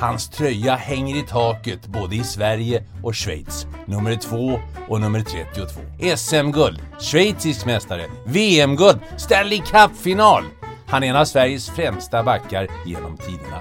Hans 0.00 0.28
tröja 0.28 0.74
hänger 0.74 1.16
i 1.16 1.22
taket 1.22 1.86
både 1.86 2.16
i 2.16 2.24
Sverige 2.24 2.82
och 3.02 3.16
Schweiz. 3.16 3.66
Nummer 3.86 4.16
2 4.16 4.60
och 4.88 5.00
nummer 5.00 5.20
32. 5.20 5.80
SM-guld, 6.16 6.82
schweizisk 7.00 7.66
mästare, 7.66 8.06
VM-guld, 8.24 8.98
Stanley 9.16 9.58
Cup-final. 9.58 10.44
Han 10.86 11.02
är 11.02 11.08
en 11.08 11.16
av 11.16 11.24
Sveriges 11.24 11.70
främsta 11.70 12.22
backar 12.22 12.68
genom 12.86 13.16
tiderna. 13.16 13.60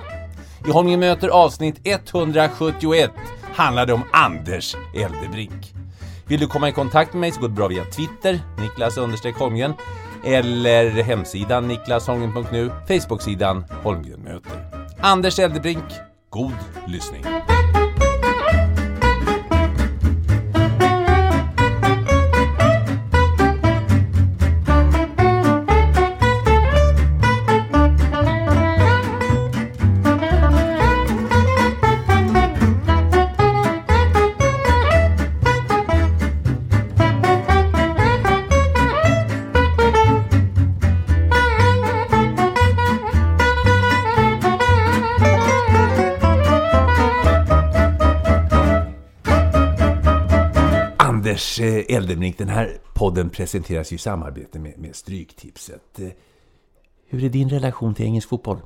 I 0.68 0.72
Holmgren 0.72 1.00
möter 1.00 1.28
avsnitt 1.28 1.80
171 1.84 3.12
handlar 3.56 3.86
det 3.86 3.94
om 3.94 4.04
Anders 4.12 4.76
Eldebrink. 4.96 5.74
Vill 6.28 6.40
du 6.40 6.48
komma 6.48 6.70
i 6.70 6.72
kontakt 6.72 7.14
med 7.14 7.22
mig 7.22 7.32
så 7.32 7.42
går 7.42 7.48
det 7.48 7.54
bra 7.54 7.68
via 7.68 7.86
Twitter, 7.86 8.40
Niklas 8.60 8.98
Holmgren, 9.38 9.74
eller 10.26 11.04
hemsidan 11.04 11.68
niklasholmgren.nu, 11.68 12.72
Facebooksidan 12.88 13.66
Holmgren 13.84 14.20
möter. 14.20 14.88
Anders 15.02 15.40
Eldebrink, 15.40 15.84
god 16.30 16.54
lyssning. 16.88 17.57
Anders 51.38 51.60
eh, 51.60 51.96
Eldebrink, 51.96 52.38
den 52.38 52.50
här 52.50 52.78
podden 52.94 53.30
presenteras 53.30 53.92
ju 53.92 53.96
i 53.96 54.00
samarbete 54.00 54.60
med, 54.60 54.74
med 54.78 54.96
Stryktipset. 54.96 56.00
Eh, 56.00 56.08
Hur 57.08 57.24
är 57.24 57.30
din 57.30 57.50
relation 57.50 57.94
till 57.94 58.06
engelsk 58.06 58.30
fotboll? 58.30 58.58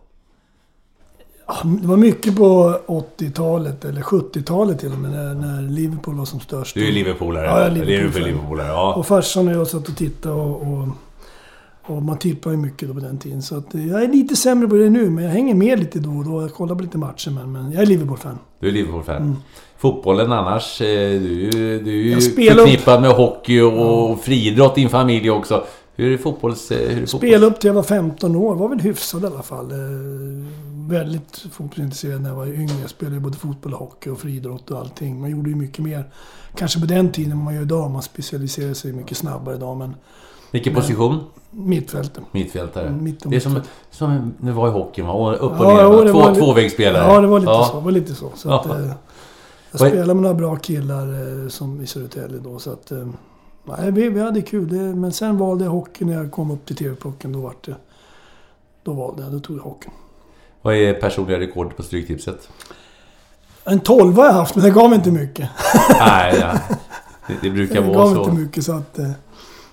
Det 1.81 1.87
var 1.87 1.97
mycket 1.97 2.35
på 2.35 2.79
80-talet, 2.87 3.85
eller 3.85 4.01
70-talet 4.01 4.79
till 4.79 4.91
och 4.91 4.97
med, 4.97 5.11
när, 5.11 5.33
när 5.33 5.61
Liverpool 5.61 6.15
var 6.15 6.25
som 6.25 6.39
störst. 6.39 6.73
Du 6.73 6.87
är 6.87 6.91
Liverpoolare. 6.91 7.45
Ja, 7.45 7.61
jag 7.61 7.77
är. 7.77 7.85
Liverpoolare, 7.85 8.67
ja. 8.67 8.93
Och 8.93 9.07
farsan 9.07 9.47
och 9.47 9.53
jag 9.53 9.67
satt 9.67 9.89
och 9.89 9.95
tittade 9.97 10.35
och, 10.35 10.61
och, 10.61 10.87
och 11.81 12.03
man 12.03 12.17
tippade 12.17 12.55
ju 12.55 12.61
mycket 12.61 12.87
då 12.87 12.93
på 12.93 12.99
den 12.99 13.17
tiden. 13.17 13.41
Så 13.41 13.57
att, 13.57 13.75
eh, 13.75 13.87
jag 13.87 14.03
är 14.03 14.07
lite 14.07 14.35
sämre 14.35 14.67
på 14.67 14.75
det 14.75 14.89
nu, 14.89 15.09
men 15.09 15.23
jag 15.23 15.31
hänger 15.31 15.55
med 15.55 15.79
lite 15.79 15.99
då 15.99 16.11
och 16.11 16.25
då. 16.25 16.41
Jag 16.41 16.53
kollar 16.53 16.75
på 16.75 16.81
lite 16.81 16.97
matcher, 16.97 17.31
men, 17.31 17.51
men 17.51 17.71
jag 17.71 17.81
är 17.81 17.85
Liverpool-fan. 17.85 18.39
Du 18.59 18.67
är 18.67 18.71
Liverpool-fan. 18.71 19.35
Fotbollen 19.81 20.31
annars, 20.31 20.81
eh, 20.81 20.87
du, 21.21 21.49
du 21.83 22.11
är 22.11 22.15
ju 22.15 22.21
förknippad 22.21 23.01
med 23.01 23.11
hockey 23.11 23.61
och 23.61 24.19
friidrott 24.19 24.77
i 24.77 24.81
din 24.81 24.89
familj 24.89 25.29
också. 25.31 25.63
Hur 25.95 26.11
är 26.13 26.17
fotbolls... 26.17 26.71
eh, 26.71 26.89
Hur 26.89 27.01
är. 27.01 27.05
Spelade 27.05 27.45
upp 27.45 27.59
till 27.59 27.67
jag 27.67 27.73
var 27.75 27.83
15 27.83 28.35
år. 28.35 28.55
Var 28.55 28.69
väl 28.69 28.79
hyfsad 28.79 29.23
i 29.23 29.25
alla 29.27 29.41
fall. 29.41 29.71
Eh, 29.71 29.77
väldigt 30.89 31.45
fotbollsintresserad 31.51 32.21
när 32.21 32.29
jag 32.29 32.35
var 32.35 32.45
yngre. 32.47 32.73
Jag 32.81 32.89
spelade 32.89 33.19
både 33.19 33.37
fotboll 33.37 33.73
och 33.73 33.79
hockey 33.79 34.09
och 34.09 34.19
friidrott 34.19 34.71
och 34.71 34.79
allting. 34.79 35.21
Man 35.21 35.29
gjorde 35.29 35.49
ju 35.49 35.55
mycket 35.55 35.79
mer. 35.79 36.05
Kanske 36.55 36.79
på 36.79 36.85
den 36.85 37.11
tiden 37.11 37.31
än 37.31 37.37
man 37.43 37.55
gör 37.55 37.61
idag. 37.61 37.91
Man 37.91 38.01
specialiserar 38.01 38.73
sig 38.73 38.93
mycket 38.93 39.17
snabbare 39.17 39.55
idag. 39.55 39.77
Men 39.77 39.95
Vilken 40.51 40.73
position? 40.75 41.19
mittfälten. 41.51 42.23
Mittfältare. 42.31 42.87
Mm, 42.87 43.03
mitt 43.03 43.23
det 43.29 43.35
är 43.35 43.39
som, 43.39 43.61
som 43.91 44.33
det 44.37 44.51
var 44.51 44.67
i 44.67 44.71
hockeyn, 44.71 45.07
va? 45.07 45.33
Upp 45.35 45.59
och 45.59 45.65
Ja, 45.65 45.89
ner. 45.89 46.05
det 46.05 46.11
Två, 46.11 46.19
var 46.19 46.35
tvåvägsspelare. 46.35 47.13
Ja, 47.13 47.21
det 47.21 47.27
var 47.27 47.39
lite 47.39 47.51
så. 47.53 47.73
Det 47.79 47.85
var 47.85 47.91
lite 47.91 48.15
så. 48.15 48.31
så 48.35 48.49
Ja. 48.49 48.59
att, 48.59 48.65
jag 49.71 49.79
spelade 49.87 50.13
med 50.13 50.21
några 50.23 50.35
bra 50.35 50.55
killar 50.55 51.07
eh, 51.43 51.47
som 51.49 51.81
i 51.81 51.87
Södertälje 51.87 52.39
då. 52.39 52.59
Så 52.59 52.71
att, 52.73 52.91
eh, 52.91 53.07
nej, 53.63 53.91
vi, 53.91 54.09
vi 54.09 54.19
hade 54.21 54.41
kul. 54.41 54.67
Det, 54.69 54.95
men 54.95 55.11
sen 55.11 55.37
valde 55.37 55.63
jag 55.63 55.71
hockey 55.71 56.05
när 56.05 56.13
jag 56.13 56.31
kom 56.31 56.51
upp 56.51 56.65
till 56.65 56.75
TV-pucken. 56.75 57.31
Då 57.31 57.39
vart 57.41 57.65
det... 57.65 57.75
Då 58.83 58.93
valde 58.93 59.23
jag. 59.23 59.31
Då 59.31 59.39
tog 59.39 59.57
jag 59.57 59.63
hockeyn. 59.63 59.91
Vad 60.61 60.75
är 60.75 60.93
personliga 60.93 61.39
rekord 61.39 61.75
på 61.77 61.83
Stryktipset? 61.83 62.49
En 63.65 63.79
12 63.79 64.15
har 64.15 64.25
jag 64.25 64.33
haft, 64.33 64.55
men 64.55 64.65
det 64.65 64.71
gav 64.71 64.93
inte 64.93 65.11
mycket. 65.11 65.49
Nej, 65.99 66.37
ja. 66.41 66.53
det, 67.27 67.33
det 67.41 67.49
brukar 67.49 67.75
Det 67.75 67.81
vara 67.81 67.97
gav 67.97 68.13
så. 68.15 68.19
inte 68.23 68.31
mycket 68.41 68.63
så 68.63 68.71
att... 68.73 68.99
eh, 68.99 69.11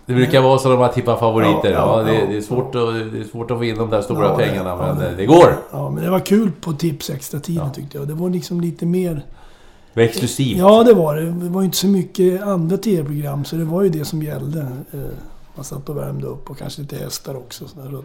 Det 0.07 0.15
brukar 0.15 0.41
vara 0.41 0.59
så 0.59 0.69
när 0.69 0.77
man 0.77 0.93
tippar 0.93 1.17
favoriter. 1.17 1.73
Ja, 1.73 1.99
Ja, 1.99 2.03
det, 2.03 2.15
ja. 2.15 2.27
det, 2.27 2.37
är 2.37 2.41
svårt 2.41 2.67
att, 2.75 3.13
det 3.13 3.19
är 3.21 3.25
svårt 3.31 3.51
att 3.51 3.59
få 3.59 3.65
in 3.65 3.79
de 3.79 3.91
där 3.91 4.03
stora 4.03 4.37
det- 4.37 4.45
pengarna, 4.45 4.77
men 4.77 4.99
det- 4.99 5.15
det 5.17 5.27
går. 5.27 5.57
Ja, 5.73 5.91
men 5.91 6.05
det 6.05 6.11
var 6.11 6.21
kul 6.21 6.51
på 6.61 6.73
tips 6.73 7.11
extra 7.11 7.41
tiden 7.41 7.73
tyckte 7.73 7.99
jag. 7.99 8.09
Det 8.09 8.15
var 8.15 8.31
liksom 8.31 8.61
lite 8.61 8.87
mer... 8.87 9.23
Det 9.95 10.01
var 10.01 10.09
exklusivt. 10.09 10.59
Ja, 10.59 10.83
det 10.85 10.95
var 10.95 11.17
det. 11.17 11.23
Det 11.31 11.49
var 11.49 11.61
ju 11.61 11.65
inte 11.65 11.77
så 11.79 11.87
mycket 11.87 12.43
andra 12.43 12.77
tv-program, 12.77 13.45
så 13.45 13.57
det 13.57 13.65
var 13.65 13.83
ju 13.83 13.89
det 13.89 14.05
som 14.05 14.23
gällde. 14.23 14.61
Eh, 14.93 15.01
Man 15.55 15.65
satt 15.65 15.89
och 15.89 15.97
värmde 15.97 16.27
upp 16.27 16.51
och 16.51 16.59
kanske 16.59 16.81
lite 16.83 16.97
hästar 16.97 17.35
också. 17.37 17.69
Så 17.69 17.81
där, 17.81 18.01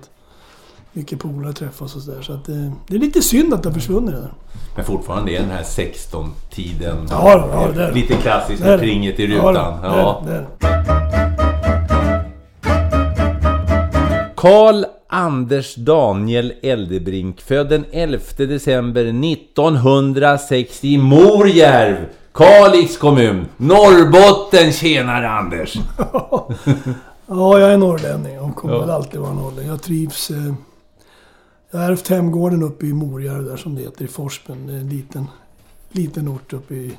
mycket 0.94 1.20
polare 1.20 1.54
träffas 1.54 1.96
och 1.96 2.02
sådär. 2.02 2.22
Så 2.22 2.34
att 2.34 2.50
eh, 2.50 2.72
det 2.88 2.96
är 2.96 3.00
lite 3.00 3.22
synd 3.22 3.54
att 3.54 3.64
det 3.64 3.70
har 3.70 3.74
försvunnit 3.74 4.12
det 4.12 4.20
där. 4.22 4.34
Men 4.76 4.86
fortfarande 4.86 5.32
är 5.32 5.40
den 5.40 5.50
här 5.50 5.64
16-tiden 5.64 7.08
Ja, 7.10 7.48
ja, 7.54 7.68
det 7.68 7.86
det. 7.88 7.92
lite 7.94 8.14
klassiskt 8.14 8.62
Det 8.62 8.70
med 8.70 8.80
det. 8.80 8.84
pringet 8.84 9.20
i 9.20 9.24
Ja, 9.26 9.50
rutan. 9.50 9.82
det- 9.82 9.88
Ja, 9.88 10.24
det 10.26 10.32
är 10.34 10.48
det. 10.60 11.23
Karl 14.44 14.86
Anders 15.08 15.76
Daniel 15.76 16.54
Eldebrink, 16.62 17.42
född 17.42 17.70
den 17.70 17.86
11 17.92 18.20
december 18.38 19.06
1960 19.06 20.88
i 20.88 20.98
Morjärv, 20.98 21.96
Kalix 22.34 22.98
kommun, 22.98 23.46
Norrbotten. 23.58 24.72
Tjenare 24.72 25.30
Anders! 25.30 25.76
Ja, 27.28 27.60
jag 27.60 27.74
är 27.74 27.78
norrlänning 27.78 28.40
och 28.40 28.56
kommer 28.56 28.74
Ja. 28.74 28.80
väl 28.80 28.90
alltid 28.90 29.20
vara 29.20 29.34
norrlänning. 29.34 29.68
Jag 29.68 29.82
trivs... 29.82 30.32
Eh, 30.32 30.54
jag 31.72 31.80
har 31.80 31.92
ärvt 31.92 32.08
hemgården 32.08 32.64
uppe 32.64 32.86
i 32.86 32.94
Morjärv 32.94 33.44
där 33.46 33.58
som 33.58 33.76
det 33.76 33.82
heter, 33.82 34.06
i 34.06 34.08
är 34.70 34.74
en 34.74 34.90
liten, 34.90 35.28
liten 35.92 36.28
ort 36.28 36.54
uppe 36.54 36.74
i 36.74 36.98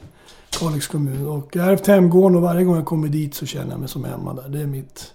Kalix 0.61 0.87
kommun. 0.87 1.27
Och 1.27 1.57
jag 1.57 1.63
har 1.63 1.73
ärvt 1.73 1.87
hemgården 1.87 2.37
och 2.37 2.43
varje 2.43 2.65
gång 2.65 2.77
jag 2.77 2.85
kommer 2.85 3.09
dit 3.09 3.35
så 3.35 3.47
känner 3.47 3.71
jag 3.71 3.81
mig 3.81 3.89
som 3.89 4.05
hemma 4.05 4.35
där. 4.35 4.49
Det 4.49 4.61
är 4.61 4.67
mitt, 4.67 5.14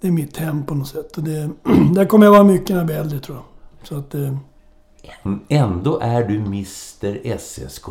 det 0.00 0.06
är 0.08 0.12
mitt 0.12 0.36
hem 0.36 0.66
på 0.66 0.74
något 0.74 0.88
sätt. 0.88 1.16
Och 1.16 1.22
det, 1.22 1.50
där 1.94 2.04
kommer 2.04 2.26
jag 2.26 2.30
vara 2.32 2.44
mycket 2.44 2.68
när 2.68 2.76
jag 2.76 2.86
blir 2.86 2.96
äldre 2.96 3.18
tror 3.18 3.36
jag. 3.36 3.44
Så 3.88 3.96
att... 3.98 4.14
Eh, 4.14 4.36
Ändå 5.48 5.98
är 6.02 6.24
du 6.28 6.36
Mr 6.38 7.38
SSK. 7.38 7.84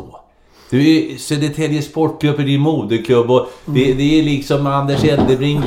Du 0.70 0.88
är 1.12 1.16
Södertälje 1.18 1.82
Sportklubb, 1.82 2.40
är 2.40 2.44
din 2.44 2.60
moderklubb 2.60 3.30
och 3.30 3.46
det, 3.66 3.84
Mm. 3.84 3.98
det 3.98 4.20
är 4.20 4.22
liksom 4.22 4.66
Anders 4.66 5.04
Eldebring 5.04 5.62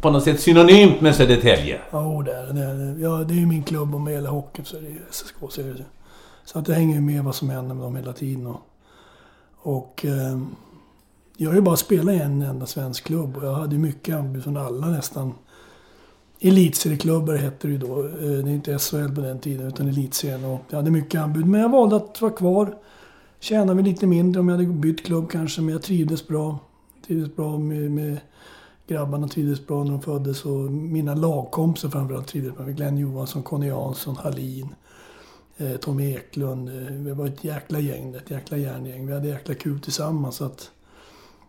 på 0.00 0.10
något 0.10 0.24
sätt 0.24 0.40
synonymt 0.40 1.00
med 1.00 1.14
Södertälje. 1.14 1.80
Ja, 1.90 2.22
det 2.26 2.32
är 2.32 2.52
det. 2.52 2.64
är 2.64 2.74
det. 2.74 3.00
Ja, 3.00 3.10
det 3.10 3.34
är 3.34 3.38
ju 3.38 3.46
min 3.46 3.62
klubb 3.62 3.94
och 3.94 4.00
med 4.00 4.14
hela 4.14 4.30
hockeyn 4.30 4.64
så 4.64 4.76
är 4.76 4.80
det 4.80 4.88
ju 4.88 5.00
SSK. 5.10 5.34
Så, 5.48 5.62
det. 5.62 5.84
så 6.44 6.58
att 6.58 6.64
det 6.66 6.74
hänger 6.74 6.94
ju 6.94 7.00
med 7.00 7.24
vad 7.24 7.34
som 7.34 7.50
händer 7.50 7.74
med 7.74 7.84
dem 7.84 7.96
hela 7.96 8.12
tiden. 8.12 8.46
Och, 8.46 8.60
och 9.62 10.04
eh, 10.04 10.38
jag 11.36 11.50
har 11.50 11.54
ju 11.54 11.60
bara 11.62 11.76
spelat 11.76 12.14
i 12.14 12.18
en 12.18 12.42
enda 12.42 12.66
svensk 12.66 13.04
klubb 13.04 13.36
och 13.36 13.44
jag 13.46 13.54
hade 13.54 13.72
ju 13.74 13.78
mycket 13.80 14.16
anbud 14.16 14.44
från 14.44 14.56
alla 14.56 14.86
nästan. 14.86 15.34
Elitserieklubbar 16.40 17.34
hette 17.34 17.66
det 17.66 17.72
ju 17.72 17.78
då. 17.78 18.04
Eh, 18.04 18.10
det 18.12 18.50
är 18.50 18.54
inte 18.54 18.78
SHL 18.78 19.14
på 19.14 19.20
den 19.20 19.38
tiden 19.38 19.66
utan 19.66 19.88
Elitserien. 19.88 20.44
Och 20.44 20.60
jag 20.68 20.76
hade 20.76 20.90
mycket 20.90 21.20
anbud 21.20 21.46
men 21.46 21.60
jag 21.60 21.68
valde 21.68 21.96
att 21.96 22.20
vara 22.20 22.32
kvar. 22.32 22.78
Tjänade 23.40 23.74
väl 23.74 23.84
lite 23.84 24.06
mindre 24.06 24.40
om 24.40 24.48
jag 24.48 24.56
hade 24.56 24.68
bytt 24.68 25.06
klubb 25.06 25.30
kanske 25.30 25.60
men 25.60 25.72
jag 25.72 25.82
trivdes 25.82 26.28
bra. 26.28 26.58
Trivdes 27.06 27.36
bra 27.36 27.58
med, 27.58 27.90
med 27.90 28.18
grabbarna 28.86 29.28
trivdes 29.28 29.66
bra 29.66 29.84
när 29.84 29.90
de 29.90 30.02
föddes 30.02 30.44
och 30.44 30.70
mina 30.70 31.14
lagkompisar 31.14 31.88
framförallt 31.88 32.26
trivdes 32.26 32.58
med 32.58 32.76
Glenn 32.76 32.98
Johansson, 32.98 33.42
Conny 33.42 33.66
Jansson, 33.66 34.16
Hallin, 34.16 34.74
eh, 35.56 35.76
Tommy 35.76 36.14
Eklund. 36.14 36.68
Eh, 36.68 36.94
vi 36.94 37.12
var 37.12 37.26
ett 37.26 37.44
jäkla 37.44 37.80
gäng, 37.80 38.14
ett 38.14 38.30
jäkla 38.30 38.56
järngäng. 38.56 39.06
Vi 39.06 39.12
hade 39.12 39.28
jäkla 39.28 39.54
kul 39.54 39.80
tillsammans. 39.80 40.36
Så 40.36 40.44
att 40.44 40.70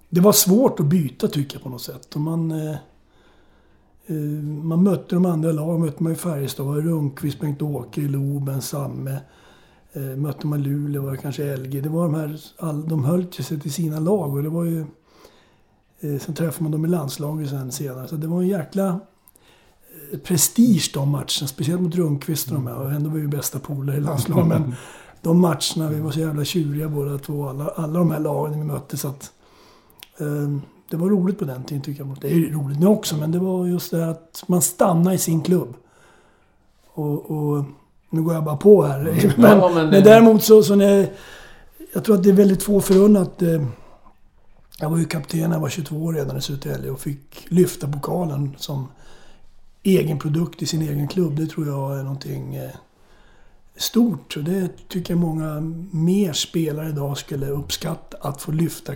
det 0.09 0.21
var 0.21 0.31
svårt 0.31 0.79
att 0.79 0.85
byta 0.85 1.27
tycker 1.27 1.55
jag 1.55 1.63
på 1.63 1.69
något 1.69 1.81
sätt. 1.81 2.15
Och 2.15 2.21
man, 2.21 2.51
eh, 2.51 2.75
man 4.63 4.83
mötte 4.83 5.15
de 5.15 5.25
andra 5.25 5.51
lagen. 5.51 5.81
mötte 5.81 6.03
man 6.03 6.11
i 6.11 6.15
Färjestad, 6.15 6.85
Rundqvist, 6.85 7.39
Bengt-Åke, 7.39 8.01
Loben, 8.01 8.61
Samme. 8.61 9.19
Eh, 9.93 10.01
mötte 10.01 10.47
man 10.47 10.63
Luleå 10.63 11.01
var 11.01 11.11
det 11.11 11.17
kanske 11.17 11.57
LG. 11.57 11.81
Det 11.81 11.89
var 11.89 12.03
de 12.03 12.15
här, 12.15 12.39
all, 12.57 12.87
de 12.87 13.05
höll 13.05 13.33
sig 13.33 13.59
till 13.59 13.73
sina 13.73 13.99
lag 13.99 14.33
och 14.35 14.43
det 14.43 14.49
var 14.49 14.63
ju 14.63 14.85
Eh, 15.99 16.19
Sen 16.19 16.35
träffade 16.35 16.63
man 16.63 16.71
dem 16.71 16.85
i 16.85 16.87
landslaget 16.87 17.49
sen 17.49 17.71
senare. 17.71 18.07
Så 18.07 18.15
det 18.15 18.27
var 18.27 18.41
en 18.41 18.47
jäkla 18.47 18.99
eh, 20.11 20.19
prestige 20.19 20.91
de 20.93 21.09
matcherna. 21.09 21.47
Speciellt 21.47 21.81
mot 21.81 21.95
Rundqvist 21.95 22.47
och 22.47 22.53
de 22.53 22.67
här. 22.67 22.75
Och 22.75 22.91
ändå 22.91 23.09
var 23.09 23.15
vi 23.15 23.21
ju 23.21 23.27
bästa 23.27 23.59
polare 23.59 23.97
i 23.97 24.01
landslaget. 24.01 24.47
Men 24.47 24.75
de 25.21 25.39
matcherna, 25.41 25.89
vi 25.89 25.99
var 25.99 26.11
så 26.11 26.19
jävla 26.19 26.45
tjuriga 26.45 26.89
båda 26.89 27.17
två. 27.17 27.49
Alla, 27.49 27.67
alla 27.67 27.99
de 27.99 28.11
här 28.11 28.19
lagen 28.19 28.59
vi 28.59 28.65
mötte. 28.65 28.97
Så 28.97 29.07
att, 29.07 29.31
eh, 30.17 30.57
det 30.89 30.97
var 30.97 31.09
roligt 31.09 31.39
på 31.39 31.45
den 31.45 31.63
tiden 31.63 31.83
tycker 31.83 32.03
jag. 32.05 32.17
Det 32.21 32.27
är 32.33 32.39
roligt 32.51 32.79
nu 32.79 32.85
också. 32.87 33.15
Men 33.17 33.31
det 33.31 33.39
var 33.39 33.65
just 33.67 33.91
det 33.91 34.09
att 34.09 34.43
man 34.47 34.61
stannar 34.61 35.13
i 35.13 35.17
sin 35.17 35.41
klubb. 35.41 35.73
Och, 36.87 37.31
och 37.31 37.65
nu 38.09 38.21
går 38.21 38.33
jag 38.33 38.43
bara 38.43 38.57
på 38.57 38.83
här. 38.83 39.03
Men, 39.37 39.49
Ja, 39.59 39.71
men 39.73 39.73
men, 39.73 39.91
det- 39.91 40.01
däremot 40.01 40.43
så, 40.43 40.63
så 40.63 40.75
när... 40.75 41.09
Jag 41.93 42.03
tror 42.03 42.15
att 42.15 42.23
det 42.23 42.29
är 42.29 42.33
väldigt 42.33 42.63
få 42.63 42.81
förunnat. 42.81 43.41
Eh, 43.41 43.63
jag 44.79 44.89
var 44.89 44.97
ju 44.97 45.05
kapten 45.05 45.39
jag 45.51 45.59
var 45.59 45.69
22 45.69 45.95
år 46.03 46.13
redan 46.13 46.37
i 46.37 46.41
Södertälje 46.41 46.91
och 46.91 46.99
fick 46.99 47.45
lyfta 47.47 47.87
pokalen 47.87 48.55
som 48.57 48.87
egen 49.83 50.19
produkt 50.19 50.61
i 50.61 50.65
sin 50.65 50.81
egen 50.81 51.07
klubb. 51.07 51.35
Det 51.35 51.47
tror 51.47 51.67
jag 51.67 51.99
är 51.99 52.03
någonting 52.03 52.55
eh, 52.55 52.69
stort. 53.75 54.37
Och 54.37 54.43
det 54.43 54.69
tycker 54.87 55.13
jag 55.13 55.19
många 55.19 55.59
mer 55.91 56.33
spelare 56.33 56.89
idag 56.89 57.17
skulle 57.17 57.47
uppskatta. 57.47 58.17
Att 58.21 58.41
få 58.41 58.51
lyfta 58.51 58.93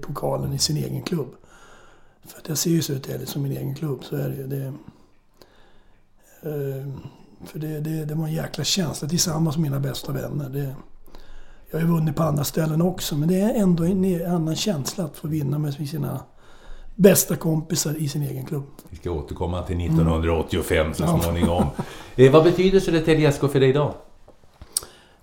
pokalen 0.00 0.52
i 0.52 0.58
sin 0.58 0.76
egen 0.76 1.02
klubb. 1.02 1.34
För 2.26 2.38
att 2.38 2.48
jag 2.48 2.58
ser 2.58 2.70
ju 2.70 2.82
Södertälje 2.82 3.26
som 3.26 3.42
min 3.42 3.52
egen 3.52 3.74
klubb, 3.74 4.04
så 4.04 4.16
är 4.16 4.28
det 4.28 4.34
ju. 4.36 4.46
Det, 4.46 4.64
eh, 6.42 6.88
för 7.46 7.58
det, 7.58 7.80
det, 7.80 8.04
det 8.04 8.14
var 8.14 8.24
en 8.26 8.32
jäkla 8.32 8.64
känsla 8.64 9.08
tillsammans 9.08 9.56
med 9.56 9.62
mina 9.62 9.80
bästa 9.80 10.12
vänner. 10.12 10.48
Det, 10.48 10.74
jag 11.70 11.78
har 11.78 11.86
ju 11.86 11.92
vunnit 11.92 12.16
på 12.16 12.22
andra 12.22 12.44
ställen 12.44 12.82
också, 12.82 13.16
men 13.16 13.28
det 13.28 13.40
är 13.40 13.54
ändå 13.54 13.84
en 13.84 14.26
annan 14.26 14.56
känsla 14.56 15.04
att 15.04 15.16
få 15.16 15.28
vinna 15.28 15.58
med 15.58 15.74
sina 15.74 16.20
bästa 16.94 17.36
kompisar 17.36 17.94
i 17.98 18.08
sin 18.08 18.22
egen 18.22 18.46
klubb. 18.46 18.64
Vi 18.90 18.96
ska 18.96 19.10
återkomma 19.10 19.62
till 19.62 19.80
1985 19.86 20.94
så 20.94 21.02
Ja. 21.02 21.20
småningom. 21.22 21.64
Eh, 22.16 22.32
vad 22.32 22.44
betyder 22.44 22.80
Södertälje 22.80 23.32
SK 23.32 23.40
för 23.40 23.60
dig 23.60 23.68
idag? 23.68 23.94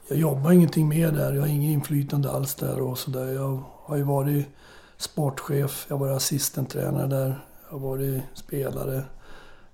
Jag 0.07 0.17
jobbar 0.17 0.51
ingenting 0.51 0.87
med 0.89 1.13
där, 1.13 1.33
jag 1.33 1.41
har 1.41 1.47
inget 1.47 1.73
inflytande 1.73 2.31
alls 2.31 2.55
där 2.55 2.81
och 2.81 2.97
sådär. 2.97 3.33
Jag 3.33 3.63
har 3.85 3.97
ju 3.97 4.03
varit 4.03 4.47
sportchef, 4.97 5.85
jag 5.89 5.97
har 5.97 6.05
varit 6.05 6.17
assistenttränare 6.17 7.07
där, 7.07 7.45
jag 7.65 7.79
har 7.79 7.89
varit 7.89 8.23
spelare, 8.33 9.03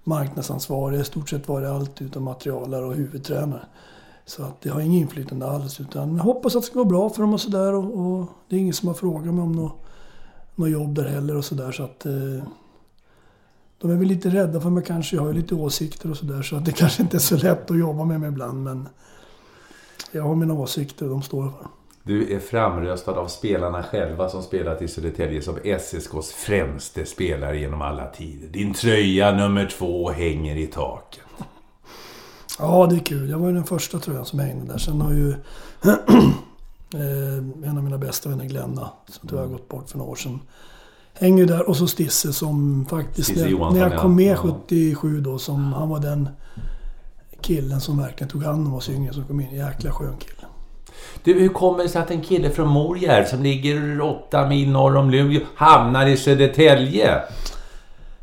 marknadsansvarig, 0.04 1.00
i 1.00 1.04
stort 1.04 1.30
sett 1.30 1.48
varit 1.48 1.70
allt 1.70 2.02
utom 2.02 2.24
materialare 2.24 2.86
och 2.86 2.96
huvudtränare. 2.96 3.66
Så 4.26 4.44
att 4.44 4.58
jag 4.62 4.74
har 4.74 4.82
inget 4.82 5.02
inflytande 5.02 5.48
alls 5.48 5.80
utan 5.80 6.16
jag 6.16 6.24
hoppas 6.24 6.56
att 6.56 6.62
det 6.62 6.68
ska 6.68 6.80
gå 6.80 6.86
bra 6.86 7.10
för 7.10 7.22
dem 7.22 7.34
och 7.34 7.42
sådär 7.42 7.74
och, 7.74 8.00
och 8.00 8.26
det 8.50 8.56
är 8.56 8.60
ingen 8.60 8.74
som 8.74 8.88
har 8.88 8.96
frågat 8.96 9.34
mig 9.34 9.44
om 9.44 9.52
något, 9.52 9.74
något 10.56 10.70
jobb 10.70 10.96
där 10.96 11.06
heller 11.06 11.36
och 11.36 11.46
sådär 11.46 11.72
så 11.72 11.84
att 11.84 12.06
eh, 12.06 12.44
de 13.78 13.92
är 13.92 13.96
väl 13.96 14.08
lite 14.08 14.30
rädda 14.30 14.62
för 14.62 14.70
mig 14.70 14.84
kanske. 14.84 15.16
Jag 15.16 15.24
har 15.24 15.30
ju 15.30 15.36
lite 15.36 15.56
åsikter 15.56 16.12
och 16.12 16.18
sådär 16.18 16.42
så 16.42 16.56
att 16.56 16.66
det 16.66 16.72
kanske 16.78 17.04
inte 17.04 17.18
är 17.18 17.20
så 17.20 17.38
lätt 17.38 17.72
att 17.72 17.80
jobba 17.80 18.06
med 18.06 18.20
mig 18.20 18.30
ibland 18.30 18.64
men 18.64 18.90
jag 20.12 20.24
har 20.24 20.36
mina 20.36 20.54
åsikter 20.54 21.06
och 21.06 21.12
de 21.12 21.22
står 21.22 21.44
jag 21.44 21.54
för. 21.54 21.81
Du 22.04 22.36
är 22.36 22.40
framröstad 22.40 23.12
av 23.12 23.28
spelarna 23.28 23.84
själva 23.84 24.30
som 24.30 24.44
spelat 24.44 24.82
i 24.82 24.88
Södertälje 24.88 25.42
som 25.42 25.58
SSKs 25.64 26.32
främste 26.34 27.06
spelare 27.06 27.60
genom 27.60 27.82
alla 27.82 28.06
tider. 28.06 28.48
Din 28.48 28.74
tröja 28.74 29.32
nummer 29.32 29.66
två 29.78 30.10
hänger 30.10 30.56
i 30.56 30.68
taket. 30.68 31.24
Ja, 32.60 32.88
det 32.90 32.96
är 32.96 33.00
kul. 33.00 33.30
Jag 33.30 33.40
var 33.40 33.48
ju 33.48 33.54
den 33.54 33.64
första 33.64 34.00
tröjan 34.00 34.26
som 34.26 34.40
hängde 34.40 34.74
där. 34.74 34.78
Sen 34.78 35.02
har 35.02 35.12
ju 35.12 35.30
eh, 36.94 37.70
en 37.70 37.78
av 37.78 37.84
mina 37.84 37.98
bästa 37.98 38.30
vänner, 38.30 38.46
Glenna, 38.46 38.90
som 39.08 39.30
tyvärr 39.30 39.42
har 39.42 39.50
gått 39.50 39.70
bort 39.70 39.90
för 39.90 39.98
några 39.98 40.12
år 40.12 40.16
sedan, 40.16 40.40
hänger 41.14 41.38
ju 41.38 41.46
där. 41.46 41.70
Och 41.70 41.78
så 41.78 41.88
Stisse 41.88 42.34
som 42.34 42.86
faktiskt, 42.90 43.28
Stisse 43.28 43.44
när, 43.44 43.52
Johansson, 43.52 43.80
när 43.80 43.86
jag 43.86 43.98
ja. 43.98 44.02
kom 44.02 44.16
med 44.16 44.38
Ja. 44.44 44.56
77 44.68 45.22
då, 45.22 45.38
som 45.38 45.74
han 45.74 45.90
var 45.90 46.00
den 46.00 46.30
killen 47.42 47.82
som 47.82 47.98
verkligen 47.98 48.30
tog 48.30 48.44
hand 48.44 48.68
om 48.68 48.74
oss 48.74 48.90
yngre 48.90 49.14
som 49.14 49.26
kom 49.26 49.42
in. 49.42 49.56
Jäkla 49.56 49.92
skön 49.92 50.18
kille. 50.18 50.48
Du, 51.24 51.34
hur 51.34 51.50
kommer 51.50 51.84
det 51.84 51.90
sig 51.90 52.02
att 52.02 52.12
en 52.12 52.22
kille 52.22 52.50
från 52.50 52.68
Morjärv 52.68 53.26
som 53.26 53.44
ligger 53.44 54.02
åtta 54.02 54.48
mil 54.48 54.70
norr 54.70 54.96
om 54.96 55.10
Luleå 55.10 55.42
hamnar 55.56 56.08
i 56.08 56.18
Södertälje? 56.18 57.22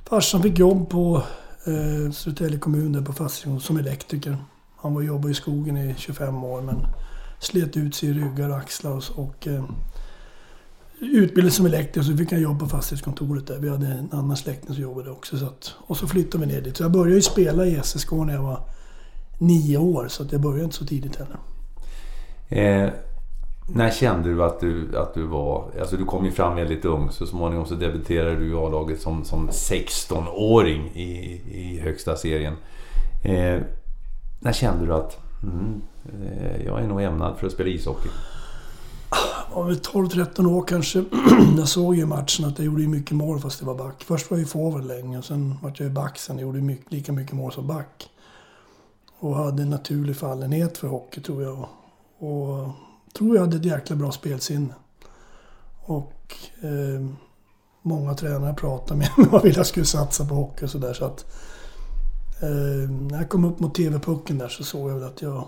Farsan 0.09 0.43
fick 0.43 0.59
jobb 0.59 0.91
på 0.91 1.23
eh, 1.67 2.13
Södertälje 2.13 2.59
kommun 2.59 2.93
där 2.93 3.03
på 3.03 3.13
fastighetskontoret 3.13 3.65
som 3.65 3.77
elektriker. 3.77 4.37
Han 4.77 4.95
var 4.95 5.03
jobbade 5.03 5.31
i 5.31 5.35
skogen 5.35 5.77
i 5.77 5.95
25 5.99 6.45
år 6.45 6.61
men 6.61 6.87
slet 7.39 7.77
ut 7.77 7.95
sig 7.95 8.09
i 8.09 8.13
ryggar 8.13 8.51
och 8.51 8.57
axlar 8.57 8.91
och, 8.91 9.25
och 9.25 9.47
eh, 9.47 9.65
utbildade 11.01 11.51
som 11.51 11.67
elektriker 11.67 12.03
så 12.03 12.17
fick 12.17 12.33
han 12.33 12.41
jobb 12.41 12.59
på 12.59 12.67
fastighetskontoret 12.67 13.47
där. 13.47 13.59
Vi 13.59 13.69
hade 13.69 13.87
en 13.87 14.09
annan 14.13 14.37
släkting 14.37 14.75
som 14.75 14.83
jobbade 14.83 15.11
också. 15.11 15.39
Så 15.39 15.47
att, 15.47 15.75
och 15.79 15.97
så 15.97 16.07
flyttade 16.07 16.47
vi 16.47 16.53
ner 16.53 16.61
dit. 16.61 16.77
Så 16.77 16.83
jag 16.83 16.93
började 16.93 17.15
ju 17.15 17.23
spela 17.23 17.67
i 17.67 17.81
SSK 17.83 18.13
när 18.13 18.35
jag 18.35 18.43
var 18.43 18.61
nio 19.39 19.79
år 19.79 20.09
så 20.09 20.23
att 20.23 20.33
jag 20.33 20.41
började 20.41 20.65
inte 20.65 20.77
så 20.77 20.87
tidigt 20.87 21.17
heller. 21.17 21.37
Eh, 22.49 22.89
när 23.71 23.91
kände 23.91 24.29
du 24.29 24.45
att 24.45 24.61
du, 24.61 24.99
att 24.99 25.15
du 25.15 25.23
var... 25.23 25.65
Alltså 25.81 25.97
du 25.97 26.05
kom 26.05 26.25
ju 26.25 26.31
fram 26.31 26.57
väldigt 26.57 26.85
ung. 26.85 27.11
Så 27.11 27.27
småningom 27.27 27.67
så 27.67 27.75
debuterade 27.75 28.37
du 28.37 28.51
i 28.51 28.55
A-laget 28.55 29.01
som, 29.01 29.25
som 29.25 29.49
16-åring 29.51 30.91
i, 30.95 31.43
i 31.51 31.81
högsta 31.81 32.17
serien. 32.17 32.55
Eh, 33.25 33.61
när 34.41 34.53
kände 34.53 34.87
du 34.87 34.95
att 34.95 35.19
mm, 35.43 35.83
eh, 36.05 36.65
jag 36.65 36.81
är 36.81 36.87
nog 36.87 37.03
ämnad 37.03 37.39
för 37.39 37.47
att 37.47 37.53
spela 37.53 37.69
ishockey? 37.69 38.09
Jag 39.49 39.57
var 39.57 39.65
väl 39.65 39.79
12-13 39.79 40.47
år 40.47 40.65
kanske. 40.69 41.05
jag 41.57 41.69
såg 41.69 41.95
ju 41.95 42.03
i 42.03 42.07
matchen 42.07 42.45
att 42.45 42.59
jag 42.59 42.67
gjorde 42.67 42.83
ju 42.83 42.89
mycket 42.89 43.13
mål 43.13 43.41
fast 43.41 43.61
jag 43.61 43.67
var 43.67 43.75
back. 43.75 44.05
Först 44.05 44.31
var 44.31 44.39
jag 44.39 44.43
ju 44.43 44.47
forward 44.47 44.85
länge 44.85 45.19
och 45.19 45.25
sen 45.25 45.55
var 45.63 45.73
jag 45.77 45.87
ju 45.87 45.91
back 45.91 46.19
sen. 46.19 46.39
Jag 46.39 46.43
gjorde 46.43 46.61
mycket, 46.61 46.93
lika 46.93 47.13
mycket 47.13 47.33
mål 47.33 47.53
som 47.53 47.67
back. 47.67 48.11
Och 49.19 49.35
hade 49.37 49.63
en 49.63 49.71
naturlig 49.71 50.17
fallenhet 50.17 50.79
för 50.79 50.89
hockey 50.89 51.21
tror 51.21 51.43
jag. 51.43 51.69
Och 52.19 52.69
tror 53.13 53.37
jag 53.37 53.43
hade 53.43 53.57
ett 53.57 53.65
jäkla 53.65 53.97
bra 53.97 54.13
spelsinne. 54.13 54.75
Och 55.81 56.35
eh, 56.61 57.07
många 57.83 58.15
tränare 58.15 58.55
pratade 58.55 58.99
med 58.99 59.11
mig 59.17 59.27
och 59.31 59.45
ville 59.45 59.57
jag 59.57 59.67
skulle 59.67 59.87
satsa 59.87 60.25
på 60.25 60.35
hockey 60.35 60.65
och 60.65 60.71
sådär. 60.71 60.95
Så 60.95 61.05
att 61.05 61.27
eh, 62.41 62.91
när 62.91 63.19
jag 63.19 63.29
kom 63.29 63.45
upp 63.45 63.61
mot 63.61 63.75
TV-pucken 63.75 64.39
där 64.39 64.49
så 64.49 64.65
såg 64.65 64.91
jag 64.91 64.95
väl 64.95 65.05
att 65.05 65.23
jag... 65.23 65.45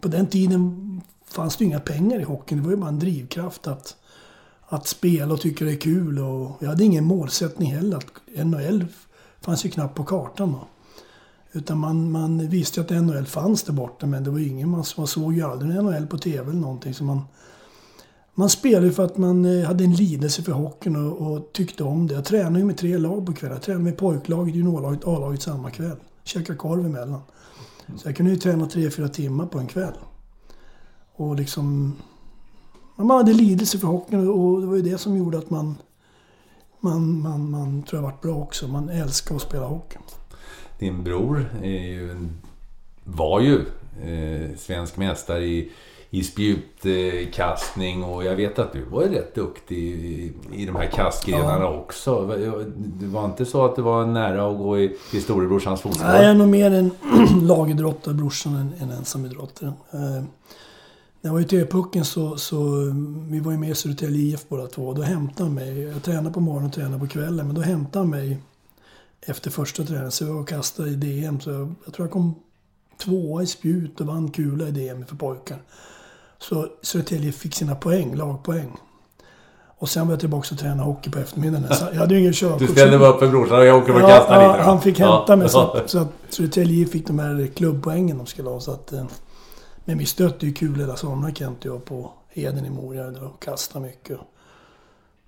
På 0.00 0.08
den 0.08 0.26
tiden 0.26 1.00
fanns 1.26 1.56
det 1.56 1.64
ju 1.64 1.70
inga 1.70 1.80
pengar 1.80 2.20
i 2.20 2.22
hockeyn. 2.22 2.58
Det 2.58 2.64
var 2.64 2.70
ju 2.70 2.76
bara 2.76 2.88
en 2.88 2.98
drivkraft 2.98 3.66
att, 3.66 3.96
att 4.68 4.86
spela 4.86 5.34
och 5.34 5.40
tycka 5.40 5.64
det 5.64 5.72
är 5.72 5.80
kul. 5.80 6.18
Och 6.18 6.56
jag 6.60 6.68
hade 6.68 6.84
ingen 6.84 7.04
målsättning 7.04 7.74
heller. 7.74 7.96
Att 7.96 8.46
NHL 8.46 8.86
fanns 9.40 9.64
ju 9.64 9.70
knappt 9.70 9.94
på 9.94 10.04
kartan 10.04 10.52
då. 10.52 10.68
Utan 11.52 11.78
man, 11.78 12.10
man 12.10 12.48
visste 12.48 12.80
ju 12.80 12.86
att 12.86 13.04
NHL 13.04 13.26
fanns 13.26 13.62
där 13.62 13.72
borta 13.72 14.06
men 14.06 14.24
det 14.24 14.30
var 14.30 14.38
ingen, 14.38 14.68
man, 14.68 14.84
man 14.96 15.06
såg 15.06 15.34
ju 15.34 15.42
aldrig 15.42 15.74
NHL 15.74 16.06
på 16.06 16.18
TV 16.18 16.50
eller 16.50 16.60
någonting. 16.60 16.94
Så 16.94 17.04
man, 17.04 17.20
man 18.34 18.50
spelade 18.50 18.86
ju 18.86 18.92
för 18.92 19.04
att 19.04 19.18
man 19.18 19.44
eh, 19.44 19.66
hade 19.66 19.84
en 19.84 19.94
lidelse 19.94 20.42
för 20.42 20.52
hockeyn 20.52 20.96
och, 20.96 21.32
och 21.32 21.52
tyckte 21.52 21.84
om 21.84 22.06
det. 22.06 22.14
Jag 22.14 22.24
tränade 22.24 22.58
ju 22.58 22.64
med 22.64 22.76
tre 22.76 22.98
lag 22.98 23.26
på 23.26 23.32
kvällen. 23.32 23.56
Jag 23.56 23.62
tränade 23.62 23.84
med 23.84 23.96
pojklaget, 23.96 24.54
juniorlaget, 24.54 25.06
A-laget 25.06 25.42
samma 25.42 25.70
kväll. 25.70 25.96
Käkade 26.24 26.58
korv 26.58 26.86
emellan. 26.86 27.20
Så 27.96 28.08
jag 28.08 28.16
kunde 28.16 28.32
ju 28.32 28.38
träna 28.38 28.66
tre, 28.66 28.90
fyra 28.90 29.08
timmar 29.08 29.46
på 29.46 29.58
en 29.58 29.66
kväll. 29.66 29.94
Och 31.14 31.36
liksom... 31.36 31.96
man 32.96 33.10
hade 33.16 33.32
lidelse 33.32 33.78
för 33.78 33.86
hockeyn 33.86 34.28
och 34.28 34.60
det 34.60 34.66
var 34.66 34.76
ju 34.76 34.82
det 34.82 34.98
som 34.98 35.16
gjorde 35.16 35.38
att 35.38 35.50
man, 35.50 35.76
man, 36.80 37.20
man, 37.20 37.50
man 37.50 37.82
tror 37.82 38.02
jag 38.02 38.10
vart 38.10 38.22
bra 38.22 38.34
också. 38.34 38.68
Man 38.68 38.88
älskar 38.88 39.36
att 39.36 39.42
spela 39.42 39.66
hockey. 39.66 39.98
Din 40.82 41.02
bror 41.02 41.46
ju 41.62 42.16
var 43.04 43.40
ju 43.40 43.60
eh, 44.02 44.56
svensk 44.56 44.96
mästare 44.96 45.44
i, 45.44 45.70
i 46.10 46.22
spjutkastning 46.22 48.04
och 48.04 48.24
jag 48.24 48.36
vet 48.36 48.58
att 48.58 48.72
du 48.72 48.84
var 48.84 49.02
rätt 49.02 49.34
duktig 49.34 49.78
i, 49.78 50.32
i 50.54 50.66
de 50.66 50.76
här 50.76 50.86
kastgrenarna 50.86 51.64
ja. 51.64 51.78
också. 51.78 52.26
Det 52.76 53.06
var 53.06 53.24
inte 53.24 53.44
så 53.44 53.64
att 53.64 53.76
det 53.76 53.82
var 53.82 54.06
nära 54.06 54.50
att 54.50 54.58
gå 54.58 54.78
i, 54.78 54.96
i 55.12 55.20
storebrorsans 55.20 55.80
fotspår? 55.80 56.06
Nej, 56.06 56.22
jag 56.22 56.30
är 56.30 56.34
nog 56.34 56.48
mer 56.48 56.70
en 56.70 56.90
lagidrottare, 57.42 58.14
brorsan, 58.14 58.56
än 58.56 58.74
en 58.80 58.90
ensamidrottare. 58.90 59.72
Eh, 59.92 60.24
när 61.20 61.30
jag 61.30 61.32
var 61.32 61.40
i 61.40 61.44
T-pucken 61.44 62.04
så, 62.04 62.36
så 62.36 62.56
vi 63.30 63.40
var 63.40 63.52
ju 63.52 63.58
med 63.58 63.70
i 63.70 63.74
Södertälje 63.74 64.22
IF 64.22 64.48
båda 64.48 64.66
två. 64.66 64.92
Då 64.92 65.02
hämtade 65.02 65.44
han 65.44 65.54
mig. 65.54 65.80
Jag 65.80 66.02
tränade 66.02 66.30
på 66.30 66.40
morgonen 66.40 66.68
och 66.68 66.74
tränade 66.74 66.98
på 66.98 67.06
kvällen. 67.06 67.46
Men 67.46 67.54
då 67.54 67.60
hämtade 67.60 67.98
han 67.98 68.10
mig 68.10 68.38
efter 69.26 69.50
första 69.50 69.84
träningen. 69.84 70.10
Så 70.10 70.24
jag 70.24 70.36
och 70.36 70.48
kastade 70.48 70.90
i 70.90 70.94
DM. 70.94 71.40
Så 71.40 71.50
jag, 71.50 71.74
jag 71.84 71.94
tror 71.94 72.06
jag 72.06 72.12
kom 72.12 72.34
tvåa 72.98 73.42
i 73.42 73.46
spjut 73.46 74.00
och 74.00 74.06
vann 74.06 74.30
kula 74.30 74.68
i 74.68 74.70
DM 74.70 75.06
för 75.06 75.16
pojkar. 75.16 75.62
Så 76.38 76.68
Södertälje 76.82 77.32
fick 77.32 77.54
sina 77.54 77.74
poäng, 77.74 78.14
lagpoäng. 78.14 78.76
Och 79.78 79.88
sen 79.88 80.06
var 80.06 80.12
jag 80.12 80.20
tillbaka 80.20 80.48
och 80.52 80.58
tränade 80.58 80.82
hockey 80.82 81.10
på 81.10 81.18
eftermiddagen. 81.18 81.74
Så 81.74 81.84
jag 81.92 81.98
hade 81.98 82.14
ju 82.14 82.20
ingen 82.20 82.32
körkort. 82.32 82.58
Du 82.58 82.66
ställde 82.66 82.98
mig 82.98 83.08
upp 83.08 83.18
för 83.18 83.28
brorsan 83.28 83.58
och 83.58 83.64
jag 83.64 83.76
åkte 83.76 83.92
och 83.92 84.00
kastade 84.00 84.42
ja, 84.42 84.48
lite. 84.48 84.58
Ja, 84.58 84.64
han 84.64 84.80
fick 84.80 84.98
hämta 84.98 85.24
ja. 85.28 85.36
mig 85.36 85.48
så 85.48 85.60
att, 85.60 85.90
så 85.90 85.98
att 85.98 86.08
Södertälje 86.28 86.86
fick 86.86 87.06
de 87.06 87.18
här 87.18 87.46
klubbpoängen 87.54 88.18
de 88.18 88.26
skulle 88.26 88.50
ha. 88.50 88.60
Så 88.60 88.72
att, 88.72 88.92
eh, 88.92 89.04
men 89.84 89.98
vi 89.98 90.06
stötte 90.06 90.46
ju 90.46 90.52
kul 90.52 90.80
hela 90.80 90.96
sommaren 90.96 91.34
Kent 91.34 91.58
och 91.58 91.66
jag 91.66 91.84
på 91.84 92.12
Heden 92.28 92.66
i 92.66 92.70
Morjärv 92.70 93.22
och 93.22 93.42
kastade 93.42 93.86
mycket. 93.86 94.18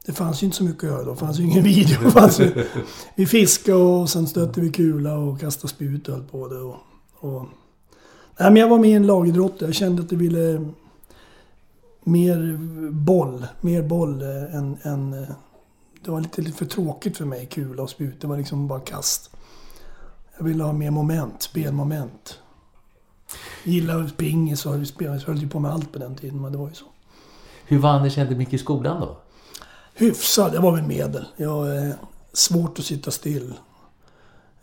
Det 0.07 0.13
fanns 0.13 0.43
ju 0.43 0.45
inte 0.45 0.57
så 0.57 0.65
mycket 0.65 0.85
att 0.85 0.91
göra 0.91 1.05
då. 1.05 1.11
Det 1.11 1.17
fanns 1.17 1.39
ju 1.39 1.45
ingen 1.45 1.65
video. 1.65 2.11
Fanns 2.11 2.41
ju, 2.41 2.67
vi 3.15 3.27
fiskade 3.27 3.79
och 3.79 4.11
sen 4.11 4.27
stötte 4.27 4.61
vi 4.61 4.71
kula 4.71 5.19
och 5.19 5.41
kastade 5.41 5.69
spjut 5.69 6.09
och 6.09 6.15
höll 6.15 6.25
på 6.25 6.49
det. 6.49 6.59
Och, 6.59 6.77
och, 7.21 7.43
nej, 8.39 8.51
men 8.51 8.57
jag 8.57 8.69
var 8.69 8.79
med 8.79 8.91
i 8.91 8.93
en 8.93 9.07
lagidrott. 9.07 9.55
Jag 9.59 9.75
kände 9.75 10.03
att 10.03 10.13
jag 10.13 10.19
ville 10.19 10.71
mer 12.05 12.59
boll. 12.91 13.47
Mer 13.61 13.83
boll 13.83 14.23
än... 14.23 14.77
än 14.83 15.27
det 16.05 16.11
var 16.11 16.21
lite, 16.21 16.43
lite 16.43 16.57
för 16.57 16.67
tråkigt 16.67 17.17
för 17.17 17.25
mig, 17.25 17.47
kula 17.47 17.83
och 17.83 17.91
spjut. 17.91 18.21
Det 18.21 18.27
var 18.27 18.37
liksom 18.37 18.69
bara 18.69 18.81
kast. 18.81 19.31
Jag 20.39 20.45
ville 20.45 20.65
ha 20.65 20.73
mer 20.73 20.91
moment, 20.91 21.43
spelmoment. 21.43 22.39
Gillade 23.65 24.11
pingis 24.17 24.67
och 24.67 24.73
höll 25.27 25.39
ju 25.39 25.49
på 25.49 25.61
med 25.61 25.73
allt 25.73 25.93
på 25.93 25.99
den 25.99 26.17
tiden, 26.17 26.43
men 26.43 26.53
det 26.53 26.59
var 26.59 26.69
ju 26.69 26.75
så. 26.75 26.85
Hur 27.67 27.79
var 27.79 27.91
Anders 27.91 28.17
Händebrink 28.17 28.53
i 28.53 28.59
skolan 28.59 29.01
då? 29.01 29.19
Hyfsad. 29.95 30.55
Jag 30.55 30.61
var 30.61 30.73
väl 30.73 30.83
medel. 30.83 31.25
Jag 31.37 31.77
är 31.77 31.95
svårt 32.33 32.79
att 32.79 32.85
sitta 32.85 33.11
still. 33.11 33.55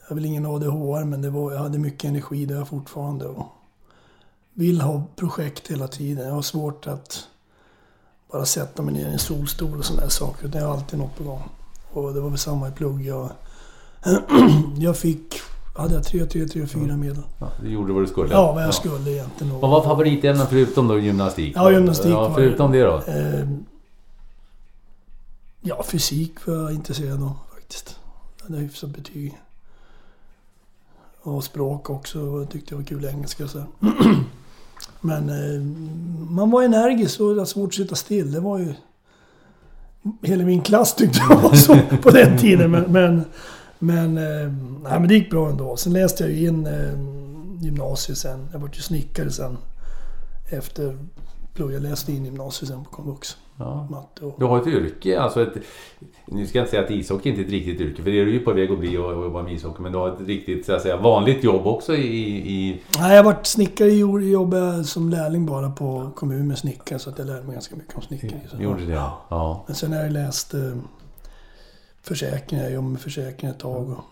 Jag 0.02 0.12
är 0.12 0.16
väl 0.16 0.26
ingen 0.26 0.46
ADHR, 0.46 1.04
men 1.04 1.22
det 1.22 1.30
var, 1.30 1.52
jag 1.52 1.60
hade 1.60 1.80
mycket 1.80 2.04
energi, 2.10 2.46
det 2.46 2.54
har 2.54 2.62
jag 2.62 2.68
fortfarande. 2.68 3.26
Och 3.26 3.46
vill 4.54 4.82
ha 4.82 5.04
projekt 5.16 5.72
hela 5.72 5.88
tiden. 5.88 6.28
Jag 6.28 6.34
har 6.34 6.42
svårt 6.42 6.88
att 6.88 7.28
bara 8.32 8.46
sätta 8.46 8.82
mig 8.82 8.94
ner 8.94 9.10
i 9.10 9.12
en 9.14 9.20
solstol 9.20 9.78
och 9.78 9.86
sådana 9.86 10.10
saker. 10.10 10.48
Det 10.48 10.60
har 10.60 10.74
alltid 10.74 11.00
något 11.00 11.18
på 11.18 11.24
gång. 11.24 11.42
Och 11.92 12.14
det 12.14 12.20
var 12.20 12.30
väl 12.30 12.38
samma 12.38 12.68
i 12.68 12.72
plugg. 12.72 13.06
Jag, 13.06 13.30
jag 14.78 14.98
fick 14.98 15.42
hade 15.76 15.94
jag 15.94 16.04
tre, 16.04 16.26
tre, 16.26 16.48
tre, 16.48 16.68
fyra 16.68 16.98
medel. 16.98 17.24
Ja, 17.40 17.52
du 17.62 17.70
gjorde 17.70 17.94
vad 17.94 18.04
du 18.04 18.08
skulle? 18.08 18.34
Ja, 18.34 18.52
vad 18.52 18.62
jag 18.62 18.68
ja. 18.68 18.72
skulle 18.72 19.12
egentligen. 19.12 19.60
Vad 19.60 19.72
var 19.72 19.84
favoritämnen 19.84 20.48
förutom 20.50 20.88
då 20.88 21.00
gymnastik? 21.00 21.54
Ja, 21.56 21.72
gymnastik 21.72 22.12
ja, 22.12 22.34
Förutom 22.36 22.72
det 22.72 22.84
då? 22.84 22.96
Eh, 22.96 23.48
ja, 25.62 25.84
fysik 25.84 26.48
var 26.48 26.56
jag 26.56 26.74
intresserad 26.74 27.24
av 27.24 27.38
faktiskt. 27.54 28.00
Jag 28.38 28.50
hade 28.50 28.62
hyfsat 28.62 28.90
betyg. 28.90 29.38
Och 31.22 31.44
språk 31.44 31.90
också. 31.90 32.20
Jag 32.20 32.50
tyckte 32.50 32.70
det 32.70 32.76
var 32.76 32.84
kul 32.84 33.06
engelska 33.06 33.48
så. 33.48 33.64
Men 35.02 35.30
eh, 35.30 35.62
man 36.32 36.52
var 36.52 36.64
energisk 36.64 37.20
och 37.20 37.30
det 37.30 37.36
var 37.36 37.46
svårt 37.46 37.70
att 37.70 37.74
sitta 37.74 37.96
still. 37.96 38.32
Det 38.32 38.40
var 38.40 38.60
ju... 38.60 38.74
Hela 40.22 40.44
min 40.44 40.62
klass 40.62 40.96
tyckte 40.96 41.20
jag 41.30 41.42
var 41.42 41.56
så 41.56 41.80
på 42.04 42.10
den 42.10 42.38
tiden. 42.38 42.72
Men, 42.72 42.92
men 42.92 43.26
men, 43.84 44.18
eh, 44.18 44.52
nej, 44.84 45.00
men 45.00 45.08
det 45.08 45.14
gick 45.14 45.30
bra 45.30 45.50
ändå. 45.50 45.78
Sen 45.78 45.94
läste 45.94 46.24
jag 46.24 46.32
ju 46.32 46.48
in 46.48 46.68
eh, 46.68 46.94
gymnasiet 47.64 48.18
sen. 48.18 48.48
Jag 48.52 48.60
var 48.60 48.70
ju 48.74 48.82
snickare 48.82 49.32
sen. 49.32 49.58
Efter 50.50 50.98
jag 51.56 51.82
läste 51.82 52.12
in 52.12 52.26
gymnasiet 52.26 52.70
sen 52.70 52.84
på 52.84 52.90
komvux. 52.90 53.38
Ja. 53.58 53.88
Matte 53.92 54.26
och... 54.26 54.36
Du 54.40 54.46
har 54.46 54.62
ett 54.62 54.68
yrke, 54.68 55.20
alltså 55.20 55.42
ett, 55.42 55.54
nu 56.26 56.48
ska 56.48 56.58
jag 56.58 56.64
inte 56.64 56.72
säga 56.72 56.84
att 56.84 56.92
ishockey 56.92 57.30
inte 57.30 57.42
är 57.42 57.46
ett 57.46 57.52
riktigt 57.52 57.82
yrke, 57.82 58.04
för 58.04 58.12
det 58.12 58.20
är 58.20 58.26
du 58.26 58.32
ju 58.32 58.40
på 58.40 58.54
väg 58.54 58.72
att 58.72 58.80
bli 58.80 58.98
och 58.98 59.12
jobba 59.12 59.44
med 59.44 59.54
ishockey. 59.54 59.82
Men 59.82 59.92
du 59.92 59.98
har 59.98 60.10
ett 60.10 60.28
riktigt 60.28 60.66
så 60.66 60.74
att 60.74 60.82
säga, 60.82 60.98
vanligt 60.98 61.44
jobb 61.44 61.68
också 61.68 61.96
i... 61.96 62.28
i... 62.28 62.82
Nej, 63.00 63.16
jag 63.16 63.24
har 63.24 63.34
varit 63.34 63.46
snickare 63.46 64.04
och 64.04 64.22
jobbade 64.22 64.84
som 64.84 65.10
lärling 65.10 65.46
bara 65.46 65.70
på 65.70 66.12
kommun 66.16 66.48
med 66.48 66.58
snickare. 66.58 67.00
Så 67.00 67.10
att 67.10 67.18
jag 67.18 67.28
lärde 67.28 67.44
mig 67.44 67.54
ganska 67.54 67.76
mycket 67.76 67.96
om 67.96 68.02
snickare. 68.02 68.42
Gjorde 68.60 68.86
det? 68.86 68.94
Ja. 68.94 69.64
Men 69.68 69.76
sen 69.76 69.94
har 69.94 70.00
jag 70.00 70.12
läst 70.12 70.54
eh, 70.54 70.76
försäkringar. 72.02 72.64
Jag 72.64 72.74
jobbade 72.74 72.92
med 72.92 73.02
försäkringar 73.02 73.54
ett 73.54 73.60
tag. 73.60 73.90
Och... 73.90 74.04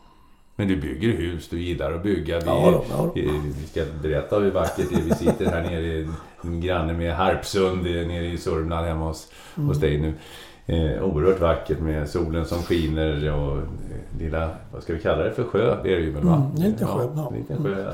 Men 0.60 0.68
du 0.68 0.75
bygger 0.75 1.10
hus, 1.10 1.48
du 1.50 1.62
gillar 1.62 1.92
att 1.92 2.04
bygga. 2.04 2.39
Vi, 2.39 2.46
ja, 2.46 2.72
då, 2.72 2.84
ja. 2.89 3.12
vi 3.13 3.68
ska 3.68 3.84
berätta 4.01 4.39
hur 4.39 4.51
vackert 4.51 4.86
det 4.89 4.96
är. 4.96 5.01
Vi 5.01 5.12
sitter 5.12 5.46
här 5.46 5.62
nere 5.62 5.86
i 5.86 6.08
granne 6.42 6.94
med 6.94 7.16
Harpsund 7.16 7.84
nere 7.84 8.25
i 8.25 8.38
Sörmland 8.38 8.88
hemma 8.88 9.06
hos, 9.06 9.32
mm. 9.58 9.68
hos 9.68 9.78
dig 9.78 9.98
nu. 9.98 10.13
Eh, 10.66 11.04
oerhört 11.04 11.39
vackert 11.39 11.80
med 11.80 12.10
solen 12.10 12.46
som 12.46 12.58
skiner 12.58 13.34
och 13.34 13.58
eh, 13.58 14.20
lilla, 14.20 14.50
vad 14.72 14.84
ska 14.84 14.94
vi 14.94 15.00
kalla 15.00 15.24
det 15.24 15.32
för 15.32 15.44
sjö? 15.44 15.78
Det 15.84 15.94
är 15.94 15.98
det 15.98 16.04
ju 16.04 16.12
väl 16.12 16.24
va? 16.24 16.36
Mm, 16.36 16.72
lite 16.72 16.86
sjö, 16.86 17.08
ja. 17.16 17.34
Liten 17.38 17.63
sjö, 17.63 17.94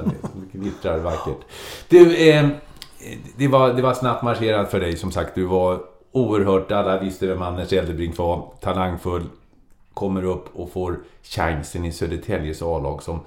det 0.52 0.58
glittrar 0.58 1.00
vackert. 1.00 1.40
Du, 1.90 2.30
eh, 2.30 2.48
det, 3.38 3.48
var, 3.48 3.74
det 3.74 3.82
var 3.82 3.94
snabbt 3.94 4.24
marscherat 4.24 4.72
för 4.72 4.80
dig 4.80 4.98
som 4.98 5.12
sagt. 5.12 5.36
Du 5.36 5.46
var 5.46 5.80
oerhört, 6.12 6.72
alla 6.72 7.00
visste 7.00 7.28
vem 7.28 7.42
Anders 7.42 7.74
Eldebrink 7.74 8.18
var. 8.18 8.52
Talangfull, 8.62 9.24
kommer 9.96 10.24
upp 10.24 10.46
och 10.56 10.72
får 10.72 11.00
chansen 11.24 11.86
i 11.86 11.92
Södertäljes 11.92 12.62
A-lag 12.62 13.04
som, 13.04 13.20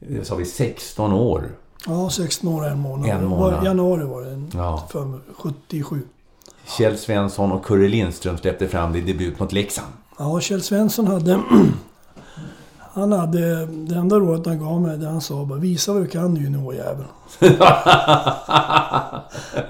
eh, 0.00 0.22
sa 0.22 0.34
vi, 0.34 0.44
16 0.44 1.12
år. 1.12 1.48
Ja, 1.86 2.10
16 2.10 2.48
år 2.48 2.66
en 2.66 2.78
månad. 2.78 3.10
En 3.10 3.24
månad. 3.24 3.64
januari 3.64 4.04
var 4.04 4.22
det, 4.22 4.42
ja. 4.54 4.88
för 4.90 5.20
77. 5.36 6.02
Kjell 6.78 6.98
Svensson 6.98 7.52
och 7.52 7.64
Kurre 7.64 7.88
Lindström 7.88 8.38
släppte 8.38 8.68
fram 8.68 8.92
din 8.92 9.06
debut 9.06 9.38
mot 9.38 9.52
Leksand. 9.52 9.92
Ja, 10.18 10.40
Kjell 10.40 10.62
Svensson 10.62 11.06
hade... 11.06 11.40
Han 12.92 13.12
hade... 13.12 13.66
Det 13.66 13.94
enda 13.94 14.16
rådet 14.16 14.46
han 14.46 14.58
gav 14.58 14.80
mig, 14.80 14.98
det 14.98 15.06
han 15.06 15.20
sa 15.20 15.44
bara 15.44 15.58
Visa 15.58 15.92
vad 15.92 16.02
du 16.02 16.06
kan 16.06 16.36
juniorjävel. 16.36 17.04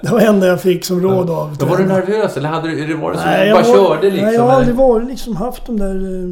det 0.00 0.10
var 0.10 0.20
det 0.20 0.26
enda 0.26 0.46
jag 0.46 0.60
fick 0.60 0.84
som 0.84 1.00
råd 1.00 1.30
av 1.30 1.56
Var 1.58 1.76
du 1.76 1.84
nervös 1.84 2.36
eller 2.36 2.48
hade 2.48 2.68
du, 2.68 2.86
det 2.86 2.92
så 2.92 3.08
nej, 3.08 3.46
du 3.46 3.52
bara 3.52 3.62
var, 3.62 3.74
körde 3.74 4.10
liksom? 4.10 4.26
Nej, 4.26 4.34
jag 4.34 4.42
har 4.42 4.52
aldrig 4.52 4.74
varit 4.74 5.08
liksom 5.08 5.36
haft 5.36 5.66
de 5.66 5.78
där... 5.78 5.94
Eh, 5.94 6.28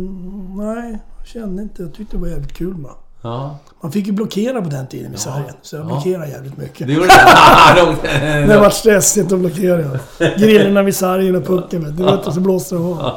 nej, 0.65 0.99
jag 1.19 1.27
kände 1.27 1.63
inte. 1.63 1.83
Jag 1.83 1.95
tyckte 1.95 2.17
det 2.17 2.21
var 2.21 2.29
jävligt 2.29 2.55
kul 2.55 2.75
bara. 2.75 2.95
Ja. 3.23 3.59
Man 3.81 3.93
fick 3.93 4.07
ju 4.07 4.13
blockera 4.13 4.63
på 4.63 4.69
den 4.69 4.87
tiden 4.87 5.15
i. 5.15 5.17
Sargen. 5.17 5.55
Så 5.63 5.77
jag 5.77 5.87
blockerade 5.87 6.29
jävligt 6.29 6.57
mycket. 6.57 6.87
Du 6.87 6.95
gjorde 6.95 7.07
det? 7.07 8.47
det 8.49 8.59
var 8.59 8.71
stressigt 8.71 9.33
att 9.33 9.39
blockera. 9.39 9.99
Grillorna 10.39 10.83
vid 10.83 10.97
sargen 10.97 11.37
och 11.37 11.47
pucken. 11.47 11.97
Du 11.97 12.05
vet, 12.05 12.27
och 12.27 12.35
så 12.35 12.41
blåste 12.41 12.75
det 12.75 12.81
av. 12.81 13.13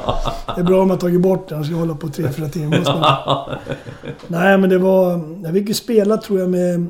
Det 0.54 0.60
är 0.60 0.64
bra 0.64 0.82
om 0.82 0.88
man 0.88 0.98
tagit 0.98 1.20
bort 1.20 1.48
det, 1.48 1.54
annars 1.54 1.66
ska 1.66 1.74
jag 1.74 1.80
hålla 1.80 1.94
på 1.94 2.08
tre, 2.08 2.28
fyra 2.32 2.48
timmar. 2.48 3.58
Nej, 4.26 4.58
men 4.58 4.70
det 4.70 4.78
var... 4.78 5.20
Jag 5.44 5.52
fick 5.52 5.68
ju 5.68 5.74
spela, 5.74 6.16
tror 6.16 6.40
jag, 6.40 6.50
med 6.50 6.86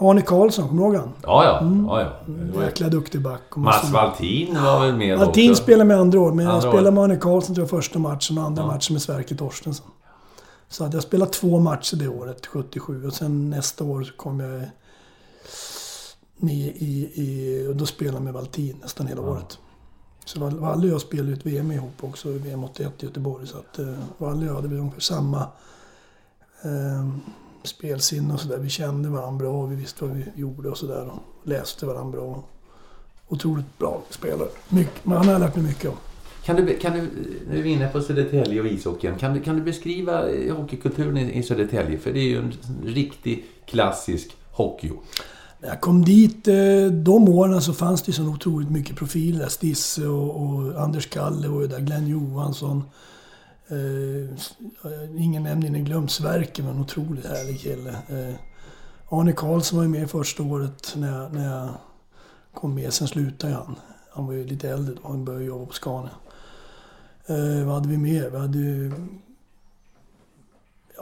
Arne 0.00 0.22
Karlsson, 0.22 0.68
kommer 0.68 0.82
du 0.82 0.88
ihåg 0.88 0.96
han? 0.96 1.12
Ja, 1.22 1.44
ja. 1.44 1.58
Mm. 1.58 1.86
ja, 1.86 2.00
ja. 2.54 2.64
Jäkla 2.64 2.88
duktig 2.88 3.22
back. 3.22 3.56
Mats 3.56 3.90
Valtin 3.90 4.62
var 4.64 4.80
väl 4.80 4.96
med 4.96 5.18
Valtin 5.18 5.56
spelade 5.56 5.84
med 5.84 6.00
andra 6.00 6.20
år, 6.20 6.32
men 6.32 6.46
andra 6.46 6.56
jag 6.56 6.72
spelade 6.72 6.90
med 6.90 7.04
Arne 7.04 7.16
Karlsson 7.16 7.54
tror 7.54 7.62
jag 7.62 7.70
första 7.70 7.98
matchen 7.98 8.38
och 8.38 8.44
andra 8.44 8.62
ja. 8.62 8.66
matchen 8.66 8.94
med 8.94 9.02
Sverker 9.02 9.34
Torstensson. 9.34 9.86
Så 10.68 10.84
att 10.84 10.94
jag 10.94 11.02
spelade 11.02 11.32
två 11.32 11.58
matcher 11.58 11.96
det 11.96 12.08
året, 12.08 12.46
77. 12.46 13.06
Och 13.06 13.14
sen 13.14 13.50
nästa 13.50 13.84
år 13.84 14.02
så 14.02 14.12
kom 14.12 14.40
jag 14.40 14.64
med 16.36 16.72
i, 16.76 17.10
i 17.14 17.66
och 17.68 17.76
då 17.76 17.86
spelade 17.86 18.16
jag 18.16 18.24
med 18.24 18.32
Valtin 18.32 18.76
nästan 18.82 19.06
hela 19.06 19.22
ja. 19.22 19.28
året. 19.28 19.58
Så 20.24 20.40
Valle 20.40 20.86
och 20.86 20.92
jag 20.92 21.00
spelade 21.00 21.32
ett 21.32 21.46
VM 21.46 21.72
ihop 21.72 22.04
också, 22.04 22.28
VM 22.28 22.64
81 22.64 23.02
i 23.02 23.06
Göteborg. 23.06 23.46
Så 23.46 23.58
att 23.58 23.78
eh, 23.78 23.94
Valle 24.18 24.40
och 24.40 24.46
jag 24.46 24.54
hade 24.54 24.78
ungefär 24.78 25.00
samma 25.00 25.46
eh, 26.62 27.08
spelsinne 27.62 28.34
och 28.34 28.40
sådär. 28.40 28.58
Vi 28.58 28.68
kände 28.68 29.08
varandra 29.08 29.38
bra 29.38 29.62
och 29.62 29.72
vi 29.72 29.76
visste 29.76 30.04
vad 30.04 30.16
vi 30.16 30.24
gjorde 30.34 30.68
och 30.68 30.78
sådär. 30.78 31.06
Och 31.06 31.48
läste 31.48 31.86
varandra 31.86 32.18
bra. 32.18 32.42
Otroligt 33.28 33.78
bra 33.78 34.02
spelare. 34.10 34.48
Mycket, 34.68 35.04
han 35.04 35.28
har 35.28 35.38
lärt 35.38 35.56
mig 35.56 35.64
mycket 35.64 35.90
om. 35.90 35.96
Kan 36.48 36.56
du, 36.56 36.78
kan 36.78 36.92
du, 36.92 37.10
nu 37.50 37.58
är 37.58 37.62
vi 37.62 37.70
inne 37.70 37.88
på 37.88 38.00
Södertälje 38.00 38.60
och 38.60 38.66
ishockeyn. 38.66 39.16
Kan 39.16 39.34
du, 39.34 39.40
kan 39.40 39.56
du 39.56 39.62
beskriva 39.62 40.30
eh, 40.30 40.56
hockeykulturen 40.56 41.18
i, 41.18 41.38
i 41.38 41.42
Södertälje? 41.42 41.98
För 41.98 42.12
det 42.12 42.20
är 42.20 42.28
ju 42.28 42.38
en 42.38 42.52
riktig 42.84 43.44
klassisk 43.66 44.36
hockeyort. 44.52 45.04
När 45.60 45.68
jag 45.68 45.80
kom 45.80 46.04
dit, 46.04 46.48
eh, 46.48 46.86
de 46.92 47.28
åren 47.28 47.62
så 47.62 47.72
fanns 47.72 48.02
det 48.02 48.12
så 48.12 48.22
otroligt 48.22 48.70
mycket 48.70 48.96
profiler. 48.96 49.48
Stisse 49.48 50.06
och, 50.06 50.42
och 50.42 50.82
Anders 50.82 51.06
Kalle 51.06 51.48
var 51.48 51.60
ju 51.60 51.66
där, 51.66 51.80
Glenn 51.80 52.06
Johansson. 52.06 52.82
Eh, 53.68 55.22
ingen 55.22 55.42
nämnd 55.42 55.64
inne 55.64 55.80
glömt. 55.80 56.10
Sverker 56.10 56.62
var 56.62 56.70
en 56.70 56.80
otroligt 56.80 57.26
härlig 57.26 57.60
kille. 57.60 57.90
Eh, 57.90 58.34
Arne 59.08 59.32
Karlsson 59.32 59.76
var 59.76 59.84
ju 59.84 59.90
med 59.90 60.10
första 60.10 60.42
året 60.42 60.94
när 60.96 61.18
jag, 61.18 61.32
när 61.32 61.56
jag 61.56 61.68
kom 62.54 62.74
med. 62.74 62.92
Sen 62.92 63.08
slutade 63.08 63.54
han. 63.54 63.76
Han 64.10 64.26
var 64.26 64.32
ju 64.32 64.44
lite 64.44 64.70
äldre 64.70 64.94
då. 64.94 65.08
Han 65.08 65.24
började 65.24 65.44
jobba 65.44 65.66
på 65.66 65.72
Scania. 65.72 66.10
Eh, 67.28 67.66
vad 67.66 67.74
hade 67.74 67.88
vi 67.88 67.98
mer? 67.98 68.30
Vi 68.30 68.38
hade 68.38 68.90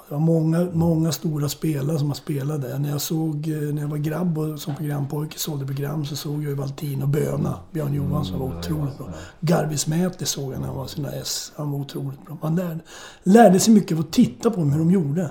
det 0.08 0.14
var 0.14 0.20
många, 0.20 0.68
många 0.72 1.12
stora 1.12 1.48
spelare 1.48 1.98
som 1.98 2.08
har 2.08 2.14
spelat 2.14 2.62
där. 2.62 2.78
När 2.78 2.90
jag 2.90 3.00
såg, 3.00 3.48
eh, 3.48 3.74
när 3.74 3.82
jag 3.82 3.88
var 3.88 3.96
grabb 3.96 4.38
och 4.38 4.60
som 4.60 4.74
programpojke 4.74 5.38
sålde 5.38 5.66
program 5.66 6.04
så 6.04 6.16
såg 6.16 6.34
jag 6.34 6.50
ju 6.50 6.54
Valtin 6.54 7.02
och 7.02 7.08
Böna. 7.08 7.58
Björn 7.72 7.94
Johansson 7.94 8.38
var 8.38 8.58
otroligt 8.58 8.98
bra. 8.98 9.08
Garvis 9.40 9.86
Mäter 9.86 10.26
såg 10.26 10.52
jag 10.52 10.60
när 10.60 10.66
han 10.66 10.76
var 10.76 10.86
sina 10.86 11.12
S. 11.12 11.52
Han 11.56 11.70
var 11.70 11.78
otroligt 11.78 12.26
bra. 12.26 12.38
Man 12.42 12.56
lärde, 12.56 12.78
lärde 13.22 13.60
sig 13.60 13.74
mycket 13.74 13.92
av 13.98 14.00
att 14.00 14.12
titta 14.12 14.50
på 14.50 14.60
dem, 14.60 14.72
hur 14.72 14.78
de 14.78 14.90
gjorde. 14.90 15.30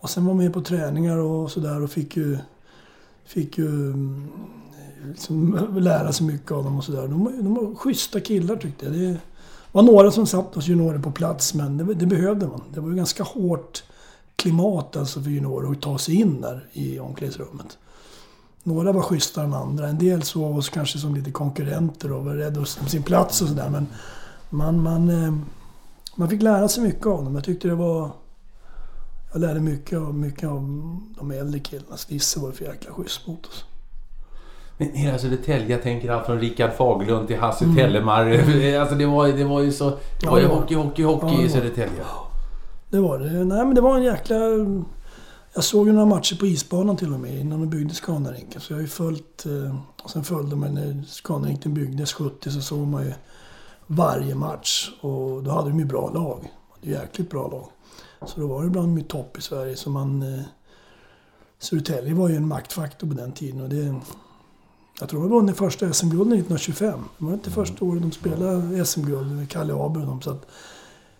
Och 0.00 0.10
sen 0.10 0.24
var 0.24 0.34
man 0.34 0.44
med 0.44 0.52
på 0.52 0.60
träningar 0.60 1.16
och 1.16 1.50
sådär 1.50 1.82
och 1.82 1.90
fick 1.90 2.16
ju... 2.16 2.38
Fick 3.24 3.58
ju 3.58 3.94
liksom, 5.08 5.58
lära 5.78 6.12
sig 6.12 6.26
mycket 6.26 6.52
av 6.52 6.64
dem 6.64 6.76
och 6.76 6.84
sådär. 6.84 7.08
De, 7.08 7.24
de 7.42 7.54
var 7.54 7.74
schyssta 7.74 8.20
killar 8.20 8.56
tyckte 8.56 8.84
jag. 8.84 8.94
Det, 8.94 9.16
var 9.72 9.82
några 9.82 10.10
som 10.10 10.26
satt 10.26 10.56
oss 10.56 10.68
juniorer 10.68 10.98
på 10.98 11.10
plats, 11.10 11.54
men 11.54 11.76
det, 11.76 11.94
det, 11.94 12.06
behövde 12.06 12.46
man. 12.46 12.62
Det 12.74 12.80
var 12.80 12.90
ju 12.90 12.96
ganska 12.96 13.22
hårt 13.22 13.82
klimat 14.36 14.96
alltså 14.96 15.22
för 15.22 15.30
juniorer 15.30 15.70
att 15.70 15.82
ta 15.82 15.98
sig 15.98 16.14
in 16.14 16.40
där 16.40 16.66
i 16.72 16.98
omklädningsrummet. 16.98 17.78
Några 18.62 18.92
var 18.92 19.02
schysstare 19.02 19.44
än 19.44 19.54
andra. 19.54 19.88
En 19.88 19.98
del 19.98 20.22
såg 20.22 20.58
oss 20.58 20.68
kanske 20.68 20.98
som 20.98 21.14
lite 21.14 21.30
konkurrenter 21.30 22.12
och 22.12 22.24
var 22.24 22.34
rädda 22.34 22.60
om 22.60 22.66
sin 22.66 23.02
plats 23.02 23.42
och 23.42 23.48
sådär. 23.48 23.68
Men 23.70 23.86
man, 24.50 24.82
man, 24.82 25.10
eh, 25.10 25.34
man 26.14 26.28
fick 26.28 26.42
lära 26.42 26.68
sig 26.68 26.82
mycket 26.82 27.06
av 27.06 27.24
dem. 27.24 27.34
Jag 27.34 27.44
tyckte 27.44 27.68
det 27.68 27.74
var... 27.74 28.10
Jag 29.32 29.40
lärde 29.40 29.60
mycket 29.60 29.98
av, 29.98 30.14
mycket 30.14 30.48
av 30.48 30.60
de 31.18 31.30
äldre 31.30 31.60
killarna. 31.60 31.96
Stisse 31.96 32.40
var 32.40 32.52
för 32.52 32.64
jäkla 32.64 32.92
schysst 32.92 33.26
mot 33.26 33.46
oss. 33.46 33.64
Men 34.78 34.92
hela 34.92 35.18
Södertälje, 35.18 35.68
jag 35.68 35.82
tänker 35.82 36.10
allt 36.10 36.26
från 36.26 36.40
Rickard 36.40 36.72
Faglund 36.72 37.26
till 37.26 37.38
Hasse 37.38 37.64
mm. 37.64 37.76
Tellemar. 37.76 38.24
Alltså 38.80 38.94
det 38.94 39.06
var, 39.06 39.28
det 39.28 39.44
var 39.44 39.60
ju 39.60 39.72
så... 39.72 39.92
Det 40.20 40.26
var 40.26 40.40
ju 40.40 40.46
hockey, 40.46 40.74
hockey, 40.74 41.02
hockey 41.02 41.34
ja, 41.34 41.42
i 41.42 41.48
Södertälje. 41.48 42.04
Det 42.90 43.00
var 43.00 43.18
det. 43.18 43.44
Nej 43.44 43.64
men 43.64 43.74
det 43.74 43.80
var 43.80 43.96
en 43.96 44.02
jäkla... 44.02 44.36
Jag 45.54 45.64
såg 45.64 45.86
ju 45.86 45.92
några 45.92 46.06
matcher 46.06 46.36
på 46.36 46.46
isbanan 46.46 46.96
till 46.96 47.14
och 47.14 47.20
med 47.20 47.40
innan 47.40 47.60
de 47.60 47.70
byggde 47.70 47.94
Scanarinken. 47.94 48.60
Så 48.60 48.72
jag 48.72 48.76
har 48.76 48.82
ju 48.82 48.88
följt... 48.88 49.46
Eh, 49.46 49.76
och 50.02 50.10
sen 50.10 50.24
följde 50.24 50.56
man 50.56 50.74
när 50.74 51.02
Scanarinken 51.06 51.74
byggdes 51.74 52.12
70 52.12 52.50
så 52.50 52.60
såg 52.60 52.86
man 52.86 53.04
ju 53.04 53.12
varje 53.86 54.34
match. 54.34 54.90
Och 55.00 55.42
då 55.42 55.50
hade 55.50 55.68
de 55.68 55.78
ju 55.78 55.84
bra 55.84 56.10
lag. 56.14 56.52
Det 56.82 56.94
är 56.94 57.00
jäkligt 57.00 57.30
bra 57.30 57.48
lag. 57.48 57.68
Så 58.26 58.40
då 58.40 58.46
var 58.46 58.62
det 58.62 58.70
bland 58.70 58.96
de 58.96 59.02
topp 59.02 59.38
i 59.38 59.42
Sverige. 59.42 59.76
Så 59.76 59.90
man... 59.90 60.22
Eh, 60.22 60.40
Södertälje 61.58 62.14
var 62.14 62.28
ju 62.28 62.36
en 62.36 62.48
maktfaktor 62.48 63.08
på 63.08 63.14
den 63.14 63.32
tiden 63.32 63.60
och 63.60 63.68
det... 63.68 63.94
Jag 65.00 65.08
tror 65.08 65.20
de 65.20 65.30
vann 65.30 65.54
första 65.54 65.92
SM-guldet 65.92 66.38
1925. 66.38 67.00
Det 67.18 67.24
var 67.24 67.32
inte 67.32 67.50
första 67.50 67.84
året 67.84 68.02
de 68.02 68.12
spelade 68.12 68.84
SM-guld 68.84 69.36
med 69.36 69.50
Kalle 69.50 69.72
Aber 69.72 70.00
och 70.00 70.06
dem. 70.06 70.22
Så 70.22 70.30
att 70.30 70.46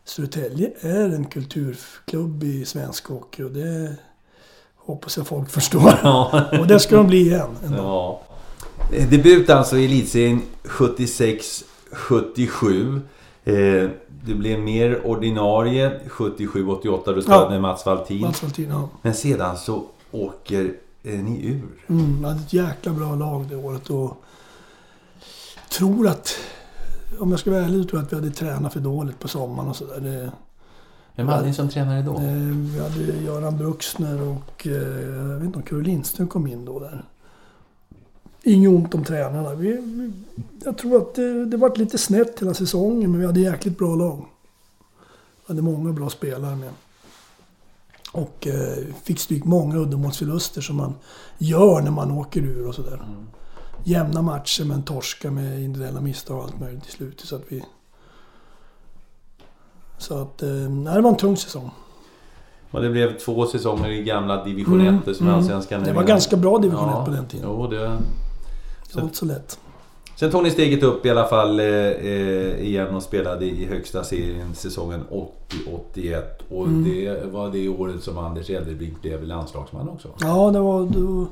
Södertälje 0.04 0.70
är 0.80 1.08
en 1.08 1.25
kulturklubb 1.25 2.44
i 2.44 2.64
svensk 2.64 3.06
hockey 3.06 3.42
och 3.42 3.50
det 3.50 3.97
hoppas 4.76 5.16
jag 5.16 5.26
folk 5.26 5.50
förstår. 5.58 5.92
Ja. 6.02 6.44
och 6.61 6.66
det 6.66 6.80
ska 6.80 6.97
de 6.97 7.06
bli 7.06 7.20
igen. 7.20 7.50
Ja. 7.76 8.20
Debut 9.11 9.50
alltså 9.50 9.76
i 9.76 9.85
elitserien 9.85 10.42
76-77. 10.62 13.00
Eh, 13.44 13.90
du 14.25 14.35
blev 14.35 14.61
mer 14.61 15.06
ordinarie 15.06 16.00
77-88 16.08 17.14
du 17.14 17.23
spelade 17.23 17.44
ja. 17.44 17.50
med 17.50 17.61
Mats 17.61 17.87
Valtin. 17.87 18.20
Mats 18.20 18.42
Valtin 18.42 18.70
ja. 18.70 18.88
Men 19.02 19.14
sedan 19.14 19.56
så 19.56 19.85
åker 20.11 20.75
är 21.02 21.19
ni 21.19 21.47
ur? 21.47 21.85
Mm, 21.88 22.25
hade 22.25 22.40
ett 22.40 22.52
jäkla 22.52 22.93
bra 22.93 23.14
lag 23.14 23.49
det 23.49 23.57
året 23.57 23.90
och 23.90 24.25
tror 25.69 26.08
att, 26.08 26.37
om 27.19 27.30
jag 27.30 27.41
ska 27.41 27.50
vara 27.50 27.65
ärlig, 27.65 27.89
tror 27.89 28.00
jag 28.00 28.06
att 28.06 28.13
vi 28.13 28.17
hade 28.17 28.30
tränat 28.30 28.73
för 28.73 28.80
dåligt 28.80 29.19
på 29.19 29.28
sommaren 29.28 29.69
och 29.69 29.76
sådär. 29.76 30.30
Vem 31.19 31.28
hade 31.28 31.47
ni 31.47 31.54
som 31.54 31.69
tränare 31.69 32.02
då? 32.02 32.15
Eh, 32.15 32.32
vi 32.75 32.80
hade 32.80 33.23
Göran 33.25 33.58
Bruxner 33.58 34.23
och 34.23 34.67
eh, 34.67 34.73
jag 34.73 35.34
vet 35.34 35.45
inte 35.45 35.58
om 35.58 35.63
Curre 35.63 35.82
Lindström 35.82 36.28
kom 36.28 36.47
in 36.47 36.65
då 36.65 36.78
där. 36.78 37.04
Inget 38.43 38.71
ont 38.71 38.95
om 38.95 39.04
tränarna. 39.04 39.54
Vi, 39.54 39.73
vi, 39.73 40.13
jag 40.65 40.78
tror 40.78 40.97
att 40.97 41.15
det, 41.15 41.45
det 41.45 41.56
var 41.56 41.76
lite 41.76 41.99
snett 41.99 42.43
hela 42.43 42.54
säsongen 42.54 43.11
men 43.11 43.21
vi 43.21 43.26
hade 43.26 43.41
jäkligt 43.41 43.78
bra 43.78 43.95
lag. 43.95 44.25
Vi 45.47 45.52
hade 45.52 45.63
många 45.63 45.93
bra 45.93 46.11
spelare 46.11 46.56
med. 46.56 46.71
Och 48.12 48.47
eh, 48.47 48.94
fick 49.02 49.18
stryk 49.18 49.44
många 49.44 49.76
uddamålsförluster 49.76 50.60
som 50.60 50.76
man 50.76 50.94
gör 51.38 51.80
när 51.80 51.90
man 51.90 52.10
åker 52.10 52.40
ur 52.40 52.66
och 52.66 52.75
sådär. 52.75 52.94
Mm. 52.94 53.26
Jämna 53.84 54.23
matcher 54.23 54.64
men 54.64 54.82
torska 54.82 55.30
med 55.30 55.62
individuella 55.62 56.00
misstag 56.00 56.38
och 56.38 56.44
allt 56.44 56.60
möjligt 56.60 56.86
i 56.86 56.90
slutet. 56.90 57.26
Så 57.26 57.36
att 57.36 57.44
vi... 57.49 57.64
Så 59.99 60.23
att, 60.23 60.42
eh, 60.42 60.49
nej, 60.49 60.94
det 60.94 61.00
var 61.00 61.10
en 61.10 61.16
tung 61.16 61.36
säsong. 61.36 61.71
Och 62.71 62.82
det 62.82 62.90
blev 62.90 63.18
två 63.18 63.47
säsonger 63.47 63.88
i 63.90 64.02
gamla 64.02 64.44
division 64.44 64.80
1 64.80 64.88
mm, 64.88 65.14
som 65.14 65.26
mm. 65.26 65.38
allsvenskan 65.38 65.84
Det 65.84 65.92
var 65.92 66.04
ganska 66.04 66.36
bra 66.36 66.58
division 66.58 66.88
1 66.88 66.94
ja, 66.94 67.04
på 67.04 67.10
den 67.10 67.26
tiden. 67.26 67.49
Jo, 67.49 67.66
det... 67.66 67.78
Det 68.88 68.94
var 68.94 69.02
inte 69.02 69.16
så 69.16 69.25
lätt. 69.25 69.58
Sen 70.19 70.31
tog 70.31 70.43
ni 70.43 70.50
steget 70.50 70.83
upp 70.83 71.07
i 71.07 71.11
alla 71.11 71.26
fall 71.26 71.61
eh, 71.61 71.67
eh 71.67 72.61
igen 72.61 72.95
och 72.95 73.02
spelade 73.02 73.45
i 73.45 73.65
högsta 73.65 74.04
serien 74.04 74.54
säsongen 74.54 75.04
80-81. 75.95 76.23
Och 76.50 76.67
mm. 76.67 76.85
det 76.85 77.25
var 77.33 77.50
det 77.50 77.69
året 77.69 78.02
som 78.02 78.19
Anders 78.19 78.50
Eldebrink 78.50 79.02
blev 79.02 79.23
landslagsman 79.23 79.89
också. 79.89 80.09
Ja, 80.21 80.50
det 80.50 80.61
var... 80.61 80.87
Då, 80.87 81.26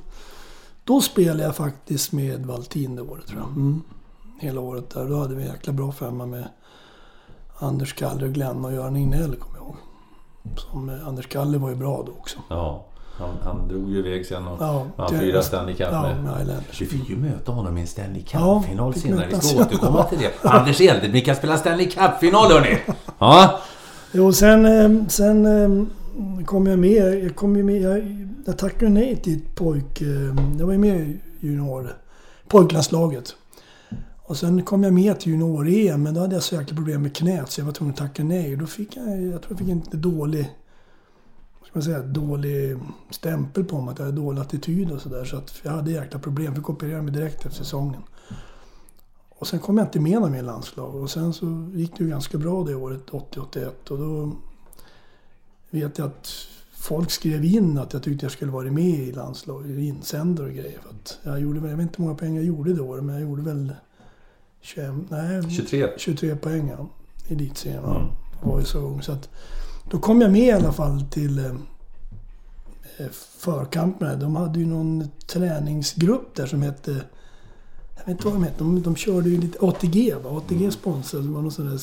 då 0.84 1.00
spelade 1.00 1.42
jag 1.42 1.56
faktiskt 1.56 2.12
med 2.12 2.46
Valtin 2.46 2.96
det 2.96 3.02
året 3.02 3.26
tror 3.26 3.40
jag. 3.40 3.48
Mm. 3.48 3.82
Hela 4.40 4.60
året 4.60 4.90
där. 4.90 5.08
Då 5.08 5.16
hade 5.16 5.34
vi 5.34 5.42
en 5.42 5.48
jäkla 5.48 5.72
bra 5.72 5.92
femma 5.92 6.26
med 6.26 6.48
Anders 7.58 7.92
Kalle 7.92 8.26
och 8.26 8.32
Glenn 8.32 8.64
och 8.64 8.72
Göran 8.72 8.96
Inell 8.96 9.36
kommer 9.36 9.58
jag 9.58 9.66
ihåg. 9.66 9.76
Som, 10.56 10.88
eh, 10.88 11.08
Anders 11.08 11.28
Kalle 11.28 11.58
var 11.58 11.70
ju 11.70 11.76
bra 11.76 12.02
då 12.06 12.12
också. 12.12 12.38
Ja. 12.48 12.84
Han, 13.18 13.36
han 13.44 13.68
drog 13.68 13.90
ju 13.90 13.98
iväg 13.98 14.26
sen 14.26 14.46
och 14.46 14.62
ja, 14.62 14.86
vann 14.96 15.10
fyra 15.10 15.42
Stanley 15.42 15.74
Cup 15.74 15.88
ja, 15.92 16.02
med. 16.02 16.62
Vi 16.80 16.86
fick 16.86 17.10
ju 17.10 17.16
möta 17.16 17.52
honom 17.52 17.78
i 17.78 17.80
en 17.80 17.86
Stanley 17.86 18.22
Cup-final 18.22 18.92
ja, 18.96 19.00
senare. 19.00 19.26
Vi 19.26 19.40
ska 19.40 19.60
återkomma 19.60 20.04
till 20.04 20.18
det. 20.18 20.32
Anders 20.48 20.80
Eldebrink 20.80 21.24
kan 21.24 21.36
spela 21.36 21.56
Stanley 21.56 21.90
Cup-final 21.90 22.52
hörni! 22.52 22.78
Ja. 23.18 23.60
Jo, 24.12 24.32
sen, 24.32 24.66
eh, 24.66 25.06
sen 25.08 25.46
eh, 25.46 25.86
kom 26.44 26.66
jag 26.66 26.78
med. 26.78 27.24
Jag 27.24 27.36
kom 27.36 27.52
med. 27.52 27.82
Jag, 27.82 28.26
jag 28.46 28.58
tackade 28.58 28.90
nej 28.90 29.16
till 29.16 29.36
ett 29.36 29.54
pojk... 29.54 30.00
Eh, 30.00 30.08
jag 30.58 30.66
var 30.66 30.72
ju 30.72 30.78
med 30.78 31.00
i 31.00 31.20
junior... 31.40 31.96
Pojklandslaget. 32.48 33.34
Och 34.22 34.36
sen 34.36 34.62
kom 34.62 34.82
jag 34.82 34.92
med 34.92 35.20
till 35.20 35.32
junior-EM, 35.32 36.02
men 36.02 36.14
då 36.14 36.20
hade 36.20 36.34
jag 36.34 36.42
så 36.42 36.54
jäkla 36.54 36.76
problem 36.76 37.02
med 37.02 37.16
knät 37.16 37.50
så 37.50 37.60
jag 37.60 37.66
var 37.66 37.72
tvungen 37.72 37.92
att 37.92 37.98
tacka 37.98 38.24
nej. 38.24 38.56
Då 38.56 38.66
fick 38.66 38.96
jag, 38.96 39.22
jag 39.22 39.42
tror 39.42 39.44
jag 39.48 39.58
fick 39.58 39.68
en 39.68 39.82
dålig 40.00 40.50
man 41.74 41.82
säga, 41.82 42.02
dålig 42.02 42.78
stämpel 43.10 43.64
på 43.64 43.80
mig, 43.80 43.92
att 43.92 43.98
jag 43.98 44.06
hade 44.06 44.16
dålig 44.16 44.40
attityd 44.40 44.92
och 44.92 45.00
sådär. 45.00 45.24
Så 45.24 45.36
att 45.36 45.60
jag 45.62 45.72
hade 45.72 45.90
jäkla 45.90 46.18
problem, 46.18 46.54
fick 46.54 46.70
operera 46.70 47.02
mig 47.02 47.12
direkt 47.12 47.46
efter 47.46 47.50
säsongen. 47.50 48.02
Och 49.28 49.46
sen 49.46 49.58
kom 49.58 49.78
jag 49.78 49.86
inte 49.86 50.00
med 50.00 50.20
någon 50.20 50.34
i 50.34 50.42
landslag 50.42 50.94
och 50.94 51.10
sen 51.10 51.32
så 51.32 51.70
gick 51.74 51.98
det 51.98 52.04
ju 52.04 52.10
ganska 52.10 52.38
bra 52.38 52.64
det 52.64 52.74
året, 52.74 53.10
80-81. 53.10 53.90
Och 53.90 53.98
då 53.98 54.32
vet 55.70 55.98
jag 55.98 56.06
att 56.06 56.28
folk 56.72 57.10
skrev 57.10 57.44
in 57.44 57.78
att 57.78 57.92
jag 57.92 58.02
tyckte 58.02 58.24
jag 58.24 58.32
skulle 58.32 58.52
vara 58.52 58.70
med 58.70 58.98
i 58.98 59.12
landslaget, 59.12 59.78
insändare 59.78 60.46
och 60.46 60.54
grejer. 60.54 60.78
För 60.82 60.90
att 60.90 61.18
jag, 61.22 61.40
gjorde, 61.40 61.68
jag 61.68 61.76
vet 61.76 61.82
inte 61.82 61.96
hur 61.96 62.04
många 62.04 62.18
poäng 62.18 62.36
jag 62.36 62.44
gjorde 62.44 62.72
det 62.72 62.80
året, 62.80 63.04
men 63.04 63.14
jag 63.14 63.22
gjorde 63.22 63.42
väl 63.42 63.74
21, 64.60 64.94
nej, 65.08 65.50
23, 65.50 65.88
23 65.96 66.36
poäng 66.36 66.68
ja, 66.78 66.88
i 67.28 67.32
elitserien. 67.32 67.84
Mm. 67.84 68.02
Jag 68.42 68.48
var 68.48 68.58
ju 68.58 68.64
så 68.64 68.78
ung. 68.78 69.02
Så 69.02 69.12
att, 69.12 69.28
då 69.90 69.98
kom 69.98 70.20
jag 70.20 70.32
med 70.32 70.46
i 70.46 70.50
alla 70.50 70.72
fall 70.72 71.04
till 71.10 71.38
eh, 71.38 71.54
eh 72.96 73.10
förkamperna. 73.38 74.14
De 74.14 74.36
hade 74.36 74.58
ju 74.58 74.66
någon 74.66 75.08
träningsgrupp 75.26 76.34
där 76.34 76.46
som 76.46 76.62
hette... 76.62 76.90
Jag 77.96 78.04
vet 78.04 78.08
inte 78.08 78.24
vad 78.24 78.34
de 78.34 78.42
hette. 78.42 78.58
De, 78.58 78.82
de 78.82 78.96
körde 78.96 79.28
ju 79.28 79.40
lite... 79.40 79.58
ATG 79.66 80.14
va? 80.14 80.30
ATG 80.30 80.56
mm. 80.56 80.72
sponsrade. 80.72 81.26
Det 81.26 81.32
var 81.32 81.42
någon 81.42 81.52
sån 81.52 81.70
där 81.70 81.80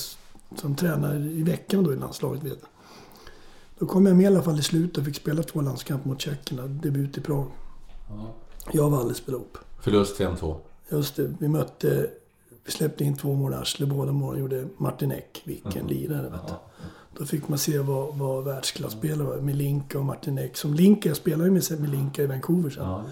som 0.55 0.75
tränar 0.75 1.15
i 1.15 1.43
veckan 1.43 1.83
då 1.83 1.93
i 1.93 1.95
landslaget 1.95 2.43
vet 2.43 2.57
jag. 2.61 2.69
Då 3.79 3.85
kom 3.85 4.05
jag 4.05 4.15
med 4.15 4.23
i 4.23 4.27
alla 4.27 4.43
fall 4.43 4.59
i 4.59 4.63
slutet 4.63 4.97
och 4.97 5.05
fick 5.05 5.15
spela 5.15 5.43
två 5.43 5.61
landskamper 5.61 6.09
mot 6.09 6.21
tjeckerna. 6.21 6.67
Debut 6.67 7.17
i 7.17 7.21
Prag. 7.21 7.47
Ja. 8.09 8.33
Jag 8.71 8.85
och 8.85 8.91
Valle 8.91 9.13
spelade 9.13 9.43
upp. 9.43 9.57
Förlust 9.79 10.19
5-2. 10.19 10.55
Just 10.89 11.15
det. 11.15 11.33
Vi 11.39 11.47
mötte... 11.47 12.09
Vi 12.65 12.71
släppte 12.71 13.03
in 13.03 13.17
två 13.17 13.33
mål 13.33 13.53
i 13.53 13.55
arslet. 13.55 13.89
Båda 13.89 14.11
målen 14.11 14.41
gjorde 14.41 14.67
Martin 14.77 15.11
Eck, 15.11 15.41
vilken 15.45 15.71
mm. 15.71 15.87
lirare. 15.87 16.29
Vet 16.29 16.47
du. 16.47 16.53
Då 17.17 17.25
fick 17.25 17.47
man 17.47 17.57
se 17.57 17.79
vad, 17.79 18.15
vad 18.15 18.43
världsklasspelare 18.43 19.27
var. 19.27 19.37
Milinka 19.37 19.99
och 19.99 20.05
Martinek. 20.05 20.57
Som 20.57 20.73
Linka, 20.73 21.09
jag 21.09 21.17
spelade 21.17 21.51
med 21.51 21.63
Milinka 21.79 22.21
i 22.23 22.25
Vancouver 22.25 22.69
sen. 22.69 22.83
Ja. 22.83 23.03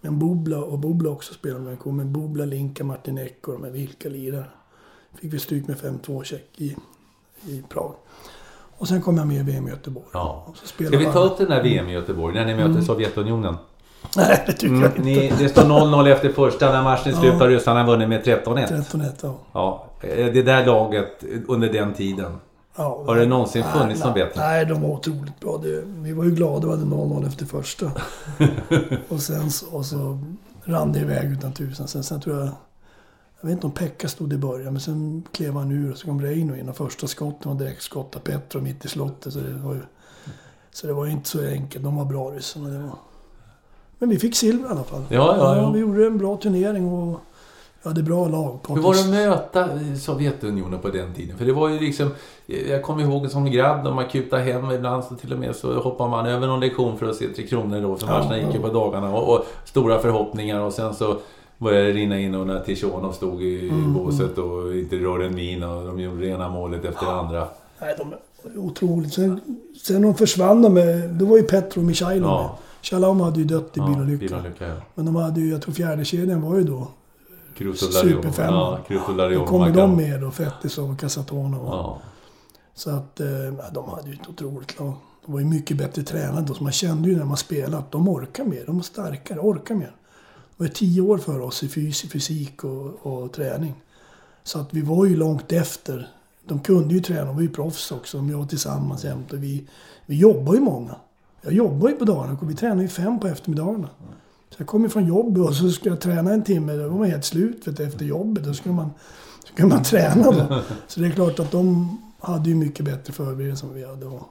Men 0.00 0.18
Bobla 0.18 0.58
och 0.58 0.78
Bobla 0.78 1.10
också 1.10 1.34
spelade 1.34 1.60
med 1.60 1.68
Vancouver. 1.68 1.96
Men 1.96 2.12
Bobla, 2.12 2.44
Linka, 2.44 2.84
Martinek 2.84 3.48
och 3.48 3.52
de 3.54 3.64
här 3.64 3.70
vilka 3.70 4.08
lirare. 4.08 4.44
Fick 5.20 5.32
vi 5.32 5.38
stryk 5.38 5.68
med 5.68 5.76
5-2 5.76 6.22
check 6.24 6.48
i, 6.56 6.76
i 7.46 7.62
Prag. 7.68 7.94
Och 8.78 8.88
sen 8.88 9.02
kom 9.02 9.16
jag 9.18 9.26
med 9.26 9.36
i 9.36 9.42
VM 9.52 9.66
i 9.68 9.70
Göteborg. 9.70 10.06
Ja. 10.12 10.44
Och 10.48 10.56
så 10.56 10.66
Ska 10.66 10.98
vi 10.98 11.04
ta 11.04 11.18
upp 11.24 11.38
den 11.38 11.48
där 11.48 11.62
VM 11.62 11.88
i 11.88 11.92
Göteborg, 11.92 12.34
när 12.34 12.44
ni 12.46 12.54
möter 12.54 12.80
Sovjetunionen? 12.80 13.54
Nej, 14.16 14.44
det 14.46 14.52
tycker 14.52 14.66
Mm, 14.66 14.82
jag 14.82 14.90
inte. 14.90 15.02
ni, 15.02 15.32
det 15.38 15.48
står 15.48 15.62
0-0 15.62 16.08
efter 16.12 16.28
första. 16.32 16.72
När 16.72 16.82
matchen 16.82 17.12
är 17.12 17.16
slut 17.16 17.32
har 17.34 17.48
ryssarna 17.48 17.86
vunnit 17.86 18.08
med 18.08 18.22
13-1. 18.24 18.66
13-1, 18.68 19.10
ja. 19.22 19.38
Ja, 19.52 19.86
eh, 20.00 20.32
det 20.32 20.42
där 20.42 20.66
laget 20.66 21.24
under 21.48 21.72
den 21.72 21.94
tiden. 21.94 22.32
Ja. 22.82 23.04
Har 23.06 23.16
det 23.16 23.26
någonsin 23.26 23.62
Nej, 23.62 23.72
funnits 23.72 24.04
någon 24.04 24.12
nej, 24.14 24.24
bättre? 24.24 24.40
Nej, 24.40 24.66
de 24.66 24.82
var 24.82 24.88
otroligt 24.88 25.40
bra. 25.40 25.58
Det, 25.58 25.82
vi 25.86 26.12
var 26.12 26.24
ju 26.24 26.30
glada 26.30 26.66
vi 26.66 26.70
hade 26.70 26.84
0-0 26.84 27.26
efter 27.26 27.46
första. 27.46 27.92
och 29.08 29.20
sen 29.20 29.50
så, 29.50 29.66
och 29.66 29.86
så 29.86 30.18
rann 30.64 30.92
det 30.92 30.98
iväg 31.00 31.30
utan 31.30 31.52
tusan. 31.52 31.88
Sen, 31.88 32.04
sen 32.04 32.20
tror 32.20 32.38
jag... 32.38 32.48
Jag 33.40 33.48
vet 33.48 33.52
inte 33.56 33.66
om 33.66 33.72
Pekka 33.72 34.08
stod 34.08 34.32
i 34.32 34.38
början, 34.38 34.72
men 34.72 34.80
sen 34.80 35.22
klev 35.32 35.54
han 35.54 35.70
ur 35.70 35.92
och 35.92 35.98
så 35.98 36.06
kom 36.06 36.22
Reino 36.22 36.56
in. 36.56 36.68
Och 36.68 36.76
första 36.76 37.06
skotten 37.06 37.52
var 37.52 37.58
direktskott 37.58 38.16
av 38.16 38.20
Petro 38.20 38.60
mitt 38.60 38.84
i 38.84 38.88
slottet. 38.88 39.32
Så 39.32 39.38
det 39.38 39.52
var 39.52 39.74
ju, 39.74 39.80
så 40.72 40.86
det 40.86 40.92
var 40.92 41.04
ju 41.04 41.12
inte 41.12 41.28
så 41.28 41.46
enkelt. 41.46 41.84
De 41.84 41.96
var 41.96 42.04
bra 42.04 42.30
ryssarna. 42.30 42.92
Men 43.98 44.08
vi 44.08 44.18
fick 44.18 44.36
silver 44.36 44.68
i 44.68 44.72
alla 44.72 44.84
fall. 44.84 45.04
Ja, 45.08 45.36
ja, 45.36 45.56
ja. 45.56 45.70
Vi 45.70 45.80
gjorde 45.80 46.06
en 46.06 46.18
bra 46.18 46.36
turnering 46.36 46.92
och 46.92 47.20
vi 47.82 47.88
hade 47.88 48.02
bra 48.02 48.28
lag. 48.28 48.58
Hur 48.68 48.76
var 48.82 48.94
det 48.94 49.00
att 49.00 49.08
möta 49.08 49.68
Sovjetunionen 50.00 50.78
på 50.80 50.88
den 50.88 51.14
tiden? 51.14 51.38
För 51.38 51.44
det 51.44 51.52
var 51.52 51.68
ju 51.68 51.80
liksom... 51.80 52.10
Jag 52.68 52.82
kommer 52.82 53.02
ihåg 53.02 53.30
som 53.30 53.44
grabb, 53.50 53.84
de 53.84 53.98
akuta 53.98 54.36
hem 54.36 54.70
ibland 54.70 55.04
så 55.04 55.14
till 55.14 55.32
och 55.32 55.38
med 55.38 55.56
så 55.56 55.80
hoppar 55.80 56.08
man 56.08 56.26
över 56.26 56.46
någon 56.46 56.60
lektion 56.60 56.98
för 56.98 57.08
att 57.08 57.16
se 57.16 57.28
Tre 57.28 57.46
Kronor 57.46 57.80
då. 57.80 57.96
För 57.96 58.06
Ja, 58.06 58.12
matcherna 58.12 58.36
gick 58.38 58.54
ju 58.54 58.60
ja. 58.60 58.68
på 58.68 58.74
dagarna 58.74 59.14
och, 59.14 59.34
och 59.38 59.44
stora 59.64 59.98
förhoppningar 59.98 60.60
och 60.60 60.72
sen 60.72 60.94
så 60.94 61.16
började 61.58 61.86
det 61.86 61.92
rinna 61.92 62.18
in 62.20 62.34
och 62.34 62.46
när 62.46 62.60
Tishonov 62.60 63.12
stod 63.12 63.42
i 63.42 63.68
Mm, 63.68 63.94
båset 63.94 64.38
och 64.38 64.74
inte 64.76 64.96
rörde 64.96 65.26
en 65.26 65.34
min 65.34 65.62
och 65.62 65.86
de 65.86 66.00
gjorde 66.00 66.26
ena 66.26 66.48
målet 66.48 66.84
efter 66.84 67.06
det 67.06 67.12
andra. 67.12 67.48
Nej, 67.80 67.94
de 67.98 68.12
är 68.12 68.58
otroligt. 68.58 69.14
Sen, 69.14 69.40
sen 69.86 70.02
de 70.02 70.14
försvann 70.14 70.62
de 70.62 70.74
med... 70.74 71.10
Då 71.10 71.24
var 71.24 71.36
ju 71.36 71.42
Petro 71.42 71.80
och 71.80 71.86
Michailo 71.86 72.26
Ja. 72.26 72.58
Shalom 72.82 73.20
hade 73.20 73.38
ju 73.38 73.44
dött 73.44 73.64
i 73.76 73.80
Ja, 73.80 73.86
bilolycka. 73.86 74.18
bilolycka, 74.36 74.66
ja. 74.68 74.74
Men 74.94 75.04
de 75.04 75.16
hade 75.16 75.40
ju, 75.40 75.50
jag 75.50 75.62
tror 75.62 75.74
fjärde 75.74 76.04
kedjan 76.04 76.42
var 76.42 76.56
ju 76.56 76.64
då... 76.64 76.88
Krutularion. 77.60 78.22
Superfemma. 78.22 78.80
Ja. 78.88 79.28
Då 79.28 79.46
kommer 79.46 79.70
de 79.70 79.96
med 79.96 80.20
då, 80.20 80.30
Fettisov 80.30 80.90
och 80.90 80.98
Casatonov. 80.98 81.66
Ja. 81.66 81.98
Så 82.74 82.90
att, 82.90 83.20
eh, 83.20 83.26
de 83.72 83.88
hade 83.88 84.08
ju 84.08 84.14
ett 84.14 84.28
otroligt 84.28 84.78
lag. 84.78 84.92
De 85.26 85.32
var 85.32 85.40
ju 85.40 85.46
mycket 85.46 85.76
bättre 85.76 86.02
tränade 86.02 86.46
då, 86.46 86.54
så 86.54 86.62
man 86.62 86.72
kände 86.72 87.08
ju 87.08 87.16
när 87.16 87.24
man 87.24 87.36
spelade 87.36 87.78
att 87.78 87.92
de 87.92 88.08
orkar 88.08 88.44
mer. 88.44 88.66
De 88.66 88.76
var 88.76 88.82
starkare, 88.82 89.38
orkar 89.38 89.74
mer. 89.74 89.92
Det 90.56 90.64
var 90.64 90.68
tio 90.68 91.00
år 91.00 91.18
för 91.18 91.40
oss 91.40 91.62
i 91.62 91.68
fys 91.68 92.02
fysik 92.02 92.64
och, 92.64 93.06
och 93.06 93.32
träning. 93.32 93.74
Så 94.42 94.58
att 94.58 94.74
vi 94.74 94.80
var 94.80 95.06
ju 95.06 95.16
långt 95.16 95.52
efter. 95.52 96.08
De 96.44 96.60
kunde 96.60 96.94
ju 96.94 97.00
träna, 97.00 97.24
de 97.24 97.34
var 97.34 97.42
ju 97.42 97.48
proffs 97.48 97.92
också. 97.92 98.16
De 98.16 98.38
var 98.38 98.46
tillsammans 98.46 99.04
jämt 99.04 99.32
och 99.32 99.42
vi, 99.42 99.66
vi 100.06 100.16
jobbar 100.16 100.54
ju 100.54 100.60
många. 100.60 100.94
Jag 101.42 101.52
jobbar 101.52 101.88
ju 101.88 101.96
på 101.96 102.04
dagarna 102.04 102.38
och 102.40 102.50
vi 102.50 102.54
tränar 102.54 102.82
ju 102.82 102.88
fem 102.88 103.20
på 103.20 103.26
eftermiddagarna. 103.26 103.88
Så 104.50 104.56
jag 104.58 104.66
kom 104.66 104.90
från 104.90 105.06
jobbet 105.06 105.48
och 105.48 105.54
så 105.54 105.70
skulle 105.70 105.94
jag 105.94 106.00
träna 106.00 106.32
en 106.32 106.44
timme. 106.44 106.72
Då 106.72 106.88
var 106.88 106.98
man 106.98 107.10
helt 107.10 107.24
slut 107.24 107.68
vet 107.68 107.76
du, 107.76 107.84
efter 107.84 108.04
jobbet. 108.04 108.44
Då 108.44 108.54
skulle 108.54 108.74
man, 108.74 108.90
skulle 109.44 109.68
man 109.68 109.82
träna 109.82 110.30
då. 110.30 110.62
Så 110.88 111.00
det 111.00 111.06
är 111.06 111.10
klart 111.10 111.38
att 111.38 111.50
de 111.50 111.98
hade 112.20 112.48
ju 112.48 112.54
mycket 112.54 112.84
bättre 112.84 113.12
förberedelser 113.12 113.66
än 113.66 113.74
vi 113.74 113.86
hade. 113.86 114.06
Och, 114.06 114.28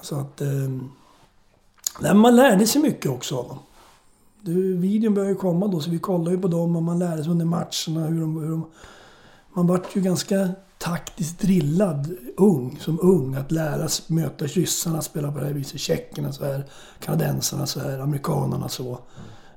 så 0.00 0.16
att... 0.16 0.40
Eh, 0.40 2.14
man 2.14 2.36
lärde 2.36 2.66
sig 2.66 2.82
mycket 2.82 3.10
också 3.10 3.36
av 3.36 3.48
dem. 3.48 3.58
Du, 4.42 4.76
videon 4.76 5.14
började 5.14 5.32
ju 5.32 5.38
komma 5.38 5.66
då, 5.66 5.80
så 5.80 5.90
vi 5.90 5.98
kollade 5.98 6.30
ju 6.30 6.42
på 6.42 6.48
dem 6.48 6.76
och 6.76 6.82
man 6.82 6.98
lärde 6.98 7.22
sig 7.22 7.32
under 7.32 7.44
matcherna 7.44 8.06
hur 8.06 8.20
de... 8.20 8.40
Hur 8.40 8.50
de 8.50 8.64
man 9.54 9.66
vart 9.66 9.96
ju 9.96 10.00
ganska 10.00 10.48
taktiskt 10.84 11.40
drillad 11.40 12.16
ung, 12.36 12.78
som 12.80 12.98
ung. 13.02 13.34
Att 13.34 13.52
lära 13.52 13.88
sig 13.88 14.04
möta 14.08 14.44
ryssarna, 14.44 15.02
spela 15.02 15.32
på 15.32 15.38
det 15.38 15.46
här 15.46 15.52
viset. 15.52 15.80
Tjeckerna 15.80 16.32
så 16.32 16.44
här, 16.44 16.66
kanadensarna 17.00 17.66
så 17.66 17.80
här, 17.80 17.98
amerikanerna 17.98 18.68
så. 18.68 18.98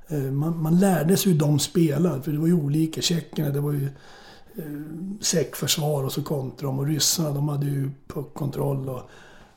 Eh, 0.08 0.18
man, 0.18 0.62
man 0.62 0.78
lärde 0.78 1.16
sig 1.16 1.32
hur 1.32 1.38
de 1.38 1.58
spelade, 1.58 2.22
för 2.22 2.32
det 2.32 2.38
var 2.38 2.46
ju 2.46 2.54
olika. 2.54 3.00
Tjeckerna, 3.00 3.50
det 3.50 3.60
var 3.60 3.72
ju 3.72 3.84
eh, 4.56 5.20
säckförsvar 5.20 6.04
och 6.04 6.12
så 6.12 6.22
kontra 6.22 6.66
de. 6.66 6.78
Och 6.78 6.86
ryssarna, 6.86 7.30
de 7.30 7.48
hade 7.48 7.66
ju 7.66 7.90
puckkontroll 8.06 8.88
och, 8.88 9.02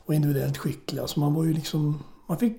och 0.04 0.14
individuellt 0.14 0.58
skickliga. 0.58 1.06
Så 1.06 1.20
man 1.20 1.34
var 1.34 1.44
ju 1.44 1.52
liksom... 1.52 2.02
Man 2.26 2.38
fick... 2.38 2.56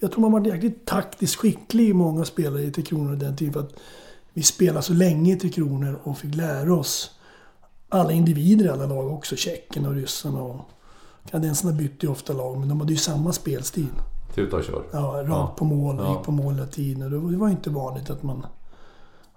Jag 0.00 0.12
tror 0.12 0.20
man 0.20 0.32
var 0.32 0.46
jäkligt 0.46 0.86
taktiskt 0.86 1.36
skicklig 1.36 1.88
i 1.88 1.92
många 1.92 2.24
spelare 2.24 2.62
i 2.62 2.70
Tre 2.70 2.84
Kronor 2.84 3.16
den 3.16 3.36
tiden. 3.36 3.52
För 3.52 3.60
att 3.60 3.74
vi 4.32 4.42
spelade 4.42 4.82
så 4.82 4.92
länge 4.92 5.32
i 5.32 5.36
Tre 5.36 5.50
Kronor 5.50 6.00
och 6.02 6.18
fick 6.18 6.34
lära 6.34 6.74
oss 6.74 7.17
alla 7.88 8.12
individer 8.12 8.64
i 8.64 8.68
alla 8.68 8.86
lag 8.86 9.12
också. 9.12 9.36
Tjeckerna 9.36 9.88
och 9.88 9.94
ryssarna 9.94 10.42
och... 10.42 10.60
Kanadensarna 11.30 11.72
bytte 11.72 12.06
ju 12.06 12.12
ofta 12.12 12.32
lag, 12.32 12.58
men 12.58 12.68
de 12.68 12.80
hade 12.80 12.92
ju 12.92 12.98
samma 12.98 13.32
spelstil. 13.32 13.86
Tuta 14.34 14.56
och 14.56 14.64
kör. 14.64 14.82
Ja, 14.92 14.98
rakt 15.00 15.28
Ja. 15.28 15.54
på 15.58 15.64
mål 15.64 15.98
och 16.00 16.04
Ja. 16.06 16.14
gick 16.16 16.22
på 16.22 16.32
mål 16.32 16.54
hela 16.54 16.66
tiden. 16.66 17.02
Och 17.02 17.10
Det 17.10 17.18
var- 17.18 17.32
var 17.32 17.48
inte 17.48 17.70
vanligt 17.70 18.10
att 18.10 18.22
man... 18.22 18.46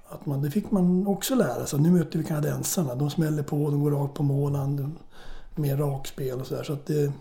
Att 0.10 0.26
man 0.26 0.42
det 0.42 0.52
fick 0.52 0.72
man 0.72 1.08
också 1.08 1.36
lära 1.36 1.66
sig. 1.66 1.80
Nu 1.80 1.92
möter 1.92 2.20
vi 2.20 2.26
kanadensarna. 2.26 2.96
De 2.96 3.10
smäller 3.10 3.44
på, 3.44 3.56
de 3.56 3.84
går 3.84 3.92
rakt 3.92 4.14
på 4.14 4.24
mål. 4.24 4.58
Mer 5.56 5.78
rakspel 5.78 6.40
och 6.40 6.48
sådär. 6.48 6.64
Så 6.64 6.74
att 6.74 6.86
det... 6.86 7.12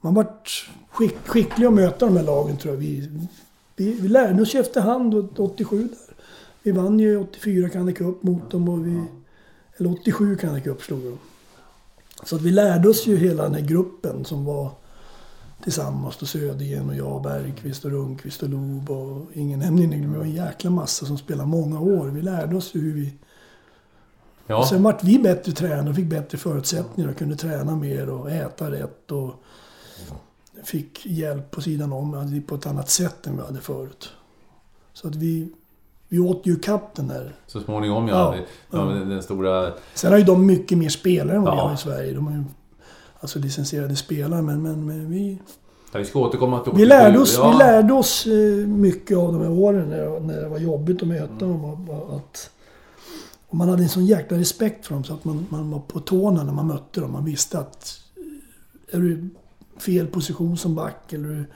Man 0.00 0.14
vart 0.14 0.70
skick, 0.90 1.16
skicklig 1.26 1.66
att 1.66 1.72
möta 1.74 2.06
de 2.06 2.16
här 2.16 2.24
lagen 2.24 2.56
tror 2.56 2.74
jag. 2.74 2.80
Vi, 2.80 3.10
vi, 3.76 3.92
vi 3.92 4.08
lärde 4.08 4.42
oss 4.42 4.54
ju 4.54 4.60
efterhand 4.60 5.14
och 5.14 5.40
87 5.40 5.82
där. 5.82 6.14
Vi 6.62 6.72
vann 6.72 7.00
ju 7.00 7.16
84 7.16 7.68
Canada 7.68 7.92
Cup 7.92 8.22
mot 8.22 8.50
dem 8.50 8.68
och 8.68 8.86
vi... 8.86 9.02
Eller 9.76 9.92
87 9.92 10.36
Canada 10.36 10.60
Cup 10.60 10.82
slog 10.82 11.00
vi 11.00 11.08
dem. 11.08 11.18
Så 12.24 12.36
att 12.36 12.42
vi 12.42 12.50
lärde 12.50 12.88
oss 12.88 13.06
ju 13.06 13.16
hela 13.16 13.42
den 13.42 13.54
här 13.54 13.60
gruppen 13.60 14.24
som 14.24 14.44
var 14.44 14.70
tillsammans. 15.62 16.16
Då 16.16 16.26
Södergren 16.26 16.88
och 16.88 16.96
jag, 16.96 17.22
Bergqvist 17.22 17.84
och 17.84 17.90
Rundqvist 17.90 18.42
och 18.42 18.48
Loob 18.48 18.90
och 18.90 19.26
ingen 19.34 19.58
nämning. 19.58 20.12
Det 20.12 20.18
var 20.18 20.24
en 20.24 20.34
jäkla 20.34 20.70
massa 20.70 21.06
som 21.06 21.18
spelade 21.18 21.48
många 21.48 21.80
år. 21.80 22.06
Vi 22.06 22.22
lärde 22.22 22.56
oss 22.56 22.74
ju 22.74 22.80
hur 22.80 22.94
vi... 22.94 23.14
Ja. 24.46 24.66
Sen 24.66 24.82
vart 24.82 25.04
vi 25.04 25.18
bättre 25.18 25.52
tränare 25.52 25.90
och 25.90 25.96
fick 25.96 26.06
bättre 26.06 26.38
förutsättningar 26.38 27.10
och 27.10 27.16
kunde 27.16 27.36
träna 27.36 27.76
mer 27.76 28.08
och 28.08 28.30
äta 28.30 28.70
rätt 28.70 29.12
och 29.12 29.34
fick 30.64 31.06
hjälp 31.06 31.50
på 31.50 31.60
sidan 31.60 31.92
om 31.92 32.14
alltså 32.14 32.40
på 32.48 32.54
ett 32.54 32.66
annat 32.66 32.90
sätt 32.90 33.26
än 33.26 33.36
vi 33.36 33.42
hade 33.42 33.60
förut. 33.60 34.08
Så 34.92 35.08
att 35.08 35.14
vi, 35.14 35.52
vi 36.08 36.18
åt 36.18 36.46
ju 36.46 36.56
kapp 36.56 36.94
den 36.94 37.08
där. 37.08 37.34
Så 37.46 37.60
småningom 37.60 38.08
ja. 38.08 38.36
Ja. 38.36 38.42
ja. 38.70 38.84
Den, 38.84 39.08
den 39.08 39.22
stora... 39.22 39.72
Sen 39.94 40.10
har 40.12 40.18
ju 40.18 40.24
de 40.24 40.46
mycket 40.46 40.78
mer 40.78 40.88
spelare 40.88 41.36
än 41.36 41.42
vad 41.42 41.52
vi 41.52 41.58
Ja. 41.58 41.66
har 41.66 41.74
i 41.74 41.76
Sverige. 41.76 42.12
De 42.12 42.26
har 42.26 42.34
ju 42.34 42.44
alltså 43.20 43.38
licensierade 43.38 43.96
spelare 43.96 44.42
men, 44.42 44.62
men, 44.62 44.86
men 44.86 45.10
vi, 45.10 45.38
Ja, 45.92 45.98
vi 45.98 46.04
ska 46.04 46.18
återkomma 46.18 46.60
till 46.60 46.72
Vi 46.76 46.86
lärde 46.86 47.18
oss, 47.18 47.34
ja. 47.36 47.50
vi 47.50 47.58
lärde 47.58 47.92
oss 47.92 48.26
eh, 48.26 48.66
mycket 48.66 49.16
av 49.16 49.32
de 49.32 49.42
här 49.42 49.50
åren 49.50 49.88
när, 49.88 50.20
när 50.20 50.40
det 50.40 50.48
var 50.48 50.58
jobbigt 50.58 51.02
att 51.02 51.08
möta 51.08 51.46
dem. 51.46 51.64
Och, 51.64 52.08
och 52.08 52.16
att, 52.16 52.50
man 53.50 53.68
hade 53.68 53.82
en 53.82 53.88
sån 53.88 54.06
jäkla 54.06 54.38
respekt 54.38 54.86
för 54.86 54.94
dem 54.94 55.04
så 55.04 55.14
att 55.14 55.24
man, 55.24 55.46
man 55.48 55.70
var 55.70 55.80
på 55.80 56.00
tårna 56.00 56.44
när 56.44 56.52
man 56.52 56.66
mötte 56.66 57.00
dem. 57.00 57.12
Man 57.12 57.24
visste 57.24 57.58
att 57.58 58.00
eh, 58.90 58.96
är 58.96 59.00
du 59.00 59.28
fel 59.78 60.06
position 60.06 60.56
som 60.56 60.74
back 60.74 61.12
eller 61.12 61.28
du 61.28 61.34
är 61.40 61.46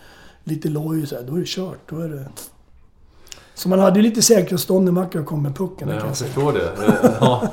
lite 0.45 0.69
loj 0.69 1.07
så 1.07 1.15
här, 1.17 1.23
då 1.23 1.35
är 1.35 1.39
det 1.39 1.47
kört. 1.47 1.91
Då 1.91 1.99
är 1.99 2.09
det... 2.09 2.29
Så 3.61 3.69
man 3.69 3.79
hade 3.79 3.97
ju 3.99 4.03
lite 4.03 4.23
säkerhetsstånd 4.23 4.85
när 4.85 4.93
Mackan 4.93 5.25
kom 5.25 5.43
med 5.43 5.57
pucken. 5.57 5.89
Ja, 5.89 5.95
jag 5.95 6.17
förstår 6.17 6.53
det. 6.53 6.73
Ja. 7.21 7.49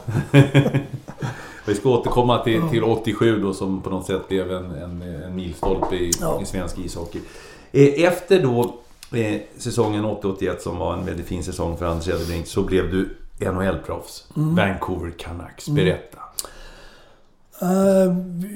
Vi 1.65 1.76
ska 1.76 1.89
återkomma 1.89 2.43
till, 2.43 2.62
till 2.72 2.84
87 2.84 3.41
då 3.41 3.54
som 3.54 3.82
på 3.82 3.89
något 3.89 4.06
sätt 4.06 4.28
blev 4.28 4.52
en, 4.52 4.72
en, 4.72 5.02
en 5.02 5.36
milstolpe 5.36 5.96
i, 5.96 6.12
Ja. 6.22 6.41
i 6.41 6.46
svensk 6.46 6.78
ishockey. 6.78 7.20
Eh, 7.72 8.04
Efter 8.04 8.41
då 8.43 8.76
eh, 9.17 9.41
säsongen 9.58 10.06
80-81 10.06 10.60
som 10.60 10.78
var 10.78 10.93
en 10.93 11.06
väldigt 11.06 11.26
fin 11.28 11.43
säsong 11.43 11.78
för 11.78 11.86
Anders 11.86 12.08
Edelbrink 12.08 12.48
så 12.48 12.62
blev 12.63 12.91
du 12.91 13.17
NHL-proffs. 13.39 14.28
Mm. 14.36 14.56
Vancouver 14.56 15.12
Canucks. 15.17 15.70
Berätta. 15.70 16.20
Eh, 17.62 18.15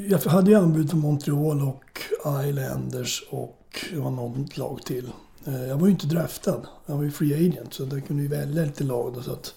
jag 0.10 0.20
hade 0.20 0.52
ju 0.52 0.58
anbud 0.58 0.90
från 0.90 1.00
Montreal 1.00 1.62
och 1.62 2.02
Islanders 2.48 3.24
och 3.30 3.58
det 3.94 4.00
var 4.00 4.12
något 4.12 4.58
lag 4.58 4.80
till. 4.86 5.10
Eh, 5.46 5.68
jag 5.68 5.78
var 5.78 5.88
ju 5.88 5.92
inte 5.92 6.08
draftad. 6.08 6.68
Jag 6.86 6.96
var 6.96 7.04
ju 7.04 7.12
free 7.12 7.34
agent 7.34 7.74
så 7.74 7.88
jag 7.92 8.08
kunde 8.08 8.24
ju 8.24 8.30
välja 8.30 8.66
lite 8.66 8.84
lag 8.84 9.14
då. 9.14 9.22
Så 9.22 9.32
att, 9.32 9.54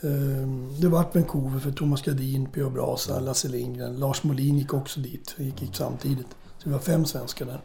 eh, 0.00 0.48
det 0.80 0.88
vart 0.88 1.14
Vancouver 1.14 1.60
för 1.60 1.72
Thomas 1.72 2.02
Gardin, 2.02 2.46
P.O. 2.52 2.70
Brasa, 2.70 3.20
Lasse 3.20 3.48
Lindgren. 3.48 3.96
Lars 3.96 4.22
Molin 4.22 4.58
gick 4.58 4.74
också 4.74 5.00
dit. 5.00 5.34
Gick, 5.38 5.62
gick 5.62 5.76
samtidigt. 5.76 6.28
Så 6.58 6.68
vi 6.68 6.70
var 6.70 6.78
fem 6.78 7.04
svenskar 7.04 7.46
där. 7.46 7.60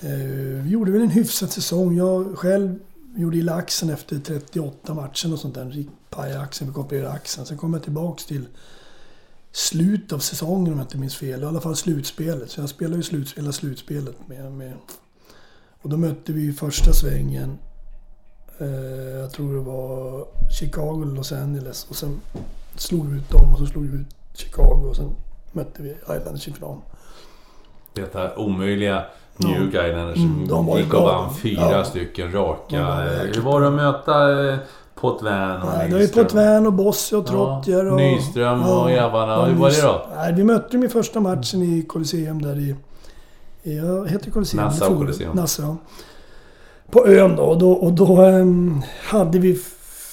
Eh, 0.00 0.64
vi 0.64 0.70
gjorde 0.70 0.92
väl 0.92 1.02
en 1.02 1.10
hyfsad 1.10 1.50
säsong. 1.50 1.96
Jag 1.96 2.38
själv 2.38 2.78
gjorde 3.16 3.36
illa 3.36 3.54
axeln 3.54 3.90
efter 3.92 4.18
38 4.18 4.94
matcher 4.94 5.32
och 5.32 5.38
sånt 5.38 5.54
där. 5.54 5.70
Gick 5.70 5.88
paj 6.10 6.32
i 6.32 6.36
axeln, 6.36 6.70
fick 6.70 6.78
operera 6.78 7.10
axeln. 7.10 7.46
Sen 7.46 7.58
kom 7.58 7.74
jag 7.74 7.82
tillbaks 7.82 8.26
till 8.26 8.46
slutet 9.52 10.12
av 10.12 10.18
säsongen 10.18 10.72
om 10.72 10.78
jag 10.78 10.84
inte 10.84 10.98
minns 10.98 11.16
fel. 11.16 11.42
I 11.42 11.44
alla 11.46 11.60
fall 11.60 11.76
slutspelet. 11.76 12.50
Så 12.50 12.60
jag 12.60 12.68
spelade 12.68 12.96
ju 12.96 13.02
sluts, 13.02 13.34
hela 13.34 13.52
slutspelet 13.52 14.28
med, 14.28 14.52
med... 14.52 14.72
Och 15.84 15.90
då 15.90 15.96
mötte 15.96 16.32
vi 16.32 16.48
i 16.48 16.52
första 16.52 16.92
svängen, 16.92 17.58
eh, 18.58 19.18
jag 19.20 19.30
tror 19.32 19.54
det 19.54 19.60
var 19.60 20.24
Chicago 20.60 21.02
eller 21.02 21.14
Los 21.14 21.32
Angeles. 21.32 21.86
Och 21.90 21.96
sen 21.96 22.20
slog 22.76 23.06
vi 23.06 23.16
ut 23.16 23.30
dem 23.30 23.52
och 23.52 23.58
så 23.58 23.66
slog 23.66 23.84
vi 23.84 23.98
ut 23.98 24.06
Chicago 24.34 24.86
och 24.88 24.96
sen 24.96 25.10
mötte 25.52 25.82
vi 25.82 25.90
Islanders 25.90 26.48
i 26.48 26.52
final. 26.52 26.76
Detta 27.94 28.36
omöjliga 28.36 29.04
New 29.36 29.74
ja. 29.74 29.86
Islanders 29.88 30.16
som 30.16 30.34
Mm, 30.34 30.48
de 30.48 30.66
var 30.66 30.78
gick 30.78 30.94
och 30.94 31.02
vann 31.02 31.34
fyra 31.34 31.70
Ja. 31.72 31.84
stycken 31.84 32.32
raka. 32.32 32.94
Hur 33.34 33.40
var 33.42 33.60
det 33.60 33.68
att 33.68 33.74
möta 33.74 34.48
eh, 34.52 34.58
Potvin 34.94 35.32
och 35.32 35.68
Nej, 35.76 35.86
det 35.88 35.92
var 35.92 35.98
ju 35.98 35.98
Nyström? 35.98 36.24
Potvin 36.24 36.66
och 36.66 36.72
Bosse 36.72 37.16
och 37.16 37.26
Trottier 37.26 37.90
och... 37.90 37.96
Nyström 37.96 38.62
och 38.62 38.90
grabbarna. 38.90 39.44
Hur 39.44 39.54
var 39.54 39.70
det 39.70 39.82
då? 39.82 40.06
Nej, 40.16 40.32
vi 40.32 40.44
mötte 40.44 40.72
dem 40.76 40.84
i 40.84 40.88
första 40.88 41.20
matchen 41.20 41.62
i 41.62 41.82
Colosseum 41.82 42.42
där 42.42 42.58
i... 42.58 42.74
i 43.64 43.76
ja, 43.76 44.04
heter 44.04 44.24
det 44.24 44.30
Colosseum? 44.30 44.64
Nassau 44.64 44.90
Det 44.90 44.96
Colosseum. 44.96 45.36
Nassau. 45.36 45.76
På 46.90 47.06
ön 47.06 47.36
då. 47.36 47.42
Och 47.42 47.58
då, 47.58 47.72
och 47.72 47.92
då 47.92 48.16
ehm, 48.22 48.82
hade 49.02 49.38
vi 49.38 49.54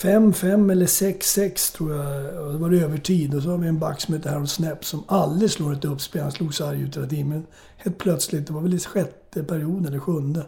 5-5 0.02 0.72
eller 0.72 0.86
6-6 0.86 1.76
tror 1.78 1.96
jag. 1.96 2.44
Och 2.46 2.52
det 2.52 2.58
var 2.58 2.74
övertid. 2.74 3.36
Och 3.36 3.44
så 3.44 3.50
har 3.50 3.58
vi 3.58 3.68
en 3.68 3.80
back 3.80 4.02
som 4.02 4.14
heter 4.14 4.30
Harold 4.30 4.50
Snap 4.50 4.86
som 4.86 5.04
aldrig 5.08 5.52
slår 5.52 5.74
ett 5.74 5.86
uppspel. 5.86 6.22
Han 6.22 6.32
slog 6.32 6.54
sarg 6.54 6.82
ut 6.82 6.98
hela 6.98 7.08
tiden. 7.08 7.30
Men 7.30 7.46
helt 7.78 7.98
plötsligt, 7.98 8.48
det 8.48 8.54
var 8.54 8.62
väl 8.62 8.74
i 8.74 8.80
sjätte 8.80 9.44
perioden 9.44 9.86
eller 9.86 10.00
sjunde, 10.00 10.46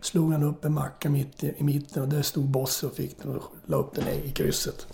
slog 0.00 0.32
han 0.32 0.42
upp 0.42 0.64
en 0.64 0.72
macka 0.72 1.10
mitt 1.10 1.44
i, 1.44 1.54
i 1.58 1.64
mitten 1.64 2.02
och 2.02 2.08
där 2.08 2.22
stod 2.22 2.44
Bosse 2.44 2.86
och 2.86 2.92
fick 2.92 3.22
den 3.22 3.36
och 3.36 3.42
la 3.66 3.76
upp 3.76 3.94
den 3.94 4.04
i, 4.08 4.30
krysset. 4.30 4.86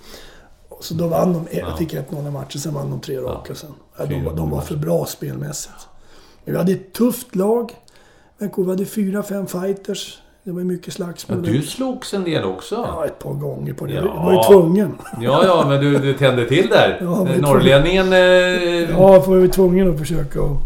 Och 0.69 0.85
så 0.85 0.95
då 0.95 1.09
vann 1.09 1.33
de, 1.33 1.59
Ja. 1.59 1.77
fick 1.77 1.95
1-0 1.95 2.29
i 2.29 2.31
matchen, 2.31 2.61
sen 2.61 2.75
vann 2.75 2.91
de 2.91 3.01
tre 3.01 3.19
raka 3.19 3.55
sen. 3.55 3.71
Ja, 3.99 4.07
de, 4.07 4.37
de 4.37 4.51
var 4.51 4.61
för 4.61 4.77
bra 4.77 5.07
spelmässigt. 5.07 5.89
Vi 6.47 6.57
hade 6.57 6.73
ett 6.73 6.93
tufft 6.93 7.37
lag. 7.37 7.73
Vancouver 8.39 8.71
hade 8.73 8.85
fyra, 8.85 9.23
fem 9.23 9.47
fighters. 9.47 10.19
Det 10.45 10.53
var 10.53 10.63
mycket 10.63 10.87
Ja, 10.87 10.93
slagsmål. 10.93 11.43
du 11.43 11.63
slogs 11.63 12.15
en 12.15 12.25
del 12.25 12.45
också. 12.45 12.75
Ja, 12.75 13.07
ett 13.07 13.19
par 13.19 13.33
gånger 13.35 13.73
på 13.73 13.87
det. 13.87 13.93
Ja. 13.93 14.03
Jag 14.05 14.25
var 14.25 14.33
ju 14.33 14.43
tvungen. 14.43 14.95
Ja, 15.21 15.45
ja, 15.45 15.65
men 15.69 15.81
du, 15.81 15.99
du 15.99 16.15
tände 16.15 16.49
till 16.49 16.69
där. 16.69 16.99
Ja, 17.01 17.25
Norrlänningen... 17.41 18.13
Eh, 18.13 18.19
Ja, 18.91 19.13
jag 19.15 19.27
var 19.27 19.37
ju 19.37 19.49
tvungen 19.49 19.91
att 19.93 19.99
försöka 19.99 20.43
och... 20.43 20.57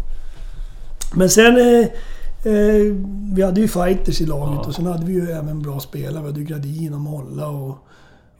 Men 1.15 1.29
sen... 1.29 1.57
Eh, 1.57 1.79
eh, 2.53 2.95
vi 3.35 3.41
hade 3.41 3.61
ju 3.61 3.67
fighters 3.67 4.21
i 4.21 4.25
laget 4.25 4.59
Ja. 4.61 4.67
och 4.67 4.75
sen 4.75 4.85
hade 4.85 5.05
vi 5.05 5.13
ju 5.13 5.31
även 5.31 5.61
bra 5.61 5.79
spelare. 5.79 6.21
Vi 6.21 6.27
hade 6.27 6.39
ju 6.39 6.45
Gradin 6.45 6.93
och 6.93 6.99
Molla 6.99 7.47
och, 7.47 7.77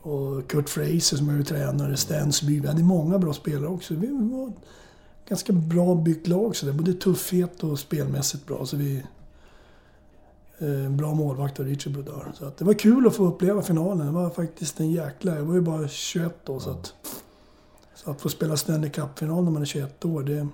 och 0.02 0.48
Kurt 0.50 0.70
Fraser 0.70 1.18
som 1.18 1.30
är 1.30 1.34
ju 1.34 1.44
tränare, 1.44 1.98
Stansby. 1.98 2.60
Vi 2.60 2.68
hade 2.68 2.84
många 2.84 3.18
bra 3.20 3.34
spelare 3.34 3.68
också. 3.68 3.94
Vi 3.94 4.08
var 4.08 4.52
ganska 5.32 5.54
bra 5.54 5.96
byggt 5.96 6.28
lag 6.28 6.56
så 6.56 6.66
det 6.66 6.74
Både 6.74 6.94
tuffhet 6.94 7.64
och 7.64 7.80
spelmässigt 7.80 8.46
bra. 8.48 8.66
Så 8.66 8.78
vi... 8.78 9.04
Eh, 10.60 10.90
bra 10.92 11.14
målvakt 11.14 11.60
av 11.60 11.66
Richard 11.66 11.94
Brodeur. 11.94 12.32
Så 12.34 12.46
att 12.46 12.58
det 12.58 12.66
var 12.66 12.74
kul 12.74 13.08
att 13.08 13.16
få 13.16 13.26
uppleva 13.28 13.62
finalen. 13.62 14.06
Det 14.06 14.12
var 14.12 14.30
faktiskt 14.30 14.80
en 14.80 14.92
jäkla... 14.92 15.36
Jag 15.36 15.44
var 15.44 15.56
ju 15.56 15.62
bara 15.62 15.88
21 15.88 16.36
då 16.46 16.60
så 16.60 16.70
att... 16.70 16.94
Så 17.96 18.12
att 18.12 18.22
få 18.22 18.30
spela 18.30 18.58
Stanley 18.58 18.90
Cup-final 18.90 19.44
när 19.44 19.52
man 19.52 19.62
är 19.62 19.66
21 19.66 20.06
år, 20.06 20.24
det... 20.24 20.48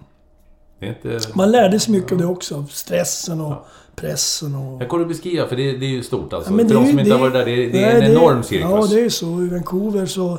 det 0.80 0.86
är 0.88 0.90
inte... 0.90 1.20
Man 1.36 1.52
lärde 1.52 1.80
sig 1.80 1.94
mycket 1.94 2.12
av 2.12 2.18
det 2.18 2.26
också. 2.26 2.56
Av 2.56 2.66
stressen 2.66 3.42
och 3.42 3.52
Ja. 3.52 3.66
pressen 3.96 4.56
och... 4.56 4.82
Jag 4.82 4.90
kommer 4.90 5.04
att 5.04 5.10
beskriva, 5.10 5.48
för 5.48 5.56
det, 5.56 5.78
det 5.78 5.86
är 5.86 5.90
ju 5.90 6.04
stort 6.04 6.34
alltså. 6.34 6.52
Ja, 6.52 6.58
för 6.58 6.64
det 6.64 6.74
de 6.74 6.84
är 6.84 6.88
som 6.88 6.98
ju- 6.98 7.04
inte 7.04 7.12
har 7.12 7.18
det- 7.18 7.30
varit 7.30 7.34
där, 7.34 7.46
det, 7.46 7.56
det 7.70 7.84
är 7.84 7.94
Nej, 8.00 8.06
en 8.06 8.12
enorm 8.12 8.44
cirkus. 8.44 8.70
Ja, 8.70 8.88
det 8.90 9.02
är 9.06 9.10
så. 9.10 9.26
I 9.44 9.48
Vancouver 9.48 10.06
så... 10.06 10.38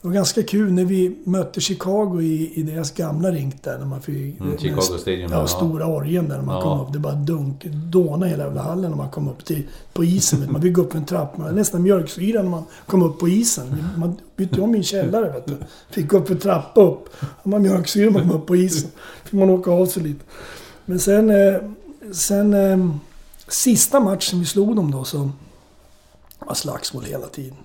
Det 0.00 0.08
var 0.08 0.14
ganska 0.14 0.42
kul 0.42 0.72
när 0.72 0.84
vi 0.84 1.16
mötte 1.24 1.60
Chicago 1.60 2.20
i, 2.22 2.52
i 2.54 2.62
deras 2.62 2.90
gamla 2.90 3.30
rink 3.30 3.62
där. 3.62 3.78
När 3.78 3.86
man 3.86 4.02
fick... 4.02 4.40
Mm, 4.40 4.58
Chicago 4.58 4.80
Stadium, 4.80 5.32
Ja, 5.32 5.46
stora 5.46 5.86
orgen 5.86 6.28
där 6.28 6.36
när 6.36 6.44
man 6.44 6.54
Ja. 6.54 6.62
kom 6.62 6.80
upp. 6.80 6.92
Det 6.92 6.98
bara 6.98 7.14
dunk, 7.14 7.64
dånade 7.64 8.30
hela 8.30 8.44
jävla 8.44 8.62
hallen 8.62 8.90
när 8.90 8.96
man 8.96 9.10
kom 9.10 9.28
upp 9.28 9.44
till, 9.44 9.66
på 9.92 10.04
isen. 10.04 10.52
Man 10.52 10.62
fick 10.62 10.72
gå 10.72 10.82
upp 10.82 10.94
en 10.94 11.04
trappa. 11.04 11.42
Man 11.42 11.54
nästan 11.54 11.82
mjölksyra 11.82 12.42
när 12.42 12.50
man 12.50 12.64
kom 12.86 13.02
upp 13.02 13.18
på 13.18 13.28
isen. 13.28 13.84
Man 13.96 14.16
bytte 14.36 14.60
om 14.60 14.74
i 14.74 14.78
en 14.78 14.84
källare 14.84 15.32
vet 15.32 15.46
du. 15.46 15.56
Fick 15.90 16.08
gå 16.08 16.16
upp 16.18 16.30
en 16.30 16.38
trappa 16.38 16.80
upp. 16.82 17.08
Man 17.42 17.62
mjölksyra 17.62 18.10
när 18.10 18.18
man 18.18 18.28
kom 18.28 18.40
upp 18.40 18.46
på 18.46 18.56
isen. 18.56 18.90
Fick 19.24 19.32
man 19.32 19.50
åka 19.50 19.70
av 19.70 19.86
sig 19.86 20.02
lite. 20.02 20.24
Men 20.84 21.00
sen... 21.00 21.30
Eh, 21.30 21.54
sen 22.12 22.54
eh, 22.54 22.88
sista 23.48 24.00
matchen 24.00 24.40
vi 24.40 24.46
slog 24.46 24.76
dem 24.76 24.90
då 24.90 25.04
så... 25.04 25.30
var 26.38 26.54
slagsmål 26.54 27.04
hela 27.04 27.26
tiden. 27.26 27.56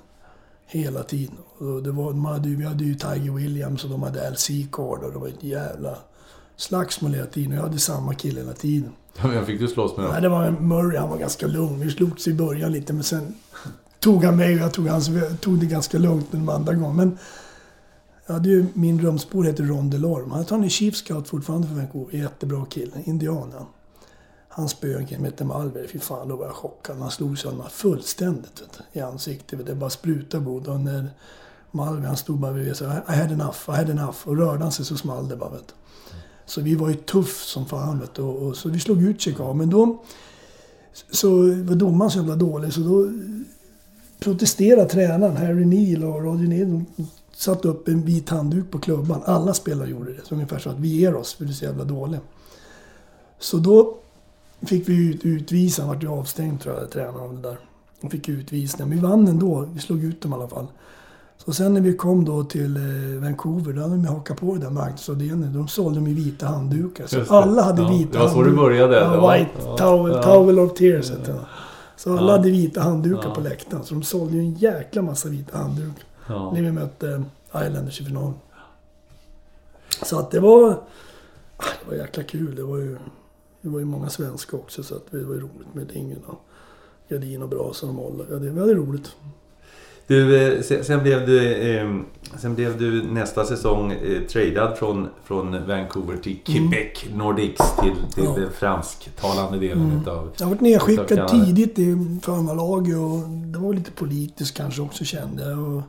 Hela 0.67 1.03
tiden. 1.03 1.35
Och 1.63 1.83
det 1.83 1.91
var, 1.91 2.13
man 2.13 2.33
hade, 2.33 2.49
ju- 2.49 2.55
vi 2.55 2.65
hade 2.65 2.83
ju 2.83 2.95
Tiger 2.95 3.31
Williams 3.31 3.83
och 3.83 3.89
de 3.89 4.03
hade 4.03 4.27
Al 4.27 4.35
Seacord 4.37 5.03
och 5.03 5.11
det 5.11 5.17
var 5.19 5.27
ett 5.27 5.43
jävla 5.43 5.97
slagsmål 6.55 7.13
hela 7.13 7.25
tiden. 7.27 7.51
Och 7.51 7.57
jag 7.57 7.63
hade 7.63 7.79
samma 7.79 8.13
kille 8.13 8.39
hela 8.39 8.53
tiden. 8.53 8.91
Jag 9.23 9.45
fick 9.45 9.59
du 9.59 9.67
slåss 9.67 9.97
med 9.97 10.05
dem? 10.05 10.11
Nej, 10.13 10.21
det 10.21 10.29
var 10.29 10.51
Murray, 10.51 10.97
han 10.97 11.09
var 11.09 11.17
ganska 11.17 11.47
lugn. 11.47 11.79
Vi 11.79 11.91
slogs 11.91 12.27
i 12.27 12.33
början 12.33 12.71
lite 12.71 12.93
men 12.93 13.03
sen 13.03 13.35
tog 13.99 14.23
han 14.23 14.35
mig 14.37 14.55
och 14.55 14.61
jag 14.61 14.73
tog, 14.73 14.87
hans, 14.87 15.09
tog 15.41 15.59
det 15.59 15.65
ganska 15.65 15.97
lugnt 15.97 16.31
den 16.31 16.49
andra 16.49 16.73
gången. 16.73 16.95
Men 16.95 17.17
jag 18.25 18.33
hade 18.33 18.49
ju, 18.49 18.65
min 18.73 19.01
rumsbord 19.01 19.45
heter 19.45 19.63
Ron 19.63 19.89
Delorme. 19.89 20.33
Han 20.33 20.45
han 20.49 20.63
är 20.63 20.69
chief 20.69 20.95
scout 20.95 21.27
fortfarande 21.27 21.67
för 21.67 21.75
Vancouver. 21.75 22.17
Jättebra 22.17 22.65
kille. 22.65 22.91
Indian 23.05 23.53
han. 24.49 24.69
Spöade 24.69 24.97
en 24.99 25.05
kille 25.05 25.17
som 25.17 25.25
hette 25.25 25.43
Malver. 25.45 25.87
Fy 25.91 25.99
fan, 25.99 26.27
då 26.27 26.35
var 26.35 26.45
jag 26.45 26.55
chockad. 26.55 26.97
Han 26.97 27.11
slog 27.11 27.37
sönder 27.39 27.65
fullständigt 27.71 28.61
vet 28.61 28.79
i 28.97 28.99
ansiktet. 29.01 29.65
Det 29.65 29.75
bara 29.75 29.89
sprutade 29.89 30.43
blod. 30.43 30.67
Och 30.67 30.79
när 30.79 31.09
Malver, 31.73 32.07
han 32.07 32.17
stod 32.17 32.39
bara 32.39 32.51
bredvid 32.53 32.71
och 32.71 32.77
sa 32.77 32.85
I 32.85 33.15
had 33.15 33.31
enough, 33.31 33.57
I 33.67 33.71
had 33.71 33.89
enough. 33.89 34.17
Och 34.23 34.37
rörde 34.37 34.63
han 34.63 34.71
sig 34.71 34.85
så 34.85 34.97
small 34.97 35.27
det 35.27 35.35
bara. 35.35 35.49
Vet. 35.49 35.75
Så 36.45 36.61
vi 36.61 36.75
var 36.75 36.89
ju 36.89 36.95
tuff 36.95 37.43
som 37.43 37.65
fan. 37.65 37.99
Vet. 37.99 38.19
Och, 38.19 38.47
och, 38.47 38.57
så 38.57 38.69
vi 38.69 38.79
slog 38.79 39.03
ut 39.03 39.21
Chicago. 39.21 39.53
Men 39.53 39.69
då 39.69 40.03
så 41.11 41.29
var 41.39 41.75
domaren 41.75 42.11
så 42.11 42.17
jävla 42.17 42.35
dålig 42.35 42.73
så 42.73 42.79
då 42.79 43.11
protesterade 44.19 44.89
tränaren 44.89 45.37
Harry 45.37 45.65
Neal 45.65 46.03
och 46.03 46.23
Roger 46.23 46.47
Neal. 46.47 46.69
De 46.69 47.07
satte 47.35 47.67
upp 47.67 47.87
en 47.87 48.05
vit 48.05 48.29
handduk 48.29 48.71
på 48.71 48.79
klubban. 48.79 49.21
Alla 49.25 49.53
spelare 49.53 49.89
gjorde 49.89 50.13
det. 50.13 50.25
Så 50.25 50.35
ungefär 50.35 50.59
så 50.59 50.69
att 50.69 50.79
vi 50.79 50.87
ger 50.87 51.15
oss 51.15 51.33
för 51.33 51.45
du 51.45 51.51
är 51.51 51.55
så 51.55 51.65
jävla 51.65 51.83
dålig. 51.83 52.19
Så 53.39 53.57
då 53.57 53.97
fick 54.61 54.89
vi 54.89 55.09
ut, 55.09 55.25
utvisa. 55.25 55.81
Han 55.81 55.89
vart 55.89 56.03
ju 56.03 56.07
avstängd 56.07 56.61
tror 56.61 56.75
jag, 56.75 56.91
tränaren 56.91 57.19
av 57.19 57.35
det 57.35 57.49
där. 57.49 57.57
De 58.01 58.09
fick 58.09 58.29
utvisning. 58.29 58.89
Men 58.89 58.97
vi 58.97 59.03
vann 59.03 59.27
ändå. 59.27 59.67
Vi 59.73 59.79
slog 59.79 60.03
ut 60.03 60.21
dem 60.21 60.31
i 60.31 60.35
alla 60.35 60.47
fall. 60.47 60.67
Så 61.45 61.53
sen 61.53 61.73
när 61.73 61.81
vi 61.81 61.93
kom 61.97 62.25
då 62.25 62.43
till 62.43 62.77
eh, 62.77 63.21
Vancouver, 63.21 63.73
då 63.73 63.81
hade 63.81 63.93
de 63.95 64.05
hakat 64.05 64.37
på 64.37 64.53
det 64.55 64.59
där 64.61 64.69
marknadsavdelningen. 64.69 65.53
De 65.53 65.67
sålde 65.67 66.09
i 66.09 66.13
vita 66.13 66.45
handdukar. 66.45 67.07
Så 67.07 67.15
det. 67.19 67.29
alla 67.31 67.61
hade 67.61 67.81
Ja, 67.81 67.87
vita 67.89 68.11
det 68.11 68.19
var 68.19 68.29
så 68.29 68.43
du 68.43 68.51
började. 68.55 68.95
Ja, 68.95 69.15
Ja, 69.15 69.33
white 69.33 69.51
ja, 69.65 69.77
towel, 69.77 70.11
ja. 70.13 70.23
towel 70.23 70.59
of 70.59 70.73
tears 70.73 71.09
hette 71.11 71.31
det. 71.31 71.45
Så 71.97 72.17
alla 72.17 72.31
Ja. 72.31 72.37
hade 72.37 72.49
vita 72.51 72.81
handdukar 72.81 73.23
Ja. 73.29 73.35
på 73.35 73.41
läktaren. 73.41 73.83
Så 73.83 73.93
de 73.93 74.03
sålde 74.03 74.33
ju 74.33 74.39
en 74.39 74.53
jäkla 74.53 75.01
massa 75.01 75.29
vita 75.29 75.57
handdukar. 75.57 76.03
Ja. 76.27 76.51
När 76.53 76.61
vi 76.61 76.71
mötte 76.71 77.23
Islanders 77.55 78.01
i 78.01 78.05
finalen. 78.05 78.33
Så 80.05 80.19
att 80.19 80.31
det 80.31 80.39
var... 80.39 80.69
ah, 80.69 81.63
Det 81.83 81.89
var 81.89 81.95
jäkla 81.97 82.23
kul. 82.23 82.55
Det 82.55 82.63
var 82.63 82.77
ju, 82.77 82.97
det 83.61 83.69
var 83.69 83.79
ju 83.79 83.85
många 83.85 84.09
svenskar 84.09 84.57
också 84.57 84.83
så 84.83 84.95
att 84.95 85.11
det 85.11 85.23
var 85.23 85.33
ju 85.33 85.39
roligt 85.39 85.73
med 85.73 85.91
Ingen 85.91 86.19
och 86.25 86.39
Gardin 87.09 87.41
och 87.41 87.49
Brasan 87.49 87.89
och 87.89 87.95
Molla. 87.95 88.23
Ja, 88.31 88.35
det, 88.35 88.59
hade 88.59 88.73
roligt. 88.73 89.11
Du, 90.07 90.47
eh, 90.57 90.61
sen, 90.83 91.03
blev 91.03 91.25
du, 91.25 91.53
eh, 91.77 91.89
sen 92.37 92.55
blev 92.55 92.77
du 92.77 93.03
nästa 93.03 93.45
säsong 93.45 93.91
eh, 93.91 94.21
tradad 94.21 94.77
från, 94.77 95.07
från 95.23 95.67
Vancouver 95.67 96.17
till 96.17 96.37
Quebec 96.45 97.05
Nordics 97.13 97.75
till, 97.81 97.93
till 98.13 98.23
Mm. 98.23 98.35
Ja. 98.35 98.41
den 98.41 98.51
fransktalande 98.51 99.57
delen 99.59 99.83
Mm. 99.85 100.01
utav... 100.01 100.29
Jag 100.37 100.47
varit 100.47 100.61
nedskickad 100.61 101.27
tidigt 101.27 101.79
i 101.79 102.19
farmarlaget 102.23 102.97
och 102.97 103.29
det 103.29 103.59
var 103.59 103.73
lite 103.73 103.91
politiskt 103.91 104.57
kanske 104.57 104.81
också 104.81 105.03
kände 105.03 105.49
jag. 105.49 105.59
Och, 105.59 105.81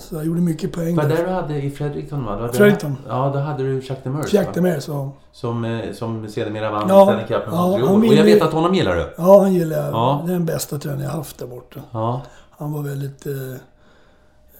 så 0.00 0.14
jag 0.14 0.26
gjorde 0.26 0.40
mycket 0.40 0.72
poäng 0.72 0.96
Var 0.96 1.02
där. 1.04 1.16
där 1.16 1.24
du 1.24 1.30
hade 1.30 1.62
i 1.62 1.70
Fredericton 1.70 2.24
va? 2.24 2.48
Fredericton. 2.52 2.96
Ja, 3.08 3.30
då 3.34 3.38
hade 3.38 3.62
du 3.62 3.74
Jacques 3.74 4.04
Demers 4.04 4.32
Jack? 4.32 4.54
Demers, 4.54 4.82
så. 4.84 5.10
Som, 5.32 5.82
som 5.94 6.28
sedermera 6.28 6.70
vann 6.70 6.88
Ja, 6.88 7.04
Stanley 7.04 7.26
Cup 7.26 7.46
med 7.46 7.54
ja, 7.58 7.66
Montreal. 7.68 7.98
Och 8.08 8.14
jag 8.14 8.24
vet 8.24 8.42
att 8.42 8.52
honom 8.52 8.74
gillar 8.74 8.96
du. 8.96 9.14
Ja, 9.18 9.40
han 9.40 9.52
gillar 9.54 9.76
jag. 9.76 9.86
Ja. 9.92 10.22
Det 10.26 10.32
är 10.32 10.34
den 10.34 10.46
bästa 10.46 10.78
tränaren 10.78 11.02
jag 11.04 11.10
haft 11.10 11.38
där 11.38 11.46
borta. 11.46 11.80
Ja. 11.90 12.22
Han 12.58 12.72
var 12.72 12.82
väldigt 12.82 13.26
eh, 13.26 13.52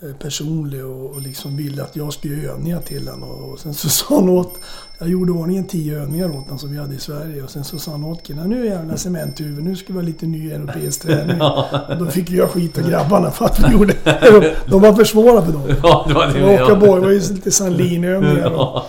eh, 0.02 0.16
personlig 0.18 0.84
och, 0.84 1.10
och 1.10 1.20
liksom 1.20 1.56
ville 1.56 1.82
att 1.82 1.96
jag 1.96 2.12
skulle 2.12 2.34
göra 2.34 2.52
övningar 2.52 2.80
till 2.80 3.08
honom. 3.08 3.30
Och, 3.30 3.52
och 3.52 3.58
sen 3.58 3.74
så 3.74 3.88
sa 3.88 4.14
han 4.14 4.28
åt... 4.28 4.54
Jag 4.98 5.08
gjorde 5.08 5.32
i 5.32 5.34
ordning 5.34 5.64
tio 5.64 6.00
övningar 6.02 6.28
åt 6.28 6.34
honom 6.34 6.58
som 6.58 6.72
vi 6.72 6.78
hade 6.78 6.94
i 6.94 6.98
Sverige. 6.98 7.42
Och 7.42 7.50
sen 7.50 7.64
så 7.64 7.78
sa 7.78 7.90
han 7.90 8.04
åt 8.04 8.22
killarna, 8.22 8.46
nu 8.46 8.66
jävla 8.66 8.96
cementhuvud, 8.96 9.64
nu 9.64 9.76
ska 9.76 9.92
vi 9.92 9.98
ha 9.98 10.06
lite 10.06 10.26
ny 10.26 10.50
europeisk 10.50 11.02
träning. 11.06 11.40
Och 11.40 11.96
då 11.98 12.06
fick 12.06 12.30
jag 12.30 12.50
skit 12.50 12.78
av 12.78 12.90
grabbarna 12.90 13.30
för 13.30 13.44
att 13.44 13.60
vi 13.60 13.72
gjorde... 13.72 13.94
De 14.66 14.82
var 14.82 14.92
för 14.92 15.04
svåra 15.04 15.44
för 15.44 15.52
dem. 15.52 15.62
Ja, 15.82 16.04
det 16.08 16.14
var 16.14 16.26
det. 16.26 16.54
Åka 16.54 16.72
ja. 16.72 16.76
boy, 16.76 17.00
var 17.00 17.10
ju 17.10 17.20
lite 17.20 17.50
Sandlinövningar 17.50 18.50
och 18.50 18.82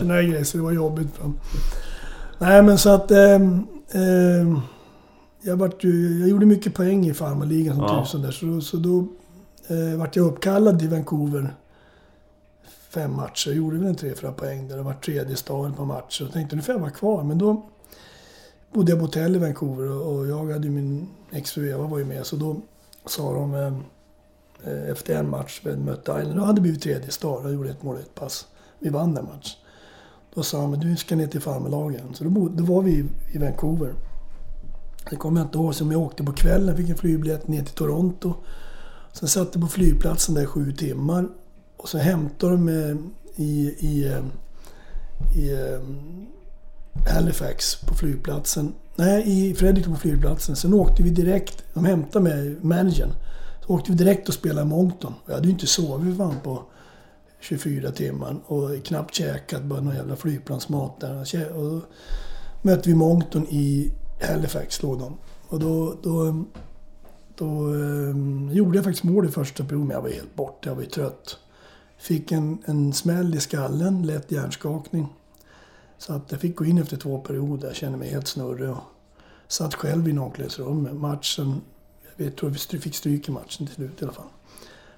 här 0.00 0.22
grejer, 0.22 0.44
så 0.44 0.56
det 0.56 0.62
var 0.62 0.72
jobbigt 0.72 1.08
för 1.16 1.22
dem. 1.22 1.38
Nej 2.38 2.62
men 2.62 2.78
så 2.78 2.90
att... 2.90 3.10
ehm, 3.10 3.66
ehm, 3.92 4.60
jag, 5.42 5.56
vart 5.56 5.84
ju, 5.84 6.18
jag 6.20 6.28
gjorde 6.28 6.46
mycket 6.46 6.74
poäng 6.74 7.06
i 7.06 7.14
farmarligan 7.14 7.76
som 7.76 7.84
Ja. 7.84 8.04
tusen 8.04 8.22
där. 8.22 8.30
Så, 8.30 8.60
så 8.60 8.76
då 8.76 8.98
eh, 9.68 9.98
vart 9.98 10.16
jag 10.16 10.26
uppkallad 10.26 10.78
till 10.78 10.88
Vancouver 10.88 11.54
fem 12.90 13.16
matcher. 13.16 13.48
Jag 13.48 13.56
gjorde 13.56 13.78
väl 13.78 13.86
en 13.88 13.94
tre, 13.94 14.14
fyra 14.14 14.32
poäng 14.32 14.68
där. 14.68 14.76
Det 14.76 14.82
var 14.82 14.94
tredje 14.94 15.36
staden 15.36 15.74
på 15.74 15.84
matcher. 15.84 16.24
Och 16.26 16.32
tänkte 16.32 16.56
nu 16.56 16.62
får 16.62 16.74
jag 16.74 16.80
vara 16.80 16.90
kvar. 16.90 17.24
Men 17.24 17.38
då 17.38 17.62
bodde 18.72 18.92
jag 18.92 18.98
på 18.98 19.04
hotell 19.04 19.36
i 19.36 19.38
Vancouver 19.38 19.90
och 19.90 20.26
jag 20.26 20.52
hade 20.52 20.66
ju 20.66 20.70
min 20.72 21.08
exfru 21.30 21.68
Eva 21.70 21.86
var 21.86 21.98
ju 21.98 22.04
med. 22.04 22.26
Så 22.26 22.36
då 22.36 22.56
sa 23.06 23.32
de 23.32 23.54
eh, 23.54 24.90
efter 24.90 25.14
en 25.16 25.30
match, 25.30 25.60
vi 25.64 25.76
mötte 25.76 26.12
Island, 26.20 26.36
då 26.36 26.44
hade 26.44 26.56
det 26.56 26.60
blivit 26.62 26.82
tredje 26.82 27.10
stad. 27.10 27.44
Jag 27.44 27.52
gjorde 27.54 27.70
ett 27.70 27.82
mål 27.82 27.94
och 27.94 28.00
ett 28.00 28.14
pass. 28.14 28.46
Vi 28.78 28.88
vann 28.88 29.14
den 29.14 29.24
matchen. 29.24 29.58
Då 30.34 30.42
sa 30.42 30.60
han, 30.60 30.70
du 30.72 30.96
ska 30.96 31.16
ner 31.16 31.26
till 31.26 31.40
farmarlagen. 31.40 32.14
Så 32.14 32.24
då, 32.24 32.48
då 32.48 32.64
var 32.64 32.82
vi 32.82 33.04
i 33.32 33.38
Vancouver. 33.38 33.94
Det 35.10 35.16
kommer 35.16 35.40
jag 35.40 35.46
inte 35.46 35.58
ihåg, 35.58 35.74
som 35.74 35.92
jag 35.92 36.00
åkte 36.00 36.24
på 36.24 36.32
kvällen, 36.32 36.76
fick 36.76 36.90
en 36.90 36.96
flygbiljett 36.96 37.48
ner 37.48 37.62
till 37.62 37.74
Toronto. 37.74 38.34
Sen 39.12 39.28
satt 39.28 39.48
jag 39.52 39.62
på 39.62 39.68
flygplatsen 39.68 40.34
där 40.34 40.42
i 40.42 40.46
sju 40.46 40.72
timmar. 40.72 41.28
Och 41.76 41.88
så 41.88 41.98
hämtade 41.98 42.52
de 42.52 42.64
mig 42.64 42.96
i, 43.36 43.74
i, 43.78 44.04
eh, 44.06 44.24
i 45.36 45.52
eh, 45.52 45.80
Halifax 47.14 47.76
på 47.76 47.94
flygplatsen. 47.94 48.74
Nej, 48.96 49.22
i 49.26 49.54
Fredericton 49.54 49.94
på 49.94 50.00
flygplatsen. 50.00 50.56
Sen 50.56 50.74
åkte 50.74 51.02
vi 51.02 51.10
direkt, 51.10 51.64
de 51.74 51.84
hämtade 51.84 52.22
mig, 52.22 52.56
managern. 52.60 53.12
Så 53.66 53.74
åkte 53.74 53.90
vi 53.90 53.96
direkt 53.98 54.28
och 54.28 54.34
spelade 54.34 54.66
Moncton. 54.66 55.14
Jag 55.26 55.34
hade 55.34 55.46
ju 55.46 55.52
inte 55.52 55.66
sovit 55.66 56.16
fan 56.16 56.40
på 56.42 56.62
24 57.40 57.90
timmar 57.90 58.36
och 58.46 58.84
knappt 58.84 59.14
käkat, 59.14 59.62
bara 59.62 59.80
någon 59.80 59.94
jävla 59.94 60.16
flygplansmat 60.16 61.00
där. 61.00 61.56
Och 61.56 61.70
då 61.70 61.80
mötte 62.62 62.88
vi 62.88 62.94
Moncton 62.94 63.46
i 63.48 63.92
Halifax, 64.22 64.82
låg 64.82 64.98
de. 64.98 65.16
Och 65.48 65.60
då, 65.60 65.96
då, 66.02 66.44
då 67.34 67.46
um, 67.46 68.50
gjorde 68.52 68.78
jag 68.78 68.84
faktiskt 68.84 69.04
mål 69.04 69.26
i 69.26 69.30
första 69.30 69.64
perioden, 69.64 69.86
men 69.86 69.94
jag 69.94 70.02
var 70.02 70.10
helt 70.10 70.34
borta. 70.34 70.68
Jag 70.68 70.74
var 70.74 70.82
ju 70.82 70.88
trött. 70.88 71.38
Fick 71.98 72.32
en, 72.32 72.58
en 72.64 72.92
smäll 72.92 73.34
i 73.34 73.40
skallen, 73.40 74.06
lätt 74.06 74.32
hjärnskakning. 74.32 75.08
Så 75.98 76.12
att 76.12 76.32
jag 76.32 76.40
fick 76.40 76.56
gå 76.56 76.64
in 76.64 76.78
efter 76.78 76.96
två 76.96 77.18
perioder. 77.18 77.66
Jag 77.66 77.76
kände 77.76 77.98
mig 77.98 78.10
helt 78.10 78.28
snurrig. 78.28 78.70
Och 78.70 78.78
satt 79.48 79.74
själv 79.74 80.08
i 80.08 80.18
omklädningsrummet. 80.18 80.94
Matchen, 80.94 81.60
jag 82.02 82.24
vet, 82.24 82.36
tror 82.36 82.50
vi 82.70 82.78
fick 82.78 82.94
stryk 82.94 83.28
i 83.28 83.32
matchen 83.32 83.66
till 83.66 83.74
slut 83.74 84.02
i 84.02 84.04
alla 84.04 84.12
fall. 84.12 84.26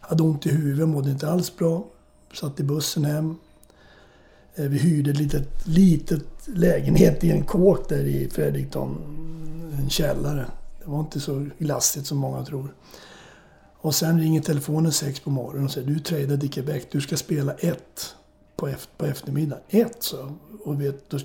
Hade 0.01 0.23
ont 0.23 0.47
i 0.47 0.51
huvudet, 0.51 0.89
mådde 0.89 1.11
inte 1.11 1.29
alls 1.31 1.57
bra. 1.57 1.85
Satt 2.35 2.61
i 2.61 2.63
bussen 2.63 3.05
hem. 3.05 3.37
Eh, 4.57 4.65
vi 4.65 4.79
hyrde 4.79 5.11
ett 5.11 5.19
litet, 5.19 5.67
litet 5.67 6.25
lägenhet 6.45 7.25
i 7.25 7.31
en 7.31 7.45
kåk 7.45 7.89
där 7.89 8.05
i 8.05 8.31
Fredrikton. 8.31 8.99
En 9.79 9.91
källare. 9.91 10.47
Det 10.85 10.91
var 10.91 11.01
inte 11.01 11.21
så 11.21 11.47
glassigt 11.59 12.07
som 12.07 12.19
många 12.19 12.45
tror. 12.45 12.75
Och 13.77 13.95
sen 13.95 14.21
ringer 14.21 14.41
telefonen 14.41 14.93
sex 14.93 15.21
på 15.21 15.31
morgonen 15.31 15.65
och 15.65 15.71
säger 15.71 15.87
du 15.87 15.99
tradade 15.99 16.47
i 16.47 16.49
Quebec, 16.49 16.85
du 16.91 17.01
ska 17.01 17.17
spela 17.17 17.53
ett 17.53 18.15
på, 18.57 18.71
på 18.97 19.07
eftermiddagen. 19.07 19.65
Ett 19.69 20.03
så. 20.03 20.33
Och, 20.65 20.81
vet, 20.81 21.11
då, 21.11 21.19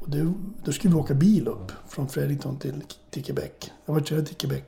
och 0.00 0.10
det, 0.10 0.32
då 0.64 0.72
skulle 0.72 0.94
vi 0.94 1.00
åka 1.00 1.14
bil 1.14 1.48
upp 1.48 1.72
från 1.88 2.08
Fredericton 2.08 2.58
till, 2.58 2.84
till 3.10 3.24
Quebec. 3.24 3.52
Jag 3.86 3.94
var 3.94 4.00
tradad 4.00 4.26
till 4.26 4.36
Quebec. 4.36 4.64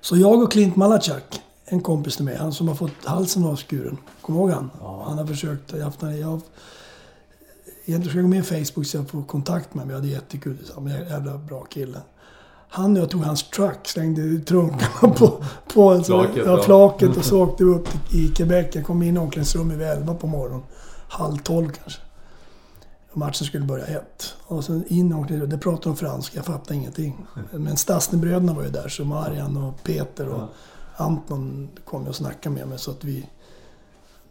Så 0.00 0.16
jag 0.16 0.42
och 0.42 0.52
Clint 0.52 0.76
Malachak, 0.76 1.40
en 1.64 1.80
kompis 1.80 2.16
till 2.16 2.24
mig, 2.24 2.36
han 2.36 2.52
som 2.52 2.68
har 2.68 2.74
fått 2.74 3.04
halsen 3.04 3.44
avskuren. 3.44 3.98
Kommer 4.20 4.38
du 4.38 4.42
ihåg 4.42 4.50
han? 4.50 4.70
Ja. 4.80 5.04
Han 5.08 5.18
har 5.18 5.26
försökt, 5.26 5.72
jag 5.72 5.78
har 5.78 5.84
haft, 5.84 6.02
jag, 6.02 6.40
Egentligen 7.86 8.10
ska 8.10 8.18
jag 8.18 8.24
gå 8.24 8.28
med 8.28 8.38
i 8.38 8.64
Facebook 8.64 8.86
så 8.86 8.96
jag 8.96 9.08
får 9.08 9.22
kontakt 9.22 9.74
med 9.74 9.84
honom. 9.84 9.88
Vi 9.88 9.94
hade 9.94 10.08
jättekul 10.08 10.58
tillsammans. 10.58 10.94
Jävla 11.10 11.38
bra 11.38 11.64
kille. 11.64 12.00
Han 12.68 12.96
och 12.96 13.02
jag 13.02 13.10
tog 13.10 13.22
hans 13.22 13.50
truck, 13.50 13.88
slängde 13.88 14.38
trunkarna 14.38 15.14
på, 15.14 15.44
på 15.74 15.90
alltså, 15.90 16.22
flaket, 16.22 16.46
ja, 16.46 16.62
flaket 16.62 17.16
och 17.16 17.24
så 17.24 17.42
åkte 17.42 17.64
vi 17.64 17.70
upp 17.70 17.88
i 18.14 18.28
Quebec. 18.28 18.66
Jag 18.72 18.84
kom 18.84 19.02
in 19.02 19.16
i 19.16 19.18
omklädningsrummet 19.18 19.78
vid 19.78 19.86
11 19.86 20.14
på 20.14 20.26
morgonen. 20.26 20.62
Halv 21.08 21.36
tolv 21.36 21.70
kanske. 21.70 22.00
Och 23.10 23.18
matchen 23.18 23.46
skulle 23.46 23.64
börja 23.64 23.86
ett. 23.86 24.34
Och 24.46 24.64
sen 24.64 24.84
in 24.88 25.12
omklädningsrummet. 25.12 25.50
Det 25.50 25.58
pratade 25.58 25.88
de 25.88 25.96
franska, 25.96 26.36
jag 26.36 26.44
fattade 26.44 26.74
ingenting. 26.74 27.26
Men 27.52 27.76
Stasnebröderna 27.76 28.54
var 28.54 28.62
ju 28.62 28.70
där, 28.70 28.88
så 28.88 29.04
Marian 29.04 29.56
och 29.56 29.82
Peter 29.82 30.28
och 30.28 30.48
Anton 30.96 31.68
kom 31.84 32.06
och 32.06 32.16
snackade 32.16 32.54
med 32.54 32.68
mig 32.68 32.78
så 32.78 32.90
att 32.90 33.04
vi... 33.04 33.28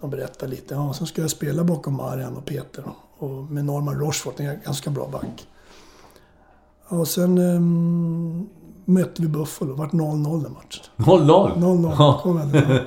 De 0.01 0.09
berättade 0.09 0.51
lite. 0.51 0.73
Ja, 0.73 0.93
sen 0.93 1.07
ska 1.07 1.21
jag 1.21 1.31
spela 1.31 1.63
bakom 1.63 1.93
Marian 1.93 2.37
och 2.37 2.45
Peter. 2.45 2.83
Och 3.17 3.29
med 3.29 3.65
Norman 3.65 3.99
Rochefort, 3.99 4.39
en 4.39 4.59
ganska 4.65 4.89
bra 4.89 5.07
back. 5.07 5.47
Och 6.87 7.07
sen 7.07 7.37
um, 7.37 8.49
mötte 8.85 9.21
vi 9.21 9.27
Buffalo. 9.27 9.71
Det 9.71 9.77
vart 9.77 9.91
0-0 9.91 10.43
den 10.43 10.53
matchen. 10.53 10.83
0-0? 10.97 11.57
0-0. 11.57 12.79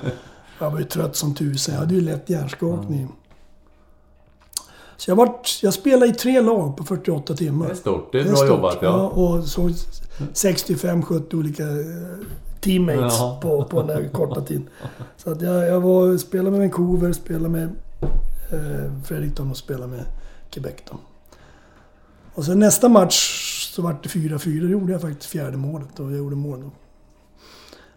jag 0.60 0.70
var 0.70 0.78
ju 0.78 0.84
trött 0.84 1.16
som 1.16 1.34
tusen. 1.34 1.74
Jag 1.74 1.80
hade 1.80 1.94
ju 1.94 2.00
lätt 2.00 2.30
hjärnskakning. 2.30 2.98
Mm. 2.98 3.12
Så 4.96 5.10
jag, 5.10 5.16
vart, 5.16 5.58
jag 5.62 5.74
spelade 5.74 6.06
i 6.06 6.14
tre 6.14 6.40
lag 6.40 6.76
på 6.76 6.84
48 6.84 7.34
timmar. 7.34 7.66
Det 7.66 7.72
är 7.72 7.76
stort. 7.76 8.12
Det 8.12 8.20
är, 8.20 8.24
det 8.24 8.28
är 8.28 8.32
bra 8.32 8.36
stort. 8.36 8.48
jobbat. 8.48 8.78
Ja. 8.80 8.88
ja 8.88 9.08
och 9.08 9.44
så 9.44 9.68
65-70 10.18 11.34
olika 11.34 11.62
eh, 11.62 11.68
teammates 12.66 13.18
ja. 13.18 13.38
på, 13.42 13.64
på 13.64 13.82
den 13.82 13.86
där 13.86 14.08
korta 14.08 14.40
tiden. 14.40 14.68
Så 15.16 15.30
att 15.30 15.42
jag, 15.42 15.66
jag 15.68 15.80
var, 15.80 16.16
spelade 16.16 16.50
med 16.50 16.60
Vancouver, 16.60 17.12
spelade 17.12 17.48
med 17.48 17.68
eh, 18.52 19.02
Fredericton 19.04 19.50
och 19.50 19.56
spelade 19.56 19.86
med 19.86 20.04
Quebec. 20.50 20.74
Då. 20.90 20.98
Och 22.34 22.44
sen 22.44 22.58
nästa 22.58 22.88
match 22.88 23.42
så 23.74 23.82
vart 23.82 24.02
det 24.02 24.08
4-4. 24.08 24.60
Då 24.60 24.68
gjorde 24.68 24.92
jag 24.92 25.00
faktiskt 25.00 25.30
fjärde 25.30 25.56
målet 25.56 26.00
och 26.00 26.10
jag 26.10 26.18
gjorde 26.18 26.36
mål 26.36 26.62
då. 26.62 26.70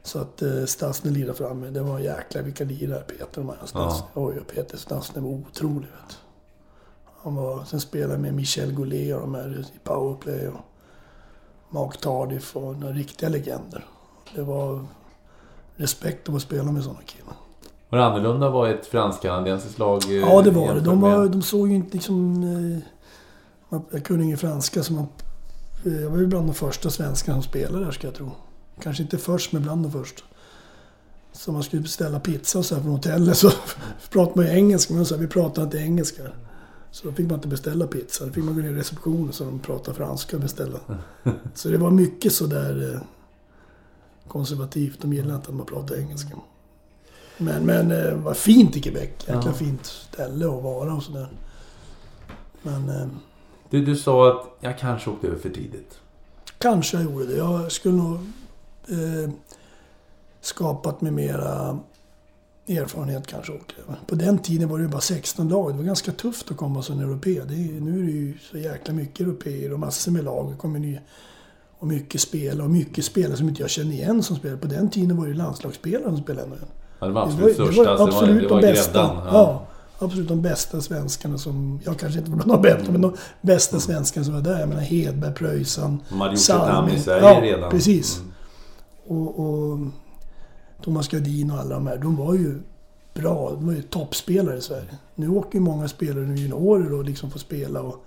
Så 0.04 0.20
att 0.20 0.42
eh, 0.42 0.66
Stasny 0.66 1.12
lirade 1.12 1.34
framme. 1.34 1.70
Det 1.70 1.82
var 1.82 2.00
jäkla 2.00 2.42
vilka 2.42 2.64
lirare 2.64 3.02
Peter 3.02 3.40
och 3.40 3.46
Maja 3.46 3.66
Stasny. 3.66 4.08
Ja. 4.14 4.22
Oj, 4.22 4.42
Peter 4.56 4.78
Stasny 4.78 5.22
var 5.22 5.30
otrolig. 5.30 5.88
Vet. 5.88 6.18
Han 7.24 7.36
var, 7.36 7.64
sen 7.64 7.80
spelade 7.80 8.14
jag 8.14 8.22
med 8.22 8.34
Michel 8.34 8.74
Goulet 8.74 9.16
och 9.16 9.22
de 9.22 9.36
här 9.36 9.66
i 9.76 9.80
powerplay. 9.84 10.48
Och 10.48 10.60
Mark 11.70 11.98
Tardif 11.98 12.56
och 12.56 12.76
några 12.76 12.94
riktiga 12.94 13.30
legender. 13.30 13.86
Det 14.36 14.42
var 14.42 14.86
respekt 15.76 16.30
att 16.30 16.42
spela 16.42 16.72
med 16.72 16.84
sådana 16.84 17.02
killar. 17.06 17.34
Var 17.90 18.00
det 18.00 18.06
annorlunda 18.06 18.48
att 18.48 18.54
vara 18.54 18.70
ett 18.70 18.86
fransk-kanadensiskt 18.86 19.80
lag? 19.80 20.04
Eh, 20.06 20.12
ja, 20.12 20.42
det 20.42 20.52
var 20.52 20.74
det. 20.74 20.82
De, 20.82 21.02
var, 21.02 21.28
de 21.28 21.42
såg 21.42 21.68
ju 21.68 21.76
inte 21.76 21.94
liksom... 21.94 22.44
Eh, 23.72 23.80
jag 23.92 24.06
kunde 24.06 24.24
ingen 24.24 24.38
franska 24.38 24.84
så 24.84 24.94
man 24.94 25.08
Eh, 25.86 26.02
jag 26.02 26.10
var 26.10 26.18
ju 26.18 26.28
bland 26.28 26.48
de 26.48 26.54
första 26.54 26.90
svenskarna 26.90 27.42
som 27.42 27.50
spelade 27.50 27.86
där 27.86 27.92
ska 27.92 28.08
jag 28.08 28.16
tro. 28.16 28.32
Kanske 28.82 29.04
inte 29.04 29.18
först, 29.18 29.52
men 29.52 29.62
bland 29.62 29.84
de 29.84 29.92
första. 29.92 30.22
Så 31.32 31.52
man 31.52 31.64
skulle 31.64 31.82
beställa 31.82 32.20
pizza 32.20 32.60
och 32.60 32.66
så 32.66 32.76
här 32.76 32.82
från 32.82 32.92
hotellet 32.92 33.38
så 33.38 33.52
pratade 34.10 34.36
man 34.36 34.46
ju 34.46 34.52
engelska, 34.52 34.94
men 34.94 35.06
så 35.06 35.16
här, 35.16 35.22
vi 35.22 35.28
pratar 35.28 35.64
inte 35.64 35.78
engelska. 35.78 36.24
Så 36.92 37.08
då 37.08 37.14
fick 37.14 37.30
man 37.30 37.36
inte 37.36 37.48
beställa 37.48 37.88
pizza. 37.88 38.26
Då 38.26 38.32
fick 38.32 38.44
man 38.44 38.56
gå 38.56 38.62
ner 38.62 38.70
i 38.70 38.74
receptionen 38.74 39.34
så 39.34 39.44
de 39.44 39.60
pratade 39.60 39.98
franska 39.98 40.36
och 40.36 40.42
beställa. 40.42 40.80
Så 41.54 41.70
det 41.70 41.78
var 41.78 41.92
mycket 41.92 42.34
sådär 42.34 43.02
konservativt. 44.30 45.02
De 45.02 45.14
gillade 45.14 45.36
inte 45.36 45.50
att 45.50 45.56
man 45.56 45.66
pratade 45.66 46.02
engelska. 46.02 46.38
Men, 47.38 47.66
men 47.66 47.92
eh, 47.92 48.14
var 48.14 48.34
fint 48.34 48.76
i 48.78 48.82
Quebec. 48.82 49.10
Jäkla 49.20 49.42
ja. 49.46 49.54
fint 49.54 49.86
ställe 49.86 50.46
att 50.46 50.64
vara 50.64 50.94
och 50.94 51.04
sådär. 51.04 51.30
Men... 52.62 53.10
Du, 53.70 53.86
du 53.86 53.96
sa 53.96 54.30
att 54.30 54.58
jag 54.60 54.80
kanske 54.80 55.10
åkte 55.10 55.28
över 55.28 55.38
för 55.38 55.50
tidigt. 55.50 56.00
Kanske 56.58 56.98
jag 56.98 57.04
gjorde 57.04 57.26
det. 57.26 57.38
Jag 57.38 57.72
skulle 57.72 57.96
nog 57.98 58.16
eh, 58.88 59.30
skapat 60.42 61.02
mig 61.02 61.12
mera 61.12 61.80
erfarenhet 62.68 63.28
kanske. 63.28 63.54
På 64.08 64.16
den 64.16 64.40
tiden 64.40 64.70
var 64.70 64.78
det 64.78 64.84
ju 64.84 64.90
bara 64.90 65.02
16 65.02 65.50
lag. 65.50 65.72
Det 65.72 65.78
var 65.78 65.84
ganska 65.84 66.12
tufft 66.12 66.52
att 66.52 66.58
komma 66.58 66.82
som 66.82 67.00
europé. 67.00 67.42
Det 67.48 67.54
är, 67.54 67.82
nu 67.82 68.00
är 68.00 68.04
det 68.04 68.12
ju 68.12 68.38
så 68.52 68.58
jäkla 68.58 68.94
mycket 68.94 69.20
europeer 69.20 69.74
och 69.74 69.80
massor 69.80 70.12
med 70.12 70.24
lag. 70.24 70.52
Det 70.52 70.58
kommer 70.58 70.80
nya, 70.80 71.00
och 71.80 71.88
mycket 71.88 72.22
spel 72.22 72.62
och 72.62 72.70
mycket 72.70 73.06
spelare 73.06 73.38
som 73.38 73.50
inte 73.50 73.62
jag 73.62 73.70
känner 73.70 73.92
igen 73.92 74.24
som 74.24 74.36
spelar. 74.36 74.58
På 74.58 74.68
den 74.68 74.90
tiden 74.90 75.18
var 75.18 75.26
det 75.26 75.32
ju 75.32 75.38
landslagsspelare 75.38 76.10
som 76.10 76.18
spelade 76.18 76.48
ännu. 76.48 76.58
Ja, 77.00 77.08
det 77.08 77.14
var 77.14 77.24
absolut 77.24 77.58
det 77.58 77.64
var, 77.64 77.72
största. 77.72 77.92
Det 77.92 77.98
var, 77.98 78.08
absolut 78.08 78.42
det 78.42 78.50
var, 78.50 78.62
det 78.62 78.68
var 78.68 78.74
de 78.74 78.74
bästa. 78.74 79.00
Ja. 79.00 79.30
ja 79.34 79.66
absolut 80.00 80.28
de 80.28 80.42
bästa 80.42 80.82
svenskarna 80.82 81.38
som, 81.38 81.80
jag 81.86 82.00
kanske 82.00 82.20
inte 82.20 82.32
var 82.32 82.38
bland 82.38 82.52
de 82.52 82.62
bättre, 82.62 82.92
men 82.92 83.02
de 83.02 83.14
bästa 83.42 83.76
mm. 83.76 83.82
svenskarna 83.82 84.24
som 84.26 84.34
var 84.34 84.42
där. 84.42 84.60
Jag 84.60 84.70
menar 84.70 84.82
Hedberg, 84.82 85.34
Pröjsan, 85.34 86.04
namn 86.10 86.34
i 86.34 87.00
Sverige 87.00 87.22
ja, 87.22 87.42
redan. 87.42 87.72
precis. 87.72 88.20
Mm. 88.20 88.32
Och, 89.08 89.40
och 89.40 89.80
Thomas 90.84 91.08
Gardin 91.08 91.52
och 91.52 91.58
alla 91.58 91.76
de 91.76 91.88
här, 91.88 91.98
de 91.98 92.16
var 92.16 92.34
ju 92.34 92.62
bra. 93.14 93.52
De 93.52 93.66
var 93.66 93.74
ju 93.74 93.82
toppspelare 93.82 94.58
i 94.58 94.62
Sverige. 94.62 94.98
Nu 95.16 95.30
åker 95.30 95.56
ju 95.56 95.60
många 95.60 95.88
spelare 95.88 96.26
nu 96.26 96.36
juniorer 96.36 96.94
och 96.94 97.04
liksom 97.04 97.32
får 97.32 97.40
spela 97.40 97.82
och... 97.82 98.06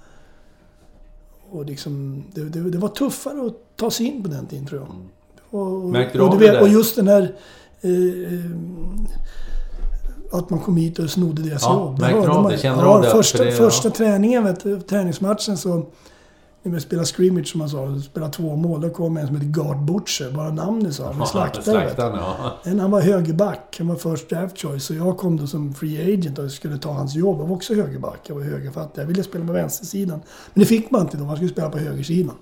Och 1.52 1.64
liksom, 1.64 2.24
det, 2.34 2.40
det, 2.40 2.70
det, 2.70 2.78
var 2.78 2.88
tuffare 2.88 3.46
att 3.46 3.76
ta 3.76 3.90
sig 3.90 4.06
in 4.06 4.22
på 4.22 4.28
den 4.28 4.46
tiden 4.46 4.66
tror 4.66 4.80
jag. 4.80 4.90
Mm. 4.90 5.08
Och, 5.50 5.90
Märkte 5.90 6.18
du 6.18 6.24
av 6.24 6.38
det 6.38 6.60
Och 6.60 6.68
just 6.68 6.96
den 6.96 7.08
här... 7.08 7.34
Eh, 7.80 7.90
eh 7.90 8.50
att 10.32 10.50
man 10.50 10.60
kom 10.60 10.76
hit 10.76 10.98
och 10.98 11.10
snodde 11.10 11.42
deras 11.42 11.62
ja, 11.62 11.74
jobb. 11.74 12.00
Märkte 12.00 12.20
du 12.20 12.28
av 12.28 12.50
det? 12.50 12.58
Kände 12.58 12.84
ja, 12.84 12.88
av 12.88 13.02
det? 13.02 13.10
Första, 13.10 13.44
det, 13.44 13.52
första 13.52 13.88
ja. 13.88 13.94
träningen, 13.94 14.44
vet 14.44 14.62
du, 14.62 14.80
träningsmatchen 14.80 15.56
så 15.56 15.86
när 16.62 16.72
vi 16.72 16.80
spelade 16.80 17.06
scrimmage 17.06 17.46
som 17.48 17.58
man 17.58 17.68
sa, 17.68 18.00
spelade 18.00 18.32
två 18.32 18.56
mål, 18.56 18.80
då 18.80 18.90
kom 18.90 19.16
en 19.16 19.26
som 19.26 19.36
hette 19.36 19.46
Gard 19.46 19.78
Butcher. 19.78 20.30
Bara 20.30 20.50
namnet 20.50 20.94
sa 20.94 21.12
han. 21.12 21.26
Slaktare. 21.26 21.62
Slaktaren, 21.64 22.16
ja. 22.16 22.56
Men 22.64 22.80
han 22.80 22.90
var 22.90 23.00
högerback. 23.00 23.76
Han 23.78 23.88
var 23.88 23.96
first 23.96 24.28
draft 24.28 24.58
choice. 24.58 24.84
Så 24.84 24.94
jag 24.94 25.18
kom 25.18 25.36
då 25.36 25.46
som 25.46 25.74
free 25.74 26.14
agent 26.14 26.38
och 26.38 26.50
skulle 26.50 26.78
ta 26.78 26.92
hans 26.92 27.14
jobb. 27.14 27.40
Jag 27.40 27.46
var 27.46 27.56
också 27.56 27.74
högerback. 27.74 28.20
Jag 28.26 28.34
var 28.34 28.42
högerfattig. 28.42 29.02
Jag 29.02 29.06
ville 29.06 29.22
spela 29.22 29.46
på 29.46 29.52
vänstersidan. 29.52 30.20
Men 30.54 30.60
det 30.60 30.66
fick 30.66 30.90
man 30.90 31.00
inte 31.00 31.16
då. 31.16 31.24
Man 31.24 31.36
skulle 31.36 31.50
spela 31.50 31.70
på 31.70 31.78
högersidan. 31.78 32.34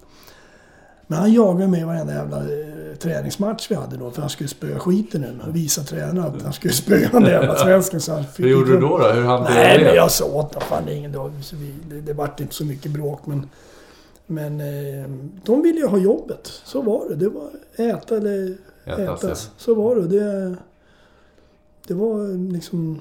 Men 1.07 1.19
han 1.19 1.33
jagade 1.33 1.69
mig 1.69 1.85
varenda 1.85 2.15
jävla 2.15 2.37
eh, 2.39 2.97
träningsmatch 2.99 3.67
vi 3.71 3.75
hade 3.75 3.97
då. 3.97 4.11
För 4.11 4.21
han 4.21 4.31
skulle 4.31 4.49
spöa 4.49 4.79
skiten 4.79 5.21
mig. 5.21 5.31
Och 5.49 5.57
visa 5.57 5.83
tränaren 5.83 6.35
att 6.37 6.43
han 6.43 6.53
skulle 6.53 6.75
spöa 6.75 7.09
den 7.13 7.23
där 7.23 7.31
jävla 7.31 7.57
svensken. 7.57 8.01
Så 8.01 8.13
han 8.13 8.25
fick 8.25 8.47
Hur 8.47 8.53
gjorde 8.53 8.73
du 8.73 8.81
då? 8.81 8.99
då? 8.99 9.09
Hur 9.09 9.25
hanterade 9.25 9.55
Nej, 9.55 9.79
du 9.79 9.85
men 9.85 9.93
det? 9.93 9.97
jag 9.97 10.11
sa 10.11 10.25
åt 10.25 10.55
honom. 10.55 10.69
Fan, 10.69 10.83
det 10.87 10.93
är 10.93 10.97
ingen 10.97 11.13
dag. 11.13 11.33
Så 11.43 11.57
vi, 11.57 11.75
det, 11.89 12.01
det 12.01 12.13
vart 12.13 12.41
inte 12.41 12.55
så 12.55 12.65
mycket 12.65 12.93
bråk. 12.93 13.27
Men, 13.27 13.49
men 14.31 14.61
eh, 14.61 15.11
de 15.45 15.63
ville 15.63 15.79
ju 15.81 15.87
ha 15.87 15.99
jobbet. 15.99 16.47
Så 16.65 16.83
var 16.83 17.09
det. 17.09 17.15
Det 17.15 17.29
var 17.29 17.51
äta 17.77 18.17
eller 18.17 18.57
Ätas, 18.85 19.25
ätas. 19.25 19.51
Så 19.57 19.75
var 19.75 19.97
det. 19.97 20.07
det. 20.09 20.57
Det 21.89 21.95
var 21.95 22.53
liksom... 22.53 23.01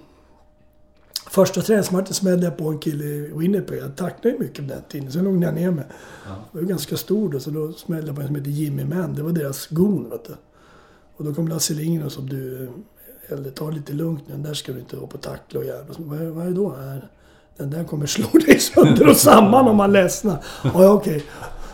Första 1.30 1.62
träningsmatchen 1.62 2.14
smällde 2.14 2.46
jag 2.46 2.58
på 2.58 2.68
en 2.70 2.80
kille 2.80 3.04
i 3.06 3.32
Winnipeg. 3.36 3.80
Jag 3.80 3.96
tackade 3.96 4.30
ju 4.30 4.40
mycket 4.40 4.68
på 4.68 4.74
den 4.74 4.82
tiden. 4.90 5.12
Sen 5.12 5.24
lugnade 5.24 5.46
jag 5.46 5.56
ner 5.56 5.72
mig. 5.72 5.86
Jag 6.54 6.62
var 6.62 6.68
ganska 6.68 6.98
stor 6.98 7.30
då, 7.30 7.40
så 7.40 7.50
då 7.50 7.74
smällde 7.74 8.08
jag 8.08 8.16
på 8.16 8.22
en 8.22 8.28
som 8.28 8.36
heter 8.36 8.52
Jimmy 8.52 8.84
Man. 8.86 9.14
Det 9.16 9.24
var 9.24 9.32
deras 9.32 9.68
gon, 9.68 10.10
vet 10.10 10.26
du. 10.26 10.34
Och 11.16 11.26
då 11.26 11.34
kom 11.34 11.48
Lasse 11.48 11.74
Lindgren 11.74 12.06
och 12.06 12.12
sa 12.12 12.22
du, 12.22 12.70
eller 13.28 13.52
ta 13.52 13.70
lite 13.70 13.94
lugnt 13.94 14.24
nu. 14.28 14.34
Den 14.34 14.44
där 14.44 14.54
ska 14.54 14.72
du 14.74 14.80
inte 14.80 14.96
vara 14.96 15.08
på 15.08 15.18
tackla 15.18 15.60
och 15.60 15.66
jävla. 15.66 15.96
Vad, 15.98 16.22
är- 16.22 16.30
vad 16.30 16.46
är 16.46 16.50
det 16.50 16.56
då? 16.56 16.70
Här? 16.70 17.10
Den 17.60 17.70
där 17.70 17.84
kommer 17.84 18.06
slå 18.06 18.28
dig 18.46 18.60
sönder 18.60 19.08
och 19.10 19.16
samman 19.16 19.68
om 19.68 19.78
man 19.78 19.92
ledsnar. 19.92 20.38
Ja, 20.64 20.72
ja, 20.74 20.90
okej. 20.90 21.24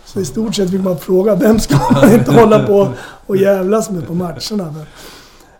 Så 0.05 0.19
i 0.19 0.25
stort 0.25 0.55
sett 0.55 0.71
fick 0.71 0.81
man 0.81 0.97
fråga, 0.97 1.35
vem 1.35 1.59
ska 1.59 1.77
man 1.93 2.13
inte 2.19 2.31
hålla 2.31 2.67
på 2.67 2.93
och 3.25 3.37
jävlas 3.37 3.89
med 3.89 4.07
på 4.07 4.13
matcherna? 4.13 4.75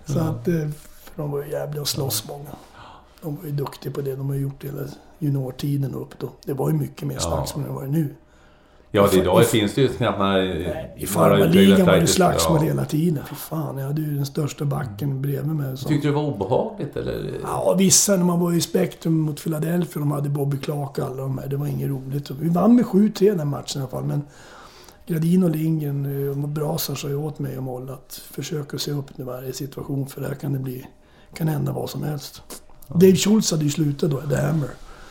Så 0.06 0.20
att, 0.20 0.48
eh, 0.48 0.54
för 1.04 1.16
de 1.16 1.32
var 1.32 1.44
ju 1.44 1.52
jävliga 1.52 1.82
att 1.82 1.88
slåss 1.88 2.28
många. 2.28 2.50
De 3.22 3.36
var 3.36 3.46
ju 3.46 3.52
duktiga 3.52 3.94
på 3.94 4.02
det. 4.02 4.16
De 4.16 4.30
har 4.30 4.36
gjort 4.36 4.62
det 4.62 4.68
hela 4.68 4.82
juniortiden 5.20 5.96
och 5.96 6.02
upp 6.02 6.20
då. 6.20 6.30
Det 6.46 6.54
var 6.54 6.70
ju 6.70 6.76
mycket 6.76 7.08
mer 7.08 7.20
slagsmål 7.20 7.66
än 7.66 7.74
vad 7.74 7.84
det 7.84 7.88
är 7.88 7.92
nu. 7.92 8.16
Ja, 8.96 9.08
det, 9.12 9.18
idag 9.18 9.46
finns 9.46 9.74
det 9.74 9.82
ju 9.82 9.88
knappt 9.88 10.20
några... 10.20 10.44
I 10.96 11.08
farmarligan 11.08 11.86
var 11.86 11.96
det 11.96 12.08
slagsmål 12.08 12.60
hela 12.60 12.86
tiden. 12.86 13.24
Fy 13.30 13.36
fan, 13.36 13.78
jag 13.78 13.88
hade 13.88 14.02
ju 14.02 14.16
den 14.16 14.26
största 14.26 14.66
backen 14.66 15.22
bredvid 15.22 15.56
mig. 15.56 15.78
Så. 15.78 15.88
Tyckte 15.88 16.08
du 16.08 16.12
det 16.12 16.16
var 16.16 16.24
obehagligt 16.24 16.98
eller? 16.98 17.32
Ja, 17.44 17.76
vissa 17.78 18.16
när 18.16 18.26
man 18.26 18.40
var 18.40 18.54
i 18.54 18.62
Spektrum 18.62 19.20
mot 19.20 19.44
Philadelphia, 19.44 20.00
de 20.00 20.12
hade 20.12 20.30
Bobby 20.30 20.58
Clark 20.58 20.98
och 20.98 21.06
alla 21.06 21.22
de 21.22 21.38
här. 21.38 21.48
Det 21.48 21.58
var 21.58 21.68
inget 21.68 21.90
roligt. 21.90 22.32
Vi 22.32 22.50
vann 22.50 22.76
med 22.76 22.86
7-3 22.86 23.38
den 23.38 23.48
matchen 23.48 23.80
i 23.82 23.84
alla 23.84 23.92
fall. 23.92 24.04
Men 24.04 24.22
Gradin 25.08 25.44
och 25.44 25.50
Lindgren 25.50 26.30
eh, 26.30 26.48
Brasar 26.48 26.96
sa 26.96 27.08
ju 27.08 27.16
åt 27.16 27.40
mig 27.40 27.58
och 27.58 27.64
Moll 27.64 27.90
att 27.90 28.22
försöka 28.32 28.78
se 28.78 28.92
upp 28.92 29.20
i 29.20 29.24
varje 29.24 29.54
situation 29.54 30.08
för 30.08 30.22
där 30.22 30.36
kan 30.36 30.54
det 30.54 30.60
bli... 30.60 30.86
kan 31.34 31.48
hända 31.48 31.72
vad 31.72 31.90
som 31.90 32.04
helst. 32.04 32.42
Dave 32.88 33.16
Schultz 33.16 33.52
hade 33.52 33.64
ju 33.64 33.70
slutat 33.70 34.12
då, 34.12 34.22
The 34.22 34.36
Hammer. 34.36 34.70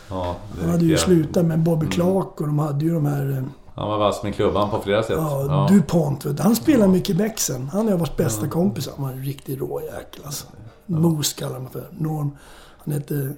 Ja, 0.09 0.37
det 0.55 0.61
Han 0.61 0.71
hade 0.71 0.85
ju 0.85 0.93
ja. 0.93 0.99
slutat 0.99 1.45
med 1.45 1.59
Bobby 1.59 1.87
Clark 1.87 2.41
och 2.41 2.47
de 2.47 2.59
hade 2.59 2.85
ju 2.85 2.95
de 2.95 3.07
här... 3.07 3.45
Han 3.75 3.89
var 3.89 3.99
vass 3.99 4.23
med 4.23 4.35
klubban 4.35 4.71
på 4.71 4.81
flera 4.81 5.03
sätt. 5.03 5.17
Ja, 5.19 5.67
DuPont. 5.71 6.27
Vet 6.27 6.37
du. 6.37 6.43
Han 6.43 6.57
spelade 6.57 6.93
med 6.93 7.07
Quebec 7.07 7.39
sen. 7.39 7.69
Han 7.73 7.87
är 7.87 7.91
jag 7.91 7.99
varit 7.99 8.17
bästa 8.17 8.49
kompis. 8.49 8.89
Han 8.97 9.05
var 9.05 9.13
en 9.13 9.25
riktig 9.25 9.61
råjäkel 9.61 10.23
alltså. 10.25 10.47
Moose 10.87 11.39
kallar 11.39 11.61
man 11.61 11.71
för. 11.71 11.89
Norm. 11.91 12.37
Han 12.85 12.95
hette... 12.95 13.33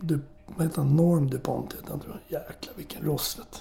Du, 0.00 0.20
vad 0.46 0.66
heter 0.66 0.78
han? 0.78 0.96
Norm 0.96 1.30
DuPont 1.30 1.72
heter 1.72 1.90
han 1.90 2.00
tror 2.00 2.20
jag. 2.28 2.40
Jäklar 2.40 2.74
vilken 2.76 3.04
rost 3.04 3.38
vet 3.38 3.46
du. 3.52 3.58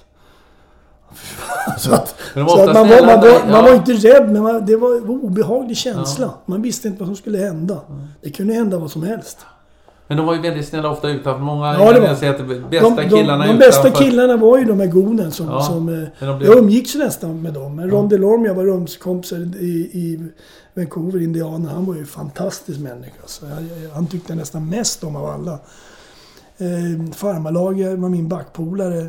Så 1.79 1.93
att, 1.93 2.15
så 2.33 2.39
att 2.39 2.73
man, 2.73 2.89
var, 2.89 3.05
man, 3.05 3.21
var, 3.21 3.39
man 3.39 3.49
ja. 3.49 3.61
var 3.61 3.73
inte 3.73 3.93
rädd, 3.93 4.31
men 4.31 4.43
man, 4.43 4.65
det 4.65 4.75
var 4.75 4.95
en 4.95 5.09
obehaglig 5.09 5.77
känsla. 5.77 6.33
Man 6.45 6.61
visste 6.61 6.87
inte 6.87 6.99
vad 6.99 7.07
som 7.07 7.15
skulle 7.15 7.37
hända. 7.37 7.81
Det 8.21 8.29
kunde 8.29 8.53
hända 8.53 8.77
vad 8.77 8.91
som 8.91 9.03
helst. 9.03 9.37
Men 10.09 10.17
de 10.17 10.25
var 10.25 10.35
ju 10.35 10.41
väldigt 10.41 10.67
snälla 10.67 10.89
ofta 10.89 11.09
utanför. 11.09 11.43
Många... 11.43 11.73
Ja, 11.73 11.93
det 11.93 11.99
var- 11.99 12.07
Jag 12.07 12.17
säger 12.17 12.33
att 12.33 12.39
de 12.39 12.43
bästa 12.69 12.89
De, 12.89 12.95
de, 12.95 13.09
killarna 13.09 13.43
de 13.45 13.49
utanför... 13.55 13.67
bästa 13.67 13.91
killarna 13.91 14.37
var 14.37 14.57
ju 14.57 14.65
de 14.65 14.79
här 14.79 14.87
gonen 14.87 15.31
som... 15.31 15.47
Ja, 15.47 15.61
som 15.61 15.89
eh, 15.89 16.37
blev- 16.37 16.43
Jag 16.49 16.57
umgicks 16.57 16.95
nästan 16.95 17.41
med 17.41 17.53
dem. 17.53 17.75
Men 17.75 17.89
Ron 17.91 18.09
DeLorme, 18.09 18.47
jag 18.47 18.55
var 18.55 18.63
rumskompisar 18.63 19.37
i, 19.59 19.89
i 19.93 20.19
Vancouver, 20.73 21.21
Indiana. 21.21 21.69
Han 21.69 21.85
var 21.85 21.93
ju 21.93 21.99
en 21.99 22.05
fantastisk 22.05 22.79
människa. 22.79 23.21
Så 23.25 23.45
jag, 23.45 23.89
han 23.93 24.07
tyckte 24.07 24.35
nästan 24.35 24.69
mest 24.69 25.03
om 25.03 25.15
av 25.15 25.25
alla. 25.25 25.53
Eh, 26.57 27.11
farmarlaget 27.13 27.99
var 27.99 28.09
min 28.09 28.27
backpolare. 28.27 28.99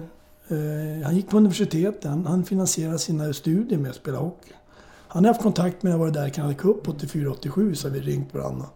Eh, 0.48 1.04
han 1.04 1.16
gick 1.16 1.28
på 1.30 1.36
universitetet. 1.36 2.04
Han, 2.04 2.26
han 2.26 2.44
finansierade 2.44 2.98
sina 2.98 3.32
studier 3.32 3.78
med 3.78 3.90
att 3.90 3.96
spela 3.96 4.18
hockey. 4.18 4.52
Han 5.08 5.24
har 5.24 5.30
haft 5.32 5.42
kontakt 5.42 5.82
med 5.82 5.92
när 5.92 5.98
jag 5.98 6.04
var 6.06 6.10
där 6.12 6.26
i 6.26 6.30
Canada 6.30 6.54
Cup 6.54 6.86
84-87 6.86 7.74
så 7.74 7.88
har 7.88 7.94
vi 7.94 8.00
ringt 8.00 8.34
varandra. 8.34 8.66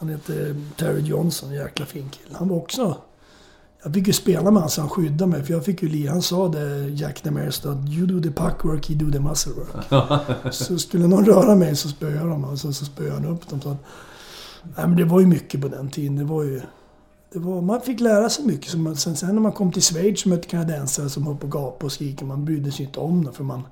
Han 0.00 0.08
heter 0.08 0.56
Terry 0.76 1.00
Johnson, 1.00 1.48
en 1.48 1.54
jäkla 1.54 1.86
fin 1.86 2.08
kille. 2.10 2.36
Han 2.38 2.48
var 2.48 2.56
också... 2.56 2.96
Jag 3.82 3.94
fick 3.94 4.06
ju 4.06 4.12
spela 4.12 4.42
med 4.42 4.52
honom 4.52 4.68
så 4.68 4.80
han 4.80 4.90
skyddade 4.90 5.26
mig. 5.30 5.44
För 5.44 5.52
jag 5.52 5.64
fick 5.64 5.82
ju 5.82 5.88
lira. 5.88 6.10
Han 6.10 6.22
sa 6.22 6.48
det, 6.48 6.88
Jack 6.88 7.22
Demarest, 7.22 7.66
att 7.66 7.88
you 7.88 8.06
do 8.06 8.20
the 8.22 8.30
puck 8.30 8.64
work, 8.64 8.90
you 8.90 8.98
do 8.98 9.12
the 9.12 9.20
muscle 9.20 9.52
work. 9.52 10.54
så 10.54 10.78
skulle 10.78 11.06
någon 11.06 11.24
röra 11.24 11.54
mig 11.54 11.76
så 11.76 11.88
spöade 11.88 12.16
jag 12.16 12.28
dem. 12.28 12.44
Och 12.44 12.58
så, 12.58 12.72
spöade 12.72 13.14
han 13.14 13.24
upp 13.24 13.48
dem. 13.48 13.60
Så 13.60 13.70
att, 13.70 13.76
nej, 14.62 14.88
men 14.88 14.96
det 14.96 15.04
var 15.04 15.20
ju 15.20 15.26
mycket 15.26 15.60
på 15.60 15.68
den 15.68 15.90
tiden. 15.90 16.16
Det 16.16 16.24
var 16.24 16.42
ju... 16.42 16.60
Det 17.32 17.38
var, 17.38 17.60
man 17.60 17.80
fick 17.80 18.00
lära 18.00 18.30
sig 18.30 18.44
mycket. 18.44 18.70
Så 18.70 18.78
man, 18.78 18.96
sen, 18.96 19.16
sen 19.16 19.34
när 19.34 19.42
man 19.42 19.52
kom 19.52 19.72
till 19.72 19.82
Schweiz 19.82 20.24
och 20.24 20.30
mötte 20.30 20.48
kanadensare 20.48 21.08
som 21.08 21.26
höll 21.26 21.36
på 21.36 21.46
och 21.46 21.52
gapade 21.52 21.84
och 21.84 21.92
skriker. 21.92 22.24
Man 22.24 22.44
brydde 22.44 22.72
sig 22.72 22.86
inte 22.86 23.00
om 23.00 23.24
det. 23.24 23.32
För 23.32 23.44
man... 23.44 23.62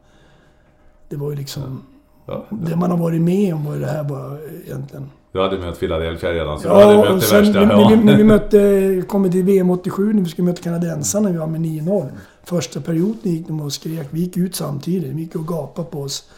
Det 1.09 1.17
var 1.17 1.31
ju 1.31 1.37
liksom... 1.37 1.83
Ja, 2.27 2.47
Det 2.51 2.77
man 2.77 2.91
har 2.91 2.99
varit 2.99 3.21
med 3.23 3.55
om 3.55 3.65
var 3.65 3.75
ju 3.75 3.81
det 3.81 3.87
här 3.87 4.05
bara 4.05 4.39
egentligen. 4.41 5.11
Du 5.33 5.41
hade 5.41 5.59
mött 5.59 5.79
Philadelphia 5.81 6.33
redan, 6.33 6.61
så 6.61 6.69
du 6.69 6.75
hade 6.75 6.93
Ja, 6.93 7.05
mött 7.13 7.21
det 7.21 7.27
sen 7.27 7.45
värsta. 7.45 7.61
när, 7.65 7.81
Ja. 7.81 7.89
vi, 7.89 7.97
när 8.05 8.17
vi 8.17 8.25
mötte, 8.35 9.03
kom 9.09 9.31
till 9.31 9.43
VM 9.45 9.71
87, 9.71 10.13
när 10.13 10.23
vi 10.23 10.29
skulle 10.31 10.47
möta 10.47 10.63
kanadensarna, 10.63 11.31
vi 11.31 11.39
var 11.39 11.47
med 11.47 11.61
9-0. 11.61 12.07
Första 12.45 12.81
perioden 12.81 13.33
gick 13.33 13.47
de 13.47 13.61
och 13.61 13.73
skrek. 13.73 14.07
Vi 14.11 14.21
gick 14.21 14.37
ut 14.37 14.55
samtidigt. 14.55 15.13
Vi 15.13 15.23
gick 15.23 15.35
och 15.37 15.47
gapade 15.49 15.89
på 15.91 16.01
oss. 16.03 16.31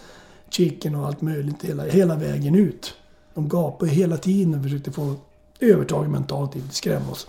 Chicken 0.50 0.94
och 0.94 1.06
allt 1.06 1.20
möjligt 1.22 1.64
hela, 1.64 1.84
hela 1.84 2.14
vägen 2.16 2.54
ut. 2.54 2.94
De 3.34 3.48
gapade 3.48 3.90
hela 3.90 4.16
tiden 4.16 4.54
och 4.54 4.62
försökte 4.62 4.90
få 4.92 5.14
övertag 5.60 6.08
mentalt, 6.08 6.56
inte 6.56 6.74
skrämma 6.74 7.10
oss. 7.10 7.26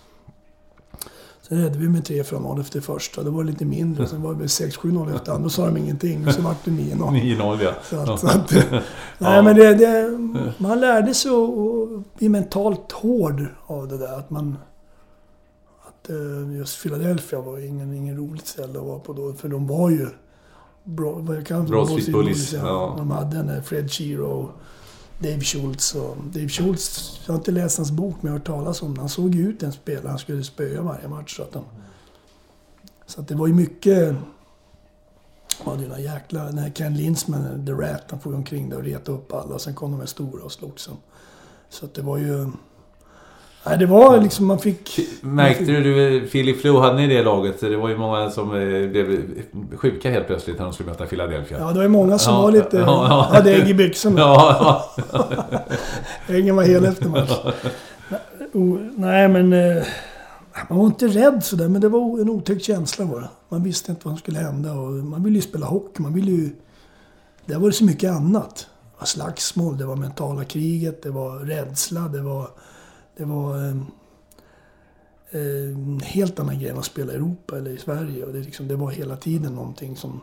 Sen 1.52 1.62
ledde 1.62 1.78
vi 1.78 1.90
med 1.90 2.02
3-4-0 2.02 2.60
efter 2.60 2.82
första. 2.82 3.24
Det 3.24 3.30
var 3.30 3.44
lite 3.44 3.66
mindre. 3.66 4.08
Sen 4.08 4.22
var 4.22 4.34
det 4.34 4.46
6-7-0 4.46 5.16
efter 5.16 5.32
andra. 5.32 5.44
Då 5.44 5.50
sa 5.50 5.66
de 5.66 5.78
ingenting. 5.78 6.28
Och 6.28 6.34
så 6.34 6.42
vart 6.42 6.66
det 6.66 6.72
9-0. 6.72 6.98
9-0 6.98 7.64
ja. 7.64 7.74
Så 7.84 7.96
att, 7.98 8.20
så 8.20 8.28
att, 8.28 8.52
nej, 9.18 9.44
men 9.44 9.56
det, 9.56 9.74
det, 9.74 10.18
man 10.58 10.80
lärde 10.80 11.14
sig 11.14 11.32
att 11.32 12.18
bli 12.18 12.30
mentalt 12.30 12.92
hård 12.92 13.46
av 13.66 13.88
det 13.88 13.98
där. 13.98 14.18
Att 14.18 14.30
man... 14.30 14.58
Att 15.88 16.10
eh, 16.10 16.58
just 16.58 16.84
Philadelphia 16.84 17.42
var 17.42 17.66
ingen, 17.66 17.94
ingen 17.94 18.18
roligt 18.18 18.48
ställe 18.48 18.80
att 18.80 18.86
vara 18.86 19.00
på 19.00 19.14
då. 19.14 19.34
För 19.34 19.50
de 19.50 19.68
var 19.68 19.90
ju... 19.90 20.08
Bro, 20.84 21.20
vad 21.20 21.38
jag 21.38 21.46
kan, 21.46 21.66
Broad 21.66 21.88
Street 21.88 22.12
Bullies, 22.12 22.54
ja. 22.54 22.96
De 22.98 23.12
hade 23.12 23.38
den 23.38 23.48
där 23.48 23.62
Fred 23.62 23.92
Shiro, 23.92 24.50
Dave 25.22 25.42
Schultz 25.42 25.96
och... 25.96 26.18
Dave 26.34 26.50
Schultz, 26.50 27.20
jag 27.26 27.34
har 27.34 27.38
inte 27.38 27.52
läst 27.52 27.78
hans 27.78 27.92
bok 27.92 28.16
men 28.22 28.26
jag 28.26 28.32
har 28.32 28.40
hört 28.40 28.48
talas 28.48 28.82
om 28.82 28.94
den. 28.94 29.00
Han 29.00 29.10
såg 29.10 29.36
ju 29.36 29.50
ut 29.50 29.64
en 29.64 29.72
spelare 29.72 30.10
han 30.10 30.20
skulle 30.20 30.44
spöa 30.44 30.82
varje 30.82 31.08
match. 31.08 31.38
Så 31.38 31.44
att, 31.44 31.52
de, 31.52 31.64
så 33.06 33.22
att 33.22 33.28
det 33.28 33.36
var 33.36 33.48
ju 33.48 33.54
mycket... 33.54 34.16
Ja, 35.66 35.76
det 35.76 35.96
är 35.96 35.98
jäkla... 35.98 36.44
Den 36.44 36.58
här 36.58 36.70
Ken 36.70 36.98
Linsman, 36.98 37.66
The 37.66 37.72
Rat, 37.72 38.04
han 38.10 38.20
for 38.20 38.32
ju 38.32 38.38
omkring 38.38 38.70
där 38.70 38.78
och 38.78 38.84
retade 38.84 39.18
upp 39.18 39.34
alla. 39.34 39.60
Sen 39.60 39.76
kom 39.76 39.92
de 39.92 40.00
här 40.00 40.08
stora 40.08 40.44
och 40.44 40.52
slogs. 40.52 40.84
Så, 40.84 40.92
så 41.70 41.86
att 41.86 41.94
det 41.94 42.02
var 42.02 42.18
ju... 42.18 42.52
Nej, 43.66 43.78
det 43.78 43.86
var 43.86 44.22
liksom... 44.22 44.46
Man 44.48 44.60
fick... 44.60 45.00
Märkte 45.22 45.64
du, 45.66 45.84
du 45.84 46.28
Philip 46.28 46.62
Flo 46.62 46.80
hade 46.80 46.96
ni 46.96 47.04
i 47.04 47.08
det 47.08 47.24
laget? 47.24 47.60
Det 47.60 47.78
var 47.78 47.90
ju 47.90 47.98
många 47.98 48.30
som 48.30 48.50
eh, 48.52 48.90
blev 48.90 49.24
sjuka 49.78 50.12
helt 50.12 50.28
plötsligt 50.28 50.58
när 50.58 50.64
de 50.66 50.74
skulle 50.74 50.90
möta 50.90 51.06
Philadelphia. 51.06 51.60
Ja, 51.60 51.68
det 51.68 51.74
var 51.76 51.84
ju 51.84 51.90
många 51.90 52.18
som 52.20 52.34
Ja, 52.34 52.42
var 52.42 52.52
lite... 52.52 52.78
ja, 52.78 53.08
ja. 53.10 53.36
hade 53.36 53.54
ägg 53.56 53.70
i 53.70 53.74
byxorna. 53.74 54.20
Ja, 54.20 54.86
Ängen 56.30 56.56
var 56.56 56.64
hel 56.64 56.86
efter 56.86 57.10
match. 57.10 57.32
Nej, 58.96 59.28
men... 59.28 59.54
eh, 59.54 59.84
Man 60.70 60.78
var 60.80 60.86
inte 60.86 61.08
rädd 61.08 61.44
sådär, 61.44 61.68
men 61.68 61.82
det 61.82 61.90
var 61.90 62.20
en 62.22 62.30
otäck 62.30 62.64
känsla 62.64 63.06
det. 63.06 63.30
Man 63.50 63.64
visste 63.64 63.92
inte 63.92 64.02
vad 64.08 64.12
som 64.14 64.20
skulle 64.20 64.40
hända 64.40 64.74
och 64.74 64.92
man 64.92 65.24
ville 65.24 65.36
ju 65.36 65.42
spela 65.42 65.66
hockey. 65.66 66.02
Man 66.02 66.14
ville 66.14 66.32
ju... 66.32 66.50
Där 67.46 67.60
var 67.60 67.68
det 67.68 67.74
så 67.74 67.84
mycket 67.84 68.12
annat. 68.12 68.56
Det 68.82 69.00
var 69.00 69.06
slagsmål, 69.06 69.78
det 69.78 69.86
var 69.86 69.96
mentala 69.96 70.44
kriget, 70.44 71.04
det 71.04 71.10
var 71.10 71.40
rädsla, 71.40 72.02
det 72.02 72.22
var... 72.22 72.48
Det 73.18 73.26
var... 73.26 73.68
Eh, 73.68 73.76
en 75.34 76.02
helt 76.04 76.40
annan 76.40 76.60
grej 76.60 76.70
än 76.70 76.78
att 76.78 76.86
spela 76.86 77.14
i 77.14 77.16
Europa 77.16 77.58
eller 77.58 77.72
i 77.72 77.78
Sverige. 77.78 78.26
Och 78.26 78.34
det, 78.34 78.40
liksom, 78.40 78.68
det 78.68 78.76
var 78.76 78.92
hela 78.92 79.18
tiden 79.18 79.56
någonting 79.56 79.96
som... 79.96 80.22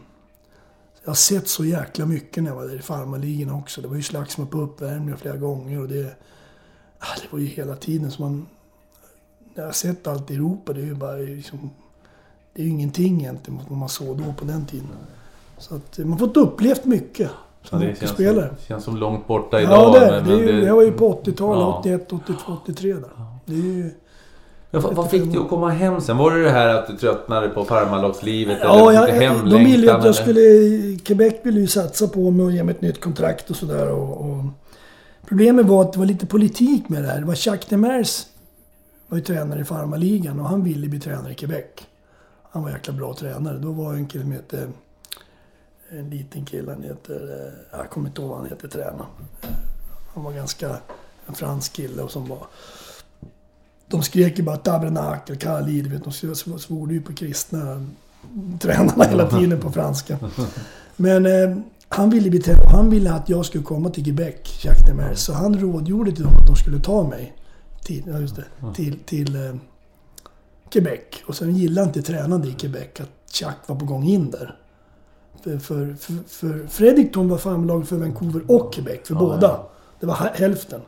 Jag 1.02 1.10
har 1.10 1.14
sett 1.14 1.48
så 1.48 1.64
jäkla 1.64 2.06
mycket 2.06 2.42
när 2.42 2.50
jag 2.50 2.56
var 2.56 2.66
där 2.66 2.76
i 2.76 2.82
farmarligorna 2.82 3.56
också. 3.56 3.80
Det 3.80 3.88
var 3.88 3.96
ju 3.96 4.02
slagsmål 4.02 4.46
på 4.46 4.60
uppvärmningar 4.60 5.16
flera 5.16 5.36
gånger 5.36 5.80
och 5.80 5.88
det... 5.88 6.16
Ah, 6.98 7.16
det 7.22 7.32
var 7.32 7.38
ju 7.38 7.46
hela 7.46 7.76
tiden 7.76 8.10
som 8.10 8.24
man... 8.24 8.46
När 9.54 9.62
jag 9.62 9.68
har 9.68 9.72
sett 9.72 10.06
allt 10.06 10.30
i 10.30 10.34
Europa, 10.34 10.72
det 10.72 10.80
är 10.80 10.84
ju 10.84 10.94
bara 10.94 11.16
liksom... 11.16 11.70
det 12.52 12.62
är 12.62 12.64
ju 12.64 12.70
ingenting 12.70 13.20
egentligen 13.20 13.58
mot 13.58 13.68
vad 13.68 13.78
man 13.78 13.88
såg 13.88 14.18
då 14.18 14.32
på 14.32 14.44
den 14.44 14.66
tiden. 14.66 14.88
Så 15.58 15.74
att, 15.74 15.98
man 15.98 16.12
har 16.12 16.18
fått 16.18 16.36
upplevt 16.36 16.84
mycket 16.84 17.30
som 17.68 17.80
det 17.80 17.98
känns, 18.00 18.16
som, 18.16 18.44
känns 18.68 18.84
som 18.84 18.96
långt 18.96 19.26
borta 19.26 19.60
idag. 19.60 19.72
Ja, 19.96 20.00
det, 20.00 20.10
men- 20.10 20.24
det, 20.28 20.36
men 20.46 20.60
det- 20.60 20.66
jag 20.66 20.76
var 20.76 20.82
ju 20.82 20.92
på 20.92 21.22
80-talet, 21.24 21.60
Ja. 21.60 21.78
81, 21.80 22.12
82, 22.12 22.52
83 22.62 22.92
där. 22.92 23.02
Det 23.44 23.52
är 23.52 23.56
ju... 23.56 23.90
Ja, 24.70 24.80
vad, 24.92 25.10
fick 25.10 25.24
dig 25.24 25.36
att 25.40 25.48
komma 25.48 25.70
hem 25.70 26.00
sen? 26.00 26.16
Var 26.16 26.30
det 26.30 26.42
det 26.42 26.50
här 26.50 26.68
att 26.74 26.86
du 26.86 26.96
tröttnade 26.96 27.48
på 27.48 27.64
farmarlagslivet? 27.64 28.58
Ja, 28.62 28.90
eller 28.90 29.22
jag, 29.22 29.34
lite 29.44 29.56
de 29.56 29.64
ville 29.64 29.86
ju 29.86 29.90
att 29.90 30.04
jag 30.04 30.14
skulle... 30.14 30.40
Quebec 31.04 31.34
ville 31.42 31.60
ju 31.60 31.66
satsa 31.66 32.08
på 32.08 32.30
mig 32.30 32.44
och 32.46 32.52
ge 32.52 32.62
mig 32.64 32.74
ett 32.74 32.80
nytt 32.80 33.00
kontrakt 33.00 33.50
och 33.50 33.56
sådär. 33.56 33.90
Och, 33.92 34.20
och, 34.30 34.44
problemet 35.28 35.66
var 35.66 35.82
att 35.82 35.92
det 35.92 35.98
var 35.98 36.06
lite 36.06 36.26
politik 36.26 36.88
med 36.88 37.02
det 37.02 37.08
här. 37.08 37.20
Det 37.20 37.26
var 37.26 37.34
Jacques 37.46 37.66
Demers 37.68 38.26
var 39.08 39.18
ju 39.18 39.24
tränare 39.24 39.60
i 39.60 39.64
farmarligan 39.64 40.40
och 40.40 40.48
han 40.48 40.64
ville 40.64 40.88
bli 40.88 41.00
tränare 41.00 41.32
i 41.32 41.34
Quebec. 41.34 41.64
Han 42.50 42.62
var 42.62 42.68
en 42.70 42.74
jäkla 42.76 42.92
bra 42.92 43.14
tränare. 43.14 43.58
Då 43.58 43.72
var 43.72 43.94
en 43.94 44.06
kille 44.06 44.24
som 44.24 44.32
hette... 44.32 44.68
En 45.90 46.10
liten 46.10 46.44
kille, 46.44 46.72
han 46.72 46.82
heter... 46.82 47.46
eh, 47.72 47.78
Jag 47.78 47.90
kommer 47.90 48.08
inte 48.08 48.20
ihåg 48.20 48.30
vad 48.30 48.38
han 48.38 48.48
heter, 48.48 48.68
tränaren. 48.68 49.06
Han 50.14 50.24
var 50.24 50.32
ganska... 50.32 50.76
En 51.26 51.34
fransk 51.34 51.72
kille 51.72 52.02
och 52.02 52.10
som 52.10 52.28
var... 52.28 52.46
De 53.86 54.02
skrek 54.02 54.38
ju 54.38 54.44
bara 54.44 54.56
tabernakel, 54.56 55.36
kali, 55.36 55.80
du 55.82 55.90
vet. 55.90 56.04
De 56.04 56.10
sv- 56.10 56.58
svor 56.58 56.92
ju 56.92 57.00
på 57.02 57.12
kristna 57.14 57.86
tränarna 58.60 59.04
hela 59.04 59.30
tiden 59.30 59.60
på 59.60 59.72
franska. 59.72 60.18
Men 60.96 61.26
eh, 61.26 61.56
han 61.88 62.10
ville 62.10 62.30
bli 62.30 62.40
tränare. 62.40 62.68
Han 62.70 62.90
ville 62.90 63.12
att 63.12 63.28
jag 63.28 63.46
skulle 63.46 63.64
komma 63.64 63.90
till 63.90 64.04
Quebec, 64.04 64.64
Jacques 64.64 64.86
Demers. 64.86 65.18
Så 65.18 65.32
han 65.32 65.58
rådgjorde 65.60 66.12
till 66.12 66.24
dem 66.24 66.34
att 66.36 66.46
de 66.46 66.56
skulle 66.56 66.80
ta 66.80 67.08
mig 67.08 67.34
till, 67.84 68.02
ja, 68.06 68.18
just 68.18 68.36
det, 68.36 68.44
till, 68.74 68.98
till 68.98 69.36
eh, 69.46 69.54
Quebec. 70.70 71.00
Och 71.26 71.36
sen 71.36 71.54
gillade 71.56 71.86
inte 71.86 72.02
tränande 72.02 72.48
i 72.48 72.52
Quebec 72.52 72.88
att 73.00 73.40
Jacques 73.40 73.68
var 73.68 73.76
på 73.76 73.84
gång 73.84 74.04
in 74.04 74.30
där. 74.30 74.58
För, 75.42 75.58
för, 75.58 75.94
för, 75.98 76.14
för 76.28 76.66
Fredericton 76.68 77.28
var 77.28 77.38
farmlag 77.38 77.88
för 77.88 77.96
Vancouver 77.96 78.42
och 78.48 78.74
Quebec, 78.74 79.00
för 79.04 79.14
båda. 79.14 79.60
Det 80.00 80.06
var 80.06 80.14
hä- 80.14 80.34
hälften. 80.34 80.80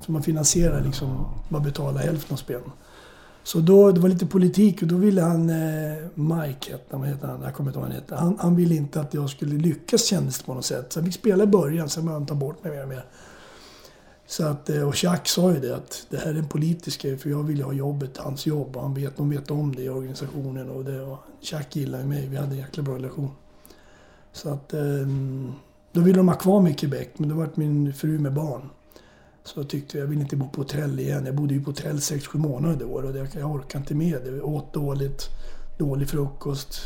Så 0.00 0.12
man 0.12 0.22
finansierar 0.22 0.80
liksom, 0.84 1.26
man 1.48 1.62
betalar 1.62 2.00
hälften 2.00 2.32
av 2.34 2.36
spelen. 2.36 2.70
Så 3.42 3.58
då, 3.58 3.92
det 3.92 4.00
var 4.00 4.08
lite 4.08 4.26
politik 4.26 4.82
och 4.82 4.88
då 4.88 4.96
ville 4.96 5.22
han, 5.22 5.50
eh, 5.50 5.96
Mike 6.14 6.72
hette 6.72 6.96
han, 6.96 7.04
heter 7.04 7.28
han? 7.28 7.42
Jag 7.42 7.54
kommer 7.54 7.70
inte 7.70 7.78
ihåg 7.78 7.84
vad 7.88 7.92
han 7.94 8.00
hette. 8.02 8.14
Han, 8.14 8.36
han 8.40 8.56
ville 8.56 8.74
inte 8.74 9.00
att 9.00 9.14
jag 9.14 9.30
skulle 9.30 9.54
lyckas 9.54 10.04
kändes 10.04 10.38
det 10.38 10.44
på 10.44 10.54
något 10.54 10.64
sätt. 10.64 10.92
Så 10.92 10.98
jag 10.98 11.06
fick 11.06 11.14
spela 11.14 11.44
i 11.44 11.46
början, 11.46 11.88
sen 11.88 12.04
började 12.04 12.20
han 12.20 12.26
ta 12.26 12.34
bort 12.34 12.64
mig 12.64 12.72
mer 12.72 12.82
och 12.82 12.88
mer. 12.88 13.04
Så 14.26 14.44
att, 14.46 14.70
eh, 14.70 14.88
och 14.88 15.04
Jacques 15.04 15.32
sa 15.32 15.52
ju 15.52 15.60
det 15.60 15.76
att 15.76 16.06
det 16.10 16.16
här 16.16 16.26
är 16.26 16.34
en 16.34 16.48
politisk 16.48 17.02
grej 17.02 17.16
för 17.16 17.30
jag 17.30 17.42
vill 17.42 17.62
ha 17.62 17.72
jobbet, 17.72 18.18
hans 18.18 18.46
jobb. 18.46 18.76
Och 18.76 18.82
han 18.82 18.94
vet, 18.94 19.16
de 19.16 19.30
vet 19.30 19.50
om 19.50 19.74
det 19.76 19.82
i 19.82 19.88
organisationen 19.88 20.70
och, 20.70 20.84
det, 20.84 21.00
och 21.02 21.18
Jacques 21.40 21.76
gillar 21.76 21.98
ju 21.98 22.04
mig. 22.04 22.28
Vi 22.28 22.36
hade 22.36 22.50
en 22.50 22.56
jäkla 22.58 22.82
bra 22.82 22.94
relation. 22.94 23.30
Så 24.34 24.48
att 24.48 24.72
ehm, 24.72 25.52
då 25.92 26.00
ville 26.00 26.18
de 26.18 26.28
ha 26.28 26.34
kvar 26.34 26.60
mig 26.60 26.72
i 26.72 26.74
Quebec 26.74 27.08
men 27.16 27.28
då 27.28 27.34
vart 27.34 27.56
min 27.56 27.94
fru 27.94 28.18
med 28.18 28.32
barn. 28.34 28.70
Så 29.44 29.60
jag 29.60 29.68
tyckte 29.68 29.98
jag 29.98 30.06
vill 30.06 30.20
inte 30.20 30.36
bo 30.36 30.48
på 30.48 30.60
hotell 30.60 31.00
igen. 31.00 31.26
Jag 31.26 31.34
bodde 31.34 31.54
ju 31.54 31.64
på 31.64 31.70
hotell 31.70 31.96
6-7 31.96 32.38
månader 32.38 32.76
det 32.76 32.84
år 32.84 33.02
och 33.02 33.16
jag 33.34 33.50
orkade 33.50 33.82
inte 33.82 33.94
med 33.94 34.22
det. 34.24 34.36
Jag 34.36 34.48
åt 34.48 34.72
dåligt, 34.72 35.28
dålig 35.78 36.08
frukost 36.08 36.80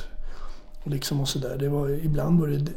och 0.84 0.90
liksom 0.90 1.20
och 1.20 1.28
sådär. 1.28 1.68
Var, 1.68 1.88
ibland 1.88 2.40
var 2.40 2.49
det 2.49 2.72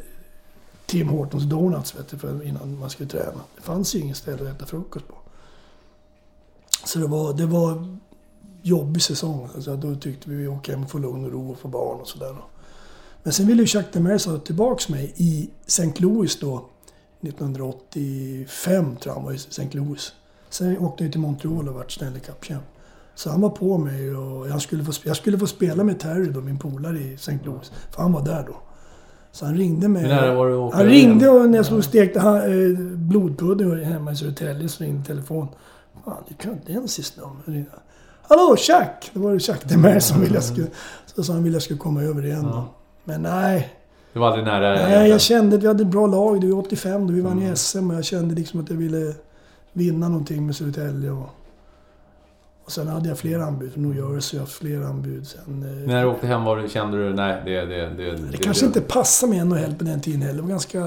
Tim 0.86 1.10
Hortons 1.10 1.44
Donuts 1.44 1.96
vet 1.96 2.08
du, 2.08 2.18
för 2.18 2.44
innan 2.44 2.80
man 2.80 2.90
skulle 2.90 3.10
träna. 3.10 3.42
Det 3.56 3.62
fanns 3.62 3.96
ju 3.96 4.00
inget 4.00 4.18
ställe 4.18 4.50
att 4.50 4.56
äta 4.56 4.66
frukost 4.66 5.08
på. 5.08 5.16
Så 6.86 7.00
det 7.00 7.08
var, 7.08 7.34
det 7.34 7.46
var 7.46 7.98
jobbig 8.62 9.02
säsong. 9.02 9.50
Alltså, 9.56 9.76
då 9.76 9.96
tyckte 9.96 10.30
vi 10.30 10.36
att 10.36 10.42
vi 10.42 10.48
åker 10.48 10.74
hem 10.74 10.84
och 10.84 10.90
får 10.90 11.00
lugn 11.00 11.26
och 11.26 11.32
ro 11.32 11.52
och 11.52 11.60
få 11.60 11.68
barn 11.68 12.02
och 12.02 12.08
sådär. 12.08 12.36
Men 13.24 13.34
sen 13.34 13.48
ville 13.48 13.64
ju 13.64 13.78
Jacques 13.78 13.94
Demers 13.94 14.26
ha 14.26 14.38
tillbaks 14.38 14.90
mig 14.90 15.14
i 15.16 15.50
St. 15.68 15.92
Louis 15.98 16.40
då. 16.40 16.66
1985 17.22 18.86
tror 18.96 18.98
jag 19.06 19.14
han 19.14 19.24
var 19.24 19.32
i 19.32 19.36
St. 19.36 19.68
Louis. 19.72 20.14
Sen 20.50 20.78
åkte 20.78 21.04
jag 21.04 21.12
till 21.12 21.22
Montreal 21.22 21.70
och 21.70 21.76
vart 21.76 21.92
Stanley 21.92 22.20
Cup-champ. 22.22 22.64
Så 23.16 23.30
han 23.30 23.42
var 23.42 23.50
på 23.50 23.78
mig 23.78 24.16
och 24.16 24.48
jag 24.50 24.62
skulle 24.62 24.84
få, 24.84 24.92
jag 25.04 25.18
skulle 25.18 25.38
få 25.40 25.48
spela 25.48 25.84
med 25.84 26.00
Terry 26.00 26.26
då, 26.26 26.42
min 26.42 26.60
polare 26.60 26.98
i 27.00 27.14
St. 27.14 27.40
Louis. 27.46 27.72
För 27.92 28.02
han 28.02 28.12
var 28.14 28.26
där 28.26 28.44
då. 28.48 28.56
Så 29.32 29.46
han 29.46 29.56
ringde 29.58 29.88
mig. 29.88 30.08
Han 30.74 30.86
ringde 30.86 31.30
och 31.30 31.50
när 31.50 31.58
jag 31.58 31.66
stod 31.66 31.78
och 31.78 31.84
stekte 31.84 32.20
ha- 32.20 32.48
eh, 32.48 32.78
blodpudding 32.96 33.84
hemma 33.84 34.12
i 34.12 34.16
Södertälje 34.16 34.70
så 34.70 34.84
ringde 34.84 35.06
telefon. 35.06 35.48
Fan, 36.06 36.24
det 36.28 36.34
är 36.34 36.38
kanadensisk 36.38 37.18
nummer. 37.18 37.66
Hallå, 38.22 38.56
Chuck! 38.58 39.12
Det 39.14 39.20
var 39.20 39.40
Chuck 39.40 39.70
Demers 39.70 40.04
som 40.04 40.22
ville 40.22 40.34
jag 40.34 40.44
skulle... 40.44 40.68
Så 41.16 41.24
sa 41.24 41.34
han 41.34 41.44
ville 41.44 41.56
jag 41.56 41.64
skulle 41.64 41.80
komma 41.80 42.02
över 42.04 42.26
igen 42.26 42.44
då. 42.44 42.66
Men 43.04 43.22
nej. 43.22 43.74
Du 44.14 44.20
var 44.20 44.28
aldrig 44.28 44.46
nära? 44.46 44.74
Nej, 44.74 45.10
jag 45.10 45.22
kände 45.22 45.56
att 45.56 45.64
vi 45.64 45.68
hade 45.68 45.84
ett 45.84 45.90
bra 45.90 46.08
lag. 46.08 46.42
Det 46.42 46.48
var 46.48 46.60
85 46.60 47.08
då 47.08 47.14
vi 47.14 47.22
vann 47.22 47.32
Mm. 47.32 47.48
ju 47.50 47.56
SM 47.56 47.90
och 47.92 47.96
jag 47.98 48.06
kände 48.06 48.36
liksom 48.36 48.60
att 48.62 48.70
jag 48.70 48.78
ville 48.78 49.14
vinna 49.74 50.10
någonting 50.10 50.46
med 50.46 50.56
Södertälje. 50.56 51.12
Och, 51.12 51.30
och 52.66 52.72
sen 52.72 52.88
hade 52.88 53.10
jag 53.10 53.18
fler 53.18 53.40
anbud 53.40 53.74
från 53.74 53.84
New 53.92 54.14
Jersey. 54.14 54.38
Jag 54.38 54.42
haft 54.44 54.54
fler 54.58 54.82
anbud 54.82 55.28
sen. 55.28 55.64
eh, 55.82 55.88
När 55.88 56.02
du 56.04 56.10
åkte 56.10 56.28
hem 56.28 56.44
var 56.44 56.58
du, 56.58 56.70
kände 56.70 56.98
du, 57.08 57.14
nej 57.14 57.42
det... 57.46 57.66
Det, 57.66 57.90
det, 57.90 58.16
det 58.32 58.38
kanske 58.38 58.66
inte 58.66 58.82
passade 58.82 59.30
med 59.34 59.48
NHL 59.48 59.76
på 59.78 59.84
den 59.84 60.02
tiden 60.02 60.22
heller. 60.22 60.36
Det 60.36 60.42
var 60.42 60.50
ganska... 60.50 60.80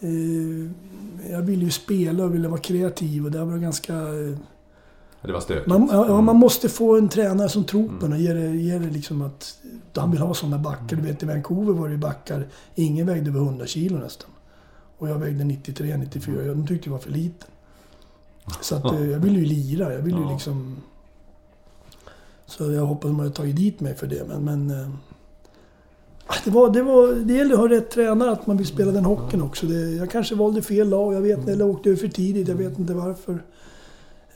Eh, 0.00 1.30
jag 1.32 1.40
ville 1.42 1.64
ju 1.64 1.70
spela 1.70 2.24
och 2.24 2.34
ville 2.34 2.48
vara 2.48 2.60
kreativ 2.60 3.24
och 3.24 3.30
det 3.30 3.44
var 3.44 3.56
ganska... 3.58 3.94
Eh, 3.94 4.36
Det 5.22 5.32
var 5.32 5.40
stökigt. 5.40 5.66
man, 5.66 5.88
ja, 5.92 6.04
Mm. 6.12 6.24
man 6.24 6.36
måste 6.36 6.68
få 6.68 6.96
en 6.98 7.08
tränare 7.08 7.48
som 7.48 7.64
tror 7.64 7.98
på 8.00 8.06
en 8.06 8.12
och 8.12 8.18
ger 8.18 8.34
det, 8.34 8.46
ger 8.56 8.80
det 8.80 8.90
liksom 8.90 9.22
att... 9.22 9.58
Han 9.94 10.10
vill 10.10 10.20
ha 10.20 10.34
sådana 10.34 10.58
backar. 10.58 10.96
Du 10.96 11.02
vet 11.02 11.22
i 11.22 11.26
Vancouver 11.26 11.72
var 11.72 11.88
det 11.88 11.96
backar. 11.96 12.46
Ingen 12.74 13.06
vägde 13.06 13.30
över 13.30 13.40
100 13.40 13.66
kilo 13.66 13.98
nästan. 13.98 14.30
Och 14.98 15.08
jag 15.08 15.18
vägde 15.18 15.44
93, 15.44 15.96
94. 15.96 16.42
De 16.42 16.66
tyckte 16.66 16.88
jag 16.88 16.92
var 16.92 16.98
för 17.00 17.10
liten. 17.10 17.48
Så 18.60 18.74
att 18.74 18.84
eh, 18.92 19.10
jag 19.10 19.18
ville 19.18 19.38
ju 19.38 19.44
lira. 19.44 19.92
Jag 19.92 20.00
ville 20.02 20.18
ju 20.18 20.28
liksom... 20.28 20.76
Så 22.46 22.72
jag 22.72 22.86
hoppas 22.86 23.08
de 23.08 23.18
hade 23.18 23.30
tagit 23.30 23.56
dit 23.56 23.80
mig 23.80 23.94
för 23.94 24.06
det. 24.06 24.24
Men... 24.28 24.44
men 24.44 24.70
eh, 24.70 24.88
det, 26.44 26.50
var, 26.50 26.70
det, 26.70 26.82
var, 26.82 27.14
det 27.14 27.34
gäller 27.34 27.54
att 27.54 27.60
ha 27.60 27.68
rätt 27.68 27.90
tränare, 27.90 28.30
att 28.30 28.46
man 28.46 28.56
vill 28.56 28.66
spela 28.66 28.92
den 28.92 29.04
hockeyn 29.04 29.42
också. 29.42 29.66
Det, 29.66 29.90
jag 29.90 30.10
kanske 30.10 30.34
valde 30.34 30.62
fel 30.62 30.88
lag, 30.88 31.14
jag 31.14 31.20
vet 31.20 31.38
inte. 31.38 31.52
Eller 31.52 31.66
åkte 31.66 31.88
över 31.88 32.00
för 32.00 32.08
tidigt, 32.08 32.48
jag 32.48 32.54
vet 32.54 32.78
inte 32.78 32.94
varför. 32.94 33.42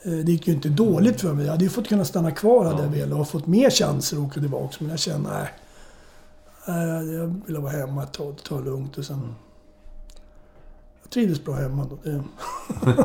Eh, 0.03 0.11
Det 0.11 0.31
gick 0.31 0.47
ju 0.47 0.53
inte 0.53 0.69
dåligt 0.69 1.21
för 1.21 1.33
mig. 1.33 1.45
Jag 1.45 1.51
hade 1.51 1.63
ju 1.63 1.69
fått 1.69 1.87
kunna 1.87 2.05
stanna 2.05 2.31
kvar 2.31 2.65
hade 2.65 2.83
jag 2.83 2.89
velat 2.89 3.19
och 3.19 3.27
fått 3.29 3.47
mer 3.47 3.69
chanser 3.69 4.17
att 4.17 4.23
åka 4.23 4.39
tillbaka. 4.39 4.75
Men 4.79 4.89
jag 4.89 4.99
kände, 4.99 5.29
nej. 5.29 5.47
nej, 6.67 7.13
Jag 7.15 7.41
ville 7.45 7.59
vara 7.59 7.71
hemma, 7.71 8.05
ta, 8.05 8.31
ta 8.47 8.57
det 8.57 8.63
lugnt 8.65 8.97
och 8.97 9.05
sen... 9.05 9.35
Jag 11.03 11.09
trivdes 11.11 11.43
bra 11.43 11.55
hemma 11.55 11.87
då. 11.89 11.97
Det, 12.03 12.23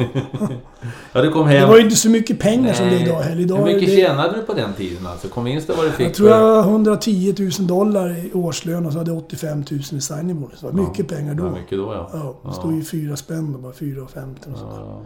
Ja, 1.12 1.22
du 1.22 1.30
kom 1.32 1.46
det 1.48 1.52
hem. 1.58 1.68
var 1.68 1.76
ju 1.76 1.82
inte 1.84 1.96
så 1.96 2.10
mycket 2.10 2.38
pengar 2.40 2.72
som 2.74 2.86
det 2.86 2.92
är 2.92 2.98
Nej. 2.98 3.02
idag 3.08 3.20
heller. 3.20 3.40
Idag 3.42 3.56
Hur 3.58 3.64
mycket 3.64 3.88
det, 3.88 3.96
tjänade 3.96 4.36
du 4.36 4.42
på 4.42 4.52
den 4.54 4.74
tiden 4.74 5.06
alltså? 5.06 5.28
Kom 5.28 5.44
vinsten 5.44 5.76
vad 5.76 5.86
du 5.86 5.90
fick 5.92 6.06
Jag 6.06 6.14
tror 6.14 6.28
jag 6.30 6.62
har 6.62 6.70
110 6.70 7.34
000 7.58 7.66
dollar 7.66 8.16
i 8.26 8.32
årslön 8.32 8.86
och 8.86 8.92
så 8.92 8.98
hade 8.98 9.10
jag 9.10 9.18
85 9.18 9.64
000 9.70 9.80
i 9.80 9.82
signing 10.00 10.40
bonus. 10.40 10.60
Det 10.60 10.66
var 10.66 10.72
mycket 10.72 11.08
pengar 11.08 11.34
då. 11.34 11.44
Ja, 11.44 11.50
mycket 11.50 11.78
då 11.78 11.94
ja. 11.94 12.10
Ja, 12.12 12.48
det 12.50 12.54
stod 12.54 12.74
ju 12.74 12.84
fyra 12.84 13.16
spänn 13.16 13.52
då, 13.52 13.58
bara 13.58 13.72
4,50 13.72 14.52
och 14.52 14.58
sådär. 14.58 14.74
Ja. 14.76 15.00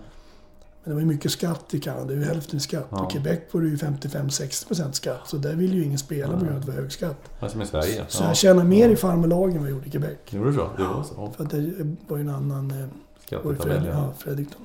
Men 0.84 0.90
det 0.90 0.94
var 0.94 1.00
ju 1.00 1.06
mycket 1.06 1.30
skatt 1.32 1.74
i 1.74 1.80
Kanada, 1.80 2.04
det 2.04 2.12
är 2.12 2.16
ju 2.16 2.24
hälften 2.24 2.60
skatt. 2.60 2.86
Ja. 2.90 3.04
Och 3.04 3.10
Quebec 3.10 3.38
var 3.50 3.60
det 3.60 3.68
ju 3.68 3.76
55-60% 3.76 4.92
skatt. 4.92 5.20
Så 5.24 5.36
där 5.36 5.54
vill 5.54 5.74
ju 5.74 5.84
ingen 5.84 5.98
spela 5.98 6.32
på 6.32 6.44
grund 6.44 6.50
av 6.50 6.56
att 6.56 6.66
det 6.66 6.72
var 6.72 6.78
hög 6.78 6.92
skatt. 6.92 7.30
Ja, 7.40 7.48
Som 7.48 7.62
i 7.62 7.66
Sverige. 7.66 8.04
Så 8.08 8.22
ja. 8.22 8.26
jag 8.26 8.36
tjänar 8.36 8.64
mer 8.64 8.88
i 8.88 8.96
farmarlagen 8.96 9.56
än 9.56 9.62
vad 9.62 9.70
jag 9.70 9.76
gjorde 9.76 9.88
i 9.88 9.90
Quebec. 9.90 10.18
Gjorde 10.30 10.50
du 10.50 10.56
så? 10.56 10.68
Det 10.76 10.82
var 10.82 11.02
så? 11.02 11.32
För 11.36 11.44
att 11.44 11.50
det 11.50 11.72
var 12.08 12.16
ju 12.16 12.20
en 12.20 12.28
annan... 12.28 12.70
eh, 12.70 12.86
Skattetabell, 13.26 13.86
ja. 13.86 13.92
ja, 13.92 14.12
Fredrikton. 14.18 14.60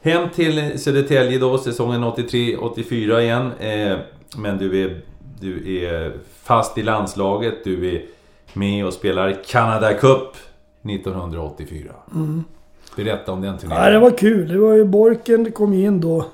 Hem 0.00 0.28
till 0.34 0.80
Södertälje 0.80 1.38
då, 1.38 1.58
säsongen 1.58 2.04
83-84 2.04 3.20
igen. 3.20 3.52
Eh, 3.52 3.98
men 4.36 4.58
du 4.58 4.84
är, 4.84 5.02
du 5.40 5.78
är 5.84 6.16
fast 6.42 6.78
i 6.78 6.82
landslaget. 6.82 7.54
Du 7.64 7.94
är 7.96 8.04
med 8.52 8.86
och 8.86 8.92
spelar 8.92 9.44
Canada 9.46 9.94
Cup 9.94 10.36
1984. 10.82 11.92
Berätta 12.96 13.32
om 13.32 13.40
den 13.40 13.52
Ja, 13.54 13.58
turneringen. 13.60 13.92
det 13.92 13.98
var 13.98 14.18
kul. 14.18 14.48
Det 14.48 14.58
var 14.58 14.72
ju 14.74 14.84
Borken 14.84 15.52
kom 15.52 15.72
in 15.74 16.00
då. 16.00 16.26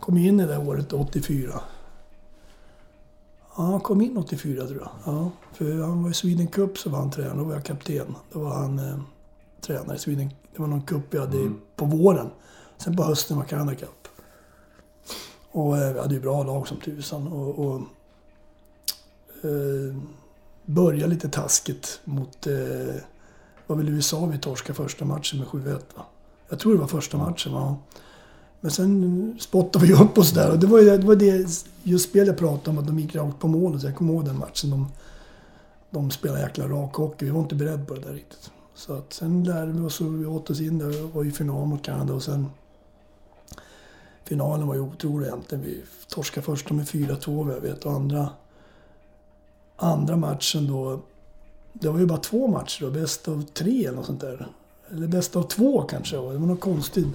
Kom 0.00 0.16
in 0.18 0.40
i 0.40 0.46
det 0.46 0.58
året, 0.58 0.92
84. 0.92 1.60
Ja, 3.56 3.62
han 3.62 3.80
kom 3.80 4.00
in 4.00 4.16
84 4.18 4.66
tror 4.66 4.78
jag. 4.80 4.90
Ja, 5.14 5.30
för 5.52 5.82
han 5.82 6.02
var 6.02 6.10
i 6.10 6.14
Sweden 6.14 6.46
Cup 6.46 6.78
så 6.78 6.90
var 6.90 6.98
han 6.98 7.10
tränare. 7.10 7.36
Då 7.38 7.44
var 7.44 7.52
jag 7.54 7.64
kapten. 7.64 8.14
Då 8.32 8.38
var 8.38 8.54
han 8.54 8.78
eh, 8.78 8.98
tränare 9.60 9.96
i 9.96 9.98
Sweden. 9.98 10.30
Det 10.52 10.58
var 10.62 10.66
någon 10.66 10.82
cup 10.82 11.02
vi 11.10 11.18
hade 11.18 11.52
på 11.76 11.84
våren. 11.84 12.30
Sen 12.78 12.96
på 12.96 13.02
hösten 13.02 13.36
var 13.36 13.44
Canada 13.44 13.74
Cup. 13.74 14.08
Och 15.50 15.78
eh, 15.78 15.92
vi 15.92 16.00
hade 16.00 16.14
ju 16.14 16.20
bra 16.20 16.42
lag 16.42 16.68
som 16.68 16.76
tusan. 16.76 17.26
Och, 17.28 17.58
och 17.58 17.74
eh, 19.44 19.96
började 20.64 21.06
lite 21.14 21.28
taskigt 21.28 22.00
mot... 22.04 22.46
Eh, 22.46 22.94
var 23.66 23.76
väl 23.76 23.88
USA 23.88 24.26
vi 24.26 24.38
torskade 24.38 24.74
första 24.74 25.04
matchen 25.04 25.38
med 25.38 25.48
7-1 25.48 25.72
va? 25.96 26.04
Jag 26.48 26.58
tror 26.58 26.72
det 26.72 26.80
var 26.80 26.86
första 26.86 27.18
matchen 27.18 27.52
va? 27.52 27.76
Men 28.60 28.70
sen 28.70 29.36
spottade 29.40 29.86
vi 29.86 29.92
upp 29.92 30.18
oss 30.18 30.30
där 30.30 30.50
och 30.50 30.58
det 30.58 30.66
var, 30.66 30.80
det 30.80 31.06
var 31.06 31.16
det 31.16 31.64
just 31.82 32.08
spel 32.08 32.26
jag 32.26 32.36
pratade 32.36 32.70
om, 32.70 32.78
att 32.78 32.86
de 32.86 32.98
gick 32.98 33.14
rakt 33.14 33.38
på 33.38 33.48
målet. 33.48 33.80
Så 33.80 33.86
jag 33.86 33.96
kommer 33.96 34.12
ihåg 34.12 34.24
den 34.24 34.38
matchen. 34.38 34.70
De, 34.70 34.86
de 35.90 36.10
spelade 36.10 36.40
jäkla 36.40 36.68
rak 36.68 36.94
hockey. 36.94 37.24
Vi 37.24 37.30
var 37.30 37.40
inte 37.40 37.54
beredda 37.54 37.84
på 37.84 37.94
det 37.94 38.00
där 38.00 38.12
riktigt. 38.12 38.50
Så 38.74 38.94
att 38.94 39.12
sen 39.12 39.44
lärde 39.44 39.72
vi 39.72 39.80
oss 39.80 40.00
och 40.00 40.20
vi 40.20 40.26
åt 40.26 40.50
oss 40.50 40.60
in 40.60 40.78
där. 40.78 40.86
Vi 40.86 41.00
var 41.00 41.24
i 41.24 41.30
final 41.30 41.66
mot 41.66 41.82
Kanada 41.82 42.14
och 42.14 42.22
sen... 42.22 42.46
Finalen 44.24 44.66
var 44.66 44.74
ju 44.74 44.80
otrolig 44.80 45.26
egentligen. 45.26 45.64
Vi 45.64 45.82
torskade 46.08 46.44
första 46.44 46.74
med 46.74 46.86
4-2 46.86 47.44
vad 47.44 47.54
jag 47.54 47.60
vet 47.60 47.84
och 47.84 47.92
andra... 47.92 48.28
Andra 49.76 50.16
matchen 50.16 50.66
då... 50.66 51.00
Det 51.72 51.88
var 51.88 51.98
ju 51.98 52.06
bara 52.06 52.18
två 52.18 52.48
matcher 52.48 52.84
då. 52.84 52.90
Bäst 52.90 53.28
av 53.28 53.42
tre 53.42 53.86
eller 53.86 53.96
något 53.96 54.06
sånt 54.06 54.20
där. 54.20 54.46
Eller 54.90 55.06
bäst 55.06 55.36
av 55.36 55.42
två 55.42 55.82
kanske 55.82 56.16
det 56.16 56.22
var. 56.22 56.32
Något 56.32 56.60
konstigt. 56.60 57.06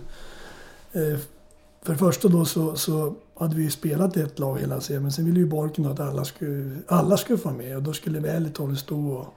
Eh, 0.91 1.17
för 1.81 1.93
det 1.93 1.97
första 1.97 2.27
då 2.27 2.45
så, 2.45 2.75
så 2.75 3.15
hade 3.35 3.55
vi 3.55 3.63
ju 3.63 3.71
spelat 3.71 4.17
ett 4.17 4.39
lag 4.39 4.59
hela 4.59 4.81
serien. 4.81 5.03
Men 5.03 5.11
sen 5.11 5.25
ville 5.25 5.39
ju 5.39 5.45
Borken 5.45 5.85
att 5.85 5.99
alla 5.99 6.25
skulle, 6.25 6.77
alla 6.87 7.17
skulle 7.17 7.37
få 7.37 7.49
vara 7.49 7.57
med. 7.57 7.77
Och 7.77 7.83
då 7.83 7.93
skulle 7.93 8.19
Välitol 8.19 8.77
stå 8.77 9.09
och 9.09 9.33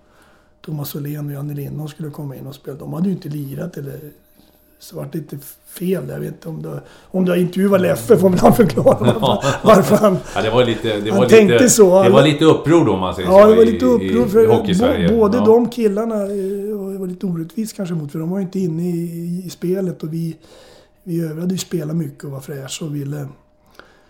Thomas 0.61 0.95
Åhlén 0.95 1.27
och 1.27 1.33
Janne 1.33 1.55
Lindholm 1.55 1.89
skulle 1.89 2.11
komma 2.11 2.37
in 2.37 2.47
och 2.47 2.55
spela. 2.55 2.79
De 2.79 2.93
hade 2.93 3.09
ju 3.09 3.14
inte 3.14 3.29
lirat 3.29 3.77
eller 3.77 4.12
så 4.81 4.97
vart 4.97 5.12
det 5.12 5.18
lite 5.18 5.39
fel. 5.66 6.09
Jag 6.09 6.20
vet 6.20 6.33
inte 6.33 6.49
om 6.49 6.62
du, 6.62 6.81
om 7.11 7.24
du 7.24 7.33
har 7.33 7.37
intervjuat 7.37 7.81
Leffe 7.81 8.16
får 8.16 8.31
han 8.31 8.55
förklara 8.55 8.99
varför, 9.20 9.59
varför 9.62 9.97
han... 9.97 10.18
Ja, 10.35 10.43
det 10.43 10.51
var 10.51 10.64
lite, 10.64 11.01
det 11.01 11.11
var 11.11 11.26
tänkte 11.26 11.55
lite, 11.55 11.70
så. 11.70 12.03
Det 12.03 12.11
var 12.11 12.22
lite 12.22 12.45
uppror 12.45 12.85
då 12.85 12.93
om 12.93 13.01
man 13.01 13.14
säger 13.14 13.28
Ja, 13.28 13.43
så. 13.43 13.51
det 13.51 13.57
var 13.57 13.64
lite 13.64 13.85
uppror. 13.85 14.26
För 14.26 15.01
i 15.01 15.09
både 15.09 15.39
ja. 15.39 15.45
de 15.45 15.68
killarna 15.68 16.14
eh, 16.14 16.99
var 16.99 17.07
lite 17.07 17.26
orättvist 17.26 17.76
kanske 17.76 17.95
mot 17.95 18.12
för 18.12 18.18
de 18.18 18.31
var 18.31 18.39
ju 18.39 18.43
inte 18.43 18.59
inne 18.59 18.83
i, 18.83 19.43
i 19.47 19.51
spelet 19.51 20.03
och 20.03 20.12
vi, 20.12 20.37
vi 21.05 21.20
övriga 21.20 21.41
hade 21.41 21.55
ju 21.55 21.59
spelat 21.59 21.97
mycket 21.97 22.24
och 22.24 22.31
var 22.31 22.41
fräscha 22.41 22.85
och 22.85 22.97
ville... 22.97 23.28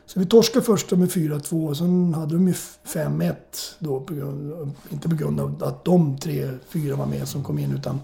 Så 0.07 0.21
vi 0.21 0.27
torskade 0.27 0.64
första 0.64 0.97
med 0.97 1.09
4-2 1.09 1.68
och 1.68 1.77
sen 1.77 2.14
hade 2.14 2.35
de 2.35 2.49
ju 2.49 2.55
5-1 2.87 3.35
då. 3.79 4.01
På 4.01 4.14
grund, 4.14 4.73
inte 4.91 5.09
på 5.09 5.16
grund 5.16 5.41
av 5.41 5.62
att 5.64 5.85
de 5.85 6.18
tre, 6.18 6.51
fyra 6.68 6.97
var 6.97 7.07
med 7.07 7.29
som 7.29 7.45
kom 7.45 7.59
in 7.59 7.75
utan 7.75 8.01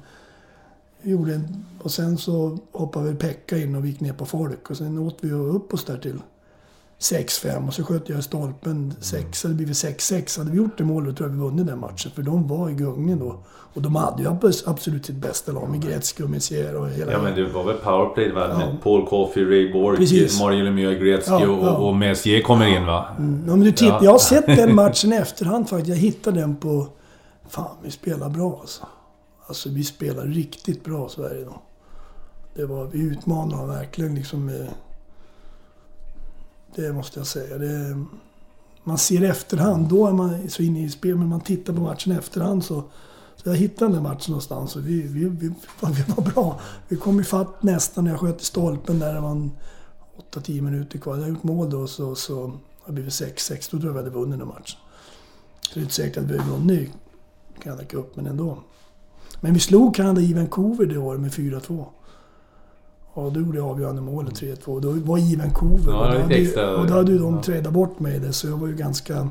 gjorde 1.03 1.35
en, 1.35 1.65
och 1.83 1.91
sen 1.91 2.19
så 2.19 2.59
hoppade 2.73 3.05
väl 3.07 3.17
Pekka 3.17 3.59
in 3.59 3.75
och 3.77 3.85
vi 3.85 3.89
gick 3.89 4.01
ner 4.01 4.13
på 4.13 4.27
folk 4.27 4.71
och 4.71 4.77
sen 4.77 4.99
åt 4.99 5.19
vi 5.21 5.33
upp 5.33 5.75
oss 5.75 5.85
där 5.85 5.99
till 5.99 6.19
6-5 7.01 7.67
och 7.67 7.75
så 7.75 7.85
sköt 7.85 8.09
jag 8.09 8.19
i 8.19 8.23
stolpen 8.23 8.95
6, 9.01 9.45
eller 9.45 9.55
blivit 9.55 9.77
6-6. 9.77 10.39
Hade 10.39 10.51
vi 10.51 10.57
gjort 10.57 10.79
det 10.79 10.85
målet 10.85 11.17
tror 11.17 11.29
jag 11.29 11.35
vi 11.35 11.41
vunnit 11.41 11.67
den 11.67 11.79
matchen. 11.81 12.11
För 12.15 12.23
de 12.23 12.49
var 12.49 12.71
i 12.71 12.75
gungningen 12.75 13.19
då. 13.19 13.39
Och 13.75 13.83
de 13.83 13.97
hade 13.97 14.23
ju 14.23 14.29
abs- 14.29 14.63
absolut 14.67 15.07
sitt 15.07 15.17
bästa 15.17 15.53
lag 15.53 15.69
med 15.71 15.83
Gretzky 15.83 16.23
och 16.25 16.31
Messier 16.31 16.75
och 16.77 16.89
hela... 16.89 17.13
Ja 17.13 17.23
men 17.23 17.35
det 17.35 17.47
var 17.49 17.65
väl 17.65 17.77
powerplay 17.77 18.33
va? 18.33 18.47
Ja. 18.51 18.59
Med 18.59 18.83
Paul 18.83 19.07
Coffey, 19.07 19.45
Ray 19.45 19.97
Precis. 19.97 20.41
Mario 20.41 20.65
Lemieux, 20.65 21.01
Gretzky 21.01 21.31
Ja, 21.33 21.49
och, 21.49 21.67
ja. 21.67 21.77
och 21.77 21.97
Messier 21.97 22.43
kommer 22.43 22.67
in 22.67 22.87
va? 22.87 23.05
Ja, 23.19 23.23
men 23.23 23.61
du 23.61 23.73
titt, 23.73 23.89
Ja. 23.89 24.01
Jag 24.03 24.11
har 24.11 24.19
sett 24.19 24.47
den 24.47 24.75
matchen 24.75 25.13
i 25.13 25.17
efterhand 25.17 25.69
faktiskt. 25.69 25.89
Jag 25.89 25.97
hittade 25.97 26.41
den 26.41 26.57
på... 26.57 26.87
Fan, 27.49 27.77
vi 27.83 27.91
spelar 27.91 28.29
bra 28.29 28.59
alltså. 28.61 28.87
Alltså 29.47 29.69
vi 29.69 29.85
spelar 29.85 30.27
riktigt 30.27 30.85
bra 30.85 31.09
Sverige 31.09 31.45
då. 31.45 31.63
Det 32.55 32.67
var, 32.67 32.87
vi 32.87 32.99
utmanade 32.99 33.67
verkligen 33.67 34.15
liksom. 34.15 34.49
Eh, 34.49 34.71
det 36.75 36.93
måste 36.93 37.21
jag 37.21 37.27
säga. 37.27 37.59
Det, 37.59 38.05
man 38.85 38.99
ser 38.99 39.23
i 39.23 39.27
efterhand, 39.27 39.89
då 39.89 40.07
är 40.07 40.13
man 40.13 40.51
så 40.51 40.63
inne 40.63 40.85
i 40.85 40.91
spel, 40.91 41.17
men 41.17 41.29
man 41.29 41.41
tittar 41.41 41.73
på 41.73 41.81
matchen 41.81 42.13
i 42.13 42.17
efterhand 42.17 42.65
så... 42.65 42.85
Så 43.37 43.49
jag 43.49 43.57
hittade 43.57 43.93
den 43.93 44.03
där 44.03 44.11
matchen 44.11 44.31
någonstans 44.31 44.77
och 44.77 44.87
vi, 44.87 45.03
vi, 45.03 45.25
vi, 45.25 45.49
vi 45.81 46.03
var 46.17 46.25
bra. 46.25 46.61
Vi 46.89 46.97
kom 46.97 47.21
ifatt 47.21 47.63
nästan 47.63 48.05
när 48.05 48.11
jag 48.11 48.21
sköt 48.21 48.43
i 48.43 48.45
stolpen 48.45 48.99
där 48.99 49.15
det 49.15 49.21
var 49.21 49.51
8-10 50.33 50.61
minuter 50.61 50.99
kvar. 50.99 51.15
Jag 51.15 51.21
hade 51.21 51.33
gjort 51.33 51.43
mål 51.43 51.71
då 51.71 51.87
så, 51.87 52.15
så 52.15 52.43
har 52.81 52.87
det 52.87 52.93
blivit 52.93 53.13
6-6. 53.13 53.69
Då 53.71 53.79
tror 53.79 53.85
jag 53.85 53.93
vi 53.93 53.99
hade 53.99 54.11
vunnit 54.11 54.39
den 54.39 54.49
matchen. 54.49 54.79
Så 55.61 55.75
det 55.75 55.81
är 55.81 55.83
inte 55.83 55.95
säkert 55.95 56.17
att 56.17 56.31
vi 56.31 56.39
hade 56.39 56.51
vunnit 56.51 56.91
Canada 57.63 57.85
Cup, 57.85 58.17
men 58.17 58.27
ändå. 58.27 58.59
Men 59.41 59.55
vi 59.55 59.61
slog 59.61 59.95
Kanada 59.95 60.21
i 60.21 60.35
Vancouver 60.35 60.87
det 60.87 60.99
året 60.99 61.21
med 61.21 61.31
4-2. 61.31 61.85
Och 63.13 63.33
då 63.33 63.41
gjorde 63.41 63.59
jag 63.59 63.67
avgörande 63.67 64.03
målet 64.03 64.35
3-2. 64.35 64.81
Då 64.81 64.91
var 64.91 65.19
i 65.19 65.37
Vancouver. 65.37 65.93
Ja, 65.93 66.07
och, 66.07 66.13
då 66.13 66.21
hade, 66.21 66.39
ju- 66.39 66.47
extra- 66.47 66.77
och 66.77 66.87
då 66.87 66.95
hade 66.95 67.13
ju 67.13 67.19
de 67.19 67.35
ja. 67.35 67.43
tradat 67.43 67.73
bort 67.73 67.99
mig 67.99 68.19
det, 68.19 68.33
så 68.33 68.49
jag 68.49 68.57
var 68.57 68.67
ju 68.67 68.75
ganska 68.75 69.29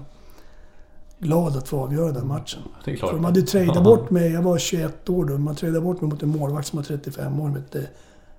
glad 1.19 1.57
att 1.57 1.67
få 1.67 1.79
avgöra 1.79 2.11
den 2.11 2.27
matchen. 2.27 2.61
Det 2.85 2.91
är 2.91 2.95
klart. 2.95 3.09
För 3.09 3.17
de 3.17 3.25
hade 3.25 3.41
tradat 3.41 3.83
bort 3.83 4.09
mig, 4.09 4.31
jag 4.31 4.41
var 4.41 4.57
21 4.57 5.09
år 5.09 5.25
då, 5.25 5.37
man 5.37 5.55
tradade 5.55 5.81
bort 5.81 6.01
mig 6.01 6.09
mot 6.09 6.23
en 6.23 6.29
målvakt 6.29 6.67
som 6.67 6.77
var 6.77 6.83
35 6.83 7.39
år, 7.39 7.49
hette 7.49 7.87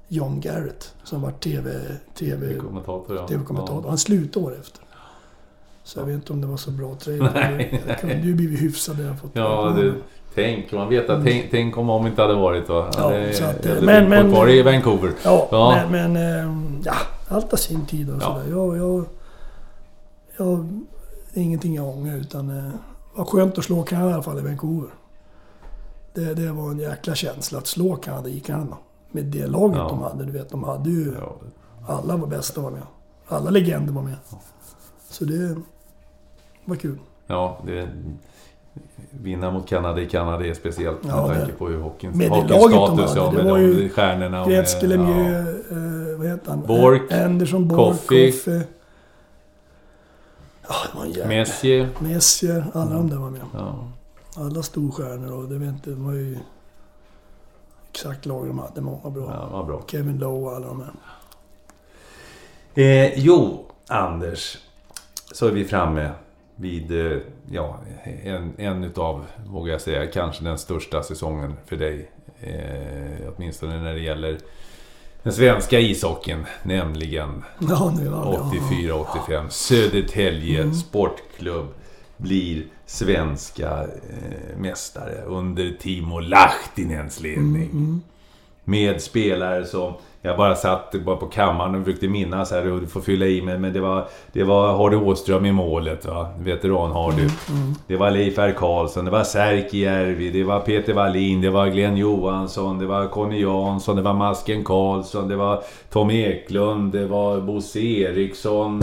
John 0.09 0.41
Garrett. 0.41 0.95
Som 1.05 1.23
var 1.23 1.31
TV... 1.31 1.81
TV 2.19 2.55
Kommentator 2.55 3.17
ja. 3.17 3.29
TV-kommentator. 3.29 3.89
Han 3.89 3.99
slutade 3.99 4.47
år 4.47 4.57
efter. 4.61 4.81
Så 5.85 5.99
jag 5.99 6.07
vet 6.07 6.15
inte 6.15 6.33
om 6.33 6.41
det 6.41 6.47
var 6.47 6.57
så 6.57 6.71
bra 6.71 6.95
trade. 6.95 7.81
Jag 7.87 8.01
kunde 8.01 8.27
ju 8.27 8.35
blivit. 8.35 8.89
Jag 8.89 9.21
fått 9.21 9.31
Ja, 9.33 9.75
det, 9.77 9.95
tänk. 10.37 10.73
Man 10.73 10.89
vet 10.89 11.11
att 11.11 11.25
tänk, 11.25 11.51
tänk 11.51 11.77
om 11.79 11.91
om 11.91 12.07
inte 12.07 12.23
hade 12.23 12.35
varit 12.35 12.69
va? 12.69 12.91
Ja, 12.97 13.09
det, 13.11 13.33
så 13.33 13.45
att, 13.45 13.63
det 13.63 13.69
hade 13.69 13.81
men- 13.87 14.09
men- 14.09 14.33
kvar 14.33 14.49
i 14.51 14.63
Vancouver. 14.63 15.13
Ja, 15.25 15.49
Ja. 15.51 15.83
men, 15.91 16.13
men 16.13 16.41
ehm, 16.41 16.83
ja, 16.85 16.95
allt 17.29 17.51
har 17.51 17.59
sin 17.59 17.87
tid 17.87 18.11
och 18.11 18.17
Ja. 18.17 18.21
sådär. 18.21 18.45
Jag, 18.51 18.77
jag, 18.77 19.05
jag, 20.37 20.67
det 21.35 21.41
är 21.41 21.45
ingenting 21.45 21.75
jag 21.75 21.89
ångrar 21.89 22.17
utan 22.17 22.59
eh, 22.59 22.73
vad 23.15 23.27
skönt 23.27 23.59
att 23.59 23.65
slå 23.65 23.83
Kanada 23.83 24.11
i 24.11 24.15
alla 24.15 24.23
fall 24.23 24.39
i 24.39 24.43
Vancouver. 24.43 24.91
Det, 26.15 26.35
det 26.35 26.53
var 26.53 26.71
en 26.71 26.79
jäkla 26.79 27.15
känsla 27.15 27.59
att 27.59 27.67
slå 27.67 27.97
Kanada 27.97 28.29
i 28.29 28.41
Kanada. 28.41 28.77
Med 29.11 29.25
det 29.25 29.47
laget 29.47 29.77
Ja. 29.79 29.89
de 29.89 30.03
hade. 30.03 30.25
Du 30.25 30.33
vet, 30.33 30.51
de 30.51 30.65
hade 30.65 30.91
ju... 30.91 31.15
Alla 31.89 32.17
var 32.17 32.27
bästa 32.27 32.61
var 32.61 32.71
med. 32.71 32.83
Alla 33.29 33.51
legender 33.51 33.93
var 33.93 34.03
med. 34.03 34.17
Så 35.09 35.25
det 35.25 35.57
var 36.65 36.77
kul. 36.77 36.99
ja 37.27 37.59
det, 37.67 37.89
vinna 39.11 39.51
mot 39.51 39.69
Kanada 39.69 40.01
i 40.01 40.07
Kanada 40.09 40.47
är 40.47 40.55
speciellt 40.55 40.99
Ja, 41.09 41.27
med 41.27 41.37
det- 41.37 41.41
tanke 41.41 41.53
på 41.53 41.69
hur 41.69 41.81
hockeyn, 41.81 42.11
med 42.19 42.31
det 42.31 42.35
hockeyns 42.35 42.51
laget 42.51 42.97
de 42.97 43.09
status 43.09 43.17
hade, 43.17 43.37
ja, 43.37 43.43
det 43.45 43.51
var 43.51 43.59
ju 43.59 43.89
stjärnorna. 43.89 44.43
och 44.43 44.49
Gretzky, 44.51 44.87
Lemieux, 44.87 45.71
eh, 45.71 46.19
vad 46.19 46.27
heter 46.27 46.51
han? 46.51 46.61
Bork, 46.67 47.13
Anderson, 47.13 47.69
Bork, 47.69 47.79
Coffey. 47.79 48.33
Coffey. 48.33 48.61
Ja, 50.69 50.75
det 50.93 50.99
var 50.99 51.05
en 51.05 51.11
Ja. 51.13 51.17
jävla... 51.19 51.35
Messier. 51.37 51.89
Messier, 51.99 52.65
alla 52.75 52.95
de 52.95 53.11
där 53.11 53.17
var 53.17 53.31
med. 53.31 53.41
Ja. 53.55 53.89
Alla 54.37 54.63
storstjärnor 54.63 55.33
och 55.33 55.49
det 55.49 55.59
vet 55.59 55.69
inte, 55.69 55.91
det 55.91 55.97
var 55.97 56.13
ju... 56.13 56.39
Exakt 57.91 58.27
lag 58.27 58.47
de 58.47 58.59
hade, 58.59 58.81
många 58.81 59.11
bra. 59.11 59.25
ja, 59.35 59.49
vad 59.53 59.67
bra. 59.67 59.83
Kevin 59.87 60.19
Lowe 60.19 60.51
och 60.51 60.57
alla 60.57 60.67
de 60.67 60.81
här. 60.83 60.93
Eh, 62.75 63.19
jo, 63.19 63.65
Anders. 63.89 64.59
Så 65.33 65.47
är 65.47 65.51
vi 65.53 65.65
framme 65.65 66.11
vid, 66.57 67.13
eh, 67.13 67.19
ja, 67.51 67.79
en, 68.25 68.53
en 68.59 68.85
utav, 68.85 69.25
vågar 69.47 69.73
jag 69.73 69.81
säga, 69.81 70.07
kanske 70.07 70.45
den 70.45 70.59
största 70.59 71.03
säsongen 71.03 71.55
för 71.67 71.77
dig. 71.77 72.11
Eh, 72.41 73.29
åtminstone 73.37 73.83
när 73.83 73.95
det 73.95 74.01
gäller 74.01 74.39
den 75.23 75.33
svenska 75.33 75.81
ishockeyn, 75.81 76.45
nämligen 76.63 77.45
Ja, 77.59 77.95
nu 77.99 78.09
var 78.09 78.33
det... 78.33 78.59
84-85. 79.33 79.49
Södertälje 79.49 80.75
Sportklubb 80.75 81.67
blir 82.17 82.65
svenska 82.87 83.83
eh, 83.83 84.59
mästare 84.59 85.23
under 85.23 85.77
Timo 85.81 86.21
Lahtinens 86.21 87.21
ledning. 87.21 88.01
Med 88.65 89.03
spelare 89.03 89.65
som... 89.67 89.95
Jag 90.27 90.37
bara 90.37 90.55
satt 90.55 90.95
bara 91.05 91.17
på 91.17 91.27
kammaren 91.27 91.75
och 91.75 91.85
försökte 91.85 92.09
minnas 92.09 92.51
här 92.51 92.73
och 92.73 92.81
du 92.81 92.87
får 92.87 93.01
fylla 93.01 93.27
i 93.27 93.43
mig. 93.43 93.59
Men 93.59 93.73
det 93.73 93.81
var, 93.81 94.09
det 94.33 94.45
var 94.45 94.77
Hardy 94.77 94.97
Åström 94.97 95.47
i 95.47 95.53
målet, 95.53 96.07
va? 96.07 96.29
veteran-Hardy. 96.39 97.31
Det 97.87 97.97
var 97.97 98.11
Leif 98.11 98.39
R. 98.39 98.55
Karlsson, 98.59 99.05
det 99.05 99.11
var 99.11 99.25
Särki 99.25 99.79
Järvi, 99.79 100.31
det 100.31 100.45
var 100.45 100.61
Peter 100.61 100.93
Wallin, 100.93 101.41
det 101.41 101.51
var 101.51 101.67
Glenn 101.67 101.97
Johansson, 101.97 102.79
det 102.79 102.87
var 102.87 103.09
Conny 103.09 103.41
Jansson, 103.41 103.97
det 103.97 104.03
var 104.03 104.15
Masken 104.15 104.65
Karlsson, 104.65 105.29
det 105.29 105.37
var 105.37 105.63
Tom 105.91 106.11
Eklund, 106.11 106.93
det 106.93 107.07
var 107.07 107.41
Bosse 107.41 107.81
Eriksson. 107.81 108.81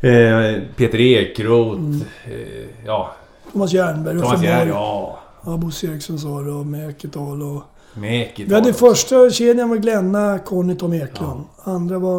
Eh, 0.00 0.62
Peter 0.76 1.00
Ekroth. 1.00 1.80
Eh, 2.24 2.86
ja, 2.86 3.10
Thomas 3.52 3.72
Jernberg 3.72 4.20
Thomas. 4.20 4.42
Järv, 4.42 4.68
ja. 4.68 5.18
Ja, 5.46 5.56
Bosse 5.56 5.86
Eriksson 5.86 6.18
sa 6.18 6.40
det 6.40 6.50
och 6.50 6.66
Mäkital 6.66 7.42
och... 7.42 7.62
Mäkigt. 7.96 8.50
Vi 8.50 8.54
hade 8.54 8.72
första 8.72 9.30
kedjan 9.30 9.68
var 9.68 9.76
Glenna, 9.76 10.38
Conny, 10.38 10.74
Tom 10.76 10.92
Eklund. 10.92 11.44
Andra 11.62 11.98
var 11.98 12.18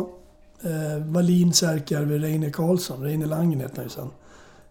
eh, 0.61 1.05
Wallin, 1.05 1.53
Särkjärvi, 1.53 2.17
Reine 2.19 2.51
Karlsson. 2.51 3.03
Reine 3.03 3.25
Langen 3.25 3.59
hette 3.59 3.73
han 3.75 3.83
ju 3.85 3.89
sen. 3.89 4.09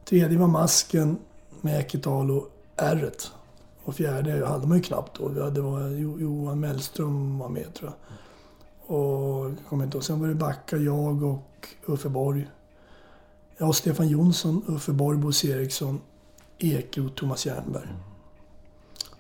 Tredje 0.05 0.39
var 0.39 0.47
Masken, 0.47 1.17
Mäkital 1.61 2.31
och 2.31 2.51
Ärret. 2.77 3.31
Och 3.85 3.95
fjärde 3.95 4.47
hade 4.47 4.67
man 4.67 4.77
ju 4.77 4.83
knappt 4.83 5.19
då. 5.19 5.29
Vi 5.29 5.43
hade 5.43 5.61
var 5.61 5.89
Jo- 5.89 6.21
Johan 6.21 6.61
Mellström 6.61 7.39
var 7.39 7.49
med 7.49 7.75
tror 7.75 7.91
jag. 7.91 8.97
Och 8.97 9.45
jag 9.45 9.55
kommer 9.69 9.85
inte 9.85 9.97
ihåg. 9.97 10.05
Sen 10.05 10.21
var 10.21 10.29
det 10.29 10.35
Backa, 10.35 10.77
jag 10.77 11.23
och 11.23 11.67
Uffe 11.87 12.09
Borg. 12.09 12.49
Jag 13.59 13.69
och 13.69 13.77
Stefan 13.77 14.09
Jonsson, 14.09 14.63
Uffe 14.69 14.93
Borg, 14.93 15.19
Bosse 15.19 15.47
Eriksson, 15.49 16.01
Ekeroth, 16.59 17.15
Thomas 17.15 17.47
Jernberg. 17.47 17.89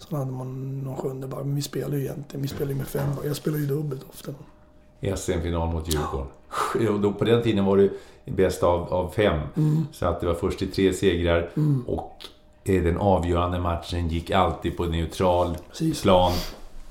Sen 0.08 0.18
hade 0.18 0.30
man 0.32 0.78
någon 0.84 0.96
sjunde 0.96 1.26
back. 1.26 1.44
Men 1.44 1.54
vi 1.54 1.62
spelar 1.62 1.96
ju 1.96 2.02
egentligen, 2.04 2.42
vi 2.42 2.48
spelar 2.48 2.70
ju 2.72 2.76
med 2.78 2.86
fem. 2.86 3.08
Jag 3.26 3.36
spelar 3.36 3.58
ju 3.58 3.66
dubbelt 3.66 4.02
ofta. 4.10 4.32
SM-final 5.16 5.72
mot 5.72 5.92
Djurgården. 5.94 6.26
Och 6.94 7.00
då, 7.00 7.12
på 7.12 7.24
den 7.24 7.42
tiden 7.42 7.64
var 7.64 7.76
det 7.76 7.90
bäst 8.32 8.62
av, 8.62 8.92
av 8.94 9.10
fem. 9.16 9.40
Mm. 9.56 9.86
Så 9.92 10.06
att 10.06 10.20
det 10.20 10.26
var 10.26 10.34
först 10.34 10.58
till 10.58 10.72
tre 10.72 10.92
segrar. 10.92 11.50
Och 11.86 12.12
eh, 12.64 12.82
den 12.82 12.98
avgörande 12.98 13.58
matchen 13.58 14.08
gick 14.08 14.30
alltid 14.30 14.76
på 14.76 14.84
neutral 14.84 15.56
Precis. 15.70 16.02
plan. 16.02 16.32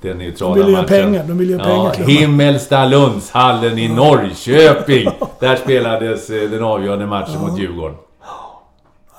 Den 0.01 0.17
neutrala 0.17 0.55
De 0.55 0.59
göra 0.61 0.71
matchen. 0.71 0.87
pengar, 0.87 1.23
de 1.27 1.43
göra 1.43 1.63
pengar, 1.63 1.75
Ja, 1.85 1.91
klubbarna. 1.91 2.19
Himmelstalundshallen 2.19 3.77
i 3.79 3.87
Norrköping. 3.87 5.07
Där 5.39 5.55
spelades 5.55 6.29
eh, 6.29 6.49
den 6.49 6.63
avgörande 6.63 7.05
matchen 7.05 7.41
mot 7.41 7.59
Djurgården. 7.59 7.97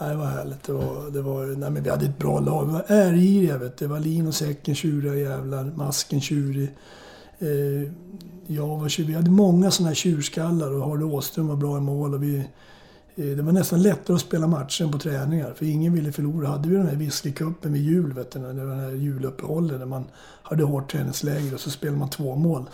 Nej, 0.05 0.13
det 0.13 0.19
var 0.19 0.27
härligt. 0.27 0.63
Det 0.63 0.73
var, 0.73 1.11
det 1.11 1.23
var, 1.23 1.47
nej, 1.47 1.71
men 1.71 1.83
vi 1.83 1.91
hade 1.91 2.05
ett 2.05 2.19
bra 2.19 2.41
lag. 2.41 2.67
Vi 2.67 2.73
var 2.73 2.85
ärgiriga, 2.89 3.59
vet 3.59 3.77
du. 3.77 3.87
Wallin 3.87 4.27
och 4.27 4.35
Säcken 4.35 4.75
tjuriga 4.75 5.15
jävlar. 5.15 5.65
Masken 5.77 6.21
tjurig. 6.21 6.71
Eh, 7.39 7.93
jag 8.47 8.79
var 8.79 8.89
tjurig. 8.89 9.09
Vi 9.09 9.15
hade 9.15 9.31
många 9.31 9.71
sådana 9.71 9.89
här 9.89 9.95
tjurskallar 9.95 10.73
och 10.73 10.89
Hardy 10.89 11.05
Åström 11.05 11.49
var 11.49 11.57
bra 11.57 11.79
i 11.79 11.81
mål. 11.81 12.15
Och 12.15 12.23
vi, 12.23 12.39
eh, 13.15 13.25
det 13.25 13.43
var 13.43 13.53
nästan 13.53 13.83
lättare 13.83 14.15
att 14.15 14.21
spela 14.21 14.47
matchen 14.47 14.93
på 14.93 14.99
träningar. 14.99 15.53
För 15.57 15.67
ingen 15.67 15.93
ville 15.93 16.13
förlora. 16.13 16.49
Hade 16.49 16.69
vi 16.69 16.77
den 16.77 16.87
här 16.87 16.97
whiskycupen 16.97 17.73
vid 17.73 17.83
jul, 17.83 18.13
vet 18.13 18.31
du. 18.31 18.39
När 18.39 18.55
det 18.55 18.65
var 18.65 18.75
den 18.75 18.85
här 18.85 18.91
juluppehållet. 18.91 19.79
När 19.79 19.87
man 19.87 20.05
hade 20.43 20.65
hårt 20.65 20.93
träningsläger 20.93 21.55
och 21.55 21.61
så 21.61 21.71
spelade 21.71 21.99
man 21.99 22.11
två 22.11 22.37
mål. 22.37 22.65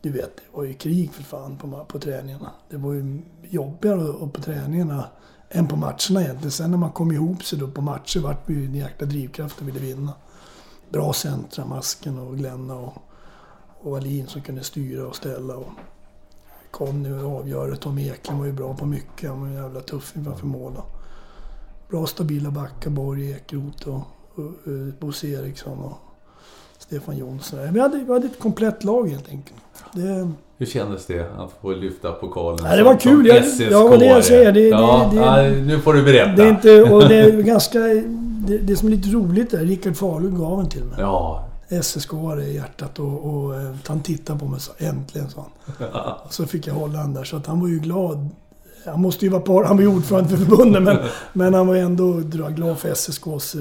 Du 0.00 0.10
vet, 0.10 0.36
det 0.36 0.56
var 0.56 0.64
ju 0.64 0.74
krig 0.74 1.12
för 1.12 1.22
fan 1.22 1.56
på, 1.56 1.84
på 1.88 1.98
träningarna. 1.98 2.50
Det 2.70 2.76
var 2.76 2.92
ju 2.92 3.22
jobbigare 3.42 4.28
på 4.28 4.42
träningarna 4.42 5.04
än 5.50 5.68
på 5.68 5.76
matcherna 5.76 6.22
egentligen. 6.22 6.50
Sen 6.50 6.70
när 6.70 6.78
man 6.78 6.92
kom 6.92 7.12
ihop 7.12 7.44
sig 7.44 7.58
då 7.58 7.68
på 7.68 7.80
matcher 7.80 8.20
vart 8.20 8.48
vi 8.48 8.54
ju 8.54 8.64
en 8.64 8.74
jäkla 8.74 9.06
drivkraft 9.06 9.60
och 9.60 9.68
ville 9.68 9.80
vinna. 9.80 10.12
Bra 10.88 11.12
centra, 11.12 11.64
Masken 11.64 12.18
och 12.18 12.36
Glenna 12.36 12.74
och, 12.74 12.94
och 13.80 13.90
Wallin 13.90 14.26
som 14.26 14.42
kunde 14.42 14.64
styra 14.64 15.06
och 15.06 15.16
ställa. 15.16 15.56
Och 15.56 15.70
Conny 16.70 17.12
och 17.12 17.38
avgöra. 17.38 17.76
Tom 17.76 17.98
Eklund 17.98 18.38
var 18.38 18.46
ju 18.46 18.52
bra 18.52 18.76
på 18.76 18.86
mycket. 18.86 19.30
Han 19.30 19.40
var 19.40 19.46
en 19.46 19.54
jävla 19.54 19.80
tuffing 19.80 20.24
framför 20.24 20.46
mål. 20.46 20.80
Bra 21.88 22.06
stabila 22.06 22.50
backar, 22.50 22.90
Borg, 22.90 23.30
Ekeroth 23.30 23.88
och, 23.88 24.02
och, 24.34 24.44
och 24.44 24.94
Bosse 25.00 25.26
Eriksson 25.26 25.78
och 25.78 25.98
Stefan 26.90 27.16
Jonsson. 27.16 27.58
Vi 27.72 27.80
hade, 27.80 27.96
vi 28.06 28.12
hade 28.12 28.26
ett 28.26 28.38
komplett 28.40 28.84
lag 28.84 29.08
helt 29.10 29.28
enkelt. 29.28 29.60
Det, 29.94 30.30
Hur 30.58 30.66
kändes 30.66 31.06
det 31.06 31.20
att 31.38 31.52
få 31.62 31.72
lyfta 31.72 32.12
pokalen 32.12 32.58
Nej, 32.62 32.76
det 32.76 32.82
var 32.84 32.96
kul. 32.96 33.26
Jag- 33.26 33.36
ja, 33.70 33.96
det 33.96 34.04
jag 34.06 34.24
säger, 34.24 34.52
det- 34.52 34.60
det- 34.60 34.68
ja, 34.68 35.10
det- 35.12 35.16
ja, 35.16 35.42
nu 35.66 35.78
får 35.80 35.94
du 35.94 36.02
berätta. 36.02 36.32
Det 36.32 36.42
är 36.42 36.48
inte... 36.48 36.82
Och 36.82 37.08
det 37.08 37.16
är 37.20 37.42
ganska... 37.42 37.78
Det, 38.46 38.58
det 38.58 38.76
som 38.76 38.88
är 38.88 38.92
lite 38.92 39.08
roligt 39.08 39.52
är 39.54 39.58
Rickard 39.58 39.96
Fahlund 39.96 40.38
gav 40.38 40.58
den 40.58 40.68
till 40.68 40.84
mig. 40.84 40.96
Ja, 40.98 41.48
SSK 41.82 42.12
i 42.46 42.54
hjärtat 42.54 42.98
och, 42.98 43.34
och 43.34 43.54
eh, 43.54 43.74
han 43.86 44.00
tittade 44.02 44.38
på 44.38 44.44
mig 44.44 44.56
och 44.56 44.62
sa 44.62 44.72
äntligen, 44.78 45.30
sa 45.30 45.46
han. 45.76 45.88
Och 46.24 46.32
så 46.34 46.46
fick 46.46 46.66
jag 46.66 46.74
hålla 46.74 46.98
han 46.98 47.14
där. 47.14 47.24
Så 47.24 47.36
att 47.36 47.46
han 47.46 47.60
var 47.60 47.68
ju 47.68 47.78
glad. 47.78 48.28
Han 48.86 49.00
måste 49.00 49.24
ju 49.24 49.30
vara 49.30 49.42
par, 49.42 49.64
Han 49.64 49.76
var 49.76 49.82
ju 49.82 49.88
ordförande 49.88 50.28
för 50.30 50.36
förbundet 50.36 50.82
men, 50.82 50.96
men 51.32 51.54
han 51.54 51.66
var 51.66 51.76
ändå 51.76 52.12
glad 52.56 52.78
för 52.78 52.88
SSKs... 52.88 53.56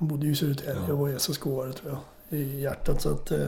Han 0.00 0.08
bodde 0.08 0.26
ju 0.26 0.32
i 0.32 0.34
Södertälje 0.34 0.92
och 0.92 0.98
var 0.98 1.18
ssk 1.18 1.42
tror 1.42 1.72
jag. 1.84 1.98
I 2.40 2.60
hjärtat. 2.60 3.02
Så 3.02 3.08
att... 3.10 3.30
Eh, 3.30 3.38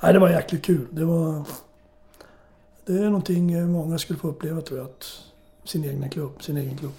nej, 0.00 0.12
det 0.12 0.18
var 0.18 0.28
jäkligt 0.30 0.64
kul. 0.64 0.86
Det 0.90 1.04
var... 1.04 1.42
Det 2.86 2.92
är 2.92 3.04
någonting 3.04 3.52
eh, 3.52 3.64
många 3.66 3.98
skulle 3.98 4.18
få 4.18 4.28
uppleva 4.28 4.60
tror 4.60 4.78
jag. 4.78 4.86
Att 4.86 5.04
sin 5.64 5.84
egna 5.84 6.08
klubb, 6.08 6.42
sin 6.42 6.56
egen 6.56 6.76
klubb. 6.76 6.92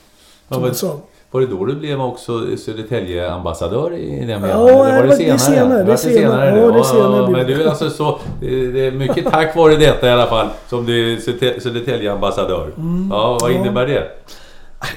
Ja, 0.48 0.56
Som 0.56 0.74
sa. 0.74 0.98
Var 1.32 1.42
det 1.42 1.48
då 1.48 1.66
du 1.66 1.76
blev 1.76 2.02
också 2.02 2.58
Södertälje-ambassadör 2.58 3.94
i 3.94 4.10
den 4.26 4.42
meningen? 4.42 4.50
Ja, 4.50 4.58
var 4.78 4.86
det 5.02 5.08
var- 5.08 5.08
det 5.08 5.40
senare, 5.40 5.76
det 5.78 5.82
är 5.82 5.86
var 5.86 5.96
senare. 5.96 6.60
Ja, 6.60 6.72
det 6.72 6.80
är 6.80 6.84
senare 6.84 7.18
Ja, 7.22 7.30
men 7.30 7.48
det. 7.48 7.54
du 7.56 7.64
är 7.64 7.68
alltså 7.68 7.90
så... 7.90 8.20
Det 8.40 8.88
är 8.88 8.92
mycket 8.92 9.32
tack 9.32 9.56
vare 9.56 9.76
detta 9.76 10.08
i 10.08 10.12
alla 10.12 10.26
fall 10.26 10.48
som 10.68 10.86
du 10.86 11.14
är 11.14 11.18
Södertä- 11.18 11.60
Södertälje-ambassadör. 11.60 12.72
Ja, 13.10 13.38
vad 13.42 13.42
Mm. 13.52 13.56
Ja. 13.56 13.66
innebär 13.66 13.88
det? 13.88 14.12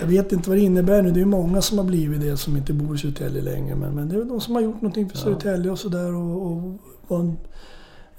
Jag 0.00 0.06
vet 0.06 0.32
inte 0.32 0.48
vad 0.48 0.58
det 0.58 0.62
innebär 0.62 1.02
nu. 1.02 1.10
Det 1.10 1.20
är 1.20 1.24
många 1.24 1.62
som 1.62 1.78
har 1.78 1.84
blivit 1.84 2.20
det 2.20 2.36
som 2.36 2.56
inte 2.56 2.72
bor 2.72 2.94
i 2.94 2.98
Södertälje 2.98 3.42
längre. 3.42 3.74
Men, 3.74 3.94
men 3.94 4.08
det 4.08 4.14
är 4.14 4.18
väl 4.18 4.28
de 4.28 4.40
som 4.40 4.54
har 4.54 4.62
gjort 4.62 4.82
någonting 4.82 5.08
för 5.08 5.18
Södertälje 5.18 5.70
och 5.70 5.78
sådär. 5.78 6.14
Och, 6.14 6.46
och 6.46 6.78
var, 7.08 7.18
en, 7.18 7.36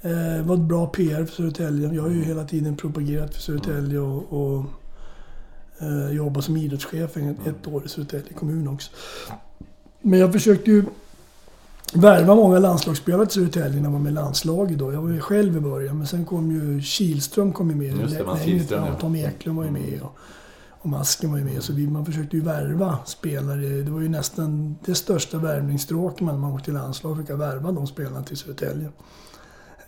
eh, 0.02 0.46
var 0.46 0.54
ett 0.54 0.60
bra 0.60 0.86
PR 0.86 1.24
för 1.24 1.34
Södertälje. 1.34 1.92
Jag 1.92 2.02
har 2.02 2.10
ju 2.10 2.24
hela 2.24 2.44
tiden 2.44 2.76
propagerat 2.76 3.34
för 3.34 3.40
Södertälje 3.40 3.98
och, 3.98 4.32
och 4.32 4.64
eh, 5.78 6.10
jobbat 6.10 6.44
som 6.44 6.56
idrottschef 6.56 7.16
ett, 7.16 7.46
ett 7.46 7.66
år 7.66 7.84
i 7.84 7.88
Södertälje 7.88 8.32
kommun 8.32 8.68
också. 8.68 8.90
Men 10.02 10.18
jag 10.18 10.32
försökte 10.32 10.70
ju 10.70 10.84
värva 11.94 12.34
många 12.34 12.58
landslagsspelare 12.58 13.26
till 13.26 13.34
Södertälje 13.34 13.80
när 13.80 13.84
jag 13.84 13.92
var 13.92 13.98
med 13.98 14.10
i 14.10 14.14
landslaget 14.14 14.78
då. 14.78 14.92
Jag 14.92 15.02
var 15.02 15.10
ju 15.10 15.20
själv 15.20 15.56
i 15.56 15.60
början 15.60 15.98
men 15.98 16.06
sen 16.06 16.24
kom 16.24 16.50
ju 16.50 16.82
Kihlström 16.82 17.52
kom 17.52 17.70
ju 17.70 17.76
med. 17.76 18.00
Just 18.00 18.18
det, 18.18 18.24
Kihlström, 18.44 18.84
ja. 18.86 18.94
Tom 18.94 19.16
Eklund 19.16 19.58
var 19.58 19.64
ju 19.64 19.70
med. 19.70 20.00
Och, 20.02 20.06
och 20.06 20.18
Masken 20.90 21.30
var 21.30 21.38
ju 21.38 21.44
med. 21.44 21.62
Så 21.62 21.72
vi, 21.72 21.86
man 21.86 22.04
försökte 22.06 22.36
ju 22.36 22.42
värva 22.42 22.98
spelare. 23.04 23.82
Det 23.82 23.90
var 23.90 24.00
ju 24.00 24.08
nästan 24.08 24.76
det 24.84 24.94
största 24.94 25.38
värvningsstråket 25.38 26.20
man, 26.20 26.40
man 26.40 26.52
åkte 26.52 26.64
till 26.64 26.74
landslag. 26.74 27.16
Försöka 27.16 27.36
värva 27.36 27.72
de 27.72 27.86
spelarna 27.86 28.22
till 28.22 28.36
Södertälje. 28.36 28.88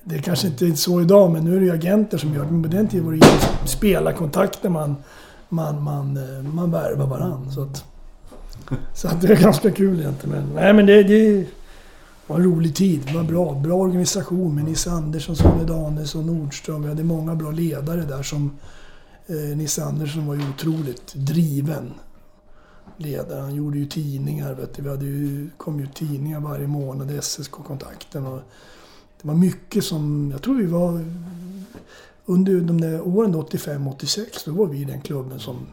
Det 0.04 0.14
är 0.14 0.22
kanske 0.22 0.46
inte 0.46 0.66
är 0.66 0.72
så 0.72 1.00
idag, 1.00 1.30
men 1.30 1.44
nu 1.44 1.56
är 1.56 1.60
det 1.60 1.66
ju 1.66 1.72
agenter 1.72 2.18
som 2.18 2.34
gör 2.34 2.44
det. 2.44 2.50
Men 2.50 2.62
på 2.62 2.68
den 2.68 2.88
tiden 2.88 3.06
var 3.06 3.12
det 3.12 3.18
ju 3.18 3.66
spelarkontakter 3.66 4.68
man, 4.68 4.96
man, 5.48 5.82
man, 5.82 6.16
eh, 6.16 6.42
man 6.42 6.70
värvar 6.70 7.06
varann. 7.06 7.52
Så 7.52 7.62
att, 7.62 7.84
så 8.94 9.08
att 9.08 9.20
det 9.20 9.28
är 9.28 9.36
ganska 9.36 9.70
kul 9.70 10.00
egentligen. 10.00 10.36
Men, 10.36 10.54
nej, 10.54 10.72
men 10.72 10.86
det, 10.86 11.02
det 11.02 11.46
var 12.26 12.36
en 12.36 12.44
rolig 12.44 12.74
tid. 12.74 13.00
Det 13.06 13.14
var 13.14 13.24
bra. 13.24 13.54
Bra 13.54 13.74
organisation 13.74 14.54
med 14.54 14.64
Nisse 14.64 14.90
Andersson, 14.90 15.36
Sonny 15.36 15.64
Danielsson, 15.64 16.26
Nordström. 16.26 16.82
Vi 16.82 16.88
hade 16.88 17.04
många 17.04 17.34
bra 17.34 17.50
ledare 17.50 18.00
där 18.00 18.22
som... 18.22 18.50
Eh, 19.30 19.56
Nisse 19.56 19.84
Andersson 19.84 20.26
var 20.26 20.34
ju 20.34 20.48
otroligt 20.48 21.14
driven 21.14 21.94
ledare. 22.96 23.40
Han 23.40 23.54
gjorde 23.54 23.78
ju 23.78 23.86
tidningar. 23.86 24.54
Vet 24.54 24.74
du. 24.74 24.82
Vi 24.82 24.88
hade 24.88 25.04
ju, 25.04 25.50
kom 25.56 25.80
ju 25.80 25.86
tidningar 25.86 26.40
varje 26.40 26.66
månad, 26.66 27.24
SSK-kontakten. 27.24 28.26
Och 28.26 28.40
det 29.22 29.28
var 29.28 29.34
mycket 29.34 29.84
som... 29.84 30.30
Jag 30.32 30.42
tror 30.42 30.54
vi 30.54 30.66
var... 30.66 31.04
Under 32.26 32.60
de 32.60 32.80
där 32.80 33.00
åren 33.00 33.34
85-86, 33.34 34.26
då 34.44 34.52
var 34.52 34.66
vi 34.66 34.84
den 34.84 35.00
klubben 35.00 35.40
som, 35.40 35.66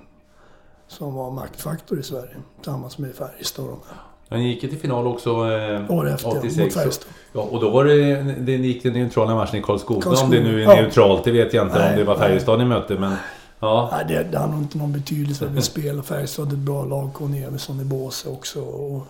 som 0.87 1.13
var 1.13 1.31
maktfaktor 1.31 1.99
i 1.99 2.03
Sverige. 2.03 2.35
Tillsammans 2.55 2.97
med 2.97 3.15
Färjestad 3.15 3.65
och 3.65 3.71
de 3.71 3.79
där. 3.87 4.01
Han 4.29 4.43
gick 4.43 4.63
ju 4.63 4.69
till 4.69 4.79
final 4.79 5.07
också 5.07 5.29
eh, 5.29 5.91
År 5.91 6.09
efter, 6.09 6.27
mot 6.27 6.37
86. 6.37 6.75
Färjestad. 6.75 7.07
Ja, 7.33 7.41
och 7.41 7.61
då 7.61 7.69
var 7.69 7.85
det, 7.85 8.21
det 8.21 8.51
gick 8.51 8.83
den 8.83 8.93
neutrala 8.93 9.35
matchen 9.35 9.55
i 9.55 9.61
Karlskoga. 9.61 9.97
Om 9.97 10.01
Karlskoga, 10.01 10.37
det 10.37 10.43
nu 10.43 10.63
är 10.63 10.75
ja. 10.75 10.81
neutralt, 10.81 11.23
det 11.23 11.31
vet 11.31 11.53
jag 11.53 11.65
inte 11.65 11.79
Nej, 11.79 11.91
om 11.91 11.97
det 11.97 12.03
var. 12.03 12.15
Färjestad 12.15 12.59
ni 12.59 12.65
mötte. 12.65 12.99
Men 12.99 13.15
ja, 13.59 13.89
Nej, 13.91 14.05
det, 14.07 14.31
det 14.31 14.37
har 14.37 14.47
nog 14.47 14.61
inte 14.61 14.77
någon 14.77 14.91
betydelse 14.91 15.45
att 15.45 15.51
vi 15.51 15.61
spelar. 15.61 16.01
Färjestad 16.01 16.45
hade 16.45 16.57
ett 16.57 16.65
bra 16.65 16.85
lag. 16.85 17.13
Conny 17.13 17.43
Everson 17.43 17.81
i 17.81 17.83
Båse 17.83 18.29
också. 18.29 18.61
Och, 18.61 19.07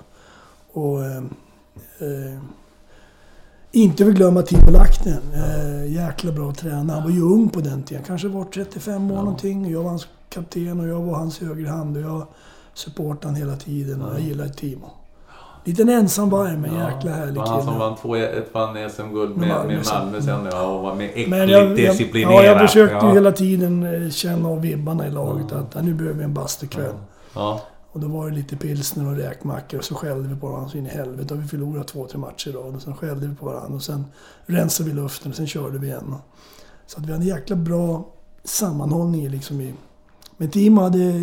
och, 0.72 1.06
eh, 1.06 1.18
eh, 2.00 2.40
inte 3.72 4.04
vill 4.04 4.14
glömma 4.14 4.42
Timo 4.42 4.72
Lahtinen. 4.72 5.22
Eh, 5.34 5.94
jäkla 5.94 6.32
bra 6.32 6.54
tränare. 6.54 6.96
Han 6.96 7.04
var 7.04 7.12
ju 7.12 7.22
ung 7.22 7.50
på 7.50 7.60
den 7.60 7.84
tiden. 7.84 8.04
Kanske 8.04 8.28
var 8.28 8.46
35 8.46 9.12
år 9.12 9.16
någonting. 9.16 9.72
Jag 9.72 9.84
var 9.84 9.90
hans 9.90 10.08
kapten 10.30 10.80
och 10.80 10.88
jag 10.88 11.02
var 11.02 11.16
hans 11.16 11.40
högerhand. 11.40 11.98
Och 11.98 12.04
jag 12.04 12.28
supportade 12.74 13.28
han 13.28 13.36
hela 13.36 13.56
tiden. 13.56 14.02
Och 14.02 14.14
jag 14.14 14.22
gillade 14.22 14.54
Timo. 14.54 14.92
Liten 15.68 15.90
ensam 15.90 16.30
varg, 16.30 16.58
men 16.58 16.76
jäkla 16.76 17.12
härlig 17.12 17.34
det 17.34 17.40
var 17.40 17.48
han 17.48 17.62
som 17.62 17.74
kille. 17.74 17.86
vann, 17.86 17.96
två, 17.96 18.16
ett 18.16 18.54
vann 18.54 18.90
SM-guld 18.90 19.38
med, 19.38 19.48
Malmö 19.48 19.76
med 19.76 19.86
sen. 19.86 20.04
Malmö 20.04 20.22
sen. 20.22 20.48
Ja, 20.52 20.68
och 20.68 20.84
var 20.84 20.96
med 20.96 21.10
äckligt 21.10 21.30
Men 21.30 21.50
jag, 21.50 21.64
jag, 21.64 21.76
disciplinerad. 21.76 22.34
ja, 22.34 22.44
jag 22.44 22.60
försökte 22.60 23.06
ja. 23.06 23.14
hela 23.14 23.32
tiden 23.32 24.04
eh, 24.04 24.10
känna 24.10 24.50
av 24.50 24.62
vibbarna 24.62 25.08
i 25.08 25.12
laget. 25.12 25.52
Att 25.52 25.76
ja, 25.76 25.82
nu 25.82 25.94
behöver 25.94 26.18
vi 26.18 26.24
en 26.24 26.34
bastukväll. 26.34 26.94
Ja. 27.34 27.62
Och 27.92 28.00
då 28.00 28.08
var 28.08 28.30
det 28.30 28.36
lite 28.36 28.56
pilsner 28.56 29.08
och 29.08 29.18
räkmackor 29.18 29.78
och 29.78 29.86
så 29.86 29.96
skällde 29.96 30.30
vi 30.30 30.36
på 30.36 30.48
varandra 30.48 30.70
så 30.70 30.78
in 30.78 30.86
i 30.86 30.90
helvete. 30.90 31.34
Och 31.34 31.44
vi 31.44 31.48
förlorade 31.48 31.84
två, 31.84 32.08
tre 32.08 32.20
matcher 32.20 32.50
i 32.50 32.52
rad. 32.52 32.76
Och 32.76 32.82
sen 32.82 32.96
skällde 32.96 33.28
vi 33.28 33.36
på 33.36 33.46
varandra 33.46 33.76
och 33.76 33.84
sen 33.84 34.06
rensade 34.46 34.90
vi 34.90 34.96
luften 34.96 35.32
och 35.32 35.36
sen 35.36 35.48
körde 35.48 35.78
vi 35.78 35.88
igen. 35.88 36.16
Så 36.86 37.00
att 37.00 37.06
vi 37.06 37.12
hade 37.12 37.24
en 37.24 37.28
jäkla 37.30 37.56
bra 37.56 38.06
sammanhållning 38.44 39.30
liksom 39.30 39.62
i... 39.62 39.74
Men 40.38 40.50
Timo 40.50 40.82
hade... 40.82 41.14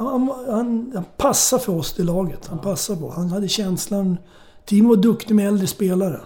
Han, 0.00 0.30
han, 0.48 0.92
han 0.94 1.04
passade 1.16 1.62
för 1.62 1.72
oss 1.72 1.98
i 1.98 2.02
laget. 2.02 2.46
Han 2.46 2.58
passade 2.58 3.00
på. 3.00 3.10
Han 3.10 3.28
hade 3.28 3.48
känslan... 3.48 4.18
Timo 4.64 4.88
var 4.88 4.96
duktig 4.96 5.34
med 5.34 5.48
äldre 5.48 5.66
spelare. 5.66 6.20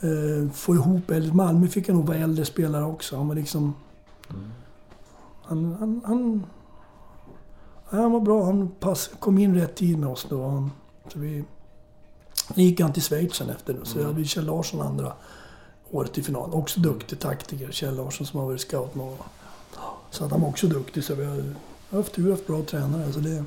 Eh, 0.00 0.50
få 0.52 0.74
ihop 0.74 1.10
äldre... 1.10 1.34
Malmö 1.34 1.68
fick 1.68 1.88
han 1.88 1.96
nog 1.96 2.06
vara 2.06 2.18
äldre 2.18 2.44
spelare 2.44 2.84
också. 2.84 3.16
Han 3.16 3.28
var 3.28 3.34
liksom... 3.34 3.74
Han, 5.42 5.76
han, 5.78 6.00
han, 6.04 6.46
Ja, 7.90 8.00
han 8.00 8.12
var 8.12 8.20
bra. 8.20 8.44
Han 8.44 8.68
pass, 8.80 9.10
kom 9.18 9.38
in 9.38 9.54
rätt 9.54 9.74
tid 9.74 9.98
med 9.98 10.08
oss 10.08 10.26
då. 10.28 10.48
Han, 10.48 10.70
så 11.12 11.18
vi, 11.18 11.44
gick 12.54 12.80
han 12.80 12.92
till 12.92 13.02
Schweiz 13.02 13.34
sen 13.34 13.50
efter. 13.50 13.80
Så 13.82 14.02
hade 14.02 14.14
vi 14.14 14.24
Kjell 14.24 14.44
Larsson 14.44 14.80
andra 14.80 15.12
året 15.90 16.18
i 16.18 16.22
final. 16.22 16.54
Också 16.54 16.80
duktig 16.80 17.20
taktiker. 17.20 17.72
Kjell 17.72 17.96
Larsson 17.96 18.26
som 18.26 18.40
har 18.40 18.46
varit 18.46 18.60
scout 18.60 18.94
många. 18.94 19.16
Så 20.10 20.24
att 20.24 20.30
han 20.30 20.40
var 20.40 20.48
också 20.48 20.66
duktig. 20.66 21.04
Så 21.04 21.14
vi 21.14 21.24
har, 21.24 21.54
jag 21.94 21.98
har 21.98 22.02
haft 22.02 22.14
tur 22.14 22.30
haft 22.30 22.46
bra 22.46 22.62
tränare. 22.62 23.12
Så 23.12 23.18
det, 23.18 23.44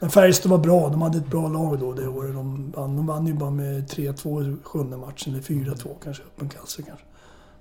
Men 0.00 0.10
Färjestad 0.10 0.50
var 0.50 0.58
bra. 0.58 0.88
De 0.88 1.02
hade 1.02 1.18
ett 1.18 1.26
bra 1.26 1.48
lag 1.48 1.78
då 1.78 1.92
det 1.92 2.08
året. 2.08 2.34
De 2.34 2.72
vann, 2.76 2.96
de 2.96 3.06
vann 3.06 3.26
ju 3.26 3.34
bara 3.34 3.50
med 3.50 3.90
3-2 3.90 4.56
sjunde 4.62 4.96
matchen, 4.96 5.32
eller 5.32 5.42
4-2 5.42 5.88
kanske, 6.04 6.22
öppen 6.22 6.48
kasse 6.48 6.82
kanske. 6.82 7.04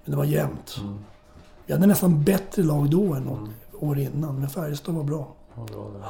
Men 0.04 0.12
det 0.12 0.18
var 0.18 0.26
jämnt. 0.26 0.78
Mm. 0.82 0.98
Vi 1.66 1.74
hade 1.74 1.88
nästan 1.88 2.24
bättre 2.24 2.64
lag 2.64 2.90
då 2.90 3.14
än 3.14 3.24
något 3.24 3.50
år 3.80 4.00
innan, 4.00 4.40
men 4.40 4.50
Färjestad 4.50 4.96
var 4.96 5.04
bra. 5.04 5.34
Bra 5.56 5.84
var. 5.84 6.02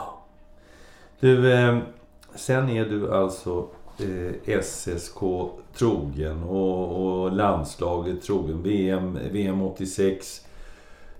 Du, 1.19 1.53
eh, 1.53 1.79
sen 2.35 2.69
är 2.69 2.85
du 2.85 3.15
alltså 3.15 3.67
eh, 3.99 4.61
SSK 4.61 5.19
trogen 5.77 6.43
och, 6.43 7.23
och 7.23 7.31
landslaget 7.31 8.23
trogen. 8.23 8.63
VM, 8.63 9.19
VM 9.31 9.61
86 9.61 10.44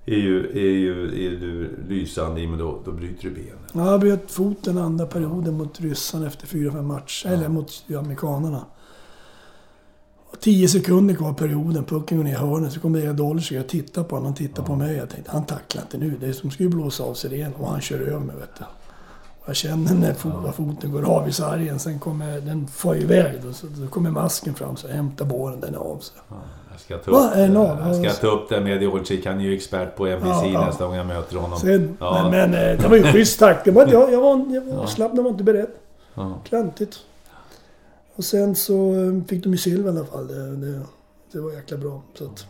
är 0.05 0.15
ju, 0.15 0.49
är 0.49 0.71
ju 0.71 1.25
är 1.25 1.39
du 1.39 1.77
lysande 1.87 2.41
i, 2.41 2.47
men 2.47 2.59
då, 2.59 2.81
då 2.85 2.91
bryter 2.91 3.23
du 3.23 3.29
benen. 3.29 3.57
Ja, 3.73 3.91
jag 3.91 3.99
bröt 3.99 4.31
foten 4.31 4.77
andra 4.77 5.05
perioden 5.05 5.57
mot 5.57 5.81
ryssarna 5.81 6.27
efter 6.27 6.47
4-5 6.47 6.81
matcher. 6.81 7.27
Eller 7.27 7.49
mot 7.49 7.83
ja, 7.87 7.99
amerikanerna. 7.99 8.65
Och 10.29 10.39
10 10.39 10.67
sekunder 10.67 11.15
kvar 11.15 11.33
perioden. 11.33 11.83
Pucken 11.83 12.17
går 12.17 12.23
ner 12.23 12.31
i 12.31 12.35
hörnet. 12.35 12.73
Så 12.73 12.79
kommer 12.79 13.13
Dolce. 13.13 13.55
Jag 13.55 13.67
tittar 13.67 14.03
på 14.03 14.15
honom. 14.15 14.25
Han 14.25 14.35
tittar 14.35 14.63
på 14.63 14.75
mig. 14.75 14.95
Jag 14.95 15.09
tänkte, 15.09 15.31
han 15.31 15.45
tacklar 15.45 15.81
inte 15.81 15.97
nu. 15.97 16.17
Det 16.19 16.27
är 16.27 16.33
som 16.33 16.51
skulle 16.51 16.69
blåsa 16.69 17.03
av 17.03 17.13
sig 17.13 17.33
igen. 17.33 17.53
Och 17.53 17.67
han 17.67 17.81
kör 17.81 17.99
över 17.99 18.19
mig, 18.19 18.35
vet 18.35 18.55
du. 18.59 18.65
Jag 19.45 19.55
känner 19.55 19.93
när 19.93 20.13
fo- 20.13 20.51
foten 20.51 20.91
går 20.91 21.03
av 21.09 21.29
i 21.29 21.31
sargen. 21.31 21.79
Sen 21.79 21.99
kommer 21.99 22.41
den 22.41 22.67
får 22.67 22.97
iväg. 22.97 23.33
Då, 23.43 23.53
så, 23.53 23.67
då 23.67 23.87
kommer 23.87 24.11
masken 24.11 24.53
fram. 24.53 24.75
Så 24.77 24.87
jag 24.87 24.93
hämtar 24.95 25.25
båren. 25.25 25.59
Den 25.59 25.73
är 25.75 25.79
av 25.79 25.99
sig. 25.99 26.17
Jag 26.71 26.79
ska 26.79 26.97
ta 26.97 27.11
Va? 27.11 27.27
upp, 27.29 27.35
Är 27.35 27.41
den 27.47 27.57
av? 27.57 27.95
jag 28.03 28.11
ska 28.15 28.27
ta 28.27 28.35
upp 28.35 28.49
det 28.49 28.61
med 28.61 28.81
Dolcic. 28.81 29.25
Han 29.25 29.39
är 29.39 29.43
ju 29.43 29.55
expert 29.55 29.95
på 29.95 30.05
NBC 30.05 30.25
Ja, 30.27 30.45
ja. 30.45 30.65
nästa 30.65 30.85
gång 30.85 30.95
jag 30.95 31.05
möter 31.07 31.37
honom. 31.37 31.59
Sen, 31.59 31.97
Ja. 31.99 32.29
Men, 32.31 32.51
men 32.51 32.69
eh, 32.71 32.81
det 32.81 32.87
var 32.87 32.97
ju 32.97 33.03
schysst 33.03 33.39
tack. 33.39 33.65
Det 33.65 33.71
var, 33.71 33.87
jag, 33.87 34.13
jag 34.13 34.21
var, 34.21 34.45
jag 34.53 34.61
var 34.61 34.83
avslappnad. 34.83 35.17
Jag 35.19 35.23
var 35.23 35.31
inte 35.31 35.43
beredd. 35.43 35.67
Ja. 36.13 36.39
Klantigt. 36.45 36.97
Och 38.15 38.23
sen 38.23 38.55
så 38.55 38.93
eh, 38.93 39.23
fick 39.27 39.43
de 39.43 39.51
ju 39.51 39.57
silver 39.57 39.93
i 39.93 39.97
alla 39.97 40.05
fall. 40.05 40.27
Det, 40.27 40.55
det, 40.55 40.81
det 41.31 41.39
var 41.39 41.51
jäkla 41.51 41.77
bra. 41.77 42.01
Så, 42.17 42.25
att, 42.25 42.45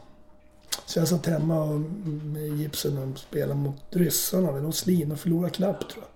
så 0.86 1.00
jag 1.00 1.08
satt 1.08 1.26
hemma 1.26 1.64
och, 1.64 1.80
med 2.24 2.48
gipsen 2.60 2.98
och 2.98 3.20
spelade 3.20 3.54
mot 3.60 3.76
ryssarna. 3.90 4.50
Och 4.68 4.76
slin 4.76 5.12
och 5.12 5.20
förlorade 5.20 5.50
knappt 5.50 5.92
tror 5.92 6.04
jag. 6.04 6.15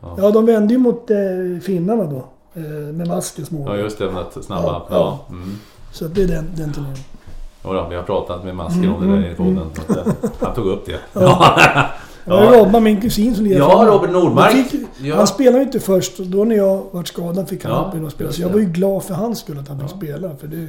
Ja. 0.00 0.14
Ja, 0.18 0.30
de 0.30 0.46
vände 0.46 0.74
ju 0.74 0.78
mot 0.78 1.10
eh, 1.10 1.16
finnarna 1.62 2.04
då. 2.04 2.24
Eh, 2.54 2.62
med 2.94 3.08
maskens 3.08 3.50
mål. 3.50 3.62
Ja, 3.66 3.76
just 3.76 3.98
det. 3.98 4.04
Den 4.04 4.42
snabba. 4.42 4.62
Ja, 4.66 4.86
Ja, 4.90 4.96
ja. 5.28 5.34
Mm. 5.34 5.58
Så 5.92 6.04
det 6.04 6.22
är 6.22 6.26
den, 6.28 6.46
den 6.56 6.72
turneringen. 6.72 7.04
Jodå, 7.64 7.86
vi 7.90 7.96
har 7.96 8.02
pratat 8.02 8.44
med 8.44 8.56
Masker 8.56 8.94
om 8.94 9.06
det 9.10 9.16
där 9.20 9.30
i 9.30 9.34
podden. 9.34 9.58
att, 9.88 9.96
eh, 9.96 10.12
Han 10.40 10.54
tog 10.54 10.66
upp 10.66 10.86
det. 10.86 10.98
Ja. 11.20 12.36
Var 12.36 12.42
ju 12.54 12.58
Robban, 12.60 12.82
min 12.82 13.00
kusin, 13.00 13.34
som 13.34 13.44
lirade 13.44 13.72
Ja. 13.72 13.86
Robert 13.88 14.10
Nordmark. 14.10 14.54
Han, 14.54 14.64
fick, 14.64 14.80
Ja. 15.02 15.16
han 15.16 15.26
spelade 15.26 15.58
ju 15.58 15.64
inte 15.64 15.80
först. 15.80 16.18
Då 16.18 16.44
när 16.44 16.56
jag 16.56 16.82
vart 16.90 17.08
skadad 17.08 17.48
fick 17.48 17.64
han 17.64 17.72
Ja, 17.72 17.92
in 17.96 18.04
och 18.04 18.12
spela. 18.12 18.32
Så 18.32 18.42
jag 18.42 18.48
var 18.48 18.58
ju 18.58 18.64
glad 18.64 19.04
för 19.04 19.14
hans 19.14 19.38
skull 19.38 19.58
att 19.58 19.68
han 19.68 19.80
fick 19.80 19.90
spela. 19.90 20.30
För 20.40 20.46
det, 20.46 20.68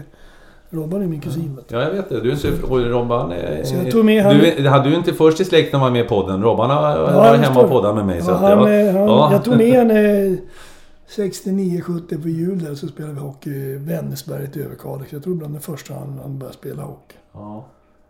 Robban 0.72 1.02
är 1.02 1.08
min 1.08 1.22
kusin. 1.22 1.60
du. 1.68 1.76
Ja, 1.76 1.82
jag 1.84 1.92
vet 1.92 2.10
det. 2.10 2.22
Du 2.22 2.32
är. 2.32 2.72
Och 2.72 2.80
Robban... 2.82 3.32
eh, 3.32 3.64
Så 3.64 3.76
jag 3.76 3.92
tog 3.92 4.06
med 4.06 4.24
han- 4.24 4.36
Du 4.38 4.46
är- 4.48 4.70
hade 4.70 4.90
du 4.90 4.96
inte 4.96 5.14
först 5.14 5.40
i 5.40 5.46
släkten 5.46 5.80
var 5.80 5.90
med 5.92 6.06
i 6.06 6.08
podden. 6.08 6.44
Robban 6.44 6.70
har 6.70 6.90
Ja, 6.98 7.04
varit 7.06 7.42
jag 7.42 7.48
hemma 7.48 7.62
och 7.62 7.70
poddat 7.70 7.96
med 7.96 8.06
mig. 8.06 8.22
så 8.22 8.32
Ja, 8.32 8.36
att, 8.36 8.42
han, 8.42 8.60
ja. 8.60 8.70
eh, 8.70 8.94
han, 8.94 9.08
Ja. 9.08 9.32
Jag 9.32 9.44
tog 9.44 9.58
med 9.58 9.68
henne 9.74 10.38
69-70 11.08 12.22
på 12.22 12.30
jul 12.30 12.64
där 12.64 12.76
så 12.76 12.88
spelade 12.88 13.14
vi 13.14 13.20
hockey 13.20 13.50
i 13.50 13.76
Vännäsberget 13.78 14.58
i 14.58 14.64
Överkalix. 14.64 15.14
Jag 15.14 15.24
tror 15.24 15.36
bland 15.36 15.54
det 15.54 15.60
första 15.60 15.94
han, 15.94 16.20
han 16.24 16.40
började 16.40 16.58
spela 16.58 16.82
hockey. 16.84 17.16
Ja. 17.34 17.66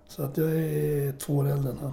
Så 0.08 0.24
att 0.24 0.38
jag 0.38 0.48
är 0.48 1.12
två 1.20 1.34
år 1.34 1.50
äldre 1.52 1.72
än 1.72 1.78
han. 1.82 1.92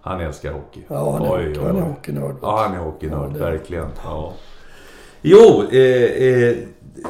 Han 0.00 0.20
älskar 0.20 0.52
hockey. 0.52 0.80
Ja, 0.88 1.12
han 1.12 1.22
är, 1.22 1.36
Oj, 1.36 1.46
hockey, 1.48 1.60
han 1.66 1.76
är 1.76 1.80
hockeynörd. 1.82 2.34
Ja, 2.42 2.62
han 2.66 2.74
är 2.74 2.84
hockeynörd. 2.84 3.30
Ja, 3.34 3.38
verkligen. 3.44 3.86
Ja. 4.04 4.32
Jo, 5.22 5.62
eh, 5.72 5.78
eh, 6.28 6.56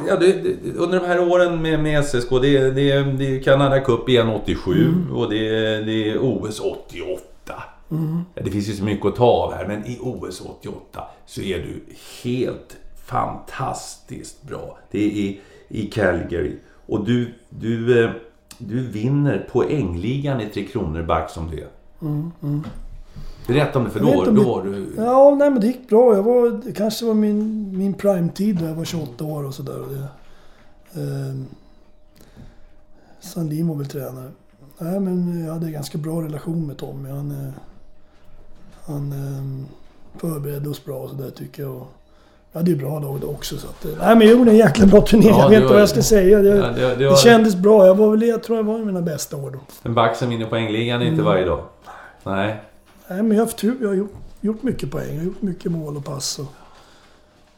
ja, 0.07 0.15
det, 0.15 0.31
det, 0.33 0.73
under 0.75 0.99
de 0.99 1.05
här 1.05 1.29
åren 1.29 1.61
med, 1.61 1.79
med 1.79 2.05
SSK. 2.05 2.29
Det, 2.29 2.71
det, 2.71 3.03
det 3.03 3.37
är 3.37 3.43
Canada 3.43 3.79
Cup 3.79 4.09
igen 4.09 4.29
87 4.29 4.93
och 5.13 5.29
det, 5.29 5.49
det 5.85 6.09
är 6.09 6.17
OS 6.21 6.59
88. 6.59 7.23
Ja, 8.33 8.41
det 8.43 8.51
finns 8.51 8.69
ju 8.69 8.73
så 8.73 8.83
mycket 8.83 9.05
att 9.05 9.15
ta 9.15 9.25
av 9.25 9.53
här, 9.53 9.67
men 9.67 9.85
i 9.85 9.99
OS 10.01 10.41
88 10.41 11.03
så 11.25 11.41
är 11.41 11.57
du 11.57 11.83
helt 12.23 12.77
fantastiskt 13.05 14.43
bra. 14.43 14.77
Det 14.91 14.99
är 14.99 15.09
i, 15.09 15.41
i 15.67 15.85
Calgary. 15.85 16.55
Och 16.85 17.05
du, 17.05 17.33
du, 17.49 18.03
eh, 18.03 18.11
du 18.57 18.87
vinner 18.87 19.47
poängligan 19.51 20.41
i 20.41 20.45
Tre 20.45 20.65
Kronor 20.65 21.03
back 21.03 21.29
som 21.29 21.51
det 21.51 21.61
är. 21.61 21.69
Berätta 23.47 23.79
om 23.79 23.85
det, 23.85 23.91
för 23.91 23.99
då, 23.99 24.23
då 24.23 24.31
det- 24.31 24.41
var 24.41 24.63
du... 24.63 24.87
Ja, 24.97 25.35
nej 25.39 25.49
men 25.49 25.59
det 25.61 25.67
gick 25.67 25.89
bra. 25.89 26.15
Jag 26.15 26.23
var, 26.23 26.61
det 26.65 26.71
kanske 26.71 27.05
var 27.05 27.13
min, 27.13 27.69
min 27.77 27.93
prime-tid 27.93 28.55
då 28.57 28.65
jag 28.65 28.73
var 28.75 28.85
28 28.85 29.23
år 29.25 29.43
och 29.45 29.53
sådär. 29.53 29.79
det, 30.93 31.01
ehm, 31.01 31.45
Sandin 33.19 33.67
var 33.67 33.75
väl 33.75 33.85
tränare. 33.87 34.31
Nej 34.77 34.99
men 34.99 35.45
jag 35.45 35.53
hade 35.53 35.65
en 35.65 35.71
ganska 35.71 35.97
bra 35.97 36.21
relation 36.21 36.67
med 36.67 36.77
Tommy. 36.77 37.09
Han, 37.09 37.31
eh, 37.31 37.49
han 38.85 39.11
ehm, 39.11 39.65
förberedde 40.17 40.69
oss 40.69 40.85
bra 40.85 40.97
och 40.97 41.09
sådär 41.09 41.29
tycker 41.29 41.63
jag. 41.63 41.75
Och 41.75 41.87
jag 42.51 42.59
hade 42.59 42.71
ju 42.71 42.77
bra 42.77 42.99
lag 42.99 43.19
då 43.21 43.27
också 43.27 43.57
så 43.57 43.67
att, 43.67 43.85
eh, 43.85 43.91
Nej 43.99 44.15
men 44.15 44.27
jag 44.27 44.37
gjorde 44.37 44.51
en 44.51 44.57
jäkla 44.57 44.85
bra 44.85 45.01
turnering. 45.01 45.29
Ja, 45.29 45.41
jag 45.41 45.49
det 45.51 45.55
vet 45.55 45.61
inte 45.61 45.73
vad 45.73 45.81
jag 45.81 45.89
ska 45.89 46.01
säga. 46.01 46.41
Det, 46.41 46.49
Ja, 46.55 46.67
det- 46.67 46.73
det 46.89 46.95
det, 46.95 47.07
var- 47.09 47.15
kändes 47.15 47.55
bra. 47.55 47.85
Jag 47.85 47.95
var 47.95 48.11
väl, 48.11 48.21
jag 48.21 48.43
tror 48.43 48.57
jag 48.57 48.63
var 48.63 48.79
i 48.79 48.85
mina 48.85 49.01
bästa 49.01 49.37
år 49.37 49.51
då. 49.51 49.59
En 49.83 49.93
back 49.93 50.15
som 50.17 50.29
vinner 50.29 50.45
poängligan 50.45 51.01
är 51.01 51.05
inte 51.05 51.13
Mm. 51.13 51.25
varje 51.25 51.45
dag. 51.45 51.63
Nej. 52.23 52.61
Nej, 53.07 53.23
men 53.23 53.31
jag 53.31 53.37
har 53.37 53.45
haft 53.45 53.57
tur. 53.57 53.77
Jag 53.81 53.87
har 53.87 53.95
gjort, 53.95 54.13
gjort 54.41 54.63
mycket 54.63 54.91
poäng. 54.91 55.09
Jag 55.09 55.17
har 55.17 55.25
gjort 55.25 55.41
mycket 55.41 55.71
mål 55.71 55.97
och 55.97 56.05
pass. 56.05 56.39
Och 56.39 56.45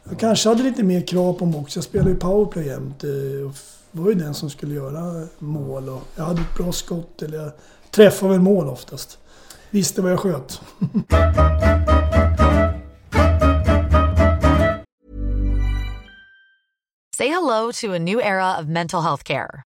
jag 0.04 0.20
kanske 0.20 0.50
hade 0.50 0.64
lite 0.64 0.84
mer 0.84 1.08
krav 1.08 1.34
på 1.34 1.46
mig 1.46 1.60
också. 1.60 1.78
Jag 1.78 1.84
spelade 1.84 2.10
ju 2.10 2.18
powerplay 2.18 2.68
jämt. 2.68 3.04
Eh, 3.04 3.10
och 3.48 3.56
var 3.92 4.10
ju 4.10 4.16
den 4.16 4.34
som 4.34 4.50
skulle 4.50 4.76
göra 4.76 5.28
mål. 5.40 5.90
Och 5.90 6.02
jag 6.16 6.24
hade 6.24 6.42
ett 6.42 6.58
bra 6.58 6.72
skott. 6.72 7.22
Eller 7.22 7.38
jag 7.38 7.52
träffade 7.92 8.32
väl 8.32 8.42
mål 8.42 8.68
oftast. 8.68 9.20
Visste 9.70 10.02
vad 10.02 10.12
jag 10.12 10.20
sköt. 10.20 10.62
Say 17.18 17.28
hello 17.28 17.72
to 17.82 17.94
a 17.94 18.00
new 18.00 18.20
era 18.20 18.60
of 18.60 18.66
mental 18.68 19.04
health 19.04 19.24
care. 19.24 19.67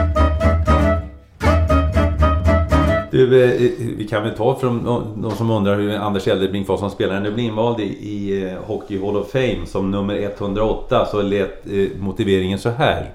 Du, 3.11 3.43
eh, 3.43 3.51
eh, 3.51 3.71
vi 3.97 4.07
kan 4.07 4.23
väl 4.23 4.35
ta 4.35 4.59
från 4.59 4.83
de 5.21 5.31
som 5.31 5.49
undrar 5.49 5.75
hur 5.75 5.95
Anders 5.95 6.27
Eldebrink 6.27 6.67
var 6.67 6.77
som 6.77 6.89
spelare. 6.89 7.19
Nu 7.19 7.31
blir 7.31 7.43
invald 7.43 7.79
i, 7.79 7.83
i 7.83 8.43
eh, 8.43 8.57
Hockey 8.63 8.99
Hall 8.99 9.17
of 9.17 9.31
Fame 9.31 9.65
som 9.65 9.91
nummer 9.91 10.19
108 10.19 11.07
så 11.11 11.21
lät 11.21 11.67
eh, 11.67 11.87
motiveringen 11.99 12.59
så 12.59 12.69
här. 12.69 13.13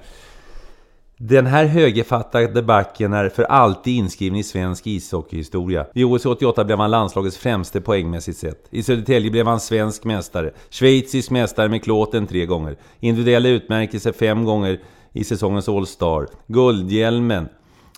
Den 1.19 1.45
här 1.45 1.65
högerfattade 1.65 2.61
backen 2.61 3.13
är 3.13 3.29
för 3.29 3.43
alltid 3.43 3.95
inskriven 3.95 4.35
i 4.35 4.43
svensk 4.43 4.87
ishockeyhistoria. 4.87 5.85
I 5.93 6.03
OS 6.03 6.25
88 6.25 6.63
blev 6.63 6.79
han 6.79 6.91
landslagets 6.91 7.37
främste 7.37 7.81
poängmässigt 7.81 8.37
sett. 8.37 8.67
I 8.69 8.83
Södertälje 8.83 9.31
blev 9.31 9.47
han 9.47 9.59
svensk 9.59 10.03
mästare. 10.03 10.51
Schweizisk 10.69 11.31
mästare 11.31 11.69
med 11.69 11.83
klåten 11.83 12.27
tre 12.27 12.45
gånger. 12.45 12.75
Individuella 12.99 13.49
utmärkelser 13.49 14.11
fem 14.11 14.45
gånger 14.45 14.79
i 15.13 15.23
säsongens 15.23 15.69
All-Star. 15.69 16.27
Guldhjälmen. 16.47 17.47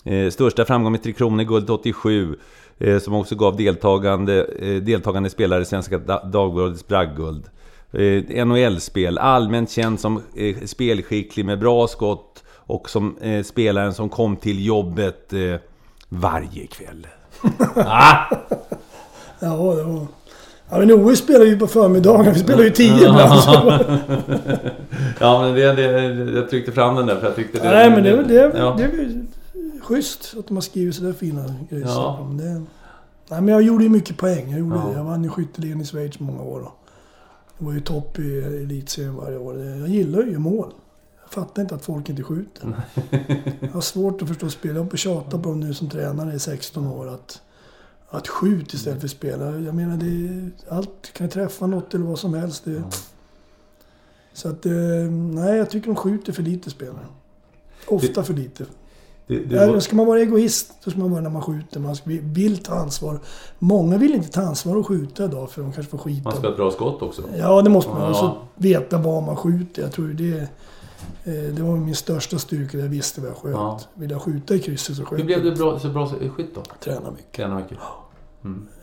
Eh, 0.04 0.30
största 0.30 0.64
framgång 0.64 0.92
med 0.92 1.02
Tre 1.02 1.12
Kronor, 1.12 1.44
guld 1.44 1.70
87. 1.70 2.36
Eh, 2.78 2.98
som 2.98 3.14
också 3.14 3.34
gav 3.34 3.56
deltagande, 3.56 4.44
eh, 4.60 4.74
deltagande 4.82 5.30
spelare 5.30 5.64
Svenska 5.64 5.98
Da- 5.98 6.24
Dagbladets 6.24 6.86
bragdguld. 6.88 7.44
Eh, 7.92 8.44
NHL-spel, 8.46 9.18
allmänt 9.18 9.70
känd 9.70 10.00
som 10.00 10.22
eh, 10.36 10.56
spelskicklig 10.64 11.44
med 11.46 11.58
bra 11.58 11.86
skott 11.88 12.44
och 12.54 12.90
som 12.90 13.16
eh, 13.20 13.42
spelaren 13.42 13.94
som 13.94 14.08
kom 14.08 14.36
till 14.36 14.66
jobbet 14.66 15.32
eh, 15.32 15.54
varje 16.08 16.66
kväll. 16.66 17.06
ah! 17.76 18.24
Ja, 19.40 19.74
det 19.76 19.82
var... 19.82 20.06
Ja, 20.72 20.78
men 20.78 20.92
OS 20.92 21.18
spelar 21.18 21.44
ju 21.46 21.58
på 21.58 21.66
förmiddagen. 21.66 22.32
Vi 22.34 22.38
spelar 22.40 22.64
ju 22.64 22.70
tio 22.70 22.94
ibland. 23.08 23.40
så- 23.40 23.50
Ja, 25.20 25.42
men 25.42 25.54
det, 25.54 25.72
det, 25.72 26.30
jag 26.34 26.50
tryckte 26.50 26.72
fram 26.72 26.94
den 26.96 27.06
där 27.06 27.16
för 27.16 27.26
jag 27.26 27.36
tyckte 27.36 27.58
det... 27.58 27.70
Nej, 27.70 27.90
men 27.90 28.02
det 28.04 28.22
det. 28.22 28.52
Ja. 28.58 28.76
Det 28.78 28.88
schysst 29.94 30.34
att 30.38 30.46
de 30.46 30.56
har 30.56 30.62
skrivit 30.62 30.94
sådär 30.94 31.12
fina 31.12 31.54
grejer. 31.70 31.86
Ja. 31.86 32.28
Det, 32.38 32.44
nej, 33.28 33.40
men 33.40 33.48
jag 33.48 33.62
gjorde 33.62 33.84
ju 33.84 33.90
mycket 33.90 34.16
poäng. 34.18 34.50
Jag, 34.50 34.60
gjorde 34.60 34.76
Ja. 34.76 34.86
det. 34.88 34.92
jag 34.96 35.04
vann 35.04 35.24
ju 35.24 35.30
skytteligan 35.30 35.80
i 35.80 35.84
Schweiz 35.84 36.20
många 36.20 36.42
år. 36.42 36.60
Och 36.60 36.72
jag 37.58 37.66
var 37.66 37.72
ju 37.72 37.80
topp 37.80 38.18
i 38.18 38.38
elitserien 38.40 39.16
varje 39.16 39.38
år. 39.38 39.58
Jag 39.64 39.88
gillar 39.88 40.22
ju 40.22 40.38
mål. 40.38 40.72
Jag 41.22 41.30
fattar 41.32 41.62
inte 41.62 41.74
att 41.74 41.84
folk 41.84 42.08
inte 42.08 42.22
skjuter. 42.22 42.82
Jag 43.60 43.68
har 43.72 43.80
svårt 43.80 44.22
att 44.22 44.28
förstå 44.28 44.48
spel. 44.50 44.74
Jag 44.76 44.82
har 44.82 44.88
på 44.90 44.94
att 44.94 45.00
tjata 45.00 45.38
på 45.38 45.48
dem 45.48 45.60
nu 45.60 45.74
som 45.74 45.88
tränare 45.90 46.34
i 46.34 46.38
16 46.38 46.86
år. 46.86 47.08
Att, 47.08 47.42
att 48.08 48.28
skjut 48.28 48.74
istället 48.74 49.00
för 49.00 49.08
spela. 49.08 49.50
Jag 49.58 49.74
menar, 49.74 49.96
det, 49.96 50.50
allt 50.74 51.12
kan 51.12 51.28
träffa 51.28 51.66
något 51.66 51.94
eller 51.94 52.04
vad 52.04 52.18
som 52.18 52.34
helst. 52.34 52.64
Det, 52.64 52.82
Så 54.32 54.48
att, 54.48 54.66
eh, 54.66 54.72
nej, 55.32 55.56
jag 55.56 55.70
tycker 55.70 55.86
de 55.86 55.96
skjuter 55.96 56.32
för 56.32 56.42
lite 56.42 56.70
spelare. 56.70 57.06
Ofta 57.86 58.22
för 58.22 58.34
lite. 58.34 58.64
Det, 59.30 59.38
det 59.44 59.56
Ja, 59.56 59.72
var, 59.72 59.80
ska 59.80 59.96
man 59.96 60.06
vara 60.06 60.20
egoist, 60.20 60.72
då 60.84 60.90
ska 60.90 61.00
man 61.00 61.10
vara 61.10 61.20
när 61.20 61.30
man 61.30 61.42
skjuter. 61.42 61.80
Man 61.80 61.96
vill 62.22 62.58
ta 62.58 62.74
ansvar. 62.74 63.20
Många 63.58 63.98
vill 63.98 64.14
inte 64.14 64.28
ta 64.28 64.40
ansvar 64.42 64.76
och 64.76 64.86
skjuta 64.86 65.24
idag 65.24 65.50
för 65.50 65.62
de 65.62 65.72
kanske 65.72 65.90
får 65.90 65.98
skita. 65.98 66.22
man 66.24 66.32
ska 66.32 66.42
ha 66.42 66.50
ett 66.50 66.56
bra 66.56 66.70
skott 66.70 67.02
också. 67.02 67.22
Ja, 67.38 67.62
det 67.62 67.70
måste 67.70 67.90
man. 67.90 68.10
Och 68.10 68.16
så 68.16 68.24
Ja. 68.24 68.42
veta 68.54 68.98
var 68.98 69.20
man 69.20 69.36
skjuter. 69.36 69.82
Jag 69.82 69.92
tror 69.92 70.08
det, 70.08 70.38
eh, 71.24 71.54
det 71.54 71.62
var 71.62 71.76
min 71.76 71.94
största 71.94 72.38
styrka. 72.38 72.78
Jag 72.78 72.88
visste 72.88 73.20
vad 73.20 73.30
jag 73.30 73.36
sköt. 73.36 73.52
Ja. 73.52 73.80
Vill 73.94 74.10
jag 74.10 74.22
skjuta 74.22 74.54
i 74.54 74.58
krysset 74.58 74.96
så 74.96 75.04
sköt 75.04 75.18
Hur 75.18 75.24
blev 75.24 75.38
jag. 75.44 75.54
du 75.54 75.58
bra, 75.58 75.78
så 75.78 75.88
bra 75.88 76.06
skytt 76.36 76.54
då? 76.54 76.62
Träna 76.84 77.10
mycket. 77.10 77.32
Träna 77.32 77.54
mycket. 77.54 77.78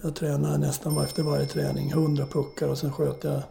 Jag 0.01 0.15
tränade 0.15 0.57
nästan 0.57 0.97
efter 0.97 1.23
varje 1.23 1.45
träning. 1.45 1.91
100 1.91 2.25
puckar 2.25 2.67
och 2.67 2.77
sen 2.77 2.91
sköt 2.93 3.23
jag. 3.23 3.41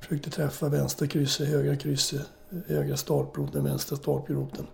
Försökte 0.00 0.30
träffa 0.30 0.68
vänstra 0.68 1.06
krysset, 1.06 1.48
högra 1.48 1.76
krysset, 1.76 2.20
högra 2.66 2.96
stolproten, 2.96 3.64
vänstra 3.64 3.96
stolproten. 3.96 4.66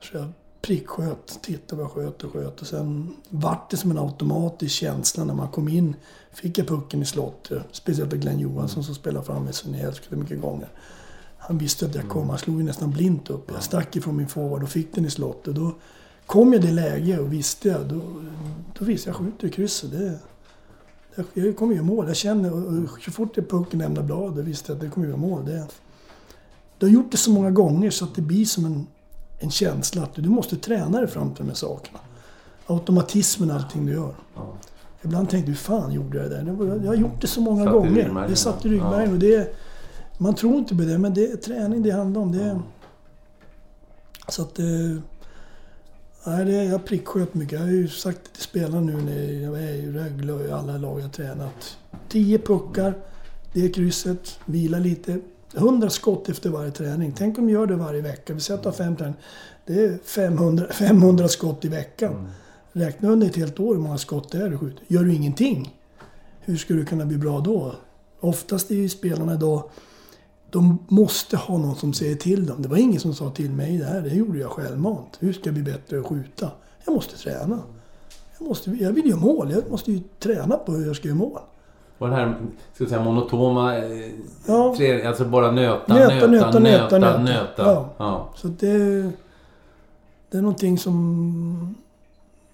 Så 0.00 0.16
jag 0.16 0.28
pricksköt, 0.62 1.38
tittade 1.42 1.82
vad 1.82 1.84
jag 1.84 1.92
sköt 1.92 2.24
och 2.24 2.32
sköt. 2.32 2.60
Och 2.60 2.66
sen 2.66 3.16
vart 3.28 3.70
det 3.70 3.76
som 3.76 3.90
en 3.90 3.98
automatisk 3.98 4.74
känsla 4.74 5.24
när 5.24 5.34
man 5.34 5.48
kom 5.48 5.68
in. 5.68 5.96
Fick 6.32 6.58
jag 6.58 6.66
pucken 6.66 7.02
i 7.02 7.04
slottet. 7.04 7.62
Speciellt 7.72 8.12
av 8.12 8.18
Glenn 8.18 8.38
Johansson 8.38 8.84
som 8.84 8.94
spelade 8.94 9.26
fram 9.26 9.44
mig 9.44 9.52
så 9.52 9.68
ni 9.68 9.80
älskade 9.80 10.16
mycket 10.16 10.40
gånger. 10.40 10.68
Han 11.38 11.58
visste 11.58 11.86
att 11.86 11.94
jag 11.94 12.08
kom. 12.08 12.28
Han 12.28 12.38
slog 12.38 12.58
ju 12.58 12.66
nästan 12.66 12.90
blint 12.90 13.30
upp. 13.30 13.50
Jag 13.52 13.62
stack 13.62 13.96
ifrån 13.96 14.16
min 14.16 14.28
forward 14.28 14.62
och 14.62 14.68
fick 14.68 14.94
den 14.94 15.04
i 15.04 15.10
slottet. 15.10 15.54
Då 15.54 15.72
kom 16.26 16.52
jag 16.52 16.64
i 16.64 16.66
det 16.66 16.72
läge 16.72 17.18
och 17.18 17.32
visste 17.32 17.68
jag. 17.68 17.88
Då, 17.88 18.00
då 18.78 18.84
visste 18.84 19.10
jag, 19.10 19.14
jag 19.14 19.20
skjuter 19.20 19.46
i 19.46 19.50
krysset. 19.50 19.90
Det, 19.90 20.18
jag, 21.14 21.26
jag 21.46 21.56
kommer 21.56 21.74
göra 21.74 21.84
mål. 21.84 22.06
Jag 22.06 22.16
känner, 22.16 22.52
och, 22.52 23.02
så 23.04 23.10
fort 23.10 23.36
jag 23.36 23.48
pucken 23.48 23.78
lämnar 23.78 24.02
bladet 24.02 24.44
visste 24.44 24.72
jag 24.72 24.76
att 24.76 24.82
det 24.82 24.90
kommer 24.90 25.06
göra 25.06 25.16
mål. 25.16 25.44
Det, 25.44 25.66
du 26.78 26.86
har 26.86 26.92
gjort 26.92 27.10
det 27.10 27.16
så 27.16 27.30
många 27.30 27.50
gånger 27.50 27.90
så 27.90 28.04
att 28.04 28.14
det 28.14 28.22
blir 28.22 28.44
som 28.44 28.64
en, 28.64 28.86
en 29.40 29.50
känsla 29.50 30.02
att 30.02 30.14
du 30.14 30.28
måste 30.28 30.56
träna 30.56 30.98
dig 30.98 31.08
fram 31.08 31.34
till 31.34 31.44
de 31.44 31.48
här 31.48 31.56
sakerna. 31.56 31.98
Automatismen, 32.66 33.50
allting 33.50 33.86
du 33.86 33.92
gör. 33.92 34.14
Ibland 35.02 35.30
tänkte 35.30 35.50
hur 35.50 35.58
fan 35.58 35.92
gjorde 35.92 36.18
jag 36.18 36.30
det 36.30 36.36
där? 36.36 36.76
Jag 36.84 36.86
har 36.86 36.94
gjort 36.94 37.20
det 37.20 37.26
så 37.26 37.40
många 37.40 37.64
Satt 37.64 37.72
gånger. 37.72 38.26
Det 38.28 38.36
satt 38.36 38.64
i 38.64 38.68
ja. 38.68 38.74
ryggmärgen. 38.74 39.12
Och 39.12 39.18
det, 39.18 39.56
man 40.18 40.34
tror 40.34 40.58
inte 40.58 40.76
på 40.76 40.82
det, 40.82 40.98
men 40.98 41.14
det 41.14 41.26
är 41.32 41.36
träning 41.36 41.82
det 41.82 41.90
handlar 41.90 42.20
om. 42.20 42.32
Det, 42.32 42.60
Så 44.28 44.42
att... 44.42 44.58
Eh, 44.58 44.66
nej, 46.26 46.44
det, 46.44 46.64
jag 46.64 46.84
pricksköt 46.84 47.34
mycket. 47.34 47.52
Jag 47.52 47.66
har 47.66 47.72
ju 47.72 47.88
sagt 47.88 48.20
det 48.24 48.30
till 48.32 48.42
spelarna 48.42 48.80
nu 48.80 48.96
när 48.96 49.42
jag 49.42 49.62
är 49.62 49.74
i 49.74 49.92
Rögle 49.92 50.32
och 50.32 50.40
i 50.40 50.50
alla 50.50 50.78
lag 50.78 51.00
jag 51.00 51.12
tränat. 51.12 51.78
10 52.08 52.38
puckar, 52.38 52.94
det 53.52 53.64
är 53.64 53.72
krysset, 53.72 54.38
vila 54.44 54.78
lite. 54.78 55.20
100 55.56 55.90
skott 55.90 56.28
efter 56.28 56.50
varje 56.50 56.70
träning. 56.70 57.12
Tänk 57.16 57.38
om 57.38 57.46
du 57.46 57.52
gör 57.52 57.66
det 57.66 57.76
varje 57.76 58.02
vecka. 58.02 58.34
Vi 58.34 58.40
säger 58.40 58.58
att 58.58 58.62
du 58.62 58.68
har 58.68 58.76
fem 58.76 58.96
träningar. 58.96 59.20
Det 59.66 59.84
är 59.84 59.98
500, 60.04 60.66
500 60.70 61.28
skott 61.28 61.64
i 61.64 61.68
veckan. 61.68 62.28
Räkna 62.72 63.08
under 63.08 63.26
ett 63.26 63.36
helt 63.36 63.60
år 63.60 63.74
hur 63.74 63.82
många 63.82 63.98
skott 63.98 64.32
det 64.32 64.38
är 64.38 64.50
du 64.50 64.58
skjuter. 64.58 64.84
Gör 64.86 65.04
du 65.04 65.14
ingenting, 65.14 65.76
hur 66.40 66.56
ska 66.56 66.74
du 66.74 66.84
kunna 66.84 67.06
bli 67.06 67.16
bra 67.16 67.40
då? 67.40 67.74
Oftast 68.20 68.70
är 68.70 68.74
ju 68.74 68.88
spelarna 68.88 69.34
idag 69.34 69.70
de 70.50 70.78
måste 70.88 71.36
ha 71.36 71.58
någon 71.58 71.76
som 71.76 71.92
säger 71.92 72.14
till 72.14 72.46
dem. 72.46 72.62
Det 72.62 72.68
var 72.68 72.76
ingen 72.76 73.00
som 73.00 73.14
sa 73.14 73.30
till 73.30 73.50
mig 73.50 73.78
det 73.78 73.84
här. 73.84 74.00
Det 74.00 74.14
gjorde 74.14 74.38
jag 74.38 74.50
självmant. 74.50 75.16
Hur 75.18 75.32
ska 75.32 75.42
jag 75.44 75.54
bli 75.54 75.62
bättre 75.62 76.00
att 76.00 76.06
skjuta? 76.06 76.50
Jag 76.84 76.94
måste 76.94 77.18
träna. 77.18 77.62
Jag, 78.38 78.48
måste, 78.48 78.70
jag 78.70 78.92
vill 78.92 79.08
göra 79.08 79.20
mål. 79.20 79.50
Jag 79.50 79.70
måste 79.70 79.92
ju 79.92 80.00
träna 80.18 80.56
på 80.56 80.72
hur 80.72 80.86
jag 80.86 80.96
ska 80.96 81.08
göra 81.08 81.18
mål. 81.18 81.40
Och 82.00 82.08
den 82.08 82.16
här, 82.16 82.36
ska 82.74 82.86
säga, 82.86 83.04
monotoma... 83.04 83.76
eh, 83.78 84.10
Ja. 84.46 84.74
träning, 84.76 85.06
alltså 85.06 85.24
bara 85.24 85.50
nöta, 85.50 85.94
Nöta, 85.94 86.14
nöta, 86.14 86.26
nöta, 86.26 86.58
nöta, 86.58 86.98
nöta, 86.98 86.98
nöta. 86.98 87.22
nöta. 87.22 87.62
Ja. 87.62 87.88
Ja. 87.96 88.30
Så 88.36 88.48
det, 88.48 89.02
det 90.30 90.38
är 90.38 90.42
någonting 90.42 90.78
som... 90.78 91.74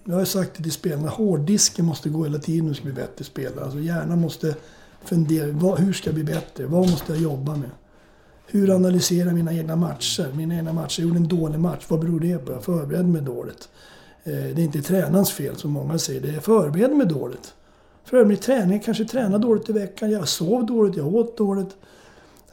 Jag 0.03 0.15
har 0.15 0.25
sagt 0.25 0.51
det 0.57 0.63
till 0.63 0.71
spelarna. 0.71 1.09
Hårddisken 1.09 1.85
måste 1.85 2.09
gå 2.09 2.23
hela 2.23 2.39
tiden 2.39 2.61
om 2.61 2.67
du 2.67 2.73
ska 2.73 2.83
bli 2.83 2.93
bättre 2.93 3.25
spelare. 3.25 3.63
Alltså 3.63 3.79
hjärnan 3.79 4.21
måste 4.21 4.55
fundera. 5.03 5.51
Vad, 5.51 5.79
hur 5.79 5.93
ska 5.93 6.07
jag 6.07 6.15
bli 6.15 6.23
bättre? 6.23 6.65
Vad 6.65 6.89
måste 6.89 7.13
jag 7.13 7.21
jobba 7.21 7.55
med? 7.55 7.69
Hur 8.47 8.75
analyserar 8.75 9.25
jag 9.25 9.35
mina 9.35 9.53
egna 9.53 9.75
matcher? 9.75 10.27
Mina 10.33 10.55
egna 10.55 10.73
matcher. 10.73 11.01
Jag 11.01 11.07
gjorde 11.07 11.19
en 11.19 11.27
dålig 11.27 11.59
match. 11.59 11.85
Vad 11.87 11.99
beror 11.99 12.19
det 12.19 12.37
på? 12.37 12.51
Jag 12.51 12.63
förberedde 12.63 13.07
mig 13.07 13.21
dåligt. 13.21 13.69
Eh, 14.23 14.31
Det 14.33 14.61
är 14.61 14.65
inte 14.65 14.81
tränarens 14.81 15.31
fel 15.31 15.55
som 15.55 15.71
många 15.71 15.97
säger. 15.97 16.21
Det 16.21 16.29
är 16.35 16.39
förberedde 16.39 16.95
mig 16.95 17.07
dåligt. 17.07 17.53
Förberedde 18.09 18.27
mig 18.27 18.37
i 18.37 18.39
träning. 18.39 18.79
Kanske 18.79 19.05
tränade 19.05 19.37
dåligt 19.47 19.69
i 19.69 19.73
veckan. 19.73 20.11
Jag 20.11 20.27
sov 20.27 20.65
dåligt. 20.65 20.97
Jag 20.97 21.15
åt 21.15 21.37
dåligt. 21.37 21.75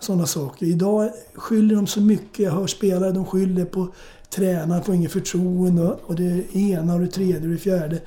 Sådana 0.01 0.27
saker. 0.27 0.67
Idag 0.67 1.11
skyller 1.35 1.75
de 1.75 1.87
så 1.87 2.01
mycket. 2.01 2.39
Jag 2.39 2.53
hör 2.53 2.67
spelare, 2.67 3.13
de 3.13 3.25
skyller 3.25 3.65
på 3.65 3.89
tränaren, 4.31 4.83
får 4.83 4.95
inget 4.95 5.13
förtroende 5.13 5.83
och- 6.07 6.15
det 6.17 6.57
ena 6.57 6.95
och 6.95 7.01
det 7.01 7.07
tredje 7.07 7.41
och 7.43 7.49
det 7.49 7.57
fjärde. 7.59 8.01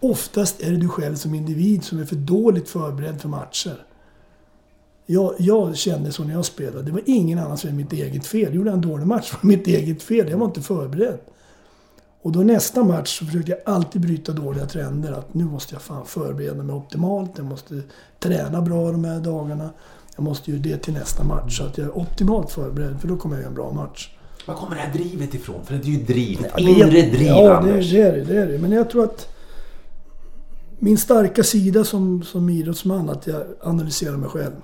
Oftast 0.00 0.62
är 0.62 0.70
det 0.70 0.76
du 0.76 0.88
själv 0.88 1.14
som 1.16 1.34
individ 1.34 1.84
som 1.84 1.98
är 1.98 2.04
för 2.04 2.16
dåligt 2.16 2.68
förberedd 2.68 3.20
för 3.20 3.28
matcher. 3.28 3.86
Jag, 5.06 5.34
jag 5.38 5.76
kände 5.76 6.12
så 6.12 6.24
när 6.24 6.32
jag 6.34 6.44
spelade. 6.44 6.82
Det 6.82 6.92
var 6.92 7.02
ingen 7.06 7.38
annans 7.38 7.64
än 7.64 7.76
mitt 7.76 7.92
eget 7.92 8.26
fel. 8.26 8.54
Gjorde 8.54 8.68
jag 8.70 8.74
en 8.74 8.90
dålig 8.90 9.06
match 9.06 9.32
var 9.32 9.40
det 9.42 9.46
mitt 9.56 9.66
eget 9.66 10.02
fel. 10.02 10.30
Jag 10.30 10.38
var 10.38 10.46
inte 10.46 10.60
förberedd. 10.62 11.18
Och 12.26 12.32
då 12.32 12.40
nästa 12.40 12.84
match 12.84 13.18
så 13.18 13.26
försökte 13.26 13.50
jag 13.50 13.60
alltid 13.74 14.02
bryta 14.02 14.32
dåliga 14.32 14.66
trender. 14.66 15.12
Att 15.12 15.34
nu 15.34 15.44
måste 15.44 15.74
jag 15.74 15.82
fan 15.82 16.06
förbereda 16.06 16.62
mig 16.62 16.76
optimalt. 16.76 17.30
Jag 17.36 17.46
måste 17.46 17.82
träna 18.18 18.62
bra 18.62 18.92
de 18.92 19.04
här 19.04 19.20
dagarna. 19.20 19.70
Jag 20.16 20.22
måste 20.22 20.50
ju 20.50 20.58
det 20.58 20.76
till 20.76 20.92
nästa 20.92 21.24
match 21.24 21.58
så 21.58 21.64
att 21.64 21.78
jag 21.78 21.86
är 21.86 21.98
optimalt 21.98 22.50
förberedd 22.50 23.00
för 23.00 23.08
då 23.08 23.16
kommer 23.16 23.36
jag 23.36 23.40
göra 23.40 23.48
en 23.48 23.54
bra 23.54 23.72
match. 23.72 24.16
Var 24.46 24.54
kommer 24.54 24.76
det 24.76 24.82
här 24.82 24.92
drivet 24.92 25.34
ifrån? 25.34 25.64
För 25.64 25.74
det 25.74 25.80
är 25.80 25.86
ju 25.86 26.04
driv. 26.04 26.46
Ja, 26.52 26.58
inre 26.58 27.02
driv, 27.02 27.26
Ja, 27.26 27.60
det, 27.60 27.72
det 27.72 28.00
är 28.02 28.12
det. 28.12 28.24
det 28.24 28.36
är 28.36 28.46
det. 28.46 28.58
Men 28.58 28.72
jag 28.72 28.90
tror 28.90 29.04
att 29.04 29.28
min 30.78 30.98
starka 30.98 31.42
sida 31.42 31.84
som, 31.84 32.22
som 32.22 32.48
idrottsman, 32.48 33.10
att 33.10 33.26
jag 33.26 33.42
analyserar 33.60 34.16
mig 34.16 34.28
själv. 34.28 34.54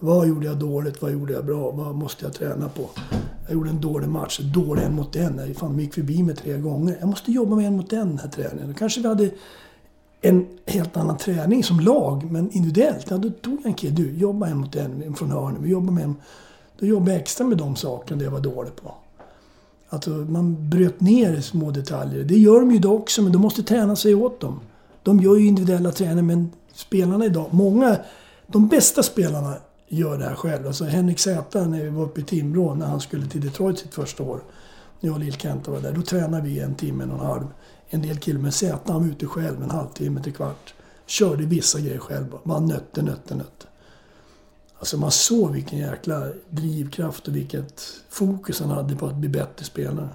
Vad 0.00 0.28
gjorde 0.28 0.46
jag 0.46 0.56
dåligt? 0.56 1.02
Vad 1.02 1.12
gjorde 1.12 1.32
jag 1.32 1.46
bra? 1.46 1.70
Vad 1.70 1.94
måste 1.94 2.24
jag 2.24 2.34
träna 2.34 2.68
på? 2.68 2.90
Jag 3.46 3.54
gjorde 3.54 3.70
en 3.70 3.80
dålig 3.80 4.08
match. 4.08 4.38
Dålig 4.38 4.82
en 4.82 4.94
mot 4.94 5.16
en. 5.16 5.38
Jag 5.46 5.56
fan 5.56 5.78
gick 5.78 5.94
förbi 5.94 6.22
mig 6.22 6.36
tre 6.36 6.58
gånger. 6.58 6.96
Jag 7.00 7.08
måste 7.08 7.32
jobba 7.32 7.56
med 7.56 7.66
en 7.66 7.76
mot 7.76 7.92
en 7.92 8.18
här 8.18 8.28
träningen. 8.28 8.68
Då 8.68 8.74
kanske 8.74 9.00
vi 9.00 9.08
hade 9.08 9.30
en 10.20 10.46
helt 10.66 10.96
annan 10.96 11.16
träning 11.16 11.64
som 11.64 11.80
lag, 11.80 12.30
men 12.30 12.50
individuellt. 12.50 13.06
Ja, 13.10 13.16
då 13.16 13.30
tog 13.30 13.58
jag 13.58 13.66
en 13.66 13.74
kille. 13.74 13.94
Du, 13.94 14.18
jobba 14.18 14.46
en 14.46 14.58
mot 14.58 14.76
en 14.76 15.14
från 15.14 15.30
hörnet. 15.30 15.60
Vi 15.62 15.70
jobbar 15.70 15.92
med 15.92 16.04
en. 16.04 16.16
Då 16.78 16.86
jobbade 16.86 17.12
jag 17.12 17.20
extra 17.20 17.46
med 17.46 17.58
de 17.58 17.76
sakerna 17.76 18.18
det 18.18 18.24
jag 18.24 18.32
var 18.32 18.40
dålig 18.40 18.76
på. 18.76 18.94
Alltså, 19.88 20.10
man 20.10 20.70
bröt 20.70 21.00
ner 21.00 21.40
små 21.40 21.70
detaljer. 21.70 22.24
Det 22.24 22.38
gör 22.38 22.60
de 22.60 22.70
ju 22.70 22.76
idag 22.76 22.94
också, 22.94 23.22
men 23.22 23.32
de 23.32 23.42
måste 23.42 23.62
träna 23.62 23.96
sig 23.96 24.14
åt 24.14 24.40
dem. 24.40 24.60
De 25.02 25.20
gör 25.20 25.36
ju 25.36 25.46
individuella 25.46 25.92
träningar, 25.92 26.22
men 26.22 26.50
spelarna 26.72 27.24
idag, 27.24 27.46
många, 27.50 27.96
de 28.46 28.68
bästa 28.68 29.02
spelarna 29.02 29.56
gör 29.88 30.18
det 30.18 30.24
här 30.24 30.34
själv. 30.34 30.66
Alltså 30.66 30.84
Henrik 30.84 31.18
Zäta, 31.18 31.66
när 31.66 31.82
vi 31.82 31.88
var 31.88 32.04
uppe 32.04 32.20
i 32.20 32.24
Timrå, 32.24 32.74
när 32.74 32.86
han 32.86 33.00
skulle 33.00 33.26
till 33.26 33.40
Detroit 33.40 33.78
sitt 33.78 33.94
första 33.94 34.22
år. 34.22 34.40
När 35.00 35.08
jag 35.08 35.14
och 35.14 35.20
Lill-Kenta 35.20 35.70
var 35.70 35.80
där, 35.80 35.92
då 35.92 36.02
tränade 36.02 36.42
vi 36.42 36.60
en 36.60 36.74
timme, 36.74 37.04
en 37.04 37.10
och 37.10 37.20
en 37.20 37.26
halv. 37.26 37.46
En 37.88 38.02
del 38.02 38.18
killar 38.18 38.40
men 38.40 38.52
Zäta, 38.52 38.92
han 38.92 39.02
var 39.02 39.08
ute 39.10 39.26
själv 39.26 39.62
en 39.62 39.70
halvtimme 39.70 40.22
till 40.22 40.34
kvart. 40.34 40.74
Körde 41.06 41.44
vissa 41.44 41.80
grejer 41.80 41.98
själv 41.98 42.26
bara. 42.44 42.60
Nötte, 42.60 43.02
nötte, 43.02 43.34
nötte. 43.34 43.66
Alltså 44.78 44.98
man 44.98 45.10
såg 45.10 45.50
vilken 45.50 45.78
jäkla 45.78 46.26
drivkraft 46.48 47.28
och 47.28 47.36
vilket 47.36 47.82
fokus 48.08 48.60
han 48.60 48.70
hade 48.70 48.96
på 48.96 49.06
att 49.06 49.16
bli 49.16 49.28
bättre 49.28 49.64
spelare. 49.64 50.08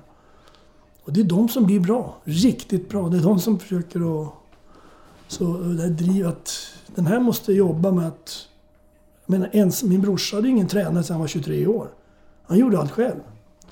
Och 1.04 1.14
det 1.14 1.20
är 1.20 1.26
de 1.26 1.50
som 1.50 1.66
blir 1.66 1.80
bra. 1.80 2.18
Riktigt 2.24 2.90
bra. 2.90 3.10
Det 3.10 3.18
är 3.18 3.22
de 3.22 3.40
som 3.40 3.60
försöker 3.60 4.24
att... 4.24 4.34
Så 5.28 5.58
det 5.58 5.82
här 5.82 5.90
driv 5.90 6.28
att... 6.28 6.52
Den 6.96 7.06
här 7.06 7.20
måste 7.20 7.54
jobba 7.54 7.92
med 7.92 8.08
att... 8.08 8.48
Men 9.26 9.46
ens, 9.52 9.84
min 9.84 10.02
brorsa 10.02 10.36
hade 10.36 10.48
ingen 10.48 10.68
tränare 10.68 11.04
sedan 11.04 11.14
han 11.14 11.22
var 11.22 11.28
23 11.28 11.68
år. 11.68 11.88
Han 12.44 12.58
gjorde 12.58 12.80
allt 12.80 12.92
själv. 12.92 13.20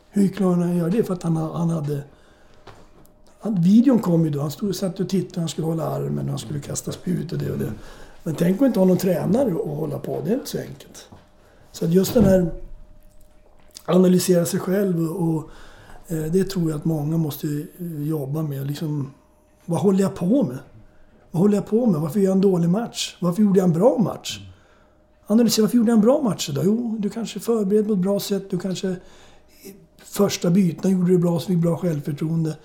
Hur 0.09 0.27
klarade 0.27 0.61
han 0.61 0.71
att 0.71 0.77
göra 0.77 0.89
det? 0.89 1.03
För 1.03 1.13
att 1.13 1.23
han, 1.23 1.35
han 1.35 1.69
hade... 1.69 2.03
Han, 3.39 3.61
videon 3.61 3.99
kom 3.99 4.25
ju 4.25 4.31
då. 4.31 4.41
Han 4.41 4.51
stod 4.51 4.69
och 4.69 4.75
satt 4.75 4.99
och 4.99 5.09
tittade. 5.09 5.39
Han 5.39 5.49
skulle 5.49 5.67
hålla 5.67 5.85
armen 5.85 6.23
och 6.25 6.29
han 6.29 6.39
skulle 6.39 6.59
kasta 6.59 6.91
spjut 6.91 7.31
och 7.31 7.37
det 7.37 7.51
och 7.51 7.59
det. 7.59 7.71
Men 8.23 8.35
tänk 8.35 8.61
att 8.61 8.67
inte 8.67 8.79
ha 8.79 8.85
någon 8.85 8.97
tränare 8.97 9.49
att 9.49 9.77
hålla 9.77 9.99
på. 9.99 10.21
Det 10.25 10.29
är 10.29 10.33
inte 10.33 10.49
så 10.49 10.57
enkelt. 10.57 11.09
Så 11.71 11.85
att 11.85 11.91
just 11.91 12.13
den 12.13 12.23
här... 12.23 12.51
Analysera 13.85 14.45
sig 14.45 14.59
själv 14.59 15.09
och... 15.09 15.29
och 15.29 15.49
eh, 16.07 16.31
det 16.31 16.43
tror 16.43 16.69
jag 16.69 16.77
att 16.77 16.85
många 16.85 17.17
måste 17.17 17.47
eh, 17.47 18.07
jobba 18.07 18.41
med. 18.41 18.67
Liksom, 18.67 19.13
vad 19.65 19.79
håller 19.79 20.01
jag 20.01 20.15
på 20.15 20.43
med? 20.43 20.57
Vad 21.31 21.41
håller 21.41 21.55
jag 21.55 21.65
på 21.65 21.85
med? 21.85 22.01
Varför 22.01 22.19
gör 22.19 22.27
jag 22.27 22.35
en 22.35 22.41
dålig 22.41 22.69
match? 22.69 23.17
Varför 23.19 23.41
gjorde 23.41 23.59
jag 23.59 23.65
en 23.65 23.73
bra 23.73 23.97
match? 23.97 24.39
Analysera, 25.31 25.63
varför 25.63 25.77
gjorde 25.77 25.91
jag 25.91 25.97
en 25.97 26.01
bra 26.01 26.21
match 26.21 26.49
idag? 26.49 26.63
Jo, 26.65 26.95
du 26.99 27.09
kanske 27.09 27.39
förberedde 27.39 27.87
på 27.87 27.93
ett 27.93 27.99
bra 27.99 28.19
sätt. 28.19 28.49
Du 28.49 28.57
kanske... 28.57 28.95
Första 29.97 30.49
bytena 30.49 30.93
gjorde 30.93 31.11
du 31.11 31.17
bra, 31.17 31.39
så 31.39 31.47
fick 31.47 31.57
bra 31.57 31.77
självförtroende. 31.77 32.57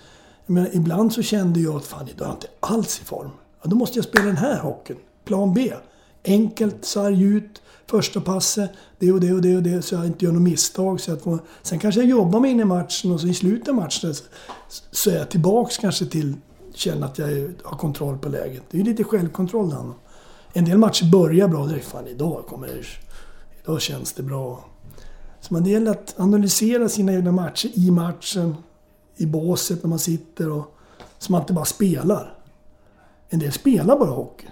Men 0.46 0.66
ibland 0.72 1.12
så 1.12 1.22
kände 1.22 1.60
jag 1.60 1.76
att 1.76 1.86
fan, 1.86 2.08
idag 2.08 2.26
är 2.26 2.30
jag 2.30 2.36
inte 2.36 2.46
alls 2.60 3.00
i 3.00 3.04
form. 3.04 3.30
Ja, 3.62 3.70
då 3.70 3.76
måste 3.76 3.98
jag 3.98 4.04
spela 4.04 4.26
den 4.26 4.36
här 4.36 4.60
hockeyn. 4.60 4.96
Plan 5.24 5.54
B. 5.54 5.72
Enkelt, 6.24 6.84
sarg 6.84 7.22
ut, 7.22 7.62
första 7.86 8.20
passet, 8.20 8.70
det 8.98 9.12
och 9.12 9.20
det 9.20 9.32
och 9.32 9.42
det 9.42 9.56
och 9.56 9.62
det 9.62 9.82
så 9.82 9.94
jag 9.94 10.06
inte 10.06 10.24
gör 10.24 10.32
något 10.32 10.42
misstag. 10.42 11.00
Så 11.00 11.12
att 11.12 11.22
få, 11.22 11.38
sen 11.62 11.78
kanske 11.78 12.00
jag 12.00 12.10
jobbar 12.10 12.40
mig 12.40 12.50
in 12.50 12.60
i 12.60 12.64
matchen 12.64 13.12
och 13.12 13.20
så 13.20 13.26
i 13.26 13.34
slutet 13.34 13.68
av 13.68 13.74
matchen 13.74 14.14
så, 14.90 15.10
är 15.10 15.16
jag 15.16 15.30
tillbaks 15.30 15.78
kanske 15.78 16.06
till 16.06 16.34
känna 16.74 17.06
att 17.06 17.18
jag 17.18 17.52
har 17.62 17.78
kontroll 17.78 18.18
på 18.18 18.28
läget. 18.28 18.62
Det 18.70 18.76
är 18.76 18.78
ju 18.78 18.90
lite 18.90 19.04
självkontroll 19.04 19.68
det 19.68 19.74
handlar 19.74 19.94
om. 19.94 20.00
En 20.56 20.64
del 20.64 20.78
matcher 20.78 21.10
börjar 21.10 21.48
bra 21.48 21.66
direkt. 21.66 21.86
Fan, 21.86 22.06
idag 22.06 22.44
kommer 22.46 22.66
det... 22.66 22.84
Idag 23.62 23.80
känns 23.80 24.12
det 24.12 24.22
bra. 24.22 24.64
Så 25.40 25.54
man 25.54 25.64
det 25.64 25.70
gäller 25.70 25.90
att 25.90 26.14
analysera 26.16 26.88
sina 26.88 27.12
egna 27.12 27.32
matcher 27.32 27.70
i 27.74 27.90
matchen, 27.90 28.56
i 29.16 29.26
båset 29.26 29.82
när 29.82 29.90
man 29.90 29.98
sitter 29.98 30.50
och... 30.50 30.76
Så 31.18 31.32
man 31.32 31.40
inte 31.40 31.52
bara 31.52 31.64
spelar. 31.64 32.34
En 33.28 33.38
del 33.38 33.52
spelar 33.52 33.98
bara 33.98 34.10
hockey. 34.10 34.46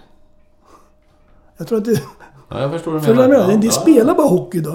Jag 1.57 1.67
tror 1.67 1.77
att 1.77 1.85
det... 1.85 2.01
Ja, 2.49 2.61
jag 2.61 2.71
förstår 2.71 2.91
vad 2.91 3.03
du 3.03 3.13
menar. 3.13 3.51
en 3.51 3.61
del 3.61 3.71
spelar 3.71 4.15
bara 4.15 4.27
hockey 4.27 4.59
då. 4.59 4.71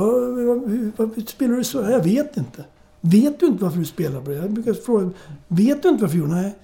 Varför, 0.96 1.20
spelar 1.20 1.56
du 1.56 1.64
så? 1.64 1.78
Jag 1.78 2.04
vet 2.04 2.36
inte. 2.36 2.64
Vet 3.00 3.40
du 3.40 3.46
inte 3.46 3.64
varför 3.64 3.78
du 3.78 3.84
spelar 3.84 4.20
på 4.20 4.30
det? 4.30 4.36
Jag 4.36 4.50
brukar 4.50 4.72
fråga, 4.74 5.10
vet 5.48 5.82
du 5.82 5.88
inte 5.88 6.02
varför 6.02 6.18
du 6.18 6.26
Nej. 6.26 6.54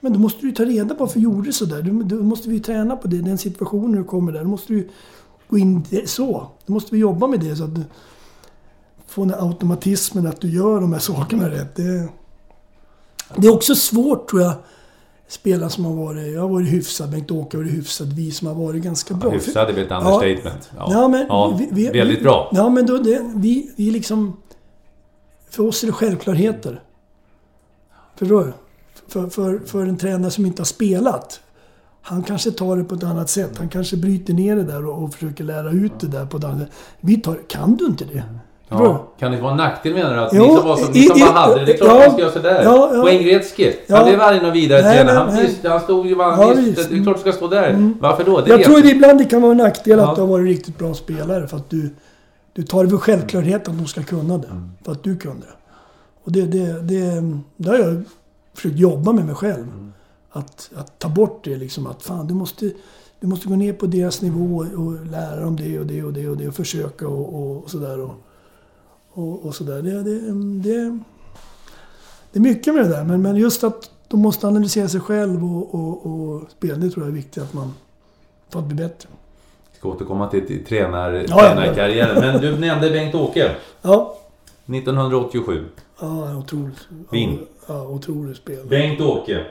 Men 0.00 0.12
då 0.12 0.18
måste 0.18 0.46
du 0.46 0.52
ta 0.52 0.64
reda 0.64 0.94
på 0.94 1.04
varför 1.04 1.18
du 1.18 1.24
gjorde 1.24 1.52
så 1.52 1.64
där. 1.64 1.82
Då 1.82 2.22
måste 2.22 2.48
vi 2.48 2.60
träna 2.60 2.96
på 2.96 3.08
det. 3.08 3.16
Den 3.16 3.38
situationen 3.38 3.92
du 3.92 4.04
kommer 4.04 4.32
där. 4.32 4.42
Då 4.42 4.48
måste 4.48 4.72
du 4.72 4.88
gå 5.48 5.58
in 5.58 5.86
så. 6.06 6.46
Då 6.66 6.72
måste 6.72 6.94
vi 6.94 7.00
jobba 7.00 7.26
med 7.26 7.40
det 7.40 7.56
så 7.56 7.64
att 7.64 7.74
du 7.74 7.82
får 9.06 9.26
den 9.26 9.34
automatismen 9.40 10.26
att 10.26 10.40
du 10.40 10.50
gör 10.50 10.80
de 10.80 10.92
här 10.92 11.00
sakerna 11.00 11.50
rätt. 11.50 11.76
Det, 11.76 12.08
det 13.36 13.46
är 13.46 13.54
också 13.54 13.74
svårt 13.74 14.30
tror 14.30 14.42
jag. 14.42 14.52
Spelare 15.28 15.70
som 15.70 15.84
har 15.84 15.94
varit... 15.94 16.32
Jag 16.32 16.40
har 16.40 16.48
varit 16.48 16.68
hyfsad. 16.68 17.10
Bengt-Åke 17.10 17.56
har 17.56 17.64
varit 17.64 17.74
hyfsad. 17.74 18.12
Vi 18.12 18.30
som 18.30 18.48
har 18.48 18.54
varit 18.54 18.82
ganska 18.82 19.14
bra. 19.14 19.30
Hyfsad 19.30 19.68
är 19.68 19.72
väl 19.72 19.84
ett 19.84 19.92
understatement. 19.92 20.70
Ja, 20.76 20.88
Ja, 20.92 21.08
men 21.08 21.26
Ja, 21.28 21.56
vi, 21.58 21.68
vi, 21.72 21.98
väldigt 21.98 22.18
vi, 22.18 22.22
bra. 22.22 22.50
Ja, 22.52 22.68
men 22.68 22.86
då, 22.86 22.98
det, 22.98 23.32
vi, 23.34 23.70
vi 23.76 23.90
liksom... 23.90 24.36
För 25.50 25.66
oss 25.66 25.82
är 25.82 25.86
det 25.86 25.92
självklarheter. 25.92 26.82
Förstår 28.16 28.44
du? 28.44 28.52
För, 29.10 29.26
för, 29.26 29.60
för 29.66 29.86
en 29.86 29.96
tränare 29.96 30.30
som 30.30 30.46
inte 30.46 30.60
har 30.60 30.66
spelat. 30.66 31.40
Han 32.02 32.22
kanske 32.22 32.50
tar 32.50 32.76
det 32.76 32.84
på 32.84 32.94
ett 32.94 33.04
annat 33.04 33.30
sätt. 33.30 33.50
Han 33.58 33.68
kanske 33.68 33.96
bryter 33.96 34.34
ner 34.34 34.56
det 34.56 34.62
där 34.64 34.86
och, 34.86 35.02
och 35.04 35.14
försöker 35.14 35.44
lära 35.44 35.70
ut 35.70 35.92
det 36.00 36.06
där 36.06 36.26
på 36.26 36.36
ett 36.36 36.44
annat 36.44 36.58
sätt. 36.58 36.70
Vi 37.00 37.16
tar... 37.20 37.38
Kan 37.48 37.76
du 37.76 37.86
inte 37.86 38.04
det? 38.04 38.22
Ja. 38.68 39.06
Kan 39.18 39.32
det 39.32 39.40
vara 39.40 39.50
en 39.50 39.56
nackdel 39.56 39.94
menar 39.94 40.14
du? 40.14 40.20
Att 40.20 40.30
Jo, 40.32 40.42
ni 40.46 40.54
som, 40.56 40.68
var 40.68 40.76
som, 40.76 40.92
ni 40.92 41.02
som 41.02 41.16
i- 41.16 41.20
bara 41.20 41.30
hade 41.30 41.54
det, 41.60 41.64
det 41.66 41.72
är 41.72 41.76
klart 41.76 41.90
ja, 41.90 41.98
man 42.00 42.10
ska 42.10 42.20
göra 42.20 42.32
sådär. 42.32 42.62
ja, 42.64 42.90
ja. 42.94 43.02
Wayne 43.02 43.22
Gretzky, 43.24 43.72
Ja. 43.86 43.96
han 43.96 44.04
blev 44.08 44.20
aldrig 44.20 44.42
någon 44.42 44.52
vidare 44.52 44.82
Nej, 44.82 45.04
nej, 45.04 45.14
Han, 45.14 45.34
nej. 45.34 45.56
han 45.64 45.80
stod 45.80 46.06
ju 46.06 46.16
bara... 46.16 46.42
Ja, 46.42 46.54
visst, 46.56 46.90
det 46.90 46.96
är 46.96 47.02
klart 47.02 47.16
du 47.16 47.20
ska 47.20 47.32
stå 47.32 47.48
där. 47.48 47.68
Mm. 47.70 47.94
Varför 48.00 48.24
då? 48.24 48.40
Det 48.40 48.50
Jag 48.50 48.64
tror 48.64 48.80
det 48.80 48.88
ibland 48.90 49.18
det 49.18 49.24
kan 49.24 49.42
vara 49.42 49.52
en 49.52 49.58
nackdel 49.58 49.98
Ja. 49.98 50.08
att 50.10 50.14
du 50.16 50.20
har 50.20 50.28
varit 50.28 50.46
riktigt 50.46 50.78
bra 50.78 50.94
spelare 50.94 51.46
för 51.48 51.56
att 51.56 51.70
du, 51.70 51.94
du 52.52 52.62
tar 52.62 52.84
det 52.84 52.90
för 52.90 52.96
självklarhet 52.96 53.68
att 53.68 53.78
de 53.78 53.86
ska 53.86 54.02
kunna 54.02 54.38
det. 54.38 54.46
Mm. 54.48 54.70
För 54.84 54.92
att 54.92 55.02
du 55.04 55.16
kunde 55.16 55.46
det. 55.46 55.52
Och 56.24 56.32
det, 56.32 56.42
det, 56.42 56.80
det, 56.82 57.22
det 57.56 57.68
har 57.70 57.78
jag 57.78 58.02
försökt 58.60 58.80
jobba 58.80 59.12
med 59.12 59.26
mig 59.26 59.34
själv. 59.34 59.62
Mm. 59.62 59.92
Att, 60.30 60.70
att 60.76 60.98
ta 60.98 61.08
bort 61.08 61.44
det 61.44 61.56
liksom. 61.56 61.86
Att 61.86 62.02
fan, 62.02 62.26
du 62.26 62.34
måste, 62.34 62.72
du 63.20 63.26
måste 63.26 63.48
gå 63.48 63.56
ner 63.56 63.72
på 63.72 63.86
deras 63.86 64.22
nivå 64.22 64.66
och 64.76 65.06
lära 65.06 65.40
dem 65.40 65.56
det 65.56 65.78
och 65.78 65.86
det 65.86 66.02
och 66.02 66.12
det 66.12 66.28
och 66.28 66.36
det 66.36 66.48
och 66.48 66.54
försöka 66.54 67.08
och, 67.08 67.62
och 67.62 67.70
sådär. 67.70 68.00
Och, 68.00 68.14
och, 69.12 69.46
och 69.46 69.54
sådär. 69.54 69.82
Det, 69.82 70.02
det, 70.02 70.20
det, 70.62 70.98
det 72.32 72.38
är 72.38 72.42
mycket 72.42 72.74
med 72.74 72.84
det 72.84 72.88
där. 72.88 73.04
Men, 73.04 73.22
men 73.22 73.36
just 73.36 73.64
att 73.64 73.90
de 74.08 74.20
måste 74.20 74.48
analysera 74.48 74.88
sig 74.88 75.00
själv 75.00 75.44
och, 75.44 75.74
och, 75.74 76.06
och 76.06 76.50
spela. 76.50 76.76
Det 76.76 76.90
tror 76.90 77.04
jag 77.04 77.10
är 77.10 77.16
viktigt 77.16 77.42
att 77.42 77.52
man... 77.52 77.74
För 78.48 78.58
att 78.58 78.64
bli 78.64 78.74
bättre. 78.74 79.08
Vi 79.72 79.78
ska 79.78 79.88
återkomma 79.88 80.28
till, 80.28 80.46
till 80.46 80.64
tränar, 80.64 81.12
ja. 81.12 81.38
tränarkarriären. 81.38 82.20
Men 82.20 82.40
du 82.40 82.58
nämnde 82.58 82.90
Bengt-Åke. 82.90 83.56
Ja. 83.82 84.16
1987. 84.66 85.64
Ja, 86.00 86.36
otroligt. 86.36 86.88
Vinn. 87.10 87.38
Ja, 87.66 87.82
otroligt 87.82 88.36
spel. 88.36 88.66
Bengt-Åke. 88.68 89.44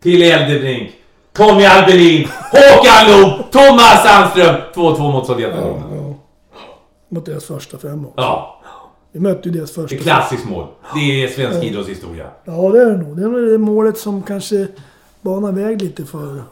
Till 0.00 0.22
Eldebrink. 0.22 0.90
Tommy 1.32 1.64
Albelin. 1.64 2.28
Håkan 2.52 3.10
Loob. 3.10 3.50
Thomas 3.50 4.02
Sandström. 4.04 4.56
2-2 4.74 5.12
mot 5.12 5.26
Sovjetunionen. 5.26 5.96
Ja. 5.96 6.14
Mot 7.08 7.26
deras 7.26 7.44
första 7.44 7.78
fem 7.78 8.06
också. 8.06 8.20
Ja, 8.20 8.60
Vi 9.12 9.20
mötte 9.20 9.48
ju 9.48 9.54
deras 9.54 9.74
det 9.74 9.82
första 9.82 9.96
är 9.96 10.00
klassiskt 10.00 10.48
mål. 10.48 10.66
Det 10.94 11.24
är 11.24 11.28
svensk 11.28 11.64
idrottshistoria. 11.64 12.26
Ja, 12.44 12.70
det 12.72 12.80
är 12.80 12.86
det 12.90 12.96
nog. 12.96 13.16
Det 13.16 13.22
är 13.22 13.52
det 13.52 13.58
målet 13.58 13.98
som 13.98 14.22
kanske 14.22 14.66
banar 15.20 15.52
väg 15.52 15.82
lite 15.82 16.04
för... 16.04 16.42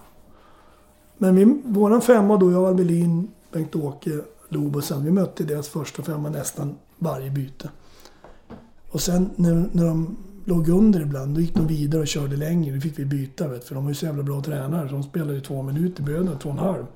Men 1.18 1.36
vi, 1.36 1.60
våran 1.64 2.00
femma 2.02 2.36
då, 2.36 2.52
jag, 2.52 2.64
Albelin, 2.64 3.28
Bengt-Åke, 3.52 4.10
Loob 4.48 4.76
och 4.76 4.84
sen, 4.84 5.04
vi 5.04 5.10
mötte 5.10 5.44
deras 5.44 5.68
första 5.68 6.02
femma 6.02 6.28
nästan 6.28 6.74
varje 6.98 7.30
byte. 7.30 7.68
Och 8.90 9.00
sen 9.00 9.30
när, 9.36 9.64
när 9.72 9.84
de 9.84 10.16
låg 10.44 10.68
under 10.68 11.00
ibland, 11.00 11.34
då 11.34 11.40
gick 11.40 11.54
de 11.54 11.66
vidare 11.66 12.00
och 12.00 12.08
körde 12.08 12.36
längre. 12.36 12.74
Då 12.74 12.80
fick 12.80 12.98
vi 12.98 13.04
byta, 13.04 13.48
vet, 13.48 13.64
för 13.64 13.74
de 13.74 13.84
var 13.84 13.90
ju 13.90 13.94
så 13.94 14.06
jävla 14.06 14.22
bra 14.22 14.42
tränare. 14.42 14.88
Så 14.88 14.94
de 14.94 15.02
spelade 15.02 15.34
ju 15.34 15.40
två 15.40 15.62
minuter, 15.62 16.02
behövde 16.02 16.38
två 16.38 16.48
och 16.48 16.54
en 16.54 16.64
halv. 16.64 16.86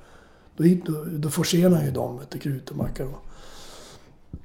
Då, 0.56 0.64
gick, 0.64 0.86
då, 0.86 1.04
då 1.04 1.30
forcerade 1.30 1.76
han 1.76 1.84
ju 1.84 1.90
dem, 1.90 2.18
vet 2.18 2.42
Krut 2.42 2.70
och 2.70 2.76
Macka 2.76 3.04
då. 3.04 3.18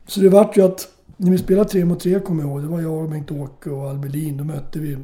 Så 0.08 0.20
det 0.20 0.30
vart 0.30 0.58
ju 0.58 0.62
att 0.62 0.88
när 1.18 1.32
vi 1.32 1.38
spelade 1.38 1.70
tre 1.70 1.86
mot 1.86 2.00
tre 2.00 2.20
kommer 2.20 2.44
jag 2.44 2.52
ihåg. 2.52 2.62
Det 2.62 2.68
var 2.68 2.82
jag, 2.82 3.10
Bengt-Åke 3.10 3.70
och 3.70 3.90
Albelin. 3.90 4.38
Då 4.38 4.44
mötte 4.44 4.80
vi 4.80 4.98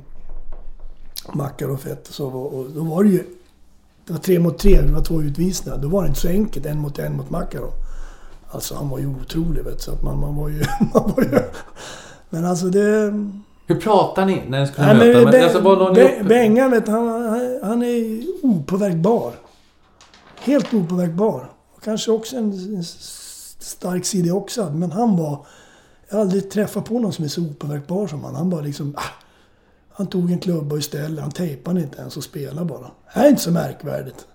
Mackar 1.34 1.70
och 1.70 1.80
Fett 1.80 2.08
och 2.08 2.14
så. 2.14 2.28
Och 2.28 2.70
då 2.70 2.84
var 2.84 3.04
det 3.04 3.10
ju... 3.10 3.24
Det 4.06 4.14
var 4.14 4.20
tre 4.20 4.40
mot 4.40 4.58
tre, 4.58 4.82
det 4.82 4.94
var 4.94 5.04
två 5.04 5.22
utvisningar. 5.22 5.78
Då 5.78 5.88
var 5.88 6.02
det 6.02 6.08
inte 6.08 6.20
så 6.20 6.28
enkelt, 6.28 6.66
en 6.66 6.80
mot 6.80 7.00
en 7.00 7.18
mot 7.18 7.30
Mackar. 7.30 7.62
Alltså 8.48 8.76
han 8.76 8.90
var 8.90 9.00
ju 9.00 9.08
otrolig 9.08 9.64
vet 9.64 9.82
så 9.82 9.92
att 9.92 10.04
man, 10.04 10.20
man 10.20 10.36
var 10.36 10.50
ju... 10.50 10.64
Man 10.94 11.14
var 11.16 11.24
ju 11.24 11.40
men 12.30 12.46
alltså 12.46 12.70
det... 12.70 13.14
Hur 13.70 13.76
pratar 13.76 14.26
ni 14.26 14.44
när 14.48 14.60
ni 14.60 14.68
skulle 14.68 14.94
Nej, 14.94 14.96
möta? 14.96 15.20
men, 15.20 15.32
Men, 15.32 15.44
alltså, 15.44 15.90
ni 15.90 15.96
Be-? 15.96 16.24
Bengan 16.24 16.72
vet 16.72 16.88
han, 16.88 17.08
han, 17.64 17.84
är 17.84 18.24
opåverkbar. 18.44 19.34
Helt 20.40 20.74
opåverkbar. 20.74 21.52
Och 21.76 21.84
kanske 21.84 22.12
också 22.12 22.38
en, 22.38 22.76
en 22.76 22.84
stark 23.60 24.06
sida 24.06 24.34
också. 24.34 24.70
Men 24.70 24.92
han 24.92 25.18
var... 25.18 25.46
Jag 26.10 26.16
har 26.16 26.22
aldrig 26.22 26.52
träffat 26.52 26.86
på 26.86 27.00
någon 27.00 27.14
som 27.14 27.26
är 27.26 27.30
så 27.30 27.42
opåverkbar 27.42 28.08
som 28.08 28.24
han. 28.24 28.36
Han 28.36 28.50
bara 28.50 28.62
liksom... 28.62 28.94
Ah, 28.98 29.14
han 29.94 30.08
tog 30.08 30.32
en 30.32 30.40
klubba 30.40 30.78
istället. 30.78 31.22
Han 31.22 31.32
tejpade 31.32 31.82
inte 31.82 32.02
ens 32.02 32.18
och 32.18 32.24
spelade 32.24 32.66
bara. 32.66 32.92
Det 33.14 33.20
är 33.20 33.30
inte 33.30 33.42
så 33.42 33.52
märkvärdigt. 33.52 34.28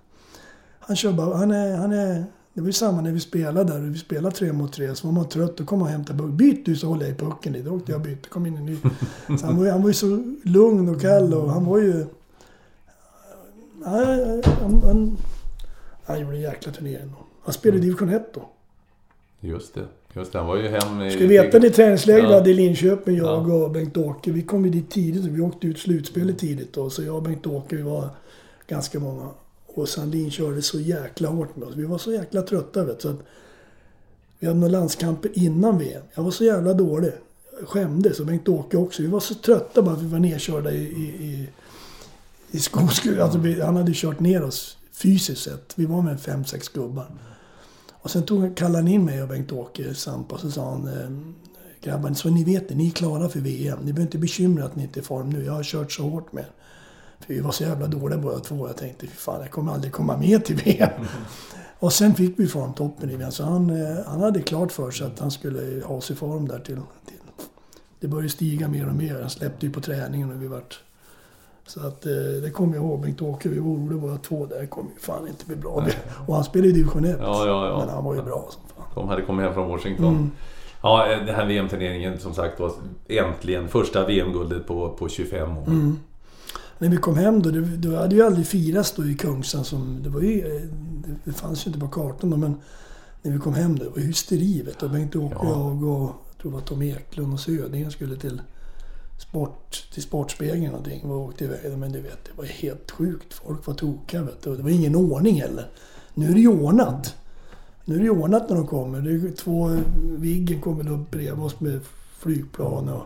Han 0.80 0.96
kör 0.96 1.12
bara... 1.12 1.36
Han 1.36 1.50
är... 1.50 1.76
Han 1.76 1.92
är 1.92 2.24
det 2.54 2.60
var 2.60 2.66
ju 2.66 2.72
samma 2.72 3.00
när 3.00 3.12
vi 3.12 3.20
spelade 3.20 3.72
där. 3.72 3.80
Vi 3.80 3.98
spelade 3.98 4.34
tre 4.36 4.52
mot 4.52 4.72
tre. 4.72 4.94
Så 4.94 5.06
var 5.06 5.14
man 5.14 5.28
trött, 5.28 5.56
då 5.56 5.64
kom 5.64 5.82
och 5.82 5.88
hämtade 5.88 6.18
pucken. 6.18 6.36
Byt 6.36 6.66
du 6.66 6.76
så 6.76 6.86
håller 6.86 7.02
jag 7.06 7.10
i 7.14 7.18
pucken. 7.18 7.64
Då 7.64 7.70
åkte 7.70 7.92
jag 7.92 8.00
och 8.00 8.06
bytte. 8.06 8.28
kom 8.28 8.46
in 8.46 8.56
en 8.56 8.66
ny. 8.66 8.76
Så 9.38 9.46
han 9.46 9.56
var, 9.56 9.70
han 9.70 9.82
var 9.82 9.88
ju 9.88 9.94
så 9.94 10.34
lugn 10.44 10.88
och 10.88 11.00
kall 11.00 11.34
och 11.34 11.50
han 11.50 11.64
var 11.64 11.78
ju... 11.78 12.06
Nej, 13.86 14.42
han, 14.60 14.82
han, 14.82 15.16
han 16.04 16.20
gjorde 16.20 16.36
en 16.36 16.40
jäkla 16.42 16.72
turnering. 16.72 17.12
Han 17.44 17.52
spelade 17.54 17.78
i 17.78 17.80
division 17.84 18.08
1 18.08 18.34
då. 18.34 18.48
Just 19.40 19.74
det. 19.74 19.84
Just 20.12 20.32
det, 20.32 20.38
han 20.38 20.46
var 20.48 20.56
ju 20.56 20.68
hem... 20.68 21.02
i- 21.02 21.10
Ska 21.10 21.18
vi 21.20 21.26
veta 21.26 21.58
det 21.58 21.70
träningsläger 21.70 22.28
Ja. 22.28 22.34
hade 22.34 22.50
i 22.50 22.54
Linköping, 22.54 23.16
jag 23.16 23.48
och 23.50 23.70
Bengt-Åke. 23.70 24.30
Vi 24.32 24.42
kom 24.42 24.64
ju 24.64 24.70
dit 24.70 24.90
tidigt. 24.90 25.24
Vi 25.24 25.40
åkte 25.40 25.66
ut 25.66 25.78
slutspelet 25.78 26.38
tidigt 26.38 26.72
då. 26.72 26.90
Så 26.90 27.02
jag 27.02 27.16
och 27.16 27.22
Bengt-Åke, 27.22 27.76
vi 27.76 27.82
var 27.82 28.08
ganska 28.66 29.00
många. 29.00 29.28
Och 29.74 29.88
Sandin 29.88 30.30
körde 30.30 30.62
så 30.62 30.80
jäkla 30.80 31.28
hårt 31.28 31.56
med 31.56 31.68
oss. 31.68 31.74
Vi 31.76 31.84
var 31.84 31.98
så 31.98 32.12
jäkla 32.12 32.42
trötta 32.42 32.84
vet 32.84 32.98
du. 32.98 33.02
Så 33.02 33.08
att 33.08 33.20
vi 34.38 34.46
hade 34.46 34.60
några 34.60 34.72
landskamper 34.72 35.30
innan 35.34 35.78
VM. 35.78 36.02
Jag 36.14 36.22
var 36.22 36.30
så 36.30 36.44
jävla 36.44 36.74
dålig. 36.74 37.12
Jag 37.58 37.68
skämdes 37.68 38.20
och 38.20 38.26
Bengt-Åke 38.26 38.76
också. 38.76 39.02
Vi 39.02 39.08
var 39.08 39.20
så 39.20 39.34
trötta 39.34 39.82
bara 39.82 39.94
att 39.94 40.02
vi 40.02 40.06
var 40.06 40.18
nedkörda 40.18 40.72
i, 40.72 40.82
i, 40.82 41.24
i, 41.24 41.48
i 42.50 42.58
skoskur. 42.58 43.18
Alltså 43.18 43.38
vi, 43.38 43.60
han 43.60 43.76
hade 43.76 43.92
kört 43.94 44.20
ner 44.20 44.42
oss 44.42 44.76
fysiskt 44.92 45.42
sett. 45.42 45.72
Vi 45.74 45.86
var 45.86 46.02
med 46.02 46.20
fem, 46.20 46.44
sex 46.44 46.68
gubbar. 46.68 47.06
Och 47.92 48.10
sen 48.10 48.22
tog, 48.22 48.56
kallade 48.56 48.78
han 48.78 48.88
in 48.88 49.04
mig 49.04 49.22
och 49.22 49.28
Bengt-Åke 49.28 49.94
Sampa 49.94 50.34
och 50.34 50.40
så 50.40 50.50
sa 50.50 50.70
han 50.70 50.88
eh, 50.88 51.34
Grabbar, 51.84 52.12
så 52.14 52.30
ni 52.30 52.44
vet 52.44 52.68
det, 52.68 52.74
ni 52.74 52.86
är 52.86 52.90
klara 52.90 53.28
för 53.28 53.40
VM. 53.40 53.78
Ni 53.78 53.92
behöver 53.92 54.02
inte 54.02 54.18
bekymra 54.18 54.64
att 54.64 54.76
ni 54.76 54.82
inte 54.82 55.00
är 55.00 55.02
i 55.02 55.04
form 55.04 55.30
nu. 55.30 55.44
Jag 55.44 55.52
har 55.52 55.62
kört 55.62 55.92
så 55.92 56.02
hårt 56.02 56.32
med 56.32 56.44
er. 56.44 56.50
För 57.20 57.34
vi 57.34 57.40
var 57.40 57.52
så 57.52 57.64
jävla 57.64 57.86
dåliga 57.86 58.18
båda 58.18 58.38
två. 58.38 58.66
Jag 58.66 58.76
tänkte, 58.76 59.06
fy 59.06 59.12
fan, 59.12 59.40
jag 59.40 59.50
kommer 59.50 59.72
aldrig 59.72 59.92
komma 59.92 60.16
med 60.16 60.44
till 60.44 60.56
VM. 60.56 60.90
och 61.78 61.92
sen 61.92 62.14
fick 62.14 62.38
vi 62.38 62.46
formtoppen 62.46 63.10
i 63.10 63.16
VM. 63.16 63.30
Så 63.30 63.44
han, 63.44 63.70
eh, 63.70 63.96
han 64.06 64.20
hade 64.20 64.42
klart 64.42 64.72
för 64.72 64.90
sig 64.90 65.06
att 65.06 65.18
han 65.18 65.30
skulle 65.30 65.84
ha 65.84 66.00
sig 66.00 66.16
form 66.16 66.48
där 66.48 66.58
till, 66.58 66.80
till... 67.06 67.14
Det 68.00 68.08
började 68.08 68.28
stiga 68.28 68.68
mer 68.68 68.88
och 68.88 68.94
mer. 68.94 69.20
Han 69.20 69.30
släppte 69.30 69.66
ju 69.66 69.72
på 69.72 69.80
träningen 69.80 70.30
och 70.30 70.42
vi 70.42 70.46
vart... 70.46 70.80
Så 71.66 71.86
att 71.86 72.06
eh, 72.06 72.12
det 72.42 72.50
kommer 72.50 72.74
jag 72.74 72.84
ihåg. 72.84 73.00
Bengt-Åke, 73.00 73.48
vi 73.48 73.58
var 73.58 73.70
oroliga 73.70 74.00
båda 74.00 74.16
två. 74.16 74.46
Det 74.46 74.66
kommer 74.66 74.90
ju 74.90 74.98
fan 74.98 75.28
inte 75.28 75.46
bli 75.46 75.56
bra. 75.56 75.86
Och 76.26 76.34
han 76.34 76.44
spelade 76.44 76.68
i 76.68 76.72
division 76.72 77.04
1. 77.04 77.16
Ja, 77.20 77.46
ja, 77.46 77.66
ja. 77.66 77.78
Men 77.78 77.88
han 77.88 78.04
var 78.04 78.14
ju 78.14 78.22
bra 78.22 78.48
som 78.50 78.62
fan. 78.76 78.84
De 78.94 79.08
hade 79.08 79.22
kommit 79.22 79.44
hem 79.44 79.54
från 79.54 79.68
Washington. 79.68 80.14
Mm. 80.14 80.30
Ja, 80.82 81.12
eh, 81.12 81.24
den 81.26 81.34
här 81.34 81.46
VM-turneringen 81.46 82.18
som 82.18 82.34
sagt 82.34 82.60
var 82.60 82.72
äntligen 83.08 83.68
första 83.68 84.06
VM-guldet 84.06 84.66
på, 84.66 84.90
på 84.90 85.08
25 85.08 85.58
år. 85.58 85.66
Mm. 85.66 85.98
När 86.78 86.88
vi 86.88 86.96
kom 86.96 87.16
hem 87.16 87.42
då, 87.42 87.50
det, 87.50 87.60
det 87.60 87.96
hade 87.96 88.14
ju 88.14 88.22
aldrig 88.26 88.46
firats 88.46 88.92
då 88.92 89.04
i 89.06 89.14
Kungsan 89.14 89.64
som... 89.64 90.02
Det 90.02 90.08
var 90.08 90.20
ju... 90.20 90.68
Det, 91.06 91.14
det 91.24 91.32
fanns 91.32 91.66
ju 91.66 91.68
inte 91.68 91.80
på 91.80 91.88
kartan 91.88 92.30
då, 92.30 92.36
men... 92.36 92.56
När 93.22 93.32
vi 93.32 93.38
kom 93.38 93.54
hem 93.54 93.78
då, 93.78 93.84
det 93.84 93.90
var 93.90 93.98
hysteri 93.98 94.62
vet 94.62 94.78
du. 94.78 94.88
Bengt-Åke 94.88 95.36
och 95.36 95.46
Ja. 95.46 95.50
jag 95.50 95.82
och... 95.82 96.10
Jag 96.28 96.38
tror 96.42 96.50
det 96.50 96.54
var 96.54 96.60
Tom 96.60 96.82
Eklund 96.82 97.32
och 97.32 97.40
Södingen 97.40 97.90
skulle 97.90 98.16
till... 98.16 98.42
Sport, 99.18 99.88
till 99.92 100.02
Sportspegeln 100.02 100.64
någonting. 100.64 101.00
Vi 101.04 101.12
åkte 101.12 101.44
iväg. 101.44 101.78
Men 101.78 101.92
du 101.92 102.00
vet, 102.00 102.24
det 102.24 102.30
var 102.36 102.44
helt 102.44 102.90
sjukt. 102.90 103.34
Folk 103.34 103.66
var 103.66 103.74
tokiga 103.74 104.22
vet 104.22 104.42
du. 104.42 104.50
Och 104.50 104.56
Det 104.56 104.62
var 104.62 104.70
ingen 104.70 104.96
ordning 104.96 105.40
heller. 105.40 105.70
Nu 106.14 106.28
är 106.28 106.34
det 106.34 106.40
ju 106.40 106.48
ordnat. 106.48 107.14
Nu 107.84 107.94
är 107.94 107.98
det 107.98 108.04
ju 108.04 108.10
ordnat 108.10 108.48
när 108.48 108.56
de 108.56 108.66
kommer. 108.66 109.00
Det 109.00 109.10
är 109.10 109.32
två... 109.36 109.76
Viggen 110.16 110.60
kommer 110.60 110.92
upp 110.92 111.10
bredvid 111.10 111.44
oss 111.44 111.60
med 111.60 111.80
flygplan 112.18 112.88
och 112.88 113.02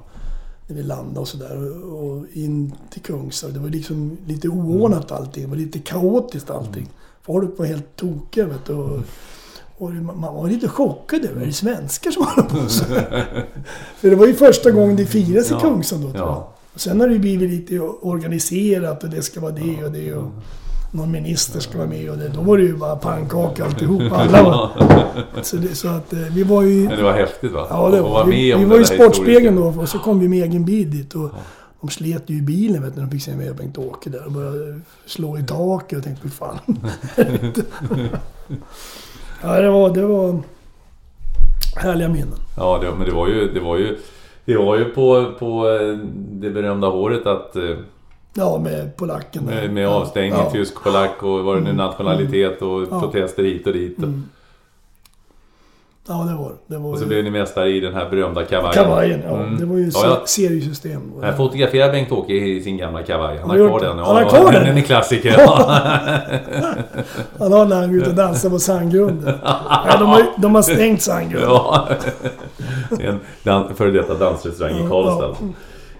när 0.69 0.77
vi 0.77 0.83
landade 0.83 1.21
och 1.21 1.29
sådär. 1.29 1.83
Och 1.93 2.27
in 2.33 2.75
till 2.91 3.03
Kungsa. 3.03 3.49
Det 3.49 3.59
var 3.59 3.69
liksom 3.69 4.17
lite 4.27 4.49
oordnat 4.49 5.13
allting. 5.13 5.43
Det 5.43 5.49
var 5.49 5.57
lite 5.57 5.79
kaotiskt 5.79 6.51
allting. 6.51 6.89
Folk 7.23 7.59
var 7.59 7.67
helt 7.67 7.97
tokiga 7.97 8.47
vet 8.47 8.67
du. 8.67 8.73
Och, 8.73 9.01
och 9.79 9.91
man 9.93 10.35
var 10.35 10.49
lite 10.49 10.69
chockad 10.69 11.25
över 11.25 11.47
det 11.47 11.53
svenskar 11.53 12.11
som 12.11 12.27
håller 12.27 12.49
på 12.49 12.69
så. 12.69 12.85
För 13.99 14.11
det 14.11 14.17
var 14.17 14.27
ju 14.27 14.35
första 14.35 14.71
gången 14.71 14.97
det 14.97 15.07
firas 15.07 15.51
i. 15.51 15.55
Kungsan 15.55 16.01
då. 16.01 16.11
Ja. 16.15 16.53
Och 16.75 16.81
sen 16.81 17.01
har 17.01 17.09
det 17.09 17.13
ju 17.13 17.21
blivit 17.21 17.51
lite 17.51 17.81
organiserat 17.81 19.05
och 19.05 19.11
det 19.11 19.23
ska 19.23 19.41
vara 19.41 19.53
det 19.53 19.85
och 19.85 19.93
det 19.93 20.15
och 20.15 20.31
någon 20.91 21.11
minister 21.11 21.61
ska 21.61 21.79
vara 21.79 21.89
med 21.89 22.11
och 22.11 22.19
det. 22.19 22.29
Då 22.29 22.41
var 22.41 22.59
det 22.59 22.65
ju 22.65 22.77
bara 22.77 22.97
pannkaka 22.97 23.65
alltihop. 23.65 24.03
Alla 24.13 24.43
var... 24.43 24.71
Så, 25.43 25.57
det, 25.57 25.75
så 25.75 25.89
att 25.89 26.13
eh, 26.13 26.19
vi 26.19 26.43
var 26.43 26.63
ju... 26.63 26.89
Men 26.89 26.97
det 26.97 27.03
var 27.03 27.13
häftigt 27.13 27.53
va? 27.53 27.67
Ja, 27.71 27.91
det 27.91 28.03
var, 28.03 28.25
vi, 28.25 28.55
vi 28.55 28.65
var 28.65 28.81
i 28.81 28.85
Sportspegeln 28.85 29.57
då 29.57 29.75
och 29.81 29.89
så 29.89 29.99
kom 29.99 30.21
vi 30.21 30.29
med 30.29 30.43
egen 30.43 30.65
bil 30.65 30.91
dit. 30.91 31.15
Och 31.15 31.31
De 31.81 31.91
slet 31.91 32.31
ju 32.31 32.39
i 32.39 32.43
bilen 32.43 32.83
vet 32.83 32.97
när 32.97 33.03
de 33.03 33.11
fick 33.11 33.23
se 33.23 33.37
mig 33.37 33.51
och 33.51 33.57
Bengt-Åke 33.57 34.11
där 34.11 34.27
och 34.27 34.33
började 34.33 34.81
slå 35.07 35.39
i 35.39 35.43
taket. 35.43 35.99
Och 35.99 36.05
tänkte, 36.05 36.23
fy 36.23 36.31
fan. 36.31 36.59
ja, 39.43 39.61
det 39.61 39.71
var, 39.71 39.91
det 39.91 40.07
var 40.07 40.41
härliga 41.77 42.09
minnen. 42.09 42.39
Ja, 42.57 42.79
det, 42.83 42.91
men 42.91 43.07
det 43.07 43.15
var 43.15 43.29
ju... 43.29 43.53
Det 43.53 43.61
var 43.61 43.77
ju, 43.77 43.99
det 44.45 44.57
var 44.57 44.77
ju 44.79 44.85
på, 44.85 45.33
på 45.39 45.69
eh, 45.69 45.99
det 46.31 46.51
berömda 46.51 46.89
håret 46.89 47.27
att... 47.27 47.57
Ja, 48.39 48.59
med 48.59 48.97
polacken. 48.97 49.45
Med, 49.45 49.71
med 49.73 49.89
avstängning, 49.89 50.33
Ja. 50.45 50.51
tysk, 50.51 50.83
polack 50.83 51.23
och 51.23 51.45
var 51.45 51.55
det 51.57 51.61
nu 51.63 51.73
nationalitet 51.73 52.63
och 52.63 52.83
Ja. 52.91 53.01
protester 53.01 53.43
hit 53.43 53.67
och 53.67 53.73
dit. 53.73 53.99
Mm. 53.99 54.25
Ja, 56.11 56.15
det 56.15 56.35
var 56.35 56.53
det. 56.67 56.77
var 56.79 56.91
Och 56.91 56.99
så 56.99 57.05
ju- 57.05 57.09
blev 57.09 57.25
ni 57.25 57.31
mästare 57.31 57.69
i 57.71 57.81
den 57.81 57.95
här 57.95 58.11
berömda 58.11 58.45
kavajen. 58.45 58.73
Kavajen, 58.85 59.23
ja. 59.29 59.37
Mm. 59.37 59.57
Det 59.59 59.65
var 59.67 59.77
ju 59.77 59.91
Ja, 59.95 60.01
ja. 60.05 60.23
seriesystem. 60.27 61.13
Jag 61.23 61.37
fotograferar 61.37 61.93
Bengt-Åke 61.93 62.33
i 62.33 62.63
sin 62.63 62.77
gamla 62.77 63.03
kavaj. 63.03 63.39
Han 63.39 63.51
har 63.51 63.59
Har 63.59 63.69
kvar 63.69 63.81
den. 63.81 63.97
det? 63.97 64.03
Han 64.05 64.17
har 64.17 64.25
kvar 64.25 64.53
den? 64.53 64.65
Den 64.65 64.77
är 64.77 64.81
klassiker. 64.83 65.31
Han 67.39 67.53
har 67.53 67.65
när 67.67 67.77
han 67.77 67.89
går 67.93 67.99
ut 68.03 68.07
och 68.09 68.15
dansar 68.15 68.51
på 68.51 68.59
sandgrunden. 68.59 69.35
Ja, 69.45 69.97
de, 69.99 70.09
har, 70.09 70.23
de 70.39 70.55
har 70.55 70.63
stängt 70.63 71.03
sandgrunden. 71.03 71.51
ja. 71.51 71.89
En 73.41 73.75
före 73.77 73.91
detta 73.91 74.15
dansrestaurang 74.15 74.77
i 74.77 74.83
Ja, 74.83 74.89
Karlstad. 74.89 75.37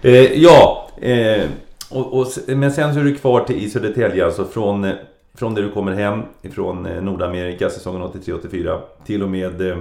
ja. 0.01 0.09
Eh, 0.09 0.33
ja, 0.43 0.87
eh, 1.01 1.43
och, 1.91 2.19
och, 2.19 2.27
men 2.47 2.71
sen 2.71 2.93
så 2.93 2.99
är 2.99 3.03
du 3.03 3.15
kvar 3.15 3.43
till, 3.43 3.55
i 3.63 3.69
Södertälje 3.69 4.25
alltså 4.25 4.45
från, 4.45 4.83
eh, 4.85 4.95
från 5.33 5.55
där 5.55 5.61
du 5.61 5.71
kommer 5.71 5.91
hem 5.91 6.21
ifrån 6.41 6.85
eh, 6.85 7.01
Nordamerika 7.01 7.69
säsongen 7.69 8.01
83-84 8.01 8.79
till 9.05 9.23
och 9.23 9.29
med 9.29 9.61
eh, 9.71 9.77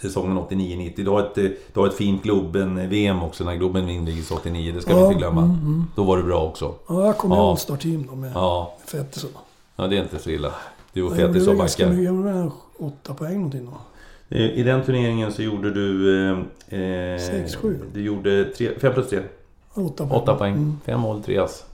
säsongen 0.00 0.38
89-90. 0.38 0.92
Du 0.96 1.10
har 1.10 1.20
ett, 1.20 1.38
eh, 1.38 1.44
du 1.72 1.80
har 1.80 1.86
ett 1.86 1.94
fint 1.94 2.22
Globen-VM 2.22 3.22
också 3.22 3.44
när 3.44 3.54
Globen 3.56 3.88
invigs 3.90 4.30
89, 4.30 4.72
det 4.72 4.80
ska 4.80 4.94
vi 4.94 5.00
Ja, 5.00 5.06
inte 5.06 5.18
glömma. 5.18 5.42
mm, 5.42 5.56
mm. 5.56 5.84
Då 5.96 6.04
var 6.04 6.16
du 6.16 6.22
bra 6.22 6.44
också. 6.44 6.74
Ja, 6.88 7.06
jag 7.06 7.18
kom 7.18 7.32
i 7.32 7.34
Ja. 7.34 7.50
All-Star-team 7.50 8.06
då 8.10 8.16
med 8.16 8.32
Ja, 8.34 8.76
Fettis 8.86 9.26
ja 9.76 9.86
det 9.86 9.96
är 9.96 10.02
inte 10.02 10.18
så 10.18 10.30
illa. 10.30 10.52
Du 10.92 11.02
och 11.02 11.16
Fettis 11.16 11.48
och 11.48 11.56
backar. 11.56 11.86
Jag 11.92 12.04
gjorde 12.04 12.32
väl 12.32 12.50
åtta 12.78 13.14
poäng 13.14 13.34
någonting 13.36 13.64
då. 13.66 13.72
I 14.36 14.62
den 14.62 14.84
turneringen 14.84 15.32
så 15.32 15.42
gjorde 15.42 15.70
du... 15.70 16.20
Eh, 16.70 16.80
eh, 16.80 17.20
Sex, 17.20 17.56
sju. 17.56 17.78
Du 17.92 18.02
gjorde 18.02 18.50
5 18.80 18.92
plus 18.94 19.08
3. 19.08 19.20
Åtta 19.74 20.06
poäng. 20.06 20.22
8 20.22 20.34
poäng. 20.34 20.54
Mm. 20.54 20.80
5 20.84 21.00
mål, 21.00 21.22
3 21.22 21.38
ass. 21.38 21.64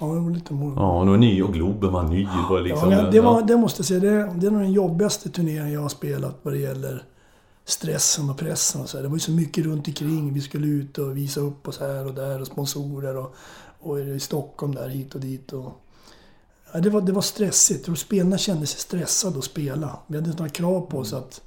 Ja, 0.00 0.06
det 0.06 0.20
var 0.20 0.30
lite 0.30 0.54
mål. 0.54 0.72
Ja, 0.76 0.98
och 0.98 1.06
nu 1.06 1.10
var 1.10 1.18
ny 1.18 1.42
och 1.42 1.52
Globen 1.52 1.92
var 1.92 2.02
ny. 2.02 2.28
Var 2.50 2.60
liksom... 2.60 2.92
ja, 2.92 3.02
det, 3.02 3.20
var, 3.20 3.42
det 3.42 3.56
måste 3.56 3.80
jag 3.80 3.86
säga, 3.86 4.00
det, 4.00 4.32
det 4.36 4.46
är 4.46 4.50
nog 4.50 4.60
den 4.60 4.72
jobbigaste 4.72 5.28
turneringen 5.30 5.72
jag 5.72 5.80
har 5.80 5.88
spelat 5.88 6.38
vad 6.42 6.54
det 6.54 6.58
gäller 6.58 7.04
stressen 7.64 8.30
och 8.30 8.38
pressen 8.38 8.80
och 8.80 8.88
så 8.88 8.96
här. 8.96 9.02
Det 9.02 9.08
var 9.08 9.16
ju 9.16 9.20
så 9.20 9.30
mycket 9.30 9.64
runt 9.64 9.88
omkring. 9.88 10.34
Vi 10.34 10.40
skulle 10.40 10.66
ut 10.66 10.98
och 10.98 11.16
visa 11.16 11.40
upp 11.40 11.68
oss 11.68 11.80
här 11.80 12.06
och 12.06 12.14
där 12.14 12.40
och 12.40 12.46
sponsorer 12.46 13.16
och, 13.16 13.34
och 13.80 14.00
i 14.00 14.20
Stockholm 14.20 14.74
där 14.74 14.88
hit 14.88 15.14
och 15.14 15.20
dit. 15.20 15.52
Och, 15.52 15.72
ja, 16.72 16.80
det, 16.80 16.90
var, 16.90 17.00
det 17.00 17.12
var 17.12 17.22
stressigt. 17.22 17.88
Och 17.88 17.98
spelarna 17.98 18.38
kände 18.38 18.66
sig 18.66 18.80
stressade 18.80 19.38
att 19.38 19.44
spela. 19.44 19.98
Vi 20.06 20.16
hade 20.16 20.30
några 20.30 20.48
krav 20.48 20.80
på 20.80 20.98
oss 20.98 21.12
att 21.12 21.40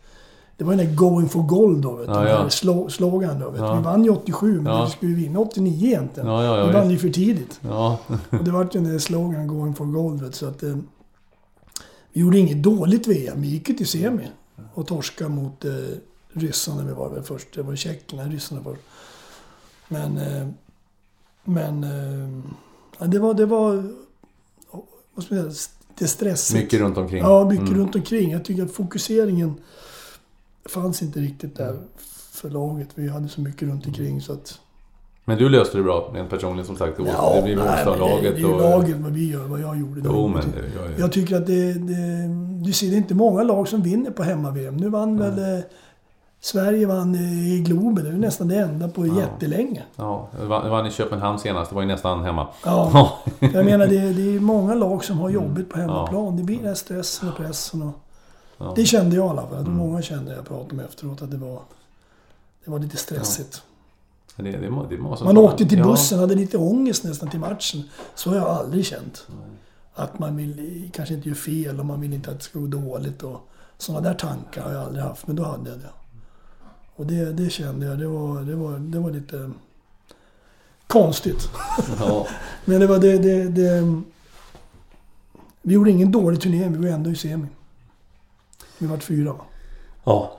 det 0.61 0.65
var 0.65 0.75
den 0.75 0.85
där 0.87 0.95
going 0.95 1.29
for 1.29 1.41
gold 1.43 1.83
då, 1.83 1.95
vet. 1.95 2.07
Ja, 2.07 2.29
ja. 2.29 2.45
slo- 2.47 2.89
slogan 2.89 3.39
då, 3.39 3.49
vet. 3.49 3.61
Ja. 3.61 3.75
Vi 3.75 3.81
vann 3.83 4.03
ju 4.03 4.09
87, 4.09 4.61
men 4.61 4.73
Ja. 4.73 4.85
vi 4.85 4.91
skulle 4.91 5.11
ju 5.11 5.17
vinna 5.17 5.39
89 5.39 5.87
egentligen. 5.87 6.29
Ja, 6.29 6.43
ja, 6.43 6.57
ja, 6.57 6.65
vi 6.67 6.73
vann 6.73 6.89
ju 6.91 6.97
för 6.97 7.09
tidigt. 7.09 7.59
Ja. 7.61 7.99
Och 8.29 8.43
det 8.43 8.51
var 8.51 8.63
ju 8.63 8.69
den 8.71 8.83
där 8.83 8.99
slogan 8.99 9.47
going 9.47 9.73
for 9.75 9.85
gold. 9.85 10.21
Vet, 10.21 10.35
så 10.35 10.45
att, 10.45 10.63
eh, 10.63 10.75
vi 12.13 12.21
gjorde 12.21 12.39
inget 12.39 12.63
dåligt 12.63 13.07
VM. 13.07 13.41
Vi 13.41 13.47
gick 13.47 13.69
ju 13.69 13.75
till 13.75 13.87
semi 13.87 14.27
och 14.73 14.87
torskade 14.87 15.29
mot 15.29 15.65
eh, 15.65 15.71
ryssarna. 16.33 16.83
Vi 16.83 16.93
var 16.93 17.09
väl 17.09 17.23
först. 17.23 17.47
Det 17.55 17.61
var 17.61 17.75
tjeckerna, 17.75 18.23
ryssarna 18.23 18.61
först. 18.63 18.81
Men... 19.87 20.17
Eh, 20.17 20.47
men... 21.43 21.83
Eh, 21.83 23.07
det 23.07 23.19
var... 23.19 23.33
Det 23.33 23.45
var... 23.45 23.83
Vad 25.15 25.25
ska 25.25 25.35
man 25.35 25.51
säga? 25.53 25.69
Det 25.97 26.05
är 26.05 26.09
stressigt. 26.09 26.59
Mycket 26.63 26.79
runt 26.79 26.97
omkring. 26.97 27.19
Ja, 27.19 27.49
mycket 27.49 27.67
Mm. 27.67 27.79
runt 27.79 27.95
omkring. 27.95 28.31
Jag 28.31 28.45
tycker 28.45 28.63
att 28.63 28.71
fokuseringen 28.71 29.53
fanns 30.69 31.01
inte 31.01 31.19
riktigt 31.19 31.55
där 31.55 31.77
för 32.31 32.49
laget. 32.49 32.87
Vi 32.95 33.09
hade 33.09 33.29
så 33.29 33.41
mycket 33.41 33.67
runt 33.67 33.87
omkring 33.87 34.21
så 34.21 34.33
att... 34.33 34.59
Men 35.25 35.37
du 35.37 35.49
löste 35.49 35.77
det 35.77 35.83
bra, 35.83 36.11
rent 36.13 36.29
personligen 36.29 36.65
som 36.65 36.77
sagt. 36.77 36.99
Ja, 37.05 37.33
det 37.35 37.41
blir 37.41 37.55
nej, 37.55 37.85
men 37.85 37.99
det, 37.99 38.21
det 38.21 38.27
är 38.27 38.37
ju 38.37 38.45
och... 38.45 38.61
laget 38.61 38.97
vad 38.97 39.11
vi 39.11 39.31
gör, 39.31 39.43
vad 39.43 39.59
jag 39.59 39.79
gjorde. 39.79 40.01
Jo, 40.05 40.27
men 40.27 40.43
det 40.51 40.91
ju... 40.91 40.99
Jag 40.99 41.11
tycker 41.11 41.35
att 41.35 41.47
det, 41.47 41.73
det... 41.73 42.29
Du 42.65 42.73
ser, 42.73 42.87
det 42.87 42.95
är 42.95 42.97
inte 42.97 43.15
många 43.15 43.43
lag 43.43 43.67
som 43.67 43.81
vinner 43.81 44.11
på 44.11 44.23
hemma-VM. 44.23 44.77
Nu 44.77 44.89
vann 44.89 45.17
väl... 45.17 45.57
eh, 45.57 45.63
Sverige 46.43 46.85
vann 46.85 47.15
eh, 47.15 47.53
i 47.53 47.59
Globen. 47.59 48.03
Det 48.03 48.09
är 48.09 48.13
nästan 48.13 48.47
det 48.47 48.55
enda 48.55 48.87
på 48.87 49.05
jättelänge. 49.05 49.83
Ja, 49.95 50.27
det 50.39 50.45
var 50.45 50.87
i 50.87 50.91
Köpenhamn 50.91 51.39
senast. 51.39 51.69
Det 51.69 51.75
var 51.75 51.81
ju 51.81 51.87
nästan 51.87 52.23
hemma. 52.23 52.47
Ja. 52.65 53.11
Jag 53.39 53.65
menar, 53.65 53.87
det, 53.87 54.13
det 54.13 54.35
är 54.35 54.39
många 54.39 54.73
lag 54.73 55.03
som 55.03 55.17
har 55.19 55.29
jobbigt 55.29 55.69
på 55.69 55.77
hemmaplan. 55.79 56.37
Det 56.37 56.43
blir 56.43 56.63
den 56.63 56.75
stressen 56.75 57.29
och 57.29 57.37
pressen 57.37 57.81
och... 57.81 57.93
Ja. 58.61 58.73
Det 58.75 58.85
kände 58.85 59.15
jag 59.15 59.25
i 59.25 59.29
alla 59.29 59.47
fall. 59.47 59.63
Tror 59.63 59.73
många 59.73 60.01
kände 60.01 60.35
jag 60.35 60.45
pratade 60.47 60.75
med 60.75 60.85
efteråt 60.85 61.21
att 61.21 61.31
det 61.31 61.37
var... 61.37 61.61
Det 62.65 62.71
var 62.71 62.79
lite 62.79 62.97
stressigt. 62.97 63.63
Det, 64.35 64.51
det, 64.51 64.69
må- 64.69 64.85
det 64.89 64.97
måste 64.97 65.25
Man 65.25 65.37
åkte 65.37 65.65
till 65.65 65.77
Ja. 65.79 65.85
bussen 65.85 66.19
hade 66.19 66.35
lite 66.35 66.57
ångest 66.57 67.03
nästan 67.03 67.29
till 67.29 67.39
matchen. 67.39 67.83
Så 68.15 68.29
har 68.29 68.37
jag 68.37 68.47
aldrig 68.47 68.85
känt. 68.85 69.27
Att 69.93 70.19
man 70.19 70.35
vill 70.37 70.89
kanske 70.93 71.13
inte 71.15 71.29
göra 71.29 71.37
fel 71.37 71.79
och 71.79 71.85
man 71.85 72.01
vill 72.01 72.13
inte 72.13 72.31
att 72.31 72.37
det 72.37 72.43
ska 72.43 72.59
gå 72.59 72.67
dåligt. 72.67 73.23
Och 73.23 73.39
sådana 73.77 74.07
där 74.09 74.13
tankar 74.15 74.63
har 74.63 74.71
jag 74.71 74.83
aldrig 74.83 75.03
haft, 75.03 75.27
men 75.27 75.35
då 75.35 75.43
hade 75.43 75.69
jag 75.69 75.79
det. 75.79 75.89
Och 76.95 77.05
det, 77.05 77.25
det 77.33 77.49
kände 77.49 77.85
jag, 77.85 77.99
det 77.99 78.07
var, 78.07 78.41
det, 78.41 78.55
var, 78.55 78.77
det 78.79 78.99
var 78.99 79.11
lite 79.11 79.51
konstigt. 80.87 81.49
Ja. 81.99 82.27
Men 82.65 82.79
det 82.79 82.87
var 82.87 82.99
det, 82.99 83.17
det, 83.17 83.43
det... 83.49 84.01
Vi 85.61 85.73
gjorde 85.73 85.91
ingen 85.91 86.11
dålig 86.11 86.41
turnering, 86.41 86.71
vi 86.81 86.87
var 86.89 86.95
ändå 86.95 87.09
i 87.09 87.15
semi. 87.15 87.47
Vi 88.81 88.87
vart 88.87 89.03
fyra 89.03 89.33
ja. 90.03 90.37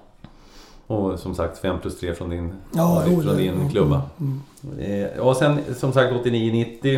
Och 0.87 1.19
som 1.19 1.35
sagt 1.35 1.59
5 1.59 1.81
plus 1.81 2.01
3 2.01 2.15
från 2.15 2.31
din, 2.31 2.55
Ja, 2.75 3.03
från 3.07 3.27
det- 3.27 3.37
din 3.37 3.55
mm, 3.55 3.71
klubba. 3.71 4.03
mm. 4.21 4.41
Eh, 4.79 5.19
och 5.21 5.37
sen 5.37 5.59
som 5.79 5.93
sagt 5.93 6.13
89-90. 6.13 6.97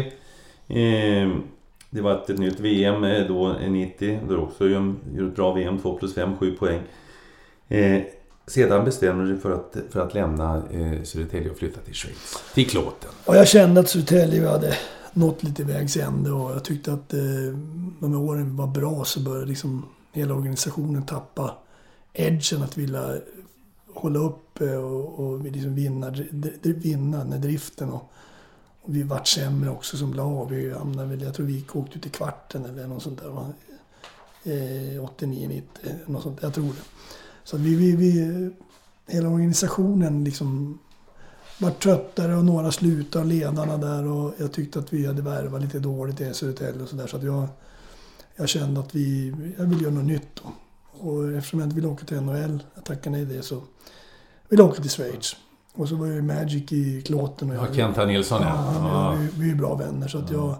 Eh, 0.69 1.37
det 1.91 2.01
var 2.01 2.13
ett 2.15 2.39
nytt 2.39 2.61
VM 2.61 3.05
eh, 3.05 3.27
då, 3.29 3.51
eh, 3.51 3.71
90. 3.71 4.21
Då 4.29 4.37
också 4.39 4.65
ju 4.67 4.75
en- 4.75 4.97
gjorde 5.15 5.29
ett 5.29 5.37
bra 5.37 5.53
VM, 5.53 5.79
2 5.79 5.99
plus 5.99 6.15
5, 6.15 6.37
7 6.37 6.57
poäng. 6.57 6.81
Eh, 7.69 8.03
sedan 8.47 8.85
bestämde 8.85 9.25
du 9.25 9.31
dig 9.33 9.41
för 9.41 9.53
att, 9.53 9.77
för 9.91 10.01
att 10.01 10.15
lämna 10.15 10.57
eh, 10.57 11.03
Södertälje 11.03 11.51
och 11.51 11.57
flytta 11.57 11.81
till 11.81 11.95
Schweiz. 11.95 12.43
Till 12.55 12.67
Klåten. 12.71 13.11
Och 13.25 13.37
jag 13.37 13.49
kände 13.49 13.81
att 13.81 13.89
Södertälje 13.89 14.49
hade 14.49 14.75
nått 15.13 15.43
lite 15.43 15.65
vägs 15.65 15.97
ände 15.97 16.33
och 16.33 16.51
jag 16.51 16.65
tyckte 16.65 16.93
att 16.93 17.13
eh, 17.15 17.21
de 18.01 18.13
här 18.13 18.21
åren 18.21 18.57
var 18.57 18.67
bra 18.67 19.05
så 19.05 19.21
började 19.21 19.47
liksom 19.47 19.85
hela 20.15 20.35
organisationen 20.35 21.07
tappa 21.07 21.55
edgen 22.13 22.63
att 22.63 22.79
vilja 22.79 23.21
hålla 23.95 24.19
upp 24.19 24.61
eh, 24.61 24.75
och, 24.75 25.19
och 25.19 25.41
liksom 25.41 25.75
vinna, 25.75 26.15
vinna 26.63 27.19
den 27.19 27.33
här 27.33 27.39
driften. 27.39 27.91
Och, 27.91 28.11
och 28.83 28.95
vi 28.95 29.03
vart 29.03 29.27
sämre 29.27 29.71
också 29.71 29.97
som 29.97 30.15
lag. 30.15 30.51
Vi 30.51 30.73
hamnade 30.73 31.25
jag 31.25 31.35
tror 31.35 31.47
vi 31.47 31.65
åkte 31.73 31.99
ut 31.99 32.07
i 32.07 32.11
kvarten 32.11 32.65
eller 32.65 32.87
något 32.87 33.03
sånt 33.03 33.21
där. 33.23 33.29
va? 33.29 33.53
Eh, 34.45 35.05
89, 35.05 35.49
90, 35.49 35.95
något 36.07 36.23
sånt. 36.23 36.39
Jag 36.43 36.55
tror 36.55 36.69
det. 36.69 36.85
Så 37.45 37.57
vi, 37.57 37.75
vi, 37.75 37.97
vi, 37.97 38.51
hela 39.07 39.29
organisationen 39.29 40.25
liksom 40.25 40.79
var 41.59 41.71
tröttare 41.71 42.37
och 42.37 42.45
några 42.45 42.73
slutade, 42.73 43.25
ledarna 43.25 43.77
där 43.77 44.07
och 44.07 44.35
jag 44.39 44.53
tyckte 44.53 44.79
att 44.79 44.93
vi 44.93 45.07
hade 45.07 45.23
värvat 45.23 45.63
lite 45.63 45.79
dåligt 45.79 46.21
i 46.21 46.35
Södertälje 46.35 46.83
och 46.83 46.89
sådär. 46.89 47.07
Så 47.07 47.17
att 47.17 47.23
jag, 47.23 47.49
jag 48.37 48.49
kände 48.49 48.81
att 48.81 48.95
vi, 48.95 49.35
jag 49.59 49.65
ville 49.65 49.83
göra 49.83 49.95
något 49.95 50.05
nytt 50.05 50.29
då. 50.43 50.53
Och 51.09 51.33
eftersom 51.33 51.61
jag 51.61 51.67
inte 51.67 51.77
ville 51.77 51.89
åka 51.89 52.07
till 52.07 52.21
NHL, 52.21 52.63
jag 52.75 52.85
tackade 52.85 53.11
nej 53.11 53.25
det, 53.25 53.43
så 53.43 53.55
ville 54.49 54.63
jag 54.63 54.71
åka 54.71 54.83
till 54.83 54.91
Schweiz. 54.91 55.37
Och 55.75 55.89
så 55.89 55.97
var 55.97 56.07
ju 56.07 56.23
Magic 56.23 56.73
i 56.73 57.03
Klåten 57.03 57.51
och 57.51 57.57
Ja, 57.57 57.75
Kenta 57.75 58.07
Nilsson 58.07 58.43
Ja, 58.43 58.49
ja. 58.49 58.55
han, 58.55 58.87
ja. 58.87 59.13
Vi, 59.21 59.29
vi 59.41 59.45
är 59.45 59.49
ju 59.49 59.55
bra 59.55 59.75
vänner 59.75 60.09
så 60.09 60.19
att 60.19 60.31
jag... 60.31 60.57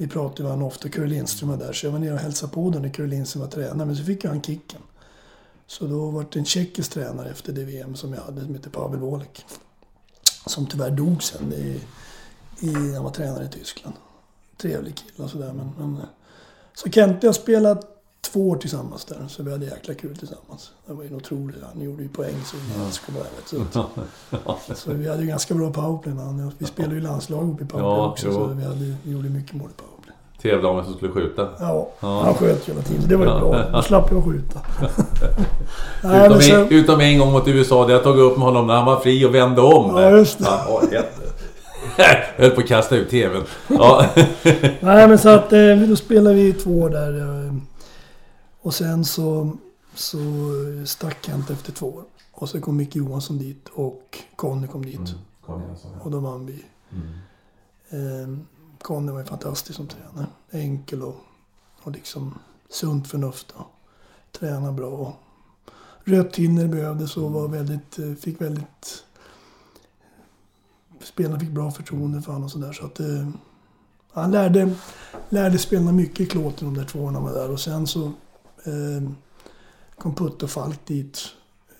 Vi 0.00 0.08
pratade 0.08 0.42
med 0.42 0.52
honom 0.52 0.66
ofta, 0.66 0.88
Curre 0.88 1.06
Lindström 1.06 1.50
var 1.50 1.56
där. 1.56 1.72
Så 1.72 1.86
jag 1.86 1.92
var 1.92 1.98
nere 1.98 2.12
och 2.12 2.18
hälsade 2.18 2.52
på 2.52 2.62
honom 2.62 2.82
när 2.82 2.88
Curre 2.88 3.06
Lindström 3.06 3.40
var 3.40 3.48
tränare. 3.48 3.86
Men 3.86 3.96
så 3.96 4.04
fick 4.04 4.24
jag 4.24 4.30
han 4.30 4.42
kicken. 4.42 4.80
Så 5.66 5.86
då 5.86 6.10
var 6.10 6.26
det 6.32 6.38
en 6.38 6.44
tjeckisk 6.44 6.90
tränare 6.90 7.30
efter 7.30 7.52
det 7.52 7.64
VM 7.64 7.96
som 7.96 8.12
jag 8.12 8.20
hade 8.20 8.40
som 8.44 8.54
heter 8.54 8.70
Pavel 8.70 9.00
Wolek. 9.00 9.44
Som 10.46 10.66
tyvärr 10.66 10.90
dog 10.90 11.22
sen 11.22 11.52
i, 11.52 11.80
i, 12.60 12.94
han 12.94 13.04
var 13.04 13.10
tränare 13.10 13.44
i 13.44 13.48
Tyskland. 13.48 13.94
Trevlig 14.56 14.96
kille 14.96 15.24
och 15.24 15.30
sådär 15.30 15.52
men, 15.52 15.72
men... 15.78 16.00
Så 16.82 16.90
Kente 16.90 17.16
och 17.18 17.24
jag 17.24 17.34
spelade 17.34 17.80
två 18.32 18.48
år 18.50 18.56
tillsammans 18.56 19.04
där. 19.04 19.16
Så 19.28 19.42
vi 19.42 19.50
hade 19.52 19.64
jäkla 19.64 19.94
kul 19.94 20.16
tillsammans. 20.16 20.70
Det 20.86 20.92
var 20.92 21.04
ju 21.04 21.14
otroligt. 21.16 21.56
Han 21.74 21.84
gjorde 21.84 22.02
ju 22.02 22.08
poäng 22.08 22.34
så 22.46 22.56
älskar 22.86 23.12
bara 23.12 23.24
vet, 23.24 23.48
så, 24.66 24.74
så 24.74 24.92
vi 24.92 25.08
hade 25.08 25.22
ju 25.22 25.28
ganska 25.28 25.54
bra 25.54 25.70
powerplay 25.72 26.14
när 26.14 26.50
Vi 26.58 26.66
spelade 26.66 26.94
ju 26.94 27.00
landslag 27.00 27.50
uppe 27.52 27.64
i 27.64 27.66
powerplay 27.66 27.90
Ja, 27.92 28.10
också. 28.10 28.26
jo. 28.26 28.32
Så 28.32 28.44
vi, 28.46 28.64
hade, 28.64 28.94
vi 29.02 29.12
gjorde 29.12 29.28
mycket 29.28 29.52
mål 29.52 29.68
i 29.70 29.80
powerplay. 29.82 30.14
Tävla 30.42 30.68
om 30.68 30.76
vem 30.76 30.84
som 30.84 30.94
skulle 30.94 31.12
skjuta. 31.12 31.48
Ja, 31.60 31.88
Ja. 32.00 32.20
han 32.24 32.34
sköt 32.34 32.68
hela 32.68 32.82
tiden. 32.82 33.04
Det 33.08 33.16
var 33.16 33.24
ju 33.24 33.30
bra. 33.40 33.70
Då 33.72 33.82
slapp 33.82 34.10
jag 34.12 34.24
skjuta. 34.24 34.60
Nej, 36.04 36.26
Utom, 36.26 36.40
sen, 36.40 36.60
en, 36.60 36.68
utom 36.72 37.00
en 37.00 37.18
gång 37.18 37.32
mot 37.32 37.48
USA, 37.48 37.86
där 37.86 37.94
jag 37.94 38.02
tog 38.02 38.18
upp 38.18 38.36
med 38.36 38.46
honom 38.46 38.66
när 38.66 38.74
han 38.74 38.86
var 38.86 39.00
fri 39.00 39.24
och 39.24 39.34
vände 39.34 39.60
om. 39.60 39.96
Ja, 39.96 40.10
just 40.10 40.38
det. 40.38 40.44
Ja. 40.44 40.82
Jag 41.98 42.16
höll 42.44 42.50
på 42.50 42.60
att 42.60 42.66
kasta 42.68 42.96
ut 42.96 43.10
TVn. 43.10 43.42
Ja. 43.68 44.08
nej, 44.80 45.08
men 45.08 45.18
så 45.18 45.28
att 45.28 45.52
eh, 45.52 45.76
då 45.88 45.96
spelade 45.96 46.36
vi 46.36 46.52
två 46.52 46.80
år 46.80 46.90
där. 46.90 47.44
eh, 47.46 47.54
Och 48.60 48.74
sen 48.74 49.04
så, 49.04 49.56
så 49.94 50.18
stack 50.86 51.16
Kent 51.26 51.50
efter 51.50 51.72
två 51.72 51.86
år. 51.86 52.04
Och 52.32 52.48
så 52.48 52.60
kom 52.60 52.76
Micke 52.76 52.96
Johansson 52.96 53.38
dit 53.38 53.68
och 53.74 54.18
Conny 54.36 54.66
kom 54.66 54.84
dit. 54.84 55.14
Och 56.00 56.10
då 56.10 56.18
vann 56.20 56.46
vi. 56.46 56.64
Eh, 57.90 58.28
Conny 58.82 59.12
var 59.12 59.18
ju 59.18 59.24
fantastisk 59.24 59.76
som 59.76 59.88
tränare. 59.88 60.26
Enkel 60.50 61.02
och, 61.02 61.16
och 61.82 61.92
liksom 61.92 62.38
sunt 62.70 63.08
förnuft. 63.08 63.50
Och 63.50 63.66
träna 64.40 64.72
bra. 64.72 64.88
Och 64.88 65.12
rött 66.04 66.32
det 66.32 66.68
behövdes 66.68 67.16
och 67.16 67.32
var 67.32 67.48
väldigt, 67.48 67.98
eh, 67.98 68.14
fick 68.14 68.40
väldigt... 68.40 69.04
Spelarna 71.04 71.40
fick 71.40 71.50
bra 71.50 71.70
förtroende 71.70 72.22
för 72.22 72.32
honom 72.32 72.44
och 72.44 72.50
sådär. 72.50 72.72
Så 72.72 72.86
att 72.86 73.00
eh, 73.00 73.28
han 74.12 74.30
lärde, 74.30 74.74
lärde 75.28 75.58
spelarna 75.58 75.92
mycket 75.92 76.20
i 76.20 76.26
klåten 76.26 76.74
de 76.74 76.80
där 76.80 76.88
två 76.88 76.98
åren 76.98 77.14
han 77.14 77.24
var 77.24 77.32
där. 77.32 77.50
Och 77.50 77.60
sen 77.60 77.86
så 77.86 78.04
eh, 78.64 79.10
kom 79.98 80.14
Putte 80.14 80.44
och 80.44 80.50
Falk 80.50 80.86
dit 80.86 81.20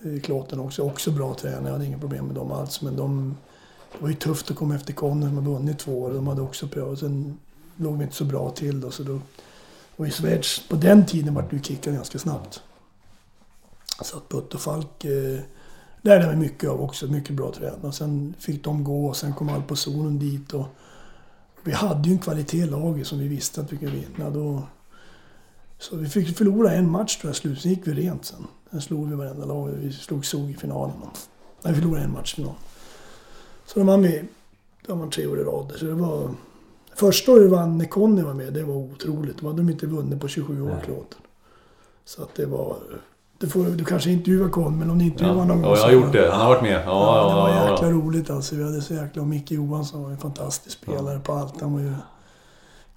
eh, 0.03 0.13
i 0.13 0.19
klåten 0.19 0.59
också. 0.59 0.81
Också 0.81 1.11
bra 1.11 1.33
tränare. 1.33 1.65
Jag 1.65 1.71
hade 1.71 1.85
inga 1.85 1.99
problem 1.99 2.25
med 2.25 2.35
dem 2.35 2.51
alls. 2.51 2.81
Men 2.81 2.95
de, 2.95 3.37
det 3.91 4.01
var 4.01 4.09
ju 4.09 4.15
tufft 4.15 4.51
att 4.51 4.57
komma 4.57 4.75
efter 4.75 4.93
Conny 4.93 5.25
som 5.25 5.37
hade 5.37 5.49
vunnit 5.49 5.79
två 5.79 6.01
år. 6.01 6.13
De 6.13 6.27
hade 6.27 6.41
också 6.41 6.67
prövat. 6.67 6.99
Sen 6.99 7.39
låg 7.75 7.97
vi 7.97 8.03
inte 8.03 8.15
så 8.15 8.25
bra 8.25 8.49
till 8.49 8.81
då. 8.81 8.91
Så 8.91 9.03
då 9.03 9.19
och 9.99 10.07
i 10.07 10.11
Schweiz, 10.11 10.67
på 10.69 10.75
den 10.75 11.05
tiden 11.05 11.33
vart 11.33 11.51
du 11.51 11.59
kickad 11.59 11.93
ganska 11.93 12.19
snabbt. 12.19 12.61
Så 14.01 14.17
att 14.17 14.29
Putte 14.29 14.55
och 14.55 14.61
Falk 14.61 15.05
eh, 15.05 15.39
lärde 16.01 16.25
jag 16.25 16.27
mig 16.27 16.37
mycket 16.37 16.69
av 16.69 16.81
också. 16.81 17.07
Mycket 17.07 17.35
bra 17.35 17.53
tränare. 17.53 17.91
Sen 17.91 18.33
fick 18.39 18.63
de 18.63 18.83
gå 18.83 19.05
och 19.05 19.15
sen 19.15 19.33
kom 19.33 19.49
Alpozonen 19.49 20.19
dit. 20.19 20.53
Och, 20.53 20.65
vi 21.63 21.71
hade 21.71 22.09
ju 22.09 22.13
en 22.13 22.19
kvalitet 22.19 22.57
i 22.57 22.65
laget 22.65 23.07
som 23.07 23.19
vi 23.19 23.27
visste 23.27 23.61
att 23.61 23.73
vi 23.73 23.77
kunde 23.77 23.95
vinna. 23.95 24.29
Då, 24.29 24.63
så 25.79 25.95
vi 25.95 26.09
fick 26.09 26.37
förlora 26.37 26.71
en 26.71 26.89
match 26.89 27.17
tror 27.17 27.29
jag 27.29 27.35
slut. 27.35 27.61
Sen 27.61 27.71
gick 27.71 27.87
vi 27.87 27.93
rent 27.93 28.25
sen. 28.25 28.47
Sen 28.71 28.81
slog 28.81 29.09
vi 29.09 29.15
varenda 29.15 29.45
lag. 29.45 29.69
Vi 29.69 29.93
slog 29.93 30.25
Zug 30.25 30.49
i 30.49 30.53
finalen. 30.53 30.95
Nej, 31.63 31.73
vi 31.73 31.79
förlorade 31.79 32.05
en 32.05 32.13
match 32.13 32.33
i 32.33 32.35
final. 32.35 32.55
Så 33.65 33.79
de 33.79 33.87
vann 33.87 34.01
vi. 34.01 34.23
De 34.87 34.99
vann 34.99 35.09
tre 35.09 35.27
år 35.27 35.39
i 35.39 35.43
rad. 35.43 35.73
Så 35.75 35.85
det 35.85 35.93
var... 35.93 36.29
Första 36.95 37.31
året 37.31 37.51
vann 37.51 37.77
när 37.77 37.85
Conny 37.85 38.21
var 38.21 38.33
med. 38.33 38.53
Det 38.53 38.63
var 38.63 38.75
otroligt. 38.75 39.37
Då 39.37 39.47
hade 39.47 39.57
de 39.57 39.69
inte 39.69 39.87
vunnit 39.87 40.19
på 40.21 40.27
27 40.27 40.61
år, 40.61 40.81
klåten. 40.85 41.19
Så 42.05 42.23
att 42.23 42.35
det 42.35 42.45
var... 42.45 42.77
Du, 43.39 43.47
får, 43.49 43.65
du 43.65 43.85
kanske 43.85 44.11
intervjuar 44.11 44.49
Conny, 44.49 44.77
men 44.77 44.89
om 44.89 44.97
ni 44.97 45.03
intervjuar 45.03 45.37
Ja, 45.37 45.45
någon 45.45 45.61
gång 45.61 45.71
ja, 45.71 45.77
jag 45.77 45.83
har 45.83 45.91
gjort 45.91 46.11
det. 46.11 46.29
Han 46.31 46.41
har 46.41 46.49
varit 46.49 46.61
med. 46.61 46.81
Ja, 46.85 47.17
Ja, 47.17 47.29
det 47.29 47.35
var 47.35 47.49
ja, 47.49 47.65
ja, 47.65 47.71
jäkla 47.71 47.87
ja. 47.87 47.93
roligt 47.93 48.29
alltså. 48.29 48.55
Vi 48.55 48.63
hade 48.63 48.81
så 48.81 48.93
jäkla... 48.93 49.21
Och 49.21 49.27
Micke 49.27 49.51
Johansson 49.51 50.03
var 50.03 50.11
en 50.11 50.17
fantastisk 50.17 50.77
spelare 50.77 51.19
på 51.19 51.33
allt. 51.33 51.61
Han 51.61 51.73
var 51.73 51.79
ju... 51.79 51.93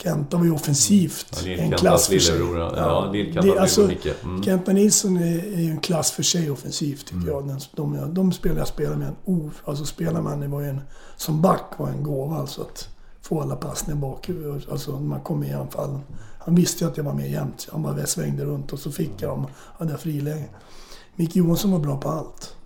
Kenta 0.03 0.37
var 0.37 0.45
ju 0.45 0.53
offensivt 0.53 1.43
Ja, 1.47 1.53
en 1.53 1.73
klass 1.73 2.07
för 2.09 2.19
sig. 2.19 2.39
Ja, 2.39 2.73
ja 2.77 3.43
det- 3.43 3.59
alltså. 3.59 3.91
Mm. 4.25 4.43
Kenta 4.43 4.73
Nilsson 4.73 5.17
är, 5.17 5.61
ju 5.61 5.71
en 5.71 5.81
klass 5.81 6.11
för 6.11 6.23
sig 6.23 6.51
offensivt 6.51 7.07
tycker 7.07 7.29
jag. 7.29 7.49
Den, 7.49 7.61
de, 7.77 8.15
de 8.15 8.33
spelare 8.33 8.59
jag 8.59 8.69
spelar 8.69 8.97
med, 8.97 9.09
en 9.09 9.17
o, 9.25 9.51
alltså 9.65 9.85
spelar 9.85 10.21
man 10.21 10.51
var 10.51 10.61
ju 10.61 10.69
en, 10.69 10.81
som 11.17 11.43
back 11.43 11.65
var 11.77 11.89
en 11.89 12.03
gåva 12.03 12.37
alltså 12.37 12.61
att 12.63 12.89
få 13.23 13.41
alla 13.41 13.57
passningar 13.57 14.01
bak, 14.01 14.31
alltså 14.71 14.93
när 14.93 15.01
man 15.01 15.21
kom 15.21 15.45
i 15.45 15.53
anfallen. 15.53 16.01
Han 16.45 16.55
visste 16.55 16.85
ju 16.85 16.91
att 16.91 16.97
jag 16.97 17.05
var 17.05 17.15
med 17.15 17.31
jämt. 17.31 17.69
Han 17.73 17.83
bara 17.83 18.07
svängde 18.07 18.45
runt 18.45 18.73
och 18.73 18.79
så 18.79 18.93
fick 18.93 19.23
jag 19.23 19.31
dem, 19.31 19.47
hade 19.79 19.91
jag 19.91 20.01
friläge. 20.01 20.49
Micke 21.17 21.37
Johansson 21.37 21.73
var 21.73 21.79
bra 21.79 22.01
på 22.01 22.09
allt. 22.09 22.57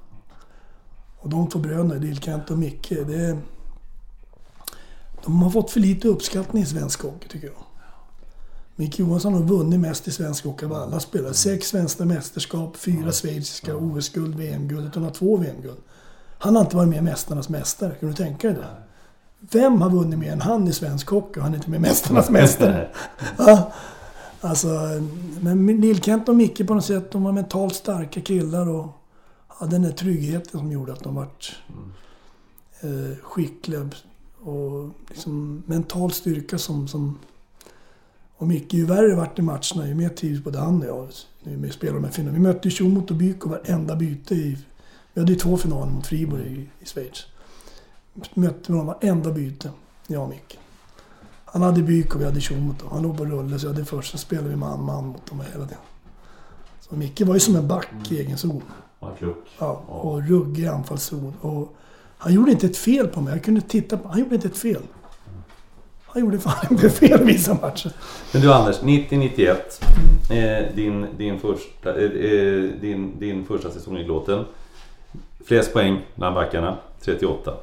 Och 1.18 1.28
de 1.28 1.48
två 1.48 1.58
bröderna, 1.58 1.94
Lill-Kent 1.94 2.50
och 2.50 2.58
Micke, 2.58 2.88
det... 2.88 3.38
De 5.24 5.42
har 5.42 5.50
fått 5.50 5.70
för 5.70 5.80
lite 5.80 6.08
uppskattning 6.08 6.62
i 6.62 6.66
svensk 6.66 7.02
hockey 7.02 7.28
tycker 7.28 7.46
jag. 7.46 7.56
Micke 8.76 8.98
Johansson 8.98 9.34
har 9.34 9.42
vunnit 9.42 9.80
mest 9.80 10.08
i 10.08 10.10
svensk 10.10 10.44
hockey 10.44 10.66
av 10.66 10.72
alla 10.72 11.00
spelare. 11.00 11.34
Sex 11.34 11.68
svenska 11.68 12.04
mästerskap, 12.04 12.76
fyra 12.76 13.12
schweiziska 13.12 13.76
OS-guld, 13.76 14.34
VM-guld. 14.34 14.90
Han 14.94 15.04
har 15.04 15.10
två 15.10 15.36
VM-guld. 15.36 15.78
Han 16.38 16.56
har 16.56 16.62
inte 16.62 16.76
varit 16.76 16.88
med 16.88 16.98
i 16.98 17.02
Mästarnas 17.02 17.48
Mästare. 17.48 17.94
Kan 18.00 18.08
du 18.08 18.14
tänka 18.14 18.48
dig 18.48 18.56
det? 18.56 18.85
Vem 19.40 19.80
har 19.80 19.90
vunnit 19.90 20.18
mer 20.18 20.32
än 20.32 20.40
han 20.40 20.68
i 20.68 20.72
svensk 20.72 21.08
hockey 21.08 21.40
och 21.40 21.44
han 21.44 21.52
är 21.52 21.56
inte 21.56 21.70
med 21.70 21.80
Mästarnas 21.80 22.30
Mästare? 22.30 22.88
ja. 23.38 23.72
Alltså, 24.40 24.68
men 25.40 25.80
Lill-Kent 25.80 26.28
och 26.28 26.36
Micke 26.36 26.66
på 26.66 26.74
något 26.74 26.84
sätt, 26.84 27.10
de 27.10 27.24
var 27.24 27.32
mentalt 27.32 27.74
starka 27.74 28.20
killar 28.20 28.68
och 28.68 28.86
hade 29.48 29.70
den 29.70 29.82
där 29.82 29.92
tryggheten 29.92 30.60
som 30.60 30.72
gjorde 30.72 30.92
att 30.92 31.04
de 31.04 31.14
vart 31.14 31.56
eh, 32.80 33.18
skickliga. 33.22 33.90
Och 34.40 34.90
liksom 35.08 35.62
mental 35.66 36.12
styrka 36.12 36.58
som, 36.58 36.88
som 36.88 37.18
och 38.36 38.46
Micke, 38.46 38.74
ju 38.74 38.86
värre 38.86 39.08
det 39.08 39.14
vart 39.14 39.38
i 39.38 39.42
matcherna, 39.42 39.88
ju 39.88 39.94
mer 39.94 40.08
trivs 40.08 40.44
både 40.44 40.58
han 40.58 40.82
och 40.82 40.88
jag 40.88 41.08
nu 41.42 41.56
med 41.56 41.72
spelar 41.72 41.98
med 41.98 42.14
finnar. 42.14 42.32
Vi 42.32 42.38
mötte 42.38 42.68
ju 42.68 42.74
Tjomot 42.74 43.10
och 43.10 43.16
Byko 43.16 43.48
varenda 43.48 43.96
byte 43.96 44.34
i... 44.34 44.58
Vi 45.12 45.20
hade 45.20 45.32
ju 45.32 45.38
två 45.38 45.56
finaler 45.56 45.92
mot 45.92 46.06
Fribourg 46.06 46.46
i, 46.46 46.68
i 46.80 46.86
Schweiz. 46.86 47.26
Mötte 48.34 48.72
honom 48.72 48.86
varenda 48.86 49.32
byte, 49.32 49.70
jag 50.06 50.22
och 50.22 50.28
Micke. 50.28 50.58
Han 51.56 51.62
hade 51.62 51.82
Byk 51.82 52.14
och 52.14 52.20
vi 52.20 52.24
hade 52.24 52.40
Tjomot. 52.40 52.76
Han 52.90 53.02
låg 53.02 53.16
på 53.16 53.24
rulle 53.24 53.58
så 53.58 53.66
jag 53.66 53.72
hade 53.72 53.84
först. 53.84 54.10
Sen 54.10 54.18
spelade 54.18 54.48
vi 54.48 54.56
man-man 54.56 55.06
mot 55.06 55.26
dem 55.26 55.40
hela 55.52 55.64
tiden. 55.64 55.82
Så 56.80 56.96
Micke 56.96 57.20
var 57.20 57.34
ju 57.34 57.40
som 57.40 57.56
en 57.56 57.68
back 57.68 57.88
i 58.10 58.18
egen 58.18 58.38
zon. 58.38 58.62
Ja, 59.58 59.84
och 59.86 60.28
ruggig 60.28 60.66
anfallszon. 60.66 61.34
Och 61.40 61.76
han 62.18 62.32
gjorde 62.32 62.50
inte 62.50 62.66
ett 62.66 62.76
fel 62.76 63.06
på 63.08 63.20
mig. 63.20 63.32
Jag 63.32 63.44
kunde 63.44 63.60
titta 63.60 63.96
på 63.96 64.08
Han 64.08 64.20
gjorde 64.20 64.34
inte 64.34 64.48
ett 64.48 64.58
fel. 64.58 64.82
Han 66.06 66.22
gjorde 66.22 66.38
fan 66.38 66.66
inte 66.70 66.90
fel 66.90 67.24
vissa 67.24 67.54
matcher. 67.54 67.92
Men 68.32 68.42
du 68.42 68.52
Anders, 68.52 68.80
90-91. 68.80 69.56
Eh, 70.30 70.74
din, 70.74 71.06
din, 71.16 71.40
första, 71.40 72.00
eh, 72.00 72.04
eh, 72.04 72.62
din, 72.80 73.18
din 73.18 73.44
första 73.44 73.70
säsong 73.70 73.98
i 73.98 74.04
Glåten. 74.04 74.44
Flest 75.44 75.72
poäng 75.72 76.00
bland 76.14 76.34
backarna, 76.34 76.76
38. 77.00 77.54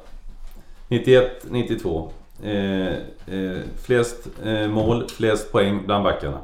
91-92. 0.88 2.10
Eh, 2.42 2.92
eh, 3.26 3.58
flest 3.82 4.28
eh, 4.44 4.68
mål, 4.68 5.08
flest 5.08 5.52
poäng 5.52 5.82
bland 5.86 6.04
backarna. 6.04 6.38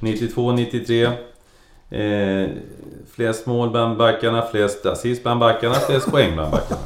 92-93. 0.00 1.12
Eh, 1.90 2.48
flest 3.14 3.46
mål 3.46 3.70
bland 3.70 3.96
backarna, 3.96 4.42
flest 4.42 4.86
assist 4.86 5.22
bland 5.22 5.40
backarna, 5.40 5.74
flest 5.74 6.10
poäng 6.10 6.34
bland 6.34 6.50
backarna. 6.50 6.80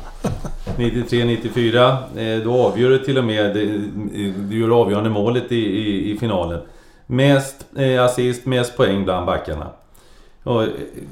93-94, 0.76 1.96
eh, 2.16 2.44
då 2.44 2.54
avgör 2.54 2.90
du 2.90 2.98
till 2.98 3.18
och 3.18 3.24
med, 3.24 3.54
du 3.54 4.60
gör 4.60 4.80
avgörande 4.80 5.10
målet 5.10 5.52
i, 5.52 5.56
i, 5.56 6.10
i 6.12 6.18
finalen. 6.18 6.60
Mest 7.06 7.66
eh, 7.76 8.04
assist, 8.04 8.46
mest 8.46 8.76
poäng 8.76 9.04
bland 9.04 9.26
backarna. 9.26 9.70
Och 10.44 10.62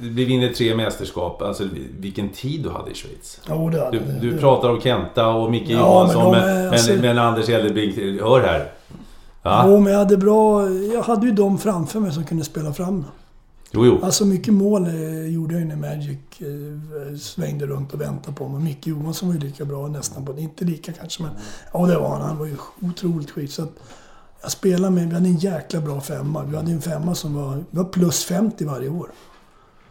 vi 0.00 0.24
vinner 0.24 0.48
tre 0.48 0.74
mästerskap. 0.74 1.42
Alltså 1.42 1.68
vilken 1.98 2.28
tid 2.28 2.62
du 2.62 2.70
hade 2.70 2.90
i 2.90 2.94
Schweiz. 2.94 3.40
Jo, 3.48 3.70
det 3.70 3.88
du, 3.92 4.30
du 4.30 4.38
pratar 4.38 4.68
om 4.68 4.80
Kenta 4.80 5.28
och 5.28 5.50
Micke 5.50 5.70
ja, 5.70 5.78
Johansson, 5.78 6.30
men, 6.30 6.40
men, 6.40 6.68
alltså, 6.68 6.92
men, 6.92 7.00
men 7.00 7.18
Anders 7.18 7.48
Eldebrink, 7.48 8.20
hör 8.20 8.40
här. 8.40 8.72
Ja. 9.42 9.64
Jo, 9.66 9.80
men 9.80 9.92
jag 9.92 9.98
hade 9.98 10.16
bra... 10.16 10.70
Jag 10.70 11.02
hade 11.02 11.26
ju 11.26 11.32
dem 11.32 11.58
framför 11.58 12.00
mig 12.00 12.12
som 12.12 12.24
kunde 12.24 12.44
spela 12.44 12.72
fram. 12.72 13.04
Jo, 13.72 13.86
jo. 13.86 13.98
Alltså 14.02 14.24
mycket 14.24 14.54
mål 14.54 14.86
eh, 14.86 15.26
gjorde 15.26 15.54
jag 15.54 15.60
ju 15.60 15.68
när 15.68 15.76
Magic 15.76 16.18
eh, 16.38 17.16
svängde 17.18 17.66
runt 17.66 17.94
och 17.94 18.00
väntade 18.00 18.36
på 18.36 18.48
mig. 18.48 18.62
Micke 18.62 18.86
Johansson 18.86 19.28
var 19.28 19.34
ju 19.34 19.40
lika 19.40 19.64
bra 19.64 19.88
nästan 19.88 20.24
på. 20.24 20.38
Inte 20.38 20.64
lika 20.64 20.92
kanske, 20.92 21.22
men... 21.22 21.32
Ja, 21.72 21.86
det 21.86 21.98
var 21.98 22.08
han. 22.08 22.22
Han 22.22 22.38
var 22.38 22.46
ju 22.46 22.56
otroligt 22.80 23.30
skit. 23.30 23.52
Så 23.52 23.62
att 23.62 23.72
jag 24.42 24.50
spelade 24.50 24.94
med... 24.94 25.08
Vi 25.08 25.14
hade 25.14 25.28
en 25.28 25.36
jäkla 25.36 25.80
bra 25.80 26.00
femma. 26.00 26.44
Vi 26.44 26.56
hade 26.56 26.70
en 26.72 26.82
femma 26.82 27.14
som 27.14 27.34
var... 27.34 27.64
Var 27.70 27.84
plus 27.84 28.24
50 28.24 28.64
varje 28.64 28.88
år. 28.88 29.10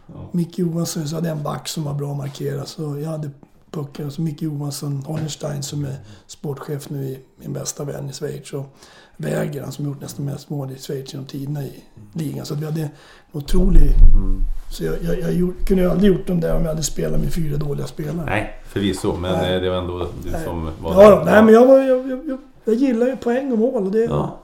Ja. 0.07 0.29
Micke 0.31 0.59
Johansson 0.59 1.07
så 1.07 1.15
hade 1.15 1.29
en 1.29 1.43
back 1.43 1.67
som 1.67 1.83
var 1.83 1.93
bra 1.93 2.13
markerad. 2.13 2.67
Så 2.67 2.99
jag 2.99 3.09
hade 3.09 3.31
pucken. 3.71 4.07
Och 4.07 4.13
så 4.13 4.21
Micke 4.21 4.41
Johansson, 4.41 5.03
Hollenstein 5.05 5.63
som 5.63 5.85
är 5.85 5.95
sportchef 6.27 6.89
nu, 6.89 7.19
min 7.35 7.53
bästa 7.53 7.83
vän 7.83 8.09
i 8.09 8.13
Schweiz. 8.13 8.53
Och 8.53 8.77
Wäger, 9.17 9.61
han 9.61 9.71
som 9.71 9.85
gjort 9.85 10.01
nästan 10.01 10.25
mest 10.25 10.49
mål 10.49 10.71
i 10.71 10.77
Schweiz 10.77 11.13
genom 11.13 11.27
tiderna 11.27 11.63
i 11.63 11.83
ligan. 12.13 12.45
Så 12.45 12.55
vi 12.55 12.65
hade 12.65 12.81
en 12.81 12.89
otrolig... 13.31 13.91
Mm. 14.13 14.43
Så 14.71 14.83
jag, 14.83 14.95
jag, 15.03 15.19
jag 15.19 15.33
gjorde, 15.33 15.53
kunde 15.65 15.83
ju 15.83 15.89
aldrig 15.89 16.11
gjort 16.13 16.27
dem 16.27 16.39
där 16.39 16.55
om 16.55 16.61
jag 16.61 16.69
hade 16.69 16.83
spelat 16.83 17.19
med 17.19 17.33
fyra 17.33 17.57
dåliga 17.57 17.87
spelare. 17.87 18.25
Nej, 18.25 18.61
förvisso. 18.63 19.15
Men 19.15 19.31
nej. 19.31 19.55
Eh, 19.55 19.61
det 19.61 19.69
var 19.69 19.77
ändå 19.77 20.07
du 20.23 20.31
som 20.45 20.69
var 20.81 21.03
ja, 21.03 21.09
där. 21.09 21.25
Nej, 21.25 21.43
men 21.43 21.53
jag, 21.53 21.67
var, 21.67 21.79
jag, 21.79 22.09
jag, 22.27 22.37
jag, 22.71 22.79
gillar 22.79 23.07
ju 23.07 23.15
poäng 23.15 23.51
och 23.51 23.57
mål. 23.57 23.91
Det, 23.91 24.03
ja. 24.03 24.39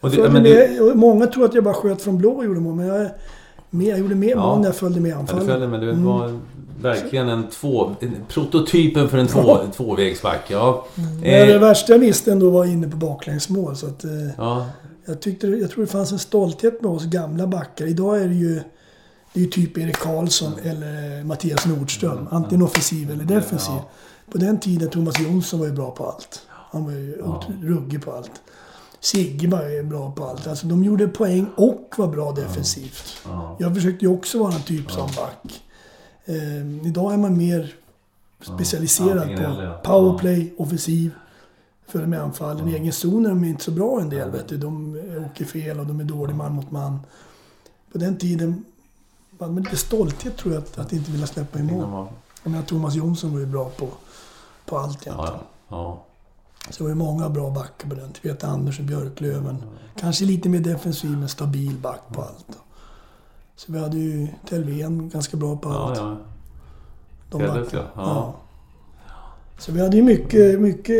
och 0.00 0.10
det, 0.10 0.30
men 0.30 0.42
det, 0.42 0.94
många 0.94 1.26
tror 1.26 1.44
att 1.44 1.54
jag 1.54 1.64
bara 1.64 1.74
sköt 1.74 2.02
från 2.02 2.18
blå 2.18 2.30
och 2.30 2.44
gjorde 2.44 2.60
mål, 2.60 2.74
men 2.74 2.86
jag, 2.86 3.08
mer, 3.70 3.90
jag 3.90 3.98
gjorde 3.98 4.14
mer 4.14 4.30
ja. 4.30 4.36
mål 4.36 4.58
när 4.58 4.66
jag 4.66 4.76
följde 4.76 5.00
med 5.00 5.16
anfallet. 5.16 5.46
Ja, 5.46 5.52
följde 5.52 5.68
med. 5.68 5.80
Du 5.80 5.90
mm. 5.90 6.04
var 6.04 6.38
verkligen 6.80 7.28
en 7.28 7.48
två... 7.48 7.94
En, 8.00 8.16
prototypen 8.28 9.08
för 9.08 9.18
en 9.18 9.26
två, 9.26 9.58
tvåvägsback. 9.76 10.40
Ja. 10.48 10.86
Mm. 10.96 11.22
Eh. 11.22 11.46
Det 11.46 11.58
värsta 11.58 11.92
jag 11.92 11.98
visste 11.98 12.32
ändå 12.32 12.50
var 12.50 12.64
inne 12.64 12.88
på 12.88 12.96
baklängsmål. 12.96 13.76
Så 13.76 13.86
att, 13.86 14.04
eh, 14.04 14.10
ja. 14.36 14.66
jag, 15.04 15.20
tyckte, 15.20 15.46
jag 15.46 15.70
tror 15.70 15.84
det 15.84 15.90
fanns 15.90 16.12
en 16.12 16.18
stolthet 16.18 16.82
med 16.82 16.90
oss 16.90 17.04
gamla 17.04 17.46
backar. 17.46 17.86
Idag 17.86 18.20
är 18.20 18.28
det 18.28 18.34
ju... 18.34 18.60
Det 19.32 19.40
är 19.40 19.44
ju 19.44 19.50
typ 19.50 19.78
Erik 19.78 19.96
Karlsson 19.96 20.52
mm. 20.52 20.70
eller 20.70 21.24
Mattias 21.24 21.66
Nordström. 21.66 22.12
Mm. 22.12 22.26
Antingen 22.30 22.64
offensiv 22.64 23.10
eller 23.10 23.24
defensiv. 23.24 23.74
Ja. 23.74 23.88
På 24.32 24.38
den 24.38 24.60
tiden 24.60 24.90
Thomas 24.90 25.20
Jonsson 25.20 25.60
var 25.60 25.66
ju 25.66 25.72
bra 25.72 25.90
på 25.90 26.06
allt. 26.06 26.42
Han 26.74 26.84
var 26.84 26.92
ju 26.92 27.16
ja. 27.18 27.42
ruggig 27.62 28.04
på 28.04 28.12
allt. 28.12 28.42
Sigge 29.00 29.48
var 29.48 29.68
ju 29.68 29.82
bra 29.82 30.12
på 30.12 30.24
allt. 30.24 30.46
Alltså 30.46 30.66
de 30.66 30.84
gjorde 30.84 31.08
poäng 31.08 31.46
och 31.56 31.94
var 31.96 32.08
bra 32.08 32.32
defensivt. 32.32 33.16
Ja. 33.24 33.56
Jag 33.58 33.74
försökte 33.74 34.04
ju 34.04 34.10
också 34.10 34.38
vara 34.38 34.54
en 34.54 34.62
typ 34.62 34.90
som 34.90 35.06
back. 35.16 35.62
Eh, 36.24 36.86
idag 36.86 37.12
är 37.12 37.16
man 37.16 37.36
mer 37.36 37.74
specialiserad 38.40 39.30
ja, 39.30 39.80
på 39.84 39.90
powerplay, 39.90 40.54
offensiv, 40.58 41.10
följa 41.86 42.06
med 42.06 42.20
anfallen. 42.20 42.68
I 42.68 42.74
egen 42.74 42.92
zon 42.92 43.26
är 43.26 43.30
de 43.30 43.44
inte 43.44 43.64
så 43.64 43.70
bra 43.70 44.00
en 44.00 44.08
del. 44.08 44.30
Vet 44.30 44.48
du. 44.48 44.56
De 44.56 45.00
åker 45.30 45.44
fel 45.44 45.80
och 45.80 45.86
de 45.86 46.00
är 46.00 46.04
dåliga 46.04 46.36
man 46.36 46.52
mot 46.52 46.70
man. 46.70 47.00
På 47.92 47.98
den 47.98 48.16
tiden 48.16 48.64
var 49.38 49.48
det 49.48 49.60
lite 49.60 49.76
stolthet 49.76 50.36
tror 50.36 50.54
jag 50.54 50.62
att, 50.62 50.78
att 50.78 50.92
inte 50.92 51.10
vilja 51.10 51.26
släppa 51.26 51.58
in 51.58 51.66
mål. 51.66 52.06
Jag 52.42 52.50
menar 52.50 52.64
Thomas 52.64 52.94
Jonsson 52.94 53.32
var 53.32 53.40
ju 53.40 53.46
bra 53.46 53.70
på, 53.70 53.88
på 54.66 54.78
allt 54.78 55.06
egentligen. 55.06 55.32
Ja, 55.34 55.40
ja. 55.68 56.04
Så 56.70 56.82
det 56.82 56.88
var 56.88 56.94
många 56.94 57.28
bra 57.28 57.50
backar 57.50 57.88
på 57.88 57.94
den 57.94 58.12
tiden. 58.12 58.36
Vet 58.36 58.44
Anders 58.44 58.78
och 58.78 58.84
Björklöven. 58.84 59.56
Kanske 59.96 60.24
lite 60.24 60.48
mer 60.48 60.60
defensiv 60.60 61.10
men 61.10 61.28
stabil 61.28 61.74
back 61.82 62.00
på 62.12 62.22
allt. 62.22 62.58
Så 63.56 63.72
vi 63.72 63.78
hade 63.78 63.96
ju 63.96 64.28
Telvén 64.48 65.08
ganska 65.08 65.36
bra 65.36 65.56
på 65.56 65.68
allt. 65.68 65.98
Ja, 65.98 66.16
ja. 67.30 67.38
De 67.38 67.66
ja. 67.72 67.90
ja. 67.96 68.34
Så 69.58 69.72
vi 69.72 69.80
hade 69.80 69.96
ju 69.96 70.02
mycket, 70.02 70.60
mycket... 70.60 70.96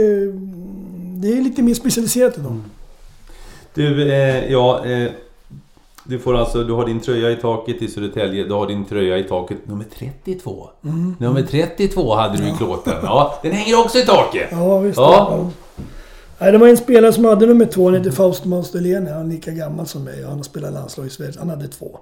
Det 1.16 1.28
är 1.28 1.42
lite 1.42 1.62
mer 1.62 1.74
specialiserat 1.74 2.38
idag. 2.38 2.52
Mm. 2.52 2.64
Du, 3.74 4.12
eh, 4.12 4.52
ja... 4.52 4.84
Eh, 4.84 5.10
du 6.04 6.18
får 6.18 6.36
alltså, 6.36 6.64
du 6.64 6.72
har 6.72 6.86
din 6.86 7.00
tröja 7.00 7.30
i 7.30 7.36
taket 7.36 7.82
i 7.82 7.88
Södertälje. 7.88 8.44
Du 8.44 8.52
har 8.52 8.66
din 8.66 8.84
tröja 8.84 9.18
i 9.18 9.22
taket 9.22 9.68
nummer 9.68 9.84
32. 9.98 10.68
Mm. 10.84 11.16
Nummer 11.18 11.42
32 11.42 12.14
hade 12.14 12.38
du 12.38 12.48
i 12.48 12.52
klåten. 12.58 12.94
Ja, 13.02 13.38
den 13.42 13.52
hänger 13.52 13.80
också 13.80 13.98
i 13.98 14.06
taket. 14.06 14.48
Ja, 14.50 14.78
visst. 14.78 14.98
Ja. 14.98 15.28
ja. 15.30 15.50
Nej, 16.38 16.52
det 16.52 16.58
var 16.58 16.68
en 16.68 16.76
spelare 16.76 17.12
som 17.12 17.24
hade 17.24 17.46
nummer 17.46 17.66
två. 17.66 17.84
Han 17.84 17.94
heter 17.94 18.10
Fausto 18.10 18.48
Monsteliene. 18.48 19.10
Han 19.10 19.26
är 19.26 19.34
lika 19.34 19.50
gammal 19.50 19.86
som 19.86 20.04
mig 20.04 20.22
och 20.22 20.28
han 20.28 20.38
har 20.38 20.44
spelat 20.44 20.72
landslag 20.72 21.06
i 21.06 21.10
Sverige. 21.10 21.32
Han 21.38 21.50
hade 21.50 21.68
två. 21.68 21.98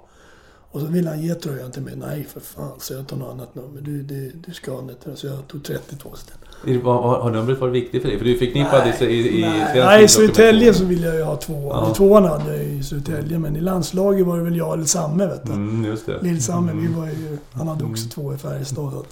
Och 0.72 0.80
så 0.80 0.86
ville 0.86 1.10
han 1.10 1.22
ge 1.22 1.34
tröjan 1.34 1.70
till 1.70 1.82
mig. 1.82 1.94
Nej 1.96 2.26
för 2.32 2.40
fan, 2.40 2.72
så 2.78 2.94
jag 2.94 3.06
tar 3.06 3.16
något 3.16 3.32
annat 3.32 3.54
nummer. 3.54 3.80
Du, 3.80 4.02
du, 4.02 4.32
du 4.46 4.54
ska 4.54 4.72
ha 4.72 4.80
det. 4.80 5.16
Så 5.16 5.26
jag 5.26 5.48
tog 5.48 5.64
32 5.64 6.10
istället. 6.14 6.84
Har, 6.84 7.20
har 7.20 7.30
numret 7.30 7.60
varit 7.60 7.74
viktigt 7.74 8.02
för 8.02 8.08
dig? 8.08 8.18
För 8.18 8.24
du 8.24 8.38
förknippade 8.38 8.94
i, 9.00 9.04
i, 9.04 9.38
i 9.38 9.40
Nej, 9.40 9.72
nej 9.74 10.04
i 10.04 10.08
Södertälje 10.08 10.74
så 10.74 10.84
ville 10.84 11.06
jag 11.06 11.16
ju 11.16 11.22
ha 11.22 11.36
tvåan. 11.36 11.84
Ja. 11.88 11.94
Tvåan 11.94 12.24
hade 12.24 12.56
jag 12.56 12.64
i 12.64 12.82
Södertälje. 12.82 13.38
Men 13.38 13.56
i 13.56 13.60
landslaget 13.60 14.26
var 14.26 14.36
det 14.36 14.44
väl 14.44 14.56
jag 14.56 14.74
eller 14.74 14.84
Samme 14.84 15.26
vet 15.26 15.46
du. 15.46 15.52
Mm, 15.52 15.84
just 15.84 16.06
det. 16.06 16.22
Lill-Samme, 16.22 16.70
mm. 16.70 16.86
vi 16.86 17.00
var 17.00 17.06
ju... 17.06 17.38
Han 17.52 17.68
hade 17.68 17.84
också 17.84 18.02
mm. 18.02 18.10
två 18.10 18.34
i 18.34 18.38
Färjestad. 18.38 19.06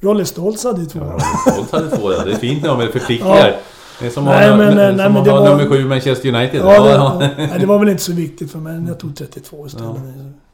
Rolle 0.00 0.24
Stoltz 0.24 0.64
hade 0.64 0.80
ju 0.80 0.86
två. 0.86 1.00
Ja, 1.00 1.18
Stoltz 1.52 1.72
hade 1.72 1.96
två, 1.96 2.12
ja. 2.12 2.24
Det 2.24 2.32
är 2.32 2.36
fint 2.36 2.62
när 2.62 2.68
de 2.68 2.92
förpliktigar. 2.92 3.48
Ja. 3.48 3.54
Det 4.00 4.06
är 4.06 4.10
som 4.10 4.24
nej, 4.24 4.50
att 4.50 4.58
men, 4.58 4.76
nej, 4.76 5.10
men 5.10 5.24
det 5.24 5.30
var... 5.30 5.50
nummer 5.50 5.68
sju 5.68 5.84
Manchester 5.84 6.28
United. 6.34 6.60
Ja, 6.60 6.82
det, 6.82 6.90
ja. 6.90 7.18
nej, 7.36 7.56
det 7.60 7.66
var 7.66 7.78
väl 7.78 7.88
inte 7.88 8.02
så 8.02 8.12
viktigt 8.12 8.52
för 8.52 8.58
mig. 8.58 8.84
Jag 8.88 8.98
tog 8.98 9.16
32 9.16 9.66
istället. 9.66 9.86
Ja. 9.86 10.45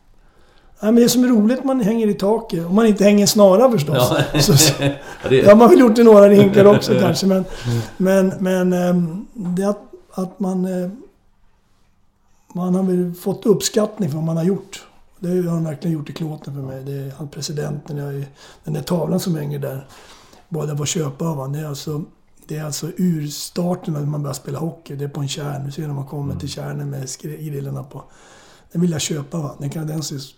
Ja, 0.83 0.91
men 0.91 1.03
det 1.03 1.09
som 1.09 1.25
är 1.25 1.29
roligt 1.29 1.59
att 1.59 1.65
man 1.65 1.81
hänger 1.81 2.07
i 2.07 2.15
taket. 2.15 2.67
Om 2.67 2.75
man 2.75 2.87
inte 2.87 3.05
hänger 3.05 3.27
snara 3.27 3.71
förstås. 3.71 4.13
Ja, 4.33 4.41
så, 4.41 4.57
så, 4.57 4.73
ja, 5.31 5.49
har 5.49 5.57
man 5.57 5.71
väl 5.71 5.81
gjort 5.81 5.99
i 5.99 6.05
några 6.05 6.29
rinkar 6.29 6.65
också 6.77 6.93
kanske. 7.01 7.27
Men, 7.27 7.45
men, 7.97 8.33
men 8.39 8.73
ehm, 8.73 9.27
det 9.33 9.65
att, 9.65 9.83
att 10.11 10.41
man... 10.41 10.65
Eh, 10.65 10.91
man 12.55 12.75
har 12.75 12.83
väl 12.83 13.15
fått 13.15 13.47
uppskattning 13.47 14.11
för 14.11 14.17
vad 14.17 14.25
man 14.25 14.37
har 14.37 14.45
gjort. 14.45 14.87
Det 15.19 15.29
har 15.29 15.43
han 15.43 15.65
verkligen 15.65 15.95
gjort 15.95 16.11
i 16.11 16.13
klåten 16.13 16.55
för 16.55 16.61
mig. 16.61 16.85
Det 16.85 16.93
är 16.93 17.13
han 17.19 17.29
presidenten, 17.29 17.97
jag 17.97 18.15
är, 18.15 18.27
den 18.65 18.75
där 18.75 18.83
tavlan 18.83 19.21
som 19.21 19.35
hänger 19.35 19.59
där. 19.59 19.87
Bad 20.49 20.69
jag 20.69 20.79
få 20.79 20.85
köpa 20.85 21.25
av 21.25 21.37
honom. 21.37 21.53
Det 21.53 21.59
är 21.59 21.67
alltså 21.67 22.03
Det 22.47 22.57
är 22.57 22.65
alltså 22.65 22.91
urstarten 22.97 23.95
när 23.95 24.01
man 24.01 24.23
börjar 24.23 24.35
spela 24.35 24.59
hockey. 24.59 24.97
Det 24.97 25.05
är 25.05 25.09
på 25.09 25.21
en 25.21 25.29
kärn. 25.29 25.67
Du 25.67 25.73
ser 25.73 25.87
när 25.87 25.95
man 25.95 26.07
kommer 26.07 26.37
till 26.37 26.49
kärnen 26.49 26.91
med 26.91 27.09
grillorna 27.21 27.83
på. 27.83 28.05
Den 28.73 28.81
vill 28.83 28.91
jag 28.91 29.01
köpa 29.01 29.39
va. 29.39 29.55
Den 29.59 29.71
kanadensisk. 29.71 30.37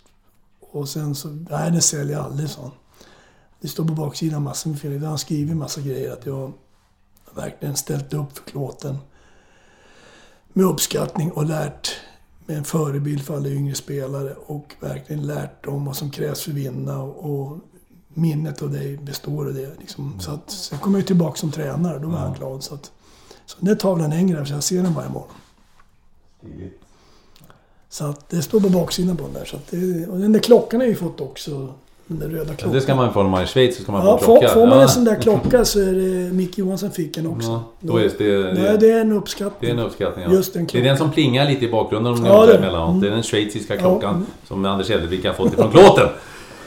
Och 0.74 0.88
sen 0.88 1.14
så... 1.14 1.28
Nej, 1.28 1.70
den 1.70 1.82
säljer 1.82 2.16
jag 2.16 2.24
aldrig 2.24 2.50
sån. 2.50 2.70
Det 3.60 3.68
står 3.68 3.84
på 3.84 3.92
baksidan 3.92 4.42
massor 4.42 4.70
med 4.70 4.80
fel. 4.80 5.04
Han 5.04 5.18
skrivit 5.18 5.56
massa 5.56 5.80
grejer. 5.80 6.12
Att 6.12 6.26
jag 6.26 6.52
verkligen 7.34 7.76
ställt 7.76 8.14
upp 8.14 8.38
för 8.38 8.44
klåten. 8.44 8.98
Med 10.52 10.66
uppskattning 10.66 11.32
och 11.32 11.44
lärt 11.44 11.90
med 12.46 12.58
en 12.58 12.64
förebild 12.64 13.22
för 13.22 13.36
alla 13.36 13.48
yngre 13.48 13.74
spelare. 13.74 14.34
Och 14.46 14.74
verkligen 14.80 15.26
lärt 15.26 15.64
dem 15.64 15.84
vad 15.84 15.96
som 15.96 16.10
krävs 16.10 16.40
för 16.42 16.50
att 16.50 16.56
vinna. 16.56 17.02
Och 17.02 17.58
minnet 18.08 18.62
av 18.62 18.70
dig 18.72 18.96
består 18.96 19.46
av 19.46 19.54
det. 19.54 19.78
Liksom. 19.78 20.20
Så 20.20 20.30
att, 20.30 20.50
sen 20.50 20.78
kom 20.78 20.94
jag 20.94 21.06
tillbaka 21.06 21.36
som 21.36 21.50
tränare. 21.50 21.98
Då 21.98 22.08
var 22.08 22.18
han 22.18 22.34
glad. 22.34 22.64
Så, 22.64 22.74
att, 22.74 22.92
så 23.46 23.56
den 23.60 23.78
tavlan 23.78 24.12
hänger 24.12 24.36
där, 24.36 24.44
så 24.44 24.54
jag 24.54 24.62
ser 24.62 24.82
den 24.82 24.94
varje 24.94 25.10
morgon. 25.10 25.36
Så 27.94 28.04
att 28.04 28.30
det 28.30 28.42
står 28.42 28.60
på 28.60 28.68
baksidan 28.68 29.16
på 29.16 29.22
den 29.24 29.32
där. 29.32 29.44
Så 29.44 29.56
det, 29.70 30.06
och 30.06 30.18
den 30.18 30.32
där 30.32 30.40
klockan 30.40 30.80
har 30.80 30.84
jag 30.84 30.90
ju 30.90 30.96
fått 30.96 31.20
också. 31.20 31.68
Den 32.06 32.18
där 32.18 32.28
röda 32.28 32.38
Ja, 32.50 32.54
klockan. 32.56 32.72
det 32.72 32.80
ska 32.80 32.94
man 32.94 33.12
få 33.12 33.22
när 33.22 33.30
man 33.30 33.40
är 33.40 33.44
i 33.44 33.46
Schweiz. 33.46 33.76
Så 33.76 33.82
ska 33.82 33.92
man 33.92 34.06
Ja, 34.06 34.18
få 34.18 34.24
klocka. 34.24 34.48
får 34.48 34.66
man 34.66 34.76
ja. 34.76 34.82
en 34.82 34.88
sån 34.88 35.04
där 35.04 35.14
klocka 35.22 35.64
så 35.64 35.80
är 35.80 35.92
det... 35.92 36.32
Micke 36.34 36.58
Johansson 36.58 36.90
fick 36.90 37.16
en 37.16 37.26
också. 37.26 37.48
Ja, 37.48 37.64
då 37.80 37.96
är 37.96 38.10
det, 38.18 38.42
det, 38.42 38.52
Nej, 38.62 38.76
det 38.80 38.90
är 38.90 39.00
en 39.00 39.12
uppskattning. 39.12 39.54
det 39.60 39.66
är 39.66 39.72
en 39.72 39.78
uppskattning. 39.86 40.24
Ja. 40.28 40.32
Just 40.32 40.52
den 40.54 40.62
det 40.62 40.66
är 40.66 40.70
klockan. 40.70 40.86
den 40.88 40.96
som 40.96 41.10
plingar 41.10 41.48
lite 41.48 41.64
i 41.64 41.68
bakgrunden 41.70 42.12
om 42.14 42.22
ni 42.22 42.28
Ja, 42.28 42.46
det- 42.46 42.54
emellanåt. 42.56 42.88
mm. 42.90 43.00
Det 43.00 43.06
är 43.06 43.10
den 43.10 43.22
schweiziska 43.22 43.74
Ja, 43.74 43.80
klockan 43.80 44.14
mm. 44.14 44.26
som 44.48 44.64
Anders 44.64 44.90
Edelvik 44.90 45.24
har 45.26 45.32
fått 45.32 45.52
ifrån 45.52 45.70
Klåten. 45.70 46.04
Eh, 46.04 46.10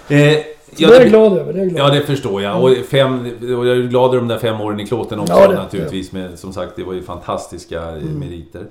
det 0.08 0.44
är 0.84 1.00
jag 1.00 1.10
glad 1.10 1.38
över. 1.38 1.54
Det 1.54 1.60
är 1.60 1.64
jag 1.64 1.70
glad 1.74 1.90
Ja, 1.90 1.94
det 2.00 2.02
förstår 2.06 2.42
jag. 2.42 2.64
Och, 2.64 2.72
fem, 2.90 3.26
och 3.42 3.68
jag 3.68 3.78
är 3.78 3.82
glad 3.88 4.10
över 4.10 4.18
de 4.18 4.28
där 4.28 4.40
fem 4.40 4.62
åren 4.62 4.80
i 4.80 4.88
Klåten 4.88 5.20
också 5.20 5.34
Ja, 5.34 5.48
det- 5.48 5.56
naturligtvis. 5.56 6.12
Men 6.12 6.38
som 6.38 6.54
sagt, 6.54 6.72
det 6.76 6.84
var 6.84 6.94
ju 6.94 7.04
fantastiska 7.04 7.82
Mm. 7.84 8.20
meriter. 8.20 8.66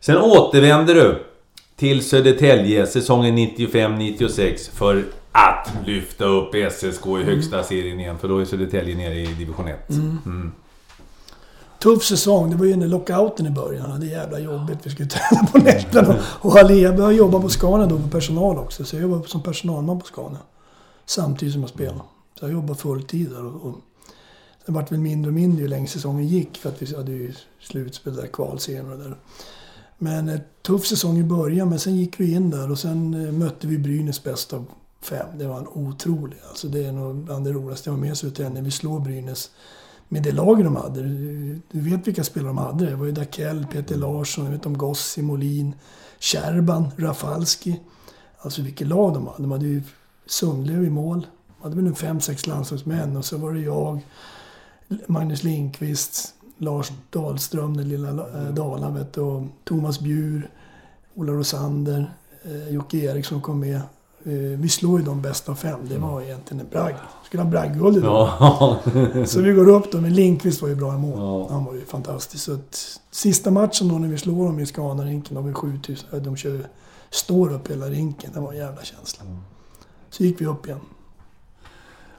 Sen 0.00 0.16
återvänder 0.18 0.94
du 0.94 1.18
till 1.76 2.04
Södertälje 2.04 2.86
säsongen 2.86 3.38
95-96 3.38 4.70
för 4.70 5.04
att 5.32 5.72
lyfta 5.86 6.24
upp 6.24 6.54
SSK 6.72 7.06
i 7.06 7.24
högsta 7.24 7.62
serien 7.62 8.00
igen. 8.00 8.18
För 8.18 8.28
då 8.28 8.38
är 8.38 8.44
Södertälje 8.44 8.96
nere 8.96 9.14
i 9.14 9.26
division 9.26 9.68
1. 9.68 9.90
Mm. 9.90 10.52
Tuff 11.82 12.04
säsong. 12.04 12.50
Det 12.50 12.56
var 12.56 12.64
ju 12.64 12.70
den 12.70 12.80
där 12.80 12.88
lockouten 12.88 13.46
i 13.46 13.50
början. 13.50 14.00
Det 14.00 14.06
är 14.06 14.10
jävla 14.10 14.38
jobbigt. 14.38 14.78
Vi 14.82 14.90
skulle 14.90 15.08
träna 15.30 15.46
på 15.46 15.58
nätterna. 15.58 16.16
Och 16.24 16.52
Halea 16.52 16.92
började 16.92 17.14
jobba 17.14 17.40
på 17.40 17.48
Scania 17.48 17.86
då, 17.86 17.98
på 17.98 18.08
personal 18.08 18.58
också. 18.58 18.84
Så 18.84 18.96
jag 18.96 19.02
jobbade 19.02 19.28
som 19.28 19.42
personalman 19.42 20.00
på 20.00 20.06
Scania. 20.06 20.38
Samtidigt 21.06 21.52
som 21.52 21.62
jag 21.62 21.70
spelade. 21.70 22.00
Så 22.38 22.44
jag 22.44 22.52
jobbade 22.52 22.78
fulltid 22.78 23.30
där. 23.30 23.44
Och, 23.44 23.66
och 23.66 23.74
det 24.66 24.72
vart 24.72 24.92
väl 24.92 24.98
mindre 24.98 25.28
och 25.28 25.34
mindre 25.34 25.62
ju 25.62 25.68
längre 25.68 25.88
säsongen 25.88 26.26
gick. 26.26 26.58
För 26.58 26.68
att 26.68 26.82
vi 26.82 26.96
hade 26.96 27.12
ju 27.12 27.32
slutspel 27.60 28.16
där, 28.16 28.26
kvalserien 28.26 28.92
och 28.92 28.98
det 28.98 29.04
där. 29.04 29.16
Men 30.02 30.28
en 30.28 30.40
tuff 30.62 30.86
säsong 30.86 31.18
i 31.18 31.24
början. 31.24 31.68
Men 31.68 31.78
sen 31.78 31.96
gick 31.96 32.20
vi 32.20 32.32
in 32.32 32.50
där 32.50 32.70
och 32.70 32.78
sen 32.78 33.26
eh, 33.26 33.32
mötte 33.32 33.66
vi 33.66 33.78
Brynäs 33.78 34.24
bäst 34.24 34.52
av 34.52 34.66
fem. 35.00 35.26
Det 35.38 35.46
var 35.46 35.58
en 35.58 35.68
otrolig. 35.68 36.36
Alltså 36.48 36.68
det 36.68 36.84
är 36.84 36.92
nog 36.92 37.16
bland 37.16 37.44
det 37.44 37.52
roligaste 37.52 37.90
jag 37.90 37.94
var 37.94 38.00
med 38.00 38.24
i 38.24 38.54
När 38.54 38.62
vi 38.62 38.70
slår 38.70 39.00
Brynäs 39.00 39.50
med 40.08 40.22
det 40.22 40.32
laget 40.32 40.64
de 40.64 40.76
hade. 40.76 41.02
Du 41.02 41.60
du 41.70 41.80
vet 41.80 42.06
vilka 42.06 42.24
spelare 42.24 42.48
de 42.48 42.58
hade. 42.58 42.86
Det 42.90 42.96
var 42.96 43.06
ju 43.06 43.12
Dakell, 43.12 43.66
Peter 43.72 43.96
Larsson, 43.96 44.44
jag 44.44 44.52
vet 44.52 44.66
om 44.66 44.78
Gossi, 44.78 45.22
Molin, 45.22 45.74
Kärban, 46.18 46.90
Rafalski. 46.96 47.80
Alltså 48.38 48.62
vilket 48.62 48.86
lag 48.86 49.14
de 49.14 49.26
hade. 49.26 49.42
De 49.42 49.50
hade 49.50 49.66
ju 49.66 49.82
Sundlöv 50.26 50.84
i 50.84 50.90
mål. 50.90 51.26
De 51.46 51.62
hade 51.62 51.76
väl 51.76 51.86
en 51.86 51.94
fem, 51.94 52.20
sex 52.20 52.46
landslagsmän 52.46 53.16
och 53.16 53.24
så 53.24 53.36
var 53.36 53.52
det 53.52 53.60
jag, 53.60 54.00
Magnus 55.06 55.42
Lindqvist, 55.42 56.34
Lars 56.62 56.92
Dahlström, 57.10 57.76
den 57.76 57.88
lilla 57.88 58.08
äh, 58.08 58.54
Dalan 58.54 58.94
vet 58.94 59.12
du, 59.12 59.20
och 59.20 59.42
Thomas 59.64 60.00
Bjur, 60.00 60.50
Ola 61.14 61.32
Rosander, 61.32 62.12
eh, 62.42 62.74
Jocke 62.74 62.96
Eriksson 62.96 63.40
kom 63.40 63.60
med. 63.60 63.80
Eh, 64.24 64.32
vi 64.34 64.68
slår 64.68 64.98
ju 64.98 65.04
de 65.04 65.22
bästa 65.22 65.52
av 65.52 65.56
fem. 65.56 65.80
Det 65.88 65.98
var 65.98 66.22
egentligen 66.22 66.60
en 66.60 66.68
bragd. 66.70 66.96
Skulle 67.26 67.42
ha 67.42 67.50
bragdguld 67.50 67.96
idag. 67.96 68.28
Ja. 68.40 68.78
Så 69.26 69.40
vi 69.40 69.52
går 69.52 69.68
upp 69.68 69.92
då, 69.92 70.00
men 70.00 70.14
Lindqvist 70.14 70.62
var 70.62 70.68
ju 70.68 70.74
bra 70.74 70.94
i 70.94 70.98
mål. 70.98 71.18
Ja. 71.18 71.54
Han 71.54 71.64
var 71.64 71.74
ju 71.74 71.84
fantastisk. 71.84 72.44
Så 72.44 72.54
att, 72.54 73.00
sista 73.10 73.50
matchen 73.50 73.88
då 73.88 73.98
när 73.98 74.08
vi 74.08 74.18
slår 74.18 74.46
dem 74.46 74.60
i 74.60 74.66
Scanarinken, 74.66 75.36
var 75.36 75.42
vi 75.42 75.52
7000, 75.52 76.08
äh, 76.12 76.22
de 76.22 76.36
kör, 76.36 76.68
står 77.10 77.52
upp 77.52 77.70
hela 77.70 77.86
rinken. 77.86 78.30
Det 78.34 78.40
var 78.40 78.52
en 78.52 78.58
jävla 78.58 78.82
känsla. 78.82 79.24
Så 80.10 80.24
gick 80.24 80.40
vi 80.40 80.46
upp 80.46 80.66
igen. 80.66 80.80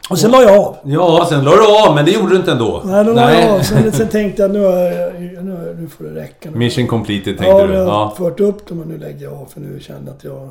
Och 0.09 0.19
sen 0.19 0.31
la 0.31 0.41
jag 0.43 0.57
av. 0.59 0.77
ja, 0.85 1.25
sen 1.29 1.43
la 1.43 1.51
du 1.55 1.87
av, 1.87 1.95
men 1.95 2.05
det 2.05 2.11
gjorde 2.11 2.29
du 2.29 2.35
inte 2.35 2.51
ändå. 2.51 2.81
Nej, 2.85 3.05
då 3.05 3.13
la 3.13 3.33
jag 3.33 3.51
av. 3.51 3.59
Sen, 3.61 3.91
sen 3.91 4.07
tänkte 4.11 4.41
jag 4.41 4.51
nu, 4.51 4.59
jag- 4.59 5.45
nu, 5.45 5.77
nu 5.79 5.87
får 5.87 6.03
det 6.03 6.15
räcka. 6.21 6.51
Nu. 6.51 6.57
Mission 6.57 6.87
completed 6.87 7.23
tänkte 7.37 7.45
ja, 7.45 7.67
du. 7.67 7.73
jag 7.73 7.85
har 7.85 7.91
Ja. 7.91 8.13
fört 8.17 8.39
upp 8.39 8.67
dem 8.67 8.79
och 8.79 8.87
nu 8.87 8.97
lägger 8.97 9.23
jag 9.23 9.33
av 9.33 9.45
för 9.45 9.59
nu 9.61 9.79
kände 9.79 10.05
jag 10.11 10.17
att 10.17 10.23
jag... 10.23 10.49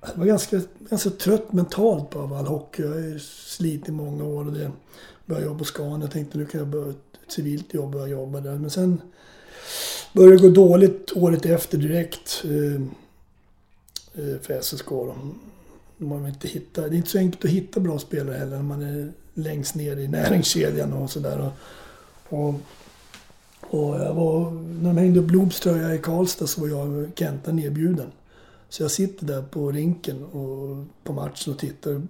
Jag 0.00 0.08
var 0.18 0.26
ganska, 0.26 0.60
ganska 0.90 1.10
trött 1.10 1.52
mentalt 1.52 2.10
på 2.10 2.18
all 2.38 2.46
hockey. 2.46 2.82
Jag 2.82 2.88
har 2.88 3.18
slitit 3.56 3.88
i 3.88 3.92
många 3.92 4.24
år 4.24 4.46
och 4.46 4.52
det 4.52 4.70
började 5.26 5.46
jobba 5.46 5.58
på 5.58 5.64
Scania. 5.64 5.98
Jag 6.00 6.10
tänkte 6.10 6.38
nu 6.38 6.46
kan 6.46 6.58
jag 6.60 6.68
börja 6.68 6.90
ett 6.90 6.96
civilt 7.32 7.74
jobb 7.74 7.94
och 7.94 8.08
jobba 8.08 8.40
där. 8.40 8.52
Men 8.54 8.70
sen 8.70 9.00
började 10.12 10.36
det 10.36 10.42
gå 10.42 10.48
dåligt 10.48 11.12
året 11.16 11.46
efter 11.46 11.78
direkt 11.78 12.44
eh, 12.44 12.82
eh, 14.24 14.40
för 14.42 14.60
SSK. 14.62 14.88
då. 14.88 15.14
Man 16.06 16.26
inte 16.26 16.48
hittar. 16.48 16.82
det 16.82 16.94
är 16.94 16.96
inte 16.96 17.10
så 17.10 17.18
enkelt 17.18 17.44
att 17.44 17.50
hitta 17.50 17.80
bra 17.80 17.98
spelare 17.98 18.36
heller 18.36 18.56
när 18.56 18.62
man 18.62 18.82
är 18.82 19.12
längst 19.34 19.74
ner 19.74 19.96
i 19.96 20.08
näringskedjan 20.08 20.92
och 20.92 21.10
sådär. 21.10 21.52
Och, 22.28 22.38
och, 22.38 22.54
och 23.60 24.00
jag 24.00 24.14
var, 24.14 24.50
när 24.50 24.88
de 24.88 24.98
hängde 24.98 25.20
upp 25.20 25.30
Loobs 25.30 25.60
tröja 25.60 25.94
i 25.94 25.98
Karlstad 25.98 26.46
så 26.46 26.60
var 26.60 26.68
jag 26.68 26.88
och 26.88 27.18
Kenta 27.18 27.52
nedbjuden. 27.52 28.12
Så 28.68 28.82
jag 28.82 28.90
sitter 28.90 29.26
där 29.26 29.42
på 29.42 29.72
rinken 29.72 30.24
och 30.24 30.84
på 31.04 31.12
matchen 31.12 31.52
och 31.52 31.58
tittar. 31.58 32.02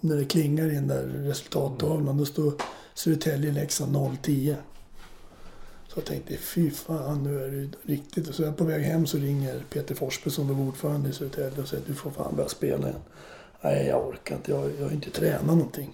När 0.00 0.16
det 0.16 0.24
klingar 0.24 0.66
i 0.66 0.74
den 0.74 0.88
där 0.88 1.02
resultattavlan 1.02 2.18
då 2.18 2.24
står 2.24 2.52
Södertälje-Leksand 2.94 3.96
0-10. 3.96 4.56
Så 5.88 5.98
jag 5.98 6.04
tänkte, 6.04 6.36
fy 6.36 6.70
fan 6.70 7.22
nu 7.22 7.44
är 7.44 7.48
det 7.48 7.92
riktigt. 7.92 8.28
Och 8.28 8.34
så 8.34 8.42
är 8.42 8.46
jag 8.46 8.56
på 8.56 8.64
väg 8.64 8.82
hem 8.82 9.06
så 9.06 9.18
ringer 9.18 9.64
Peter 9.70 9.94
Forsberg 9.94 10.32
som 10.32 10.48
var 10.48 10.66
ordförande 10.66 11.08
i 11.08 11.12
Södertälje 11.12 11.62
och 11.62 11.68
säger 11.68 11.84
du 11.86 11.94
får 11.94 12.10
fan 12.10 12.36
börja 12.36 12.48
spela 12.48 12.88
igen. 12.88 13.00
Nej, 13.62 13.86
jag 13.86 14.06
orkar 14.08 14.34
inte. 14.36 14.50
Jag, 14.50 14.70
jag 14.80 14.84
har 14.86 14.92
inte 14.92 15.10
tränat 15.10 15.46
någonting. 15.46 15.90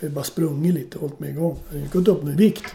Jag 0.00 0.08
har 0.08 0.14
bara 0.14 0.24
sprungit 0.24 0.74
lite 0.74 0.96
och 0.96 1.02
hållit 1.02 1.20
mig 1.20 1.30
igång. 1.30 1.58
Jag 1.72 1.80
har 1.80 1.86
gått 1.86 2.08
upp 2.08 2.22
med 2.22 2.36
vikt. 2.36 2.74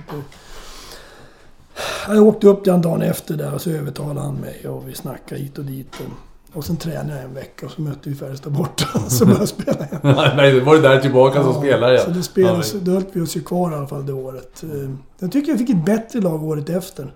Jag 2.07 2.24
åkte 2.28 2.48
upp 2.48 2.64
den 2.65 2.82
dagen 2.82 3.02
efter 3.02 3.34
där 3.38 3.53
och 3.53 3.61
så 3.61 3.69
övertalade 3.69 4.19
han 4.19 4.36
mig 4.36 4.68
och 4.68 4.90
vi 4.90 4.94
snackade 4.95 5.41
hit 5.41 5.57
och 5.57 5.65
dit. 5.65 5.95
Och, 5.95 6.57
och 6.57 6.65
sen 6.65 6.78
tränade 6.78 7.15
jag 7.15 7.24
en 7.24 7.34
vecka 7.34 7.65
och 7.65 7.72
så 7.72 7.82
mötte 7.82 8.10
vi 8.10 8.15
Färjestad 8.15 8.53
borta. 8.53 8.86
Så 9.10 9.26
började 9.26 9.41
jag 9.41 9.49
spela 9.49 9.78
igen. 9.88 9.99
Nej, 10.38 10.52
det 10.53 10.61
var 10.61 10.76
det 10.76 10.82
där 10.82 10.99
tillbaka 11.02 11.44
som 11.44 11.53
spelare. 11.53 11.99
Så 11.99 12.10
det 12.10 12.24
spelades, 12.24 12.72
då 12.72 12.91
höll 12.91 13.03
vi 13.14 13.22
oss 13.22 13.36
ju 13.38 13.41
kvar 13.44 13.72
i 13.72 13.76
alla 13.76 13.88
fall 13.88 14.06
det 14.06 14.14
året. 14.14 14.64
Eh, 14.64 14.90
Jag 15.19 15.32
tycker 15.32 15.49
jag 15.52 15.60
fick 15.60 15.69
ett 15.69 15.86
bättre 15.86 16.22
lag 16.22 16.44
året 16.44 16.69
efter. 16.69 17.14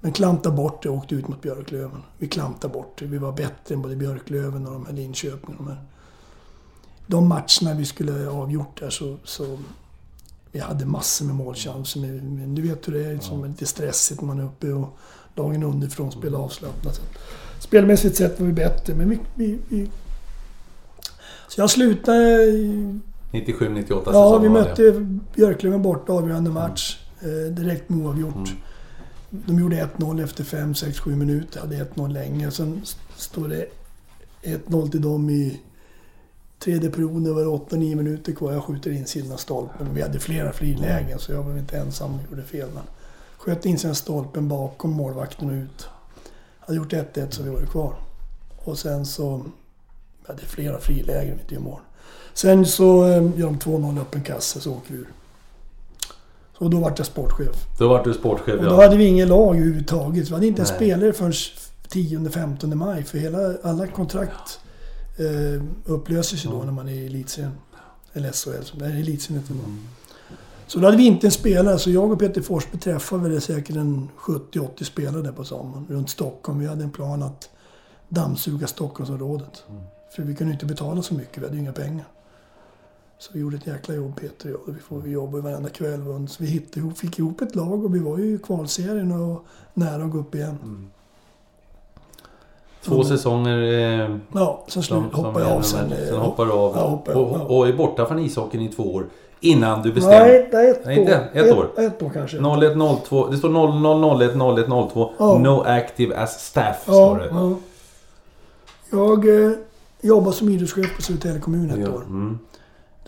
Men 0.00 0.12
klantade 0.12 0.56
bort 0.56 0.82
det 0.82 0.88
och 0.88 0.96
åkte 0.96 1.14
ut 1.14 1.28
mot 1.28 1.42
Björklöven. 1.42 2.02
Vi 2.18 2.28
klantade 2.28 2.72
bort 2.74 2.96
det. 2.98 3.04
Vi 3.06 3.18
var 3.18 3.32
bättre 3.32 3.74
än 3.74 3.82
både 3.82 3.96
Björklöven 3.96 4.66
och 4.66 4.72
de 4.72 4.86
här 4.86 4.92
Linköping. 4.92 5.54
och 5.58 5.64
De, 5.64 5.66
här. 5.66 5.82
De 7.06 7.28
matcherna 7.28 7.74
vi 7.78 7.84
skulle 7.84 8.28
avgjort 8.28 8.80
där 8.80 8.90
så, 8.90 9.16
så... 9.24 9.58
Vi 10.52 10.60
hade 10.60 10.86
massor 10.86 11.26
med 11.26 11.34
målchanser. 11.34 12.00
Men, 12.00 12.54
du 12.54 12.62
vet 12.62 12.88
hur 12.88 12.92
det 12.92 13.04
är. 13.04 13.18
Som 13.18 13.44
är 13.44 13.48
lite 13.48 13.66
stressigt 13.66 14.20
när 14.20 14.26
man 14.28 14.38
är 14.40 14.44
uppe 14.44 14.72
och 14.72 14.98
lagen 15.34 15.62
underifrån 15.62 16.12
spelar 16.12 16.38
avslappnat. 16.38 17.00
Spelmässigt 17.60 18.16
sett 18.16 18.40
var 18.40 18.46
vi 18.46 18.52
bättre, 18.52 18.94
men 18.94 19.10
vi... 19.10 19.18
vi, 19.34 19.58
vi 19.68 19.90
så 21.48 21.60
jag 21.60 21.70
slutade... 21.70 22.42
i- 22.44 23.00
97-98 23.32 23.84
Ja, 23.90 24.04
säsongen 24.04 24.42
vi 24.42 24.48
var 24.48 24.54
det. 24.62 24.68
mötte 24.68 25.16
Björklöven 25.34 25.82
borta, 25.82 26.12
avgörande 26.12 26.50
match. 26.50 26.98
Eh, 27.22 27.52
direkt 27.54 27.88
med 27.88 28.06
oavgjort. 28.06 28.54
De 29.30 29.58
gjorde 29.58 29.88
1-0 29.96 30.24
efter 30.24 30.44
5, 30.44 30.74
6, 30.74 30.98
7 30.98 31.16
minuter. 31.16 31.60
Hade 31.60 31.84
1-0 31.84 32.12
länge. 32.12 32.50
Sen 32.50 32.82
står 33.16 33.48
det 33.48 33.66
1-0 34.42 34.90
till 34.90 35.02
dem 35.02 35.30
i 35.30 35.60
tredje 36.64 36.90
perioden. 36.90 37.24
Det 37.24 37.32
var 37.32 37.42
8-9 37.42 37.94
minuter 37.94 38.32
kvar. 38.32 38.52
Jag 38.52 38.64
skjuter 38.64 38.90
insidan 38.90 39.32
av 39.32 39.36
stolpen. 39.36 39.94
Vi 39.94 40.02
hade 40.02 40.18
flera 40.18 40.52
frilägen 40.52 41.18
så 41.18 41.32
jag 41.32 41.42
var 41.42 41.58
inte 41.58 41.76
ensam 41.76 42.14
och 42.14 42.20
gjorde 42.30 42.42
fel. 42.42 42.68
Men 42.74 42.82
sköt 43.36 43.66
insidan 43.66 43.90
av 43.90 43.94
stolpen 43.94 44.48
bakom 44.48 44.90
målvakten 44.90 45.48
och 45.48 45.54
ut. 45.54 45.88
Hade 46.60 46.76
gjort 46.76 46.92
1-1 46.92 47.30
så 47.30 47.42
vi 47.42 47.50
var 47.50 47.60
kvar. 47.60 47.94
Och 48.64 48.78
sen 48.78 49.06
så... 49.06 49.44
Vi 50.20 50.32
hade 50.32 50.42
flera 50.42 50.78
frilägen, 50.78 51.40
inte 51.40 51.54
gjorde 51.54 51.66
mål. 51.66 51.80
Sen 52.34 52.66
så 52.66 53.04
eh, 53.04 53.22
gör 53.36 53.46
de 53.46 53.58
2-0 53.58 54.00
öppen 54.00 54.22
kasse 54.22 54.60
så 54.60 54.72
åker 54.72 54.92
vi 54.92 54.98
ur. 54.98 55.08
Så 56.58 56.68
då 56.68 56.78
vart 56.78 56.98
jag 56.98 57.06
sportchef. 57.06 57.66
Då 57.78 57.88
var 57.88 58.04
du 58.04 58.14
sportchef, 58.14 58.58
Och 58.58 58.64
då 58.64 58.70
ja. 58.70 58.82
hade 58.82 58.96
vi 58.96 59.04
ingen 59.04 59.28
lag 59.28 59.56
överhuvudtaget. 59.56 60.28
Vi 60.28 60.34
hade 60.34 60.46
inte 60.46 60.62
en 60.62 60.66
spelare 60.66 61.12
förrän 61.12 61.32
10-15 61.32 62.74
maj. 62.74 63.04
För 63.04 63.18
hela, 63.18 63.38
alla 63.62 63.86
kontrakt 63.86 64.60
eh, 65.16 65.62
upplöses 65.84 66.44
ju 66.44 66.50
då 66.50 66.62
när 66.62 66.72
man 66.72 66.88
är 66.88 66.92
i 66.92 67.06
elitserien. 67.06 67.52
Eller 68.12 68.32
SHL, 68.32 68.64
som 68.64 68.78
det 68.78 68.86
är 68.86 68.90
elitserien 68.90 69.42
heter 69.42 69.54
det. 69.54 69.60
Så 70.66 70.78
då 70.78 70.86
hade 70.86 70.96
vi 70.96 71.06
inte 71.06 71.26
en 71.26 71.30
spelare, 71.30 71.78
så 71.78 71.90
jag 71.90 72.12
och 72.12 72.18
Peter 72.18 72.42
Forsberg 72.42 72.80
träffade 72.80 73.28
väl 73.28 73.40
säkert 73.40 73.76
en 73.76 74.08
70-80 74.18 74.84
spelare 74.84 75.22
där 75.22 75.32
på 75.32 75.44
sommaren 75.44 75.86
runt 75.88 76.10
Stockholm. 76.10 76.58
Vi 76.58 76.66
hade 76.66 76.84
en 76.84 76.90
plan 76.90 77.22
att 77.22 77.48
dammsuga 78.08 78.66
Stockholmsområdet. 78.66 79.64
För 80.16 80.22
vi 80.22 80.34
kunde 80.34 80.52
inte 80.52 80.66
betala 80.66 81.02
så 81.02 81.14
mycket, 81.14 81.38
vi 81.38 81.44
hade 81.44 81.56
ju 81.56 81.62
inga 81.62 81.72
pengar. 81.72 82.06
Så 83.18 83.30
vi 83.32 83.40
gjorde 83.40 83.56
ett 83.56 83.66
jäkla 83.66 83.94
jobb 83.94 84.20
Peter 84.20 84.54
och 84.54 84.68
jag. 84.68 84.74
Vi, 84.74 84.80
får, 84.80 85.00
vi 85.00 85.10
jobbade 85.10 85.42
varenda 85.42 85.68
kväll. 85.68 86.28
Så 86.28 86.42
vi 86.42 86.46
hittade 86.46 86.94
fick 86.94 87.18
ihop 87.18 87.40
ett 87.40 87.54
lag 87.54 87.84
och 87.84 87.94
vi 87.94 87.98
var 87.98 88.18
ju 88.18 88.34
i 88.34 88.38
kvalserien 88.38 89.12
och 89.12 89.44
nära 89.74 90.04
att 90.04 90.10
gå 90.10 90.18
upp 90.18 90.34
igen. 90.34 90.90
Två 92.84 93.04
säsonger... 93.04 93.58
Eh, 94.02 94.16
Ja, 94.32 94.64
sen 94.68 94.82
slut, 94.82 95.02
som, 95.12 95.24
hoppade 95.24 95.44
jag 95.44 95.56
av 95.56 95.60
sen. 95.62 95.92
Sen 96.08 96.16
hoppar 96.18 96.46
du 96.46 96.52
av. 96.52 96.72
Ja, 96.76 96.88
hoppade 96.88 97.18
jag 97.18 97.30
och, 97.50 97.58
och 97.58 97.68
är 97.68 97.72
borta 97.72 98.06
från 98.06 98.18
ishockeyn 98.18 98.60
i 98.62 98.68
två 98.68 98.82
år. 98.94 99.06
Innan 99.40 99.82
du 99.82 99.92
bestämde... 99.92 100.18
Nej, 100.52 100.70
ett 100.70 100.84
Nej, 100.84 100.96
år. 100.98 101.00
inte 101.00 101.14
ett 101.32 101.56
år. 101.56 101.70
Ett, 101.80 102.02
år 102.02 102.10
kanske. 102.14 102.36
01 102.36 103.02
02. 103.04 103.26
Det 103.26 103.36
står 103.36 103.48
00 103.48 104.20
01 104.20 104.58
01 104.58 104.90
02. 104.92 105.10
Ja. 105.18 105.38
No 105.38 105.62
active 105.66 106.16
as 106.16 106.46
staff 106.46 106.84
Ja, 106.86 106.92
står 106.92 107.18
det. 107.18 107.28
ja. 107.30 107.54
Jag 108.90 109.44
eh, 109.44 109.52
jobbade 110.00 110.32
som 110.36 110.48
idrottschef 110.48 110.96
på 110.96 111.02
Södertälje 111.02 111.40
kommun 111.40 111.70
ett 111.70 111.88
år. 111.88 112.02
Mm. 112.02 112.38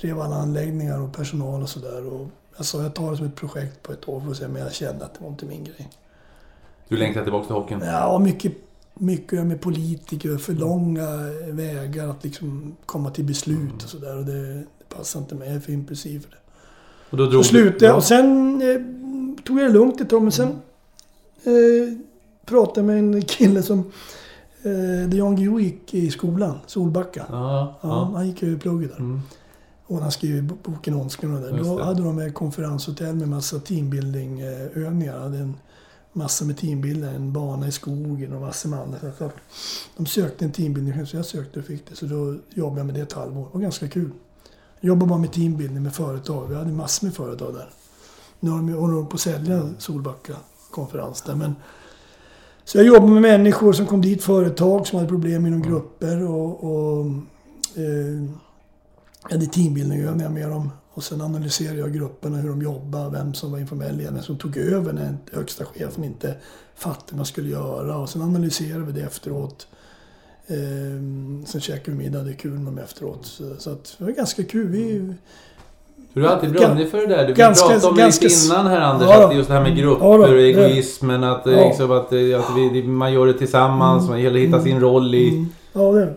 Drev 0.00 0.20
alla 0.20 0.36
anläggningar 0.36 1.00
och 1.02 1.16
personal 1.16 1.62
och 1.62 1.68
sådär. 1.68 2.06
Och 2.12 2.26
Jag 2.56 2.66
sa 2.66 2.82
jag 2.82 2.94
tar 2.94 3.10
det 3.10 3.16
som 3.16 3.26
ett 3.26 3.36
projekt 3.36 3.82
på 3.82 3.92
ett 3.92 4.08
år 4.08 4.20
för 4.20 4.30
att 4.30 4.36
se, 4.36 4.48
men 4.48 4.62
jag 4.62 4.72
kände 4.74 5.04
att 5.04 5.14
det 5.14 5.20
var 5.22 5.28
inte 5.28 5.46
min 5.46 5.64
grej. 5.64 5.88
Du 6.88 6.96
längtar 6.96 7.22
tillbaka 7.22 7.46
till 7.46 7.54
hockeyn? 7.54 7.80
Ja, 7.84 8.18
mycket, 8.18 8.52
mycket 8.98 9.46
med 9.46 9.60
politiker, 9.60 10.36
för 10.36 10.52
långa 10.52 11.06
vägar 11.52 12.08
att 12.08 12.24
liksom 12.24 12.76
komma 12.86 13.10
till 13.10 13.24
beslut 13.24 13.82
och 13.84 13.90
sådär. 13.90 14.16
Och 14.18 14.24
det, 14.24 14.54
det 14.54 14.64
passar 14.96 15.20
inte 15.20 15.34
mig, 15.34 15.48
jag 15.48 15.56
är 15.56 15.60
för 15.60 15.72
impulsiv 15.72 16.20
för 16.20 16.30
det. 16.30 16.36
Och 17.10 17.16
då 17.16 17.24
Så 17.24 17.30
drog 17.30 17.44
slutade 17.44 17.78
du- 17.78 17.86
jag 17.86 17.96
och 17.96 18.04
sen 18.04 18.62
eh, 18.62 18.80
tog 19.44 19.60
jag 19.60 19.66
det 19.68 19.72
lugnt 19.72 20.00
ett 20.00 20.10
tag. 20.10 20.22
Men 20.22 20.32
sen 20.32 20.48
eh, 20.48 21.98
pratade 22.46 22.80
jag 22.80 22.86
med 22.86 22.98
en 23.16 23.22
kille 23.22 23.62
som... 23.62 23.78
Eh, 24.62 25.08
där 25.08 25.16
Jan 25.18 25.36
Guillou 25.36 25.60
gick 25.60 25.94
i 25.94 26.10
skolan, 26.10 26.58
Solbacka. 26.66 27.26
Ja, 27.28 27.78
Ja, 27.82 27.88
ja. 27.88 28.10
Han 28.14 28.26
gick 28.28 28.42
ju 28.42 28.58
plugget 28.58 28.90
där. 28.90 28.98
Mm. 28.98 29.20
Och 29.86 29.98
han 29.98 30.10
skrev 30.10 30.42
bo- 30.44 30.56
boken 30.62 30.94
Ondskan 30.94 31.34
och. 31.44 31.50
Just 31.58 31.64
Då 31.70 31.78
det. 31.78 31.84
hade 31.84 32.02
de 32.02 32.18
ett 32.18 32.34
konferenshotell 32.34 33.14
med 33.14 33.28
massa 33.28 33.56
teambuilding-övningar. 33.58 35.54
Massor 36.16 36.46
med 36.46 36.56
teambilder, 36.56 37.14
en 37.14 37.32
bana 37.32 37.68
i 37.68 37.72
skogen 37.72 38.32
och 38.32 38.40
massor 38.40 38.68
med 38.68 38.80
andra. 38.80 38.98
Så 39.18 39.30
de 39.96 40.06
sökte 40.06 40.44
en 40.44 40.52
teambildning, 40.52 41.06
så 41.06 41.16
jag 41.16 41.24
sökte 41.24 41.58
och 41.58 41.64
fick 41.64 41.88
det. 41.88 41.96
Så 41.96 42.06
då 42.06 42.36
jobbade 42.54 42.80
jag 42.80 42.86
med 42.86 42.94
det 42.94 43.00
ett 43.00 43.12
halvår. 43.12 43.44
Det 43.44 43.50
var 43.52 43.60
ganska 43.60 43.88
kul. 43.88 44.10
Jag 44.80 44.88
jobbade 44.88 45.08
bara 45.08 45.18
med 45.18 45.32
teambuilding 45.32 45.82
med 45.82 45.94
företag. 45.94 46.46
Vi 46.48 46.54
hade 46.54 46.72
massor 46.72 47.06
med 47.06 47.14
företag 47.14 47.54
där. 47.54 47.70
Nu 48.40 48.50
håller 48.50 48.94
de 48.94 49.08
på 49.08 49.14
att 49.14 49.20
sälja 49.20 49.70
Solbacka 49.78 50.36
konferens 50.70 51.22
där. 51.22 51.34
Men, 51.34 51.56
så 52.64 52.78
jag 52.78 52.86
jobbade 52.86 53.12
med 53.12 53.22
människor 53.22 53.72
som 53.72 53.86
kom 53.86 54.00
dit, 54.00 54.22
företag 54.22 54.86
som 54.86 54.96
hade 54.96 55.08
problem 55.08 55.46
inom 55.46 55.62
grupper 55.62 56.28
och, 56.30 56.64
och 56.64 57.06
eh, 57.74 58.22
jag 59.22 59.30
hade 59.30 59.46
teambuildingövningar 59.46 60.30
med 60.30 60.48
dem. 60.48 60.70
Och 60.96 61.02
sen 61.04 61.20
analyserade 61.20 61.78
jag 61.78 61.92
grupperna, 61.94 62.36
hur 62.36 62.48
de 62.48 62.62
jobbade, 62.62 63.10
vem 63.10 63.34
som 63.34 63.52
var 63.52 63.58
informell 63.58 63.96
ledare, 63.96 64.22
som 64.22 64.36
tog 64.38 64.56
över 64.56 64.92
när 64.92 65.16
högsta 65.32 65.64
chefen 65.64 66.04
inte 66.04 66.34
fattade 66.76 67.02
vad 67.10 67.16
man 67.16 67.26
skulle 67.26 67.48
göra. 67.48 67.98
Och 67.98 68.08
sen 68.08 68.22
analyserade 68.22 68.84
vi 68.84 68.92
det 68.92 69.00
efteråt. 69.06 69.66
Ehm, 70.46 71.44
sen 71.46 71.60
käkade 71.60 71.96
vi 71.96 72.04
middag, 72.04 72.22
det 72.22 72.30
är 72.30 72.34
kul 72.34 72.50
med 72.52 72.64
dem 72.64 72.78
efteråt. 72.78 73.26
Så, 73.58 73.70
att 73.70 73.94
det 73.98 74.04
var 74.04 74.10
ganska 74.12 74.44
kul. 74.44 74.68
Vi, 74.68 75.12
Du 76.12 76.22
har 76.22 76.28
alltid 76.28 76.50
brunnit 76.52 76.90
för 76.90 76.98
det 76.98 77.06
där. 77.06 77.26
Du 77.26 77.34
Ganska- 77.34 77.66
pratade 77.68 77.86
om 77.86 77.96
ganska- 77.96 78.24
lite 78.28 78.44
innan 78.46 78.66
här 78.66 78.80
Anders, 78.80 79.08
Ja 79.10 79.28
att 79.28 79.36
just 79.36 79.48
det 79.48 79.54
här 79.54 79.62
med 79.62 79.76
grupper 79.76 80.04
Ja 80.06 80.16
då, 80.16 80.22
och 80.22 80.28
egoismen. 80.40 81.24
Att, 81.24 81.46
eh, 81.46 81.52
Ja. 81.52 81.68
liksom, 81.68 81.90
att, 81.90 82.12
eh, 82.12 82.18
att 82.40 82.56
vi, 82.56 82.82
man 82.82 83.12
gör 83.12 83.26
det 83.26 83.32
tillsammans, 83.34 84.08
man 84.08 84.20
gäller 84.22 84.40
att 84.42 84.46
hitta 84.48 84.62
sin 84.62 84.80
roll 84.80 85.14
i, 85.14 85.28
mm, 85.28 85.48
ja, 85.72 85.92
det. 85.92 86.14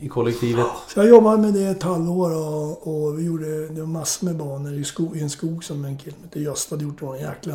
I 0.00 0.08
kollektivet. 0.08 0.66
Så 0.88 1.00
jag 1.00 1.08
jobbade 1.08 1.38
med 1.42 1.54
det 1.54 1.64
ett 1.66 1.82
halvår 1.82 2.30
och, 2.30 2.86
och 2.88 3.18
vi 3.18 3.24
gjorde 3.24 3.68
det 3.68 3.86
massor 3.86 4.26
med 4.26 4.36
banor 4.36 4.72
i, 4.72 4.84
sko, 4.84 5.14
i 5.16 5.20
en 5.20 5.30
skog 5.30 5.64
som 5.64 5.84
en 5.84 5.98
kille 5.98 6.16
hette 6.22 6.40
Gösta 6.40 6.74
hade 6.74 6.84
gjort. 6.84 6.98
Det 7.00 7.06
var 7.06 7.14
en 7.16 7.20
jäkla 7.22 7.52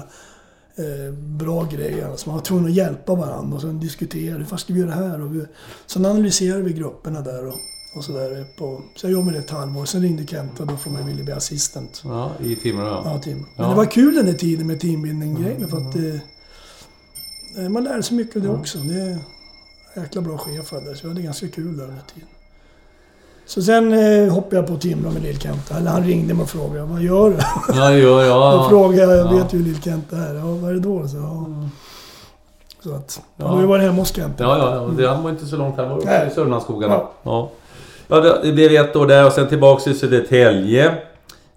eh, 0.76 1.14
bra 1.14 1.64
grej. 1.72 2.04
Alltså 2.04 2.30
man 2.30 2.38
var 2.38 2.44
tvungen 2.44 2.66
att 2.66 2.74
hjälpa 2.74 3.16
varandra 3.16 3.56
och 3.56 3.62
sen 3.62 3.80
diskutera. 3.80 4.38
Hur 4.38 4.46
fan 4.46 4.60
ska 4.60 4.74
vi 4.74 4.80
göra 4.80 4.92
här? 4.92 5.22
Och 5.22 5.36
vi, 5.36 5.46
sen 5.86 6.06
analyserade 6.06 6.64
vi 6.64 6.74
grupperna 6.74 7.22
där 7.22 7.48
och, 7.48 7.56
och 7.98 8.04
sådär. 8.04 8.46
På, 8.58 8.82
så 8.96 9.06
jag 9.06 9.12
jobbade 9.12 9.26
med 9.32 9.34
det 9.34 9.40
ett 9.46 9.50
halvår. 9.50 9.86
Sen 9.86 10.02
ringde 10.02 10.26
Kenta 10.28 10.66
då 10.66 10.78
från 10.78 10.94
mig 10.94 11.04
ville 11.04 11.24
bli 11.24 11.34
assistent. 11.34 12.02
Ja, 12.04 12.32
i 12.44 12.56
Timrå. 12.56 12.86
Ja. 12.86 13.02
Ja, 13.06 13.20
team. 13.22 13.38
Men 13.38 13.48
Ja. 13.66 13.70
det 13.70 13.76
var 13.76 13.86
kul 13.86 14.16
den 14.16 14.26
där 14.26 14.34
tiden 14.34 14.68
med 14.68 14.80
teambuilding-grejerna 14.80 15.68
för 15.68 15.78
att 15.78 15.96
eh, 17.58 17.70
man 17.70 17.84
lärde 17.84 18.04
sig 18.04 18.18
mycket 18.18 18.36
av 18.36 18.42
det 18.42 18.50
också. 18.50 18.78
Det 18.78 19.20
jäkla 19.96 20.22
bra 20.22 20.38
chef 20.38 20.72
hade, 20.72 20.96
så 20.96 21.02
vi 21.04 21.08
hade 21.08 21.22
ganska 21.22 21.48
kul 21.48 21.78
där 21.78 21.86
den 21.86 21.96
här 21.96 22.04
tiden. 22.14 22.30
Så 23.48 23.62
sen 23.62 23.94
eh, 23.94 24.34
hoppade 24.34 24.56
jag 24.56 24.68
på 24.68 24.76
Timrå 24.76 25.12
med 25.12 25.22
Lill-Kenta. 25.24 25.78
Eller 25.78 25.92
han 25.92 26.04
ringde 26.04 26.34
mig 26.34 26.44
och 26.44 26.50
frågade 26.50 26.86
vad 26.86 27.02
gör 27.02 27.30
du? 27.30 27.36
Ja, 27.76 27.94
gör 27.94 28.24
jag. 28.24 28.54
Då 28.60 28.70
frågade 28.70 29.02
jag, 29.02 29.12
jag 29.18 29.26
Ja. 29.34 29.38
vet 29.44 29.54
ju 29.54 29.58
hur 29.58 29.66
Lill-Kenta 29.66 30.18
är. 30.18 30.36
Ja, 30.36 30.46
vad 30.46 30.70
är 30.70 30.74
det 30.74 30.80
då? 30.80 31.08
Så, 31.08 31.18
ja. 31.18 31.46
så 32.84 32.96
att, 32.96 33.22
Ja. 33.22 33.24
ja. 33.38 33.44
då 33.46 33.52
har 33.54 33.62
vi 33.62 33.66
varit 33.68 33.84
hemma 33.84 33.98
hos 33.98 34.16
Kenta. 34.16 34.44
Ja, 34.44 34.58
ja, 34.58 34.76
ja. 34.76 34.92
Det 35.16 35.22
var 35.24 35.30
inte 35.30 35.46
så 35.46 35.56
långt 35.58 35.78
här. 35.78 35.84
Det 35.84 35.90
var 35.90 36.28
i 36.32 36.36
Sörmlandsskogarna. 36.36 36.94
Ja. 36.94 37.12
Ja. 37.24 37.50
Ja, 38.08 38.38
det 38.44 38.52
blev 38.52 38.72
ett 38.72 38.96
år 38.96 39.08
där 39.08 39.26
och 39.26 39.32
sen 39.34 39.48
tillbaks 39.48 39.84
till 39.84 40.00
Södertälje. 40.00 40.86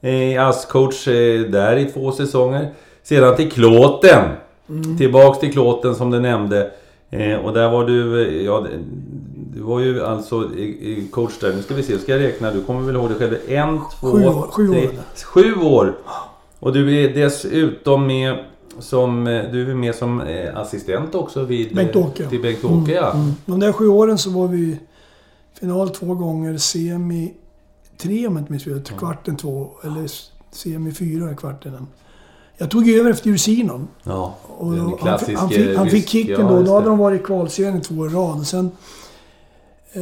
Eh, 0.01 0.11
ASS-coach 0.49 1.09
eh, 1.09 1.51
där 1.51 1.77
i 1.77 1.85
två 1.85 2.13
säsonger. 2.13 2.71
Sedan 3.03 3.37
till 3.37 3.51
Klåten. 3.51 4.25
Mm. 4.69 4.99
Tillbaks 4.99 5.39
till 5.39 5.53
Klåten 5.53 5.95
som 5.95 6.11
du 6.11 6.21
nämnde. 6.21 6.71
Eh, 7.11 7.35
och 7.37 7.53
där 7.53 7.69
var 7.71 7.85
du... 7.85 8.27
eh, 8.29 8.45
Ja, 8.47 8.67
du 9.59 9.65
var 9.65 9.81
ju 9.81 10.05
alltså 10.05 10.37
eh, 10.59 10.99
eh, 10.99 11.05
coach 11.11 11.39
där. 11.41 11.53
Nu 11.55 11.63
ska 11.63 11.75
vi 11.75 11.83
se, 11.83 11.99
ska 11.99 12.13
jag 12.13 12.21
räkna? 12.23 12.51
Du 12.51 12.63
kommer 12.65 12.81
väl 12.81 12.95
ihåg 12.95 13.09
det 13.09 13.15
själv? 13.15 13.37
En, 13.49 13.81
två, 14.01 14.13
Sju 14.13 14.27
år, 14.27 14.49
sju 14.51 14.69
år 14.69 14.73
tre... 14.75 14.89
det. 15.15 15.23
Sju 15.25 15.55
år! 15.55 15.97
Och 16.59 16.73
du 16.73 17.05
är 17.05 17.15
dessutom 17.15 18.07
med 18.07 18.45
som... 18.79 19.27
eh, 19.27 19.45
Du 19.53 19.71
är 19.71 19.75
med 19.75 19.95
som 19.95 20.21
eh, 20.21 20.57
assistent 20.59 21.15
också 21.15 21.43
vid... 21.45 21.67
eh, 21.71 21.75
Bengt-Åke. 21.77 22.29
Till 22.29 22.43
Bengt-Åke, 22.43 22.93
ja. 22.93 23.13
Mm. 23.13 23.33
De 23.47 23.61
där 23.61 23.73
sju 23.73 23.89
åren 23.89 24.19
så 24.19 24.31
var 24.31 24.49
vi 24.49 24.59
i 24.59 24.79
final 25.61 25.91
två 25.91 26.15
gånger, 26.15 26.57
semi 26.59 27.35
tre 27.97 28.27
om 28.27 28.33
jag 28.37 28.41
inte 28.43 28.53
minns 28.53 28.65
fel. 28.65 28.83
Kvarten 28.99 29.37
två, 29.37 29.71
eller 29.85 30.07
semi 30.51 30.93
fyra 30.93 31.33
i 31.33 31.37
kvarten. 31.37 31.87
Jag 32.59 32.71
tog 32.71 32.89
över 32.89 33.11
efter 33.11 33.31
Ursinon. 33.31 33.89
Ja, 34.03 34.37
Och 34.59 34.71
den 34.73 34.81
han, 34.81 34.91
fick- 34.91 35.01
klassiska 35.01 35.39
han, 35.41 35.49
fick, 35.51 35.77
han 35.77 35.89
fick 35.91 36.09
kicken 36.09 36.41
ja, 36.41 36.49
då. 36.49 36.63
Då 36.63 36.75
hade 36.75 36.87
de 36.87 36.99
varit 36.99 37.21
i 37.21 37.25
kvalserien 37.25 37.81
två 37.81 37.95
år 37.95 38.11
i 38.11 38.15
rad. 38.15 38.39
Och 38.41 38.47
sen... 38.47 38.71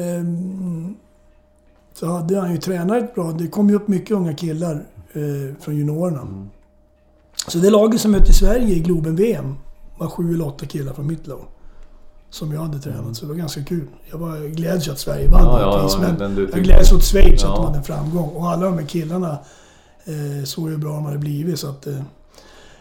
ehm, 0.02 0.94
så 1.94 2.06
hade 2.06 2.40
han 2.40 2.50
ju 2.52 2.56
tränat 2.58 3.14
bra. 3.14 3.32
Det 3.32 3.48
kom 3.48 3.68
ju 3.68 3.74
upp 3.76 3.88
mycket 3.88 4.10
unga 4.10 4.34
killar 4.34 4.74
eh, 5.12 5.54
från 5.60 5.76
juniorerna. 5.76 6.20
Mm. 6.20 6.48
Så 7.48 7.58
det 7.58 7.70
laget 7.70 8.00
som 8.00 8.10
mötte 8.10 8.32
Sverige 8.32 8.74
i 8.74 8.80
Globen-VM 8.80 9.54
var 9.98 10.08
sju 10.08 10.34
eller 10.34 10.46
åtta 10.46 10.66
killar 10.66 10.92
från 10.92 11.06
mitt 11.06 11.26
lag. 11.26 11.44
Som 12.30 12.52
jag 12.52 12.60
hade 12.60 12.78
tränat, 12.78 13.16
så 13.16 13.24
det 13.24 13.28
var 13.32 13.38
ganska 13.38 13.64
kul. 13.64 13.86
Jag 14.10 14.18
var 14.18 14.48
gläds 14.48 14.88
ju 14.88 14.92
att 14.92 14.98
Sverige 14.98 15.28
vann 15.30 15.42
Ja, 15.44 15.60
ja, 15.60 15.88
ja, 15.92 16.14
men, 16.18 16.30
jag 16.36 16.46
tyckte- 16.46 16.60
gläds 16.60 16.92
åt 16.92 17.02
Schweiz 17.04 17.44
att 17.44 17.50
Ja. 17.50 17.56
de 17.56 17.64
hade 17.66 17.78
en 17.78 17.84
framgång. 17.84 18.28
Och 18.28 18.50
alla 18.50 18.64
de 18.66 18.78
här 18.78 18.86
killarna 18.86 19.38
eh, 20.04 20.44
såg 20.44 20.68
hur 20.68 20.76
bra 20.76 20.92
de 20.94 21.04
hade 21.04 21.18
blivit. 21.18 21.58
Så 21.58 21.68
att, 21.68 21.86
eh, 21.86 21.96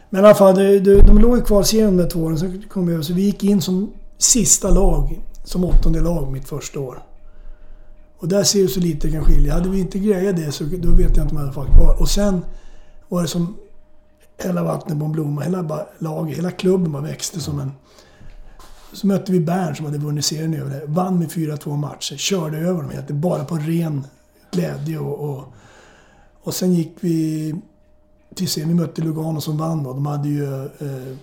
men 0.10 0.24
i 0.24 0.26
alla 0.28 0.36
fall, 0.36 0.56
de, 0.56 0.80
de, 0.80 1.02
de 1.02 1.20
låg 1.20 1.38
i 1.38 1.42
kvalserien 1.42 1.98
de 1.98 2.04
där 2.04 2.10
två 2.10 2.20
åren. 2.20 2.40
Sen 2.40 2.64
kom 2.70 2.88
vi 2.88 2.94
över, 2.94 3.04
så 3.04 3.14
vi 3.14 3.22
gick 3.22 3.44
in 3.44 3.62
som 3.62 3.92
sista 4.18 4.70
lag, 4.70 5.22
som 5.46 5.64
åttonde 5.64 6.02
lag 6.02 6.32
mitt 6.32 6.48
första 6.48 6.80
år. 6.80 7.04
Och 8.18 8.28
där 8.28 8.44
ser 8.44 8.62
du 8.62 8.68
så 8.68 8.80
lite 8.80 9.08
det 9.08 9.14
kan 9.14 9.26
skilja. 9.26 9.54
Hade 9.54 9.70
vi 9.70 9.80
inte 9.80 10.00
grejat 10.00 10.36
det 10.36 10.52
så 10.52 10.64
då 10.64 10.92
vet 10.92 11.18
jag 11.18 11.26
inte 11.26 11.36
om 11.36 11.42
jag 11.42 11.48
hade 11.48 11.58
varit 11.58 11.76
kvar. 11.76 12.02
Och 12.02 12.10
sen 12.10 12.46
var 13.10 13.22
det 13.22 13.28
som 13.28 13.58
hela 14.38 14.64
vattnet 14.64 15.00
på 15.00 15.06
en 15.06 15.12
blomma. 15.12 15.42
Hela 15.42 15.86
laget, 16.00 16.38
hela 16.38 16.52
klubben 16.52 16.92
bara 16.92 17.04
växte 17.04 17.40
som 17.40 17.60
en... 17.60 17.72
Så 18.94 19.08
mötte 19.08 19.32
vi 19.32 19.40
Bern 19.40 19.76
som 19.76 19.86
hade 19.86 19.98
vunnit 19.98 20.26
serien 20.26 20.54
över 20.54 20.70
det. 20.70 20.86
Vann 20.86 21.20
med 21.20 21.30
4-2 21.30 21.78
matcher. 21.78 22.18
Körde 22.18 22.58
över 22.58 22.82
dem 22.82 22.92
helt. 22.92 23.12
Bara 23.12 23.46
på 23.46 23.56
ren 23.56 24.08
glädje 24.52 25.00
och, 25.00 25.30
och... 25.30 25.44
Och 26.44 26.54
sen 26.54 26.74
gick 26.74 26.94
vi 27.00 27.56
till 28.36 28.50
serien. 28.50 28.70
Vi 28.70 28.76
mötte 28.76 29.02
Lugano 29.02 29.42
som 29.42 29.58
vann 29.58 29.84
då. 29.84 29.94
De 29.94 30.06
hade 30.06 30.30
ju 30.30 30.66
eh, 30.66 31.18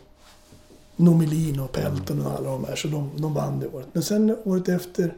Nomelin 1.02 1.60
och 1.60 1.72
Pelton 1.72 2.26
och 2.26 2.32
alla 2.32 2.50
de 2.50 2.64
här. 2.64 2.76
Så 2.76 2.88
de, 2.88 3.10
de 3.16 3.34
vann 3.34 3.60
det 3.60 3.68
året. 3.68 3.86
Men 3.92 4.02
sen 4.02 4.36
året 4.44 4.68
efter 4.68 5.14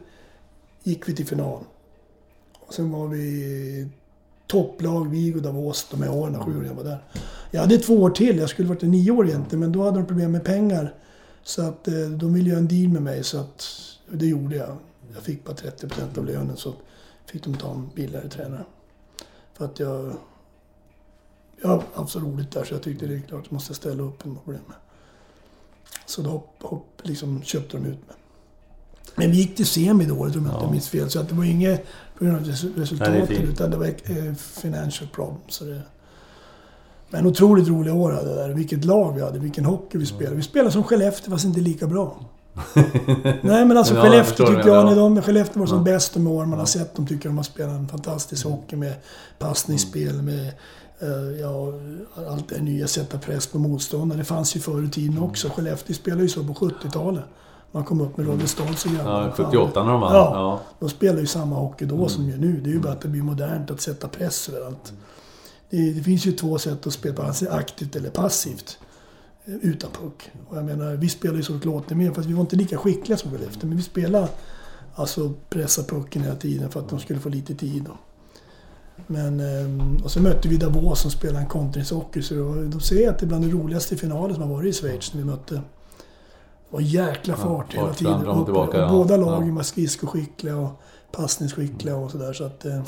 gick 0.83 1.09
vi 1.09 1.15
till 1.15 1.27
final. 1.27 1.63
Och 2.59 2.73
sen 2.73 2.91
var 2.91 3.07
vi 3.07 3.87
topplag, 4.47 5.09
Vigo, 5.09 5.39
Davos, 5.39 5.87
de 5.91 6.01
här 6.01 6.11
åren, 6.11 6.43
sju 6.43 6.59
år 6.59 6.65
jag 6.65 6.73
var 6.73 6.83
där. 6.83 7.03
Jag 7.51 7.61
hade 7.61 7.77
två 7.77 7.93
år 7.93 8.09
till, 8.09 8.37
jag 8.37 8.49
skulle 8.49 8.67
varit 8.67 8.79
där 8.79 8.87
nio 8.87 9.11
år 9.11 9.27
egentligen, 9.27 9.59
men 9.59 9.71
då 9.71 9.83
hade 9.83 9.97
de 9.97 10.05
problem 10.05 10.31
med 10.31 10.43
pengar. 10.43 10.93
Så 11.43 11.61
att 11.61 11.87
eh, 11.87 11.93
de 11.93 12.33
ville 12.33 12.49
göra 12.49 12.59
en 12.59 12.67
deal 12.67 12.89
med 12.89 13.01
mig, 13.01 13.23
så 13.23 13.37
att 13.37 13.65
och 14.11 14.17
det 14.17 14.25
gjorde 14.25 14.55
jag. 14.55 14.77
Jag 15.13 15.23
fick 15.23 15.43
bara 15.43 15.55
30 15.55 15.87
procent 15.87 16.17
av 16.17 16.25
lönen, 16.25 16.57
så 16.57 16.73
fick 17.25 17.43
de 17.43 17.57
ta 17.57 17.71
en 17.71 17.89
billigare 17.95 18.29
tränare. 18.29 18.65
För 19.53 19.65
att 19.65 19.79
jag... 19.79 20.13
jag 21.61 21.69
har 21.69 21.83
haft 21.93 22.11
så 22.11 22.19
roligt 22.19 22.51
där 22.51 22.63
så 22.63 22.73
jag 22.73 22.81
tyckte 22.81 23.07
det 23.07 23.15
är 23.15 23.19
klart 23.19 23.39
att 23.39 23.45
jag 23.45 23.53
måste 23.53 23.73
ställa 23.73 24.03
upp 24.03 24.23
på 24.23 24.51
det. 24.51 24.59
Så 26.05 26.21
då 26.21 26.29
hopp, 26.29 26.55
hopp, 26.61 27.01
liksom 27.03 27.41
köpte 27.43 27.77
de 27.77 27.85
ut 27.85 28.07
mig. 28.07 28.15
Men 29.15 29.31
vi 29.31 29.37
gick 29.37 29.55
till 29.55 29.65
semi 29.65 30.05
då, 30.05 30.13
om 30.13 30.31
jag 30.33 30.37
inte 30.37 30.71
minns 30.71 30.89
fel. 30.89 31.09
Så 31.09 31.19
att 31.19 31.29
det 31.29 31.35
var 31.35 31.43
inget 31.43 31.85
på 32.17 32.25
grund 32.25 32.37
av 32.37 32.43
resultatet 32.75 33.39
utan 33.39 33.71
det 33.71 33.77
var 33.77 33.85
eh, 33.85 34.33
financial 34.35 35.09
problem. 35.09 35.37
Så 35.47 35.63
det, 35.63 35.81
men 37.09 37.25
otroligt 37.25 37.67
roliga 37.67 37.93
år 37.93 38.11
hade 38.11 38.35
där. 38.35 38.49
Vilket 38.49 38.85
lag 38.85 39.15
vi 39.15 39.21
hade, 39.21 39.39
vilken 39.39 39.65
hockey 39.65 39.97
vi 39.97 40.05
spelade. 40.05 40.35
Vi 40.35 40.43
spelade 40.43 40.71
som 40.71 40.83
Skellefteå 40.83 41.31
fast 41.31 41.45
inte 41.45 41.59
lika 41.59 41.87
bra. 41.87 42.19
Nej 43.41 43.65
men 43.65 43.77
alltså 43.77 43.95
ja, 43.95 44.01
Skellefteå 44.01 44.47
tyckte 44.47 44.69
jag, 44.69 44.85
när 44.85 44.95
de, 44.95 45.21
Skellefteå 45.21 45.59
var 45.59 45.67
som 45.67 45.77
ja. 45.77 45.83
bäst 45.83 46.13
de 46.13 46.27
år 46.27 46.45
man 46.45 46.59
har 46.59 46.65
sett 46.65 46.95
dem, 46.95 47.07
tycker 47.07 47.29
de 47.29 47.37
har 47.37 47.43
spelat 47.43 47.75
en 47.75 47.87
fantastisk 47.87 48.45
hockey 48.45 48.75
med 48.75 48.93
passningsspel, 49.39 50.21
med 50.21 50.53
ja, 51.41 51.73
allt 52.29 52.49
det 52.49 52.61
nya, 52.61 52.87
sätta 52.87 53.17
press 53.17 53.47
på 53.47 53.59
motståndare. 53.59 54.19
Det 54.19 54.25
fanns 54.25 54.55
ju 54.55 54.59
förr 54.59 54.83
i 54.83 54.89
tiden 54.89 55.19
också. 55.19 55.49
Skellefteå 55.49 55.95
spelade 55.95 56.23
ju 56.23 56.29
så 56.29 56.43
på 56.43 56.53
70-talet. 56.53 57.23
Man 57.71 57.83
kom 57.83 58.01
upp 58.01 58.17
med 58.17 58.27
Roger 58.27 58.45
Stoltz 58.45 58.85
och 58.85 58.91
grabbarna. 58.91 59.33
Ja, 59.37 59.45
78 59.45 59.83
när 59.83 59.91
de 59.91 60.01
vann. 60.01 60.13
Ja, 60.13 60.31
ja. 60.33 60.61
De 60.79 60.89
spelar 60.89 61.19
ju 61.19 61.27
samma 61.27 61.55
hockey 61.55 61.85
då 61.85 61.95
mm. 61.95 62.09
som 62.09 62.29
ju 62.29 62.37
nu. 62.37 62.61
Det 62.61 62.69
är 62.69 62.73
ju 62.73 62.79
bara 62.79 62.93
att 62.93 63.01
det 63.01 63.07
blir 63.07 63.21
modernt 63.21 63.71
att 63.71 63.81
sätta 63.81 64.07
press 64.07 64.49
överallt. 64.49 64.93
Det, 65.69 65.93
det 65.93 66.03
finns 66.03 66.25
ju 66.25 66.31
två 66.31 66.57
sätt 66.57 66.87
att 66.87 66.93
spela, 66.93 67.23
alltså 67.23 67.49
aktivt 67.49 67.95
eller 67.95 68.09
passivt. 68.09 68.77
Eh, 69.45 69.55
utan 69.55 69.91
puck. 69.91 70.31
Och 70.49 70.57
jag 70.57 70.65
menar, 70.65 70.93
vi 70.93 71.09
spelade 71.09 71.39
ju 71.39 71.43
så 71.43 71.59
låter 71.63 71.95
mer, 71.95 72.11
fast 72.11 72.27
vi 72.27 72.33
var 72.33 72.41
inte 72.41 72.55
lika 72.55 72.77
skickliga 72.77 73.17
som 73.17 73.31
Skellefteå. 73.31 73.67
Men 73.67 73.77
vi 73.77 73.83
spelade 73.83 74.27
alltså 74.95 75.33
pressa 75.49 75.83
pucken 75.83 76.21
hela 76.21 76.35
tiden 76.35 76.71
för 76.71 76.79
att 76.79 76.89
de 76.89 76.99
skulle 76.99 77.19
få 77.19 77.29
lite 77.29 77.55
tid. 77.55 77.85
Men, 79.07 79.39
ehm, 79.39 79.97
och 80.03 80.11
så 80.11 80.21
mötte 80.21 80.47
vi 80.47 80.57
Davos 80.57 80.99
som 80.99 81.11
spelade 81.11 81.39
en 81.39 81.49
kontringshockey. 81.49 82.21
Så 82.21 82.33
de 82.71 82.79
säger 82.79 83.09
att 83.09 83.19
det 83.19 83.25
är 83.25 83.27
bland 83.27 83.43
de 83.43 83.51
roligaste 83.51 83.97
finaler 83.97 84.33
som 84.33 84.43
har 84.43 84.49
varit 84.49 84.69
i 84.69 84.73
Schweiz 84.73 85.13
när 85.13 85.21
vi 85.21 85.27
mötte 85.27 85.61
var 86.69 86.81
jäkla 86.81 87.35
fart 87.35 87.65
ja, 87.73 87.81
hela 87.81 87.93
tiden. 87.93 88.27
Och, 88.27 88.45
tillbaka, 88.45 88.85
och 88.85 88.91
båda 88.91 89.17
lagen 89.17 89.47
ja. 89.47 89.55
var 89.55 89.63
skridskoskickliga 89.63 90.57
och 90.57 90.81
passningsskickliga 91.11 91.95
och 91.95 92.11
sådär. 92.11 92.33
Så 92.33 92.43
att, 92.43 92.65
eh. 92.65 92.81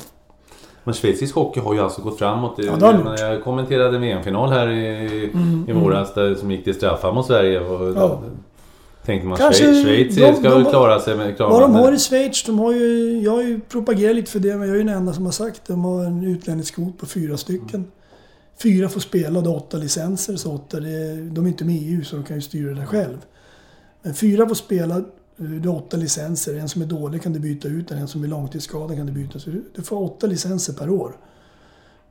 men 0.84 0.93
schweizisk 0.93 1.35
hockey 1.35 1.59
har 1.59 1.73
ju 1.73 1.79
alltså 1.79 2.01
gått 2.01 2.19
framåt. 2.19 2.53
Ja, 2.57 2.77
jag, 2.79 3.19
jag 3.19 3.43
kommenterade 3.43 3.97
VM-final 3.97 4.49
här 4.49 4.67
i, 4.67 5.29
mm, 5.34 5.65
i 5.69 5.71
våras 5.71 6.13
där, 6.13 6.35
som 6.35 6.51
gick 6.51 6.63
till 6.63 6.75
straffar 6.75 7.13
mot 7.13 7.25
Sverige. 7.25 7.59
Och, 7.59 7.97
ja. 7.97 8.21
Tänkte 9.07 9.27
man 9.27 9.38
Kanske 9.38 9.63
Schweiz, 9.63 10.15
Schweiz 10.15 10.38
ska 10.38 10.55
väl 10.55 10.65
klara 10.65 10.99
sig 10.99 11.17
med... 11.17 11.35
Klara 11.35 11.49
vad 11.49 11.61
de 11.61 11.75
har 11.75 11.91
i 11.91 11.99
Schweiz, 11.99 12.43
de 12.43 12.59
har 12.59 12.73
ju... 12.73 13.19
Jag 13.23 13.31
har 13.31 13.41
ju 13.41 13.59
propagerat 13.59 14.15
lite 14.15 14.31
för 14.31 14.39
det, 14.39 14.55
men 14.55 14.67
jag 14.67 14.75
är 14.75 14.79
ju 14.79 14.84
den 14.84 14.95
enda 14.95 15.13
som 15.13 15.25
har 15.25 15.31
sagt 15.31 15.61
det. 15.65 15.73
De 15.73 15.84
har 15.84 16.05
en 16.05 16.23
utlänningskvot 16.23 16.97
på 16.97 17.05
fyra 17.05 17.38
stycken. 17.38 17.91
Fyra 18.63 18.89
får 18.89 18.99
spela 18.99 19.39
och 19.39 19.43
det 19.43 19.49
är 19.49 19.55
åtta 19.55 19.77
licenser, 19.77 20.35
så 20.35 20.53
åtta, 20.53 20.79
det, 20.79 21.15
de 21.15 21.45
är 21.45 21.47
inte 21.47 21.65
med 21.65 21.75
i 21.75 21.95
EU 21.95 22.03
så 22.03 22.15
de 22.15 22.25
kan 22.25 22.35
ju 22.35 22.41
styra 22.41 22.73
det 22.73 22.85
själv. 22.85 23.17
Men 24.01 24.13
fyra 24.13 24.47
får 24.47 24.55
spela, 24.55 25.03
du 25.38 25.69
har 25.69 25.75
åtta 25.75 25.97
licenser. 25.97 26.55
En 26.55 26.69
som 26.69 26.81
är 26.81 26.85
dålig 26.85 27.21
kan 27.21 27.34
du 27.34 27.39
byta 27.39 27.67
ut 27.67 27.91
en 27.91 28.07
som 28.07 28.23
är 28.23 28.27
långtidsskadad 28.27 28.97
kan 28.97 29.05
du 29.05 29.11
byta. 29.11 29.39
Så 29.39 29.49
du 29.75 29.81
får 29.84 30.03
åtta 30.03 30.27
licenser 30.27 30.73
per 30.73 30.89
år. 30.89 31.17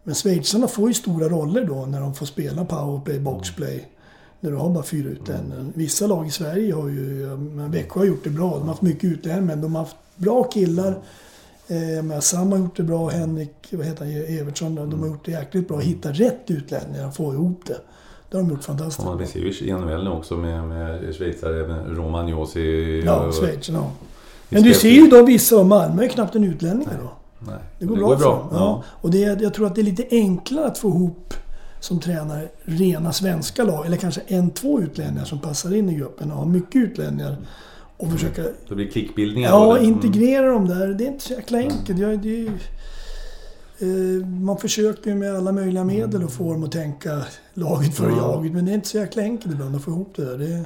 Men 0.02 0.14
schweizarna 0.14 0.68
får 0.68 0.88
ju 0.88 0.94
stora 0.94 1.28
roller 1.28 1.64
då 1.64 1.86
när 1.86 2.00
de 2.00 2.14
får 2.14 2.26
spela 2.26 2.64
powerplay, 2.64 3.20
boxplay. 3.20 3.88
När 4.46 4.52
du 4.52 4.58
har 4.58 4.70
bara 4.70 4.84
fyra 4.84 5.08
utlänningar. 5.08 5.66
Vissa 5.74 6.06
lag 6.06 6.26
i 6.26 6.30
Sverige 6.30 6.74
har 6.74 6.88
ju... 6.88 7.28
Växjö 7.70 8.00
har 8.00 8.06
gjort 8.06 8.24
det 8.24 8.30
bra. 8.30 8.50
De 8.50 8.60
har 8.60 8.68
haft 8.68 8.82
mycket 8.82 9.04
utlänningar 9.04 9.46
men 9.46 9.60
de 9.60 9.74
har 9.74 9.82
haft 9.82 9.96
bra 10.16 10.44
killar. 10.44 10.98
Eh, 11.68 12.20
Sam 12.20 12.52
har 12.52 12.58
gjort 12.58 12.76
det 12.76 12.82
bra. 12.82 13.08
Henrik 13.08 13.54
vad 13.70 13.86
heter 13.86 14.04
han, 14.04 14.38
Evertsson. 14.38 14.74
De 14.74 15.00
har 15.00 15.06
gjort 15.06 15.24
det 15.24 15.30
jäkligt 15.30 15.68
bra. 15.68 15.78
Hitta 15.78 16.10
rätt 16.12 16.42
utlänningar 16.46 17.06
och 17.06 17.14
få 17.14 17.34
ihop 17.34 17.60
det. 17.66 17.76
Det 18.30 18.36
har 18.36 18.44
de 18.44 18.50
gjort 18.50 18.64
fantastiskt 18.64 19.06
ja, 19.06 19.14
Vi 19.14 19.26
ser 19.26 19.40
ju 19.40 19.68
i 19.68 19.72
NHL 19.72 20.04
nu 20.04 20.10
också 20.10 20.36
med, 20.36 20.64
med 20.64 21.14
schweizare, 21.14 21.68
med 21.68 21.96
Roman 21.96 22.28
Josi. 22.28 23.02
Ja, 23.06 23.32
Schweiz, 23.32 23.68
ja. 23.68 23.90
Men 24.48 24.62
du 24.62 24.74
ser 24.74 24.90
ju 24.90 25.06
då 25.06 25.24
vissa 25.24 25.56
av 25.56 25.66
Malmö 25.66 26.04
är 26.04 26.08
knappt 26.08 26.34
en 26.34 26.44
utlänning 26.44 26.88
då. 27.02 27.10
Nej. 27.38 27.58
Det 27.78 27.86
går 27.86 27.96
det 27.96 28.00
bra, 28.00 28.08
går 28.08 28.16
bra. 28.16 28.48
Ja. 28.52 28.84
Och 28.88 29.10
det, 29.10 29.18
jag 29.18 29.54
tror 29.54 29.66
att 29.66 29.74
det 29.74 29.80
är 29.80 29.84
lite 29.84 30.06
enklare 30.10 30.66
att 30.66 30.78
få 30.78 30.88
ihop 30.88 31.34
som 31.86 32.00
tränare 32.00 32.48
rena 32.64 33.12
svenska 33.12 33.64
lag. 33.64 33.86
Eller 33.86 33.96
kanske 33.96 34.20
en, 34.26 34.50
två 34.50 34.80
utlänningar 34.80 35.24
som 35.24 35.38
passar 35.38 35.74
in 35.74 35.88
i 35.88 35.94
gruppen 35.94 36.30
och 36.30 36.38
har 36.38 36.46
mycket 36.46 36.76
utlänningar. 36.76 37.36
Och 37.96 38.12
försöka... 38.12 38.42
Det 38.68 38.74
blir 38.74 38.90
klickbildningar 38.90 39.50
Ja, 39.50 39.78
integrera 39.78 40.46
mm. 40.46 40.54
dem 40.54 40.78
där. 40.78 40.88
Det 40.88 41.04
är 41.04 41.08
inte 41.08 41.24
så 41.24 41.32
jäkla 41.32 41.58
enkelt. 41.58 41.98
Jag, 41.98 42.18
det, 42.18 42.50
Eh, 43.78 44.26
man 44.26 44.58
försöker 44.58 45.14
med 45.14 45.36
alla 45.36 45.52
möjliga 45.52 45.84
medel 45.84 46.24
att 46.24 46.32
få 46.32 46.52
dem 46.52 46.64
att 46.64 46.72
tänka 46.72 47.22
laget 47.54 47.94
för 47.94 48.10
ja. 48.10 48.16
jaget. 48.16 48.52
Men 48.52 48.64
det 48.64 48.70
är 48.70 48.74
inte 48.74 48.88
så 48.88 48.98
jäkla 48.98 49.22
enkelt 49.22 49.54
ibland 49.54 49.76
att 49.76 49.82
få 49.82 49.90
ihop 49.90 50.12
det 50.16 50.24
där. 50.24 50.38
Det, 50.38 50.64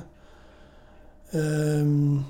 um, 1.39 2.25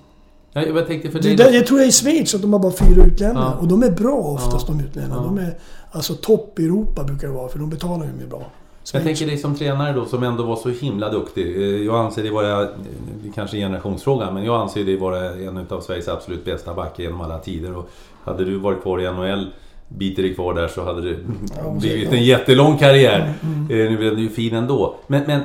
ja, 0.53 0.63
jag 0.63 0.87
tänkte 0.87 1.11
för 1.11 1.21
det, 1.21 1.37
det, 1.37 1.51
jag 1.51 1.67
tror 1.67 1.81
jag 1.81 1.85
är 1.85 1.89
i 1.89 1.93
Schweiz 1.93 2.35
att 2.35 2.43
de 2.43 2.53
har 2.53 2.61
bara 2.61 2.73
fyra 2.73 3.05
utlänningar. 3.05 3.43
Ja. 3.43 3.59
Och 3.61 3.69
de 3.69 3.83
är 3.83 3.91
bra 3.91 4.17
oftast 4.17 4.69
ja. 4.69 4.75
de 4.75 4.85
utlänningarna. 4.85 5.23
De 5.23 5.39
är 5.39 5.59
alltså 5.91 6.15
topp 6.15 6.59
i 6.59 6.65
Europa 6.65 7.05
brukar 7.05 7.29
det 7.29 7.35
vara 7.35 7.49
för 7.49 7.59
de 7.59 7.71
betalar 7.71 8.07
ju 8.07 8.13
mer 8.13 8.27
bra. 8.27 8.47
Jag 8.93 9.03
tänker 9.03 9.27
dig 9.27 9.39
som 9.39 9.55
tränare 9.55 9.93
då 9.93 10.07
som 10.07 10.23
ändå 10.23 10.43
var 10.43 10.57
så 10.57 10.69
himla 10.69 11.11
duktig. 11.11 11.57
Eh, 11.57 11.63
jag 11.63 11.95
anser 11.95 12.23
dig 12.23 12.31
vara, 12.31 12.65
det 13.23 13.33
kanske 13.35 13.57
är 13.57 13.59
generationsfråga, 13.59 14.31
men 14.31 14.45
jag 14.45 14.61
anser 14.61 14.85
dig 14.85 14.97
vara 14.97 15.35
en 15.35 15.67
av 15.69 15.81
Sveriges 15.81 16.09
absolut 16.09 16.45
bästa 16.45 16.75
backar 16.75 17.03
genom 17.03 17.21
alla 17.21 17.39
tider. 17.39 17.77
Och 17.77 17.91
hade 18.25 18.45
du 18.45 18.59
varit 18.59 18.83
kvar 18.83 19.01
i 19.01 19.13
NHL 19.13 19.47
biter 19.89 20.23
dig 20.23 20.35
kvar 20.35 20.55
där 20.55 20.69
så 20.69 20.85
hade 20.85 21.11
det 21.11 21.17
blivit 21.81 22.13
en 22.13 22.25
jättelång 22.25 22.79
karriär. 22.79 23.35
Mm, 23.43 23.55
mm. 23.55 23.71
Eh, 23.71 23.91
nu 23.91 23.97
blev 23.97 24.17
du 24.17 24.23
ju 24.23 24.29
fin 24.29 24.55
ändå. 24.55 24.95
Men, 25.07 25.23
men 25.27 25.43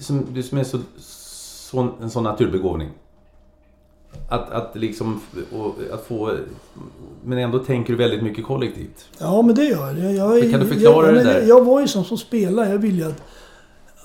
som, 0.00 0.26
du 0.34 0.42
som 0.42 0.58
är 0.58 0.64
så, 0.64 0.78
så, 0.98 1.88
en 2.02 2.10
sån 2.10 2.24
naturbegåvning. 2.24 2.88
Att, 4.28 4.50
att 4.50 4.76
liksom 4.76 5.20
att 5.92 6.04
få... 6.06 6.36
Men 7.24 7.38
ändå 7.38 7.58
tänker 7.58 7.92
du 7.92 7.96
väldigt 7.96 8.22
mycket 8.22 8.44
kollektivt. 8.44 9.04
Ja, 9.18 9.42
men 9.42 9.54
det 9.54 9.64
gör 9.64 9.96
jag. 9.96 10.14
jag 10.14 10.50
kan 10.50 10.60
du 10.60 10.66
förklara 10.66 11.06
jag, 11.06 11.14
det 11.14 11.22
där? 11.22 11.42
Jag 11.42 11.64
var 11.64 11.80
ju 11.80 11.88
sån 11.88 12.04
som 12.04 12.18
spelare. 12.18 12.68
Jag 12.68 12.78
ville 12.78 13.06
att... 13.06 13.22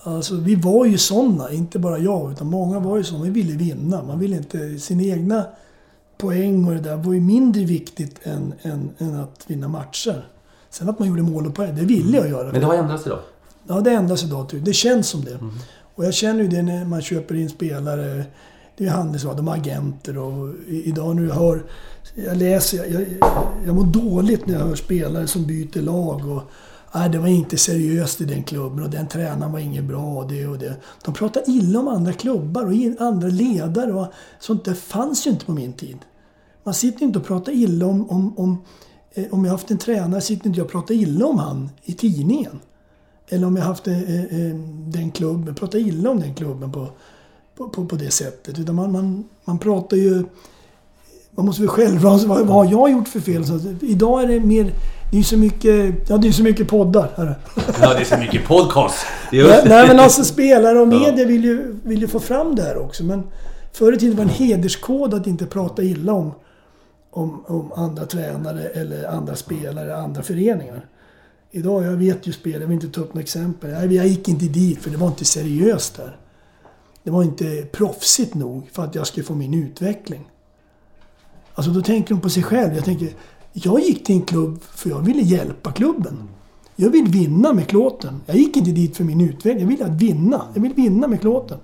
Alltså, 0.04 0.36
vi 0.36 0.56
var 0.56 0.86
ju 0.86 0.98
såna, 0.98 1.52
inte 1.52 1.80
bara 1.80 1.98
jag, 1.98 2.32
utan 2.32 2.48
många 2.48 2.80
var 2.80 2.98
ju 2.98 3.04
såna. 3.04 3.24
Vi 3.24 3.30
ville 3.30 3.54
vinna. 3.54 4.04
Man 4.04 4.20
ville 4.20 4.38
inte 4.38 4.80
sin 4.80 5.02
egna 5.02 5.46
poäng 6.18 6.68
och 6.68 6.74
det 6.74 6.80
där 6.80 6.96
var 6.96 7.14
ju 7.14 7.20
mindre 7.20 7.66
viktigt 7.66 8.20
än, 8.24 8.54
än, 8.62 8.90
än 8.98 9.16
att 9.16 9.44
vinna 9.48 9.68
matcher. 9.68 10.28
Sen 10.70 10.90
att 10.90 11.00
man 11.00 11.08
gjorde 11.08 11.22
mål 11.22 11.48
och 11.48 11.56
poäng, 11.56 11.76
det 11.76 11.86
ville 11.86 12.18
jag 12.18 12.30
göra. 12.30 12.52
Men 12.52 12.62
det 12.62 12.68
har 12.68 12.76
ändrats 12.76 13.08
idag? 13.08 13.20
Ja, 13.68 13.82
det 13.82 13.92
ändras 13.92 14.24
idag. 14.24 14.50
Det 14.62 14.74
känns 14.74 15.08
som 15.08 15.26
det. 15.26 15.34
Mm. 15.34 15.54
Och 15.96 16.06
jag 16.06 16.14
känner 16.14 16.42
ju 16.42 16.48
det 16.48 16.62
när 16.62 16.86
man 16.86 17.02
köper 17.02 17.36
in 17.36 17.50
spelare. 17.50 18.24
Det 18.78 18.86
är 18.86 18.90
handelsvaror, 18.90 19.36
de 19.36 19.48
har 19.48 19.56
agenter 19.56 20.18
och 20.18 20.54
idag 20.68 21.16
när 21.16 21.24
jag 21.24 21.34
hör... 21.34 21.64
Jag 22.16 22.38
läser, 22.38 22.78
jag, 22.78 23.02
jag, 23.02 23.08
jag 23.66 23.76
mår 23.76 23.86
dåligt 23.86 24.48
när 24.48 24.54
jag 24.54 24.66
hör 24.66 24.76
spelare 24.76 25.28
som 25.28 25.46
byter 25.46 25.82
lag 25.82 26.30
och... 26.30 26.42
Nej, 26.96 27.10
det 27.10 27.20
var 27.20 27.28
inte 27.28 27.58
seriöst 27.58 28.22
i 28.22 28.26
den 28.26 28.44
klubben 28.44 28.84
och 28.84 28.90
den 28.90 29.08
tränaren 29.08 29.52
var 29.52 29.60
inget 29.60 29.84
bra 29.84 30.06
och 30.06 30.28
det 30.28 30.48
och 30.48 30.58
det. 30.58 30.76
De 31.06 31.14
pratar 31.14 31.44
illa 31.50 31.80
om 31.80 31.88
andra 31.88 32.14
klubbar 32.14 32.66
och 32.66 33.02
andra 33.02 33.28
ledare 33.28 33.94
och 33.94 34.08
sånt 34.40 34.66
där 34.66 34.74
fanns 34.74 35.28
ju 35.28 35.32
inte 35.32 35.46
på 35.46 35.52
min 35.52 35.74
tid. 35.74 35.98
Man 36.64 36.74
sitter 36.74 37.06
inte 37.06 37.20
och 37.20 37.26
pratar 37.26 37.52
illa 37.52 37.86
om... 37.86 38.10
Om, 38.10 38.38
om, 38.38 38.64
eh, 39.14 39.26
om 39.32 39.46
jag 39.46 39.52
haft 39.52 39.72
en 39.72 39.78
tränare 39.78 40.22
sitter 40.22 40.48
inte 40.48 40.60
jag 40.60 40.66
och 40.66 40.72
pratar 40.72 40.96
illa 40.96 41.26
om 41.26 41.40
han 41.40 41.70
i 41.84 41.94
tidningen. 41.94 42.60
Eller 43.30 43.48
om 43.48 43.56
jag 43.56 43.64
haft 43.64 43.88
eh, 43.88 44.02
eh, 44.02 44.24
eh, 44.24 44.56
den 44.88 45.12
klubben, 45.12 45.56
pratar 45.56 45.80
illa 45.80 46.10
om 46.10 46.20
den 46.20 46.36
klubben 46.36 46.72
på, 46.72 46.88
på, 47.58 47.70
på, 47.70 47.86
på 47.86 47.96
det 47.96 48.12
sättet. 48.12 48.60
Utan 48.60 48.76
man, 48.76 48.92
man, 48.92 49.24
man 49.46 49.60
pratar 49.60 49.98
ju... 49.98 50.24
Man 51.36 51.46
måste 51.46 51.62
väl 51.62 51.70
själv... 51.70 52.02
Vad, 52.02 52.22
vad 52.22 52.48
har 52.48 52.72
jag 52.72 52.92
gjort 52.92 53.08
för 53.08 53.20
fel? 53.20 53.46
Så 53.46 53.60
idag 53.82 54.24
är 54.24 54.28
det 54.28 54.40
mer... 54.40 54.74
Det 55.12 55.20
är 55.20 55.24
så 55.24 55.38
mycket... 55.38 56.10
Ja, 56.10 56.18
det 56.18 56.28
är 56.28 56.32
så 56.32 56.44
mycket 56.44 56.68
poddar. 56.68 57.12
Här. 57.16 57.40
Ja, 57.82 57.94
det 57.94 58.00
är 58.00 58.06
så 58.06 58.18
mycket 58.18 58.46
podcast. 58.48 59.06
Nej, 59.32 59.64
nej, 59.66 59.88
men 59.88 60.00
alltså 60.00 60.24
spelare 60.24 60.80
och 60.80 60.88
media 60.88 61.26
vill 61.26 61.44
ju, 61.44 61.80
vill 61.84 62.02
ju 62.02 62.08
få 62.08 62.20
fram 62.20 62.56
det 62.56 62.62
här 62.62 62.78
också. 62.78 63.04
Men 63.04 63.24
förr 63.74 63.94
i 63.94 63.98
tiden 63.98 64.18
var 64.18 64.26
det 64.26 64.32
en 64.32 64.36
hederskod 64.36 65.14
att 65.14 65.28
inte 65.28 65.46
prata 65.46 65.84
illa 65.84 66.14
om 66.14 66.32
om, 67.14 67.44
om 67.48 67.72
andra 67.76 68.06
tränare 68.06 68.64
eller 68.64 69.08
andra 69.08 69.36
spelare, 69.36 69.96
andra 69.96 70.24
föreningar. 70.24 70.86
Idag, 71.52 71.84
jag 71.84 71.92
vet 71.92 72.28
ju 72.28 72.32
spel, 72.32 72.62
jag 72.62 72.68
vill 72.68 72.72
inte 72.72 72.88
ta 72.88 73.02
upp 73.02 73.14
några 73.14 73.24
exempel. 73.24 73.70
Jag, 73.70 73.94
jag 73.94 74.08
gick 74.08 74.28
inte 74.28 74.46
dit 74.46 74.80
för 74.80 74.90
det 74.90 74.98
var 74.98 75.08
inte 75.08 75.26
seriöst 75.26 75.98
där. 75.98 76.18
Det 77.04 77.12
var 77.12 77.24
inte 77.24 77.68
proffsigt 77.72 78.36
nog 78.36 78.70
för 78.72 78.84
att 78.84 78.96
jag 78.96 79.08
skulle 79.08 79.26
få 79.26 79.36
min 79.36 79.54
utveckling. 79.54 80.30
Alltså 81.54 81.72
då 81.72 81.82
tänker 81.82 82.16
de 82.16 82.22
på 82.22 82.30
sig 82.30 82.44
själv. 82.44 82.76
Jag 82.76 82.86
tänker, 82.86 83.10
jag 83.54 83.80
gick 83.80 84.06
till 84.06 84.16
en 84.16 84.22
klubb 84.22 84.62
för 84.62 84.90
jag 84.90 85.00
ville 85.00 85.22
hjälpa 85.22 85.72
klubben. 85.72 86.30
Jag 86.76 86.90
vill 86.90 87.08
vinna 87.08 87.54
med 87.54 87.68
klåten. 87.68 88.22
Jag 88.26 88.38
gick 88.38 88.58
inte 88.58 88.72
dit 88.72 88.98
för 88.98 89.04
min 89.04 89.22
utveckling. 89.22 89.60
Jag 89.60 89.68
ville 89.68 89.90
vinna. 89.90 90.42
Jag 90.54 90.62
vill 90.62 90.74
vinna 90.74 91.08
med 91.08 91.22
klåten. 91.22 91.58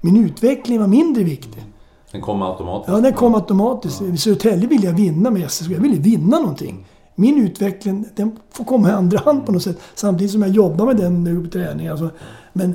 Min 0.00 0.24
utveckling 0.24 0.80
var 0.80 0.86
mindre 0.86 1.24
viktig. 1.24 1.64
Den 2.12 2.20
kom 2.20 2.42
automatiskt? 2.42 2.88
Ja, 2.88 3.00
den 3.00 3.12
kom 3.12 3.34
automatiskt. 3.34 4.02
I 4.02 4.16
Södertälje 4.16 4.68
ville 4.68 4.86
jag 4.86 4.92
vinna 4.92 5.30
med 5.30 5.50
SSK. 5.50 5.70
Jag 5.70 5.80
ville 5.80 5.96
vinna 5.96 6.38
någonting. 6.38 6.86
min 7.14 7.44
utveckling 7.44 8.04
den 8.16 8.38
får 8.50 8.64
komma 8.64 8.88
i 8.88 8.92
andra 8.92 9.18
hand 9.18 9.46
på 9.46 9.52
något 9.52 9.62
sätt. 9.62 9.78
Samtidigt 9.94 10.32
som 10.32 10.42
jag 10.42 10.50
jobbar 10.50 10.86
med 10.86 10.96
den 10.96 11.24
nu 11.24 11.44
på 11.44 11.50
träning. 11.50 11.88
Alltså. 11.88 12.10
Men 12.52 12.74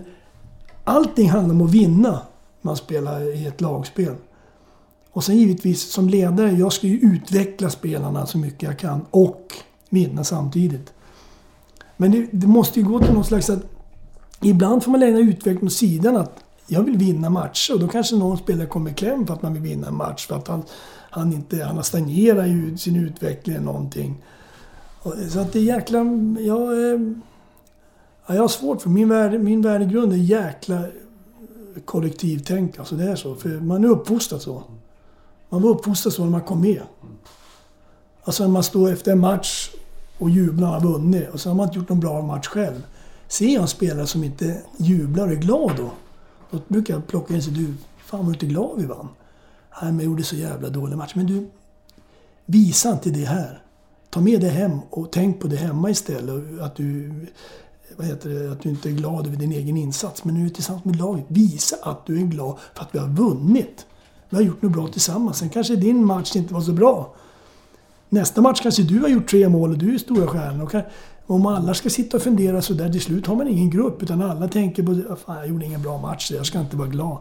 allting 0.90 1.30
handlar 1.30 1.56
om 1.56 1.61
att 1.61 1.72
vinna. 1.72 2.22
Man 2.61 2.76
spelar 2.76 3.36
i 3.36 3.48
ett 3.48 3.61
lagspel. 3.61 4.16
Och 5.11 5.24
sen 5.24 5.38
givetvis 5.38 5.91
som 5.91 6.10
ledare, 6.10 6.52
jag 6.52 6.74
ska 6.74 6.88
ju 6.88 6.99
utveckla 6.99 7.70
spelarna 7.70 8.26
så 8.26 8.38
mycket 8.38 8.64
jag 8.64 8.80
kan. 8.80 9.06
Och 9.11 9.53
vinna 9.90 10.24
samtidigt. 10.24 10.94
Men 11.98 12.11
det, 12.11 12.28
det 12.32 12.48
måste 12.48 12.80
ju 12.80 12.86
gå 12.86 12.99
till 12.99 13.14
någon 13.14 13.24
slags 13.24 13.49
att... 13.49 13.64
Ibland 14.41 14.84
får 14.84 14.91
man 14.91 14.99
lägga 14.99 15.18
utvecklingen 15.18 15.68
åt 15.68 15.74
sidan. 15.74 16.18
att 16.18 16.44
jag 16.68 16.84
vill 16.84 16.98
vinna 16.98 17.30
matcher 17.30 17.74
och 17.74 17.80
då 17.80 17.88
kanske 17.88 18.16
någon 18.16 18.38
spelare 18.38 18.68
kommer 18.68 18.91
i 18.91 18.94
kläm 18.94 19.28
för 19.28 19.34
att 19.34 19.41
man 19.41 19.53
vill 19.53 19.61
vinna 19.61 19.88
en 19.88 19.95
match. 19.95 20.28
För 20.28 20.36
att 20.36 20.48
han, 20.48 20.64
han, 21.10 21.34
inte, 21.34 21.64
han 21.64 21.76
har 21.76 21.84
stagnerat 21.84 22.48
i 22.48 22.78
sin 22.78 22.95
utveckling 22.95 23.56
eller 23.56 23.66
någonting. 23.66 24.24
Så 25.30 25.40
att 25.40 25.53
det 25.53 25.60
är 25.60 25.64
jäkla... 25.64 25.98
Jag, 26.40 26.91
eh, 26.91 26.99
ja, 28.30 28.35
jag 28.35 28.43
har 28.43 28.47
svårt 28.47 28.81
för 28.81 28.89
min, 28.89 29.10
värde, 29.10 29.39
min 29.39 29.61
värdegrund 29.61 30.14
är 30.14 30.18
jäkla 30.18 30.84
kollektivtänk. 31.85 32.80
Alltså 32.80 32.95
det 32.95 33.03
är 33.03 33.15
så. 33.15 33.35
För 33.35 33.49
man 33.49 33.84
är 33.84 33.88
uppfostrad 33.88 34.41
så. 34.41 34.64
Man 35.49 35.61
var 35.61 35.69
uppfostrad 35.69 36.14
så 36.14 36.23
när 36.23 36.31
man 36.31 36.41
kom 36.41 36.61
med. 36.61 36.81
Alltså 38.23 38.43
när 38.43 38.51
man 38.51 38.64
står 38.64 38.91
efter 38.91 39.11
en 39.11 39.19
match 39.19 39.72
och 40.18 40.30
jublar 40.30 40.68
och 40.68 40.73
har 40.73 40.91
vunnit 40.91 41.30
och 41.30 41.39
så 41.39 41.49
har 41.49 41.56
man 41.56 41.68
inte 41.68 41.80
gjort 41.80 41.89
någon 41.89 41.99
bra 41.99 42.22
match 42.22 42.47
själv. 42.47 42.84
Ser 43.27 43.53
jag 43.53 43.61
en 43.61 43.68
spelare 43.68 44.07
som 44.07 44.23
inte 44.23 44.61
jublar 44.77 45.27
och 45.27 45.31
är 45.31 45.35
glad 45.35 45.72
då, 45.77 45.91
då 46.51 46.60
brukar 46.68 46.93
jag 46.93 47.07
plocka 47.07 47.34
in 47.34 47.43
sig. 47.43 47.53
Du, 47.53 47.73
fan 48.06 48.19
var 48.19 48.26
du 48.26 48.34
inte 48.34 48.45
glad 48.45 48.72
vi 48.77 48.85
vann? 48.85 49.07
Nej, 49.81 49.91
men 49.91 49.95
jag 49.95 50.06
gjorde 50.06 50.23
så 50.23 50.35
jävla 50.35 50.69
dålig 50.69 50.97
match. 50.97 51.15
Men 51.15 51.27
du, 51.27 51.49
visa 52.45 52.91
inte 52.91 53.10
det 53.10 53.26
här. 53.26 53.64
Ta 54.10 54.22
med 54.22 54.41
det 54.41 54.49
hem 54.49 54.80
och 54.89 55.11
tänk 55.11 55.39
på 55.39 55.47
det 55.47 55.56
hemma 55.56 55.89
istället. 55.89 56.61
Att 56.61 56.76
du, 56.76 57.11
vad 57.99 58.07
heter 58.07 58.30
det, 58.30 58.51
att 58.51 58.61
du 58.61 58.69
inte 58.69 58.89
är 58.89 58.93
glad 58.93 59.27
över 59.27 59.38
din 59.38 59.51
egen 59.51 59.77
insats. 59.77 60.23
Men 60.23 60.35
nu 60.35 60.39
är 60.39 60.43
du 60.43 60.49
tillsammans 60.49 60.85
med 60.85 60.95
laget. 60.95 61.26
Visa 61.27 61.76
att 61.81 62.05
du 62.05 62.21
är 62.21 62.26
glad 62.26 62.57
för 62.73 62.81
att 62.81 62.89
vi 62.91 62.99
har 62.99 63.07
vunnit. 63.07 63.85
Vi 64.30 64.38
har 64.38 64.43
gjort 64.43 64.61
något 64.61 64.71
bra 64.71 64.88
tillsammans. 64.88 65.38
Sen 65.38 65.49
kanske 65.49 65.76
din 65.76 66.05
match 66.05 66.35
inte 66.35 66.53
var 66.53 66.61
så 66.61 66.71
bra. 66.71 67.15
Nästa 68.09 68.41
match 68.41 68.59
kanske 68.61 68.84
du 68.84 68.99
har 68.99 69.07
gjort 69.07 69.30
tre 69.30 69.49
mål 69.49 69.71
och 69.71 69.77
du 69.77 69.93
är 69.93 69.97
stora 69.97 70.27
stjärnan. 70.27 70.61
Och 70.61 70.73
om 71.26 71.45
alla 71.45 71.73
ska 71.73 71.89
sitta 71.89 72.17
och 72.17 72.23
fundera 72.23 72.61
så 72.61 72.73
där 72.73 72.89
till 72.89 73.01
slut 73.01 73.27
har 73.27 73.35
man 73.35 73.47
ingen 73.47 73.69
grupp. 73.69 74.03
Utan 74.03 74.21
alla 74.21 74.47
tänker 74.47 74.84
på 74.84 74.91
ah, 74.91 75.13
att 75.13 75.38
jag 75.38 75.47
gjorde 75.47 75.65
ingen 75.65 75.81
bra 75.81 75.97
match 75.97 76.27
så 76.27 76.34
jag 76.34 76.45
ska 76.45 76.59
inte 76.59 76.77
vara 76.77 76.88
glad. 76.88 77.17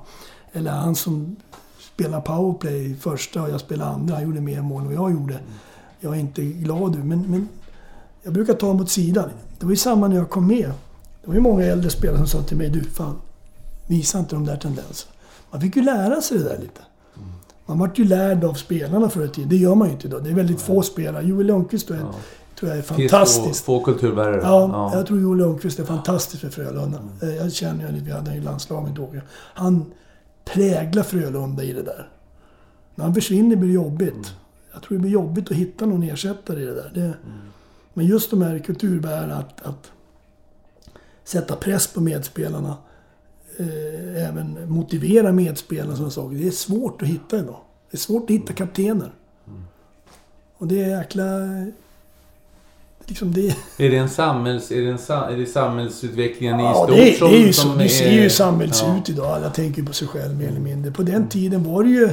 Eller 0.52 0.70
han 0.70 0.94
som 0.94 1.36
spelar 1.94 2.20
powerplay 2.20 2.94
första 2.94 3.42
och 3.42 3.50
jag 3.50 3.60
spelar 3.60 3.86
andra. 3.86 4.14
Han 4.14 4.24
gjorde 4.24 4.40
mer 4.40 4.62
mål 4.62 4.82
än 4.82 4.86
vad 4.86 4.96
jag 4.96 5.12
gjorde. 5.12 5.38
Jag 6.00 6.14
är 6.16 6.20
inte 6.20 6.42
glad 6.42 6.98
nu. 6.98 7.05
Men, 7.05 7.30
men 7.30 7.48
jag 8.28 8.34
brukar 8.34 8.55
ta 8.55 8.66
honom 8.66 8.82
åt 8.82 8.90
sidan. 8.90 9.30
Det 9.59 9.66
var 9.66 9.70
ju 9.70 9.76
samma 9.76 10.09
när 10.09 10.16
jag 10.16 10.30
kom 10.30 10.46
med. 10.46 10.72
Det 11.22 11.26
var 11.26 11.34
ju 11.34 11.40
många 11.40 11.64
äldre 11.64 11.90
spelare 11.90 12.18
som 12.18 12.26
sa 12.26 12.42
till 12.42 12.56
mig, 12.56 12.68
du 12.68 12.84
fan, 12.84 13.16
visa 13.86 14.18
inte 14.18 14.34
de 14.34 14.46
där 14.46 14.56
tendenserna. 14.56 15.12
Man 15.50 15.60
fick 15.60 15.76
ju 15.76 15.82
lära 15.82 16.20
sig 16.20 16.38
det 16.38 16.44
där 16.44 16.59
lite. 16.59 16.80
Man 17.66 17.78
vart 17.78 17.98
ju 17.98 18.05
lärd 18.05 18.44
av 18.44 18.55
spelarna 18.55 19.10
förr 19.10 19.24
i 19.24 19.28
tiden. 19.28 19.48
Det 19.48 19.56
gör 19.56 19.74
man 19.74 19.88
ju 19.88 19.94
inte 19.94 20.06
idag. 20.06 20.24
Det 20.24 20.30
är 20.30 20.34
väldigt 20.34 20.60
få 20.60 20.82
spelare. 20.82 21.24
Joel 21.24 21.46
Lundqvist 21.46 21.90
är, 21.90 21.94
ja. 21.94 22.14
tror 22.59 22.70
jag 22.70 22.78
är 22.78 22.82
fantastisk. 22.82 23.64
Få, 23.64 23.78
få 23.78 23.84
kulturbärare. 23.84 24.40
Ja, 24.42 24.68
ja, 24.72 24.96
jag 24.96 25.06
tror 25.06 25.20
Joel 25.20 25.38
Lundqvist 25.38 25.78
är 25.78 25.84
fantastisk 25.84 26.40
för 26.40 26.48
Frölunda. 26.48 26.98
Mm. 27.22 27.36
Jag 27.36 27.52
känner 27.52 27.86
ju 27.86 27.92
lite, 27.92 28.05
vi 28.05 28.12
hade 28.12 28.34
i 28.34 28.40
landslaget 28.40 28.94
då. 28.96 29.10
Han 29.55 29.84
präglar 30.44 31.02
Frölunda 31.02 31.62
i 31.62 31.72
det 31.72 31.82
där. 31.82 32.09
När 32.94 33.05
han 33.05 33.14
försvinner 33.14 33.56
blir 33.56 33.68
det 33.68 33.74
jobbigt. 33.74 34.12
Mm. 34.12 34.24
Jag 34.72 34.82
tror 34.82 34.96
det 34.96 35.02
blir 35.02 35.12
jobbigt 35.12 35.50
att 35.50 35.56
hitta 35.56 35.86
någon 35.86 36.02
ersättare 36.02 36.62
i 36.62 36.64
det 36.64 36.74
där. 36.74 36.90
Det, 36.94 37.00
mm. 37.00 37.14
Men 37.98 38.06
just 38.06 38.30
de 38.30 38.42
här 38.42 38.58
kulturbärarna, 38.58 39.34
att, 39.36 39.62
att 39.62 39.90
sätta 41.24 41.56
press 41.56 41.86
på 41.86 42.00
medspelarna 42.00 42.76
eh, 43.58 44.28
även 44.28 44.70
motivera 44.70 45.32
medspelarna 45.32 45.96
som 45.96 46.10
saker. 46.10 46.36
Det 46.36 46.46
är 46.46 46.50
svårt 46.50 47.02
att 47.02 47.08
hitta 47.08 47.38
idag. 47.38 47.60
Det 47.90 47.96
är 47.96 47.98
svårt 47.98 48.22
att 48.24 48.30
hitta 48.30 48.52
kaptener. 48.52 49.10
Och 50.58 50.66
det 50.66 50.82
är 50.82 50.98
jäkla... 50.98 51.24
Liksom 53.06 53.32
det... 53.32 53.56
Är 53.78 53.90
det 53.90 53.96
en 53.96 54.08
samhälls... 54.08 54.70
Är 54.70 54.80
det, 54.80 54.90
en, 54.90 55.32
är 55.34 55.36
det 55.36 55.46
samhällsutvecklingen 55.46 56.58
ja, 56.58 56.70
i 56.70 56.74
stort 56.74 56.96
det, 56.96 57.16
som... 57.18 57.30
det 57.30 57.36
är 57.36 57.46
ju 57.46 57.52
som 57.52 57.78
Du 57.78 57.84
är, 57.84 57.88
ser 57.88 58.10
ju 58.10 58.30
samhället 58.30 58.76
ja. 58.82 58.98
ut 58.98 59.08
idag. 59.08 59.26
Alla 59.26 59.50
tänker 59.50 59.82
på 59.82 59.92
sig 59.92 60.08
själv 60.08 60.36
mer 60.36 60.48
eller 60.48 60.60
mindre. 60.60 60.92
På 60.92 61.02
den 61.02 61.28
tiden 61.28 61.64
var 61.64 61.84
det 61.84 61.90
ju... 61.90 62.10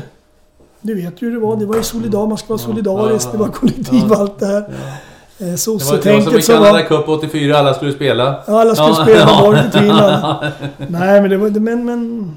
Du 0.81 0.95
vet 0.95 1.21
ju 1.21 1.27
hur 1.27 1.33
det 1.33 1.39
var. 1.39 1.55
Det 1.55 1.65
var 1.65 1.75
ju 1.75 1.83
solidar, 1.83 2.27
man 2.27 2.37
ska 2.37 2.47
vara 2.47 2.57
solidarisk. 2.57 3.31
Det 3.31 3.37
var 3.37 3.47
kollektiv 3.47 4.13
allt 4.13 4.39
det 4.39 4.45
här. 4.45 5.01
Eh, 5.39 5.55
Sossetänket 5.55 6.23
som 6.23 6.39
i 6.39 6.41
Canada 6.41 6.81
Cup 6.81 7.09
84, 7.09 7.57
alla 7.57 7.73
skulle 7.73 7.91
spela. 7.93 8.43
Ja, 8.47 8.61
alla 8.61 8.75
skulle 8.75 8.89
ja. 8.89 9.03
spela. 9.03 9.25
Var 9.25 9.53
det 9.53 9.65
inte? 9.65 10.53
Nej, 10.91 11.21
men 11.21 11.29
det 11.29 11.37
var... 11.37 11.49
Men, 11.49 11.85
men... 11.85 12.31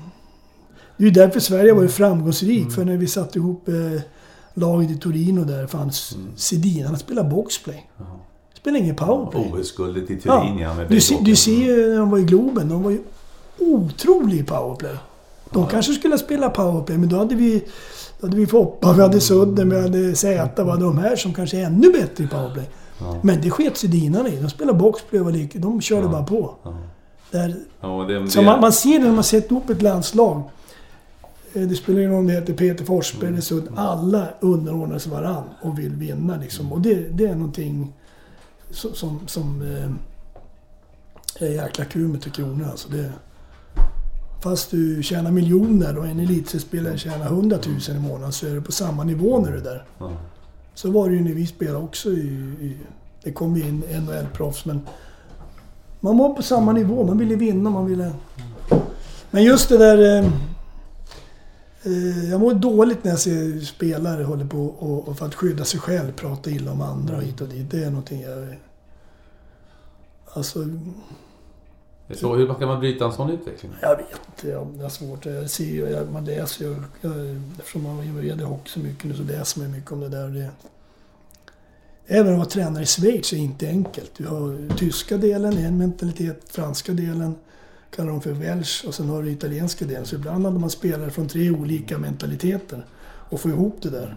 Det 0.97 1.05
är 1.05 1.07
ju 1.07 1.11
därför 1.11 1.41
Sverige 1.41 1.73
var 1.73 1.83
ju 1.83 1.89
framgångsrikt. 1.89 2.63
Mm. 2.63 2.71
För 2.71 2.85
när 2.85 2.97
vi 2.97 3.07
satte 3.07 3.39
ihop 3.39 3.69
eh, 3.69 4.01
laget 4.55 4.91
i 4.91 4.99
Torino 4.99 5.45
där 5.45 5.67
fanns 5.67 6.15
mm. 6.15 6.29
Sedin. 6.37 6.87
Han 6.87 6.99
spelade 6.99 7.29
boxplay. 7.29 7.91
Mm. 7.99 8.11
Spelade 8.57 8.85
ingen 8.85 8.97
powerplay. 8.97 9.53
OS-guldet 9.53 10.11
i 10.11 10.21
Turin 10.21 10.59
ja. 10.59 10.75
du, 10.89 11.01
se, 11.01 11.17
du 11.21 11.37
ser 11.37 11.53
ju 11.53 11.89
när 11.89 11.99
de 11.99 12.11
var 12.11 12.19
i 12.19 12.25
Globen. 12.25 12.69
De 12.69 12.83
var 12.83 12.91
ju 12.91 13.01
otrolig 13.59 14.47
powerplay. 14.47 14.97
De 15.51 15.63
ja. 15.63 15.69
kanske 15.69 15.93
skulle 15.93 16.19
spela 16.19 16.51
powerplay, 16.51 16.99
men 16.99 17.09
då 17.09 17.17
hade 17.17 17.35
vi... 17.35 17.65
Då 18.21 18.27
hade 18.27 18.37
vi 18.37 18.47
Foppa, 18.47 18.93
vi 18.93 19.03
hade 19.03 19.21
Sudden, 19.21 19.71
vi 19.71 19.81
hade 19.81 20.15
Zäta. 20.15 20.65
Vi 20.65 20.71
hade 20.71 20.85
de 20.85 20.99
här 20.99 21.17
som 21.17 21.35
kanske 21.35 21.59
är 21.59 21.65
ännu 21.65 21.93
bättre 21.93 22.25
i 22.25 22.27
powerplay. 22.27 22.69
Men 23.23 23.41
det 23.41 23.51
sket 23.51 23.77
sedinarna 23.77 24.29
i. 24.29 24.37
De 24.37 24.51
spelade 24.51 24.79
boxplay 24.79 25.21
och 25.21 25.33
lik. 25.33 25.55
De 25.55 25.81
körde 25.81 26.03
ja. 26.03 26.09
bara 26.09 26.25
på. 26.25 26.55
Ja. 26.63 26.75
Där, 27.31 27.55
ja, 27.81 28.05
det, 28.09 28.31
så 28.31 28.43
Man, 28.43 28.61
man, 28.61 28.73
ser 28.73 28.99
det 28.99 29.05
när 29.05 29.13
man 29.13 29.25
sätter 29.25 29.53
ihop 29.53 29.71
ett 29.71 29.83
landslag. 29.83 30.43
Eh, 31.53 31.63
det 31.63 31.75
spelar 31.75 31.99
ingen 31.99 32.11
roll 32.11 32.21
om 32.21 32.27
det 32.27 32.33
heter 32.33 32.55
Peter 32.55 32.85
Forsberg 32.85 33.21
eller 33.21 33.29
mm. 33.29 33.43
Sudd. 33.43 33.69
Alla 33.77 34.29
underordnar 34.41 34.99
sig 34.99 35.13
varann 35.13 35.45
och 35.63 35.79
vill 35.79 35.95
vinna 35.95 36.37
liksom. 36.37 36.73
Och 36.73 36.81
det, 36.81 36.95
det 36.95 37.27
är 37.27 37.35
någonting 37.35 37.93
som, 38.71 38.95
som, 38.95 39.21
som 39.27 39.63
eh, 39.63 41.47
är 41.47 41.53
jäkla 41.53 41.85
kul 41.85 42.09
med 42.09 42.23
Tre 42.23 42.31
Kronor 42.33 42.69
alltså. 42.71 42.89
Det, 42.89 43.13
fast 44.43 44.71
du 44.71 45.03
tjänar 45.03 45.31
miljoner 45.31 45.99
och 45.99 46.07
en 46.07 46.21
elitspelare 46.21 46.99
tjänar 46.99 47.27
hundratusen 47.27 47.97
i 47.97 48.01
månaden 48.01 48.33
så 48.33 48.47
är 48.47 48.51
du 48.51 48.63
på 48.63 48.73
samma 48.73 49.05
nivå 49.05 49.39
när 49.39 49.53
du 49.53 49.59
är 49.59 49.65
där. 49.65 49.85
Så 50.79 50.91
var 50.91 51.09
det 51.09 51.15
ju 51.15 51.25
när 51.25 51.33
vi 51.35 51.47
spelade 51.47 51.85
också. 51.85 52.11
I, 52.11 52.27
i, 52.61 52.77
det 53.23 53.33
kom 53.33 53.57
ju 53.57 53.69
in 53.69 53.83
NHL-proffs 53.83 54.65
men 54.67 54.81
man 56.01 56.19
var 56.19 56.35
på 56.35 56.43
samma 56.43 56.73
nivå. 56.73 57.07
Man 57.07 57.19
ville 57.19 57.37
vinna, 57.37 57.71
man 57.71 57.87
ville... 57.87 58.13
Men 59.31 59.45
just 59.45 59.69
det 59.69 59.79
där... 59.79 60.19
Eh, 60.19 60.27
eh, 61.83 62.31
jag 62.31 62.41
mår 62.41 62.55
dåligt 62.55 63.05
när 63.05 63.11
jag 63.11 63.21
ser 63.21 63.61
spelare 63.61 64.25
håller 64.25 64.45
på 64.45 64.65
och, 64.67 65.09
och 65.09 65.19
för 65.19 65.27
att 65.27 65.35
skydda 65.35 65.65
sig 65.65 65.81
själv 65.81 66.13
prata 66.13 66.51
illa 66.51 66.73
om 66.73 66.81
andra 66.81 67.17
och 67.17 67.23
hit 67.23 67.41
och 67.41 67.49
dit. 67.49 67.71
Det 67.71 67.85
är 67.85 67.91
någonting 67.91 68.23
jag... 68.23 68.57
Alltså... 70.27 70.59
Så 72.15 72.35
hur 72.35 72.55
kan 72.55 72.69
man 72.69 72.81
bryta 72.81 73.05
en 73.05 73.13
sån 73.13 73.31
utveckling? 73.31 73.73
Jag 73.81 73.97
vet 73.97 74.21
inte. 74.37 74.67
Det 74.79 74.85
är 74.85 74.89
svårt. 74.89 75.27
Jag 75.27 75.51
ser 75.51 75.65
ju, 75.65 76.07
man 76.13 76.25
läser 76.25 76.65
ju. 76.65 76.77
Eftersom 77.59 77.83
man 77.83 78.15
var 78.15 78.23
i 78.23 78.43
hockey 78.43 78.71
så 78.71 78.81
mycket 78.81 79.05
nu 79.05 79.15
så 79.15 79.23
läser 79.23 79.61
man 79.61 79.71
mycket 79.71 79.93
om 79.93 80.01
det 80.01 80.09
där. 80.09 80.29
Det, 80.29 80.51
även 82.07 82.33
att 82.33 82.39
vara 82.39 82.49
tränare 82.49 82.83
i 82.83 82.87
Schweiz 82.87 83.33
är 83.33 83.37
inte 83.37 83.69
enkelt. 83.69 84.11
Du 84.17 84.27
har 84.27 84.77
tyska 84.77 85.17
delen, 85.17 85.59
en 85.59 85.79
mentalitet. 85.79 86.43
Franska 86.49 86.93
delen 86.93 87.35
kallar 87.91 88.11
de 88.11 88.21
för 88.21 88.33
Welsh 88.33 88.87
och 88.87 88.95
sen 88.95 89.09
har 89.09 89.23
du 89.23 89.31
italienska 89.31 89.85
delen. 89.85 90.07
Så 90.07 90.15
ibland 90.15 90.45
hade 90.45 90.59
man 90.59 90.71
spelare 90.71 91.11
från 91.11 91.29
tre 91.29 91.51
olika 91.51 91.99
mentaliteter 91.99 92.87
och 93.31 93.41
få 93.41 93.49
ihop 93.49 93.77
det 93.83 93.91
där. 93.91 94.17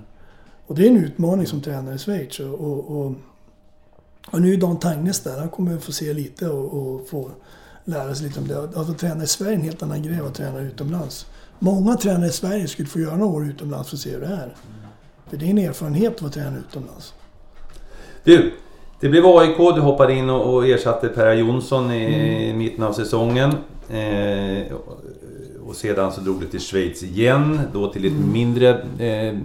Och 0.68 0.76
det 0.76 0.86
är 0.86 0.90
en 0.90 0.98
utmaning 0.98 1.48
som 1.48 1.62
tränare 1.62 1.96
i 1.96 1.98
Schweiz. 1.98 2.40
Och, 2.40 2.54
och, 2.54 2.98
och, 2.98 3.16
och 4.32 4.42
nu 4.42 4.54
är 4.54 4.58
Dan 4.58 4.80
Tangnes 4.80 5.20
där. 5.20 5.40
Han 5.40 5.50
kommer 5.50 5.78
få 5.78 5.92
se 5.92 6.14
lite 6.14 6.50
och, 6.50 6.74
och 6.74 7.08
få 7.10 7.32
lära 7.86 8.16
sig 8.16 8.28
lite 8.28 8.40
om 8.40 8.48
det. 8.48 8.78
Alltså 8.78 8.94
träna 8.94 9.24
i 9.24 9.28
Sverige 9.28 9.52
är 9.52 9.56
en 9.56 9.62
helt 9.62 9.84
annan 9.84 10.04
grej 10.04 10.16
än 10.16 10.26
att 10.26 10.36
träna 10.36 10.60
utomlands. 10.60 11.26
Många 11.60 11.96
tränare 11.96 12.28
i 12.28 12.32
Sverige 12.32 12.68
skulle 12.68 12.88
få 12.88 13.00
göra 13.00 13.18
några 13.18 13.36
år 13.36 13.46
utomlands 13.46 13.90
för 13.90 13.96
att 13.96 14.02
se 14.02 14.10
hur 14.10 14.20
det 14.20 14.26
är. 14.26 14.56
För 15.30 15.38
det 15.38 15.46
är 15.46 15.50
en 15.50 15.58
erfarenhet 15.58 16.16
att 16.16 16.22
vara 16.22 16.32
tränare 16.32 16.60
utomlands. 16.70 17.14
Du, 18.24 18.54
det 19.00 19.10
blev 19.10 19.26
AIK. 19.26 19.58
Du 19.58 19.82
hoppade 19.82 20.14
in 20.14 20.30
och, 20.30 20.68
ersatte 20.68 21.08
Per 21.08 21.34
Jonsson 21.34 21.92
i 21.92 22.06
mm. 22.46 22.58
mitten 22.58 22.84
av 22.84 22.94
säsongen. 22.94 23.52
Eh, 23.90 24.74
och 25.68 25.76
sedan 25.76 26.12
så 26.12 26.22
drog 26.22 26.40
du 26.40 26.48
till 26.48 26.60
Schweiz 26.60 27.04
igen. 27.04 27.60
Då 27.74 27.88
till 27.88 28.06
ett 28.06 28.12
mm. 28.12 28.32
mindre, 28.32 28.70
eh, 29.00 29.38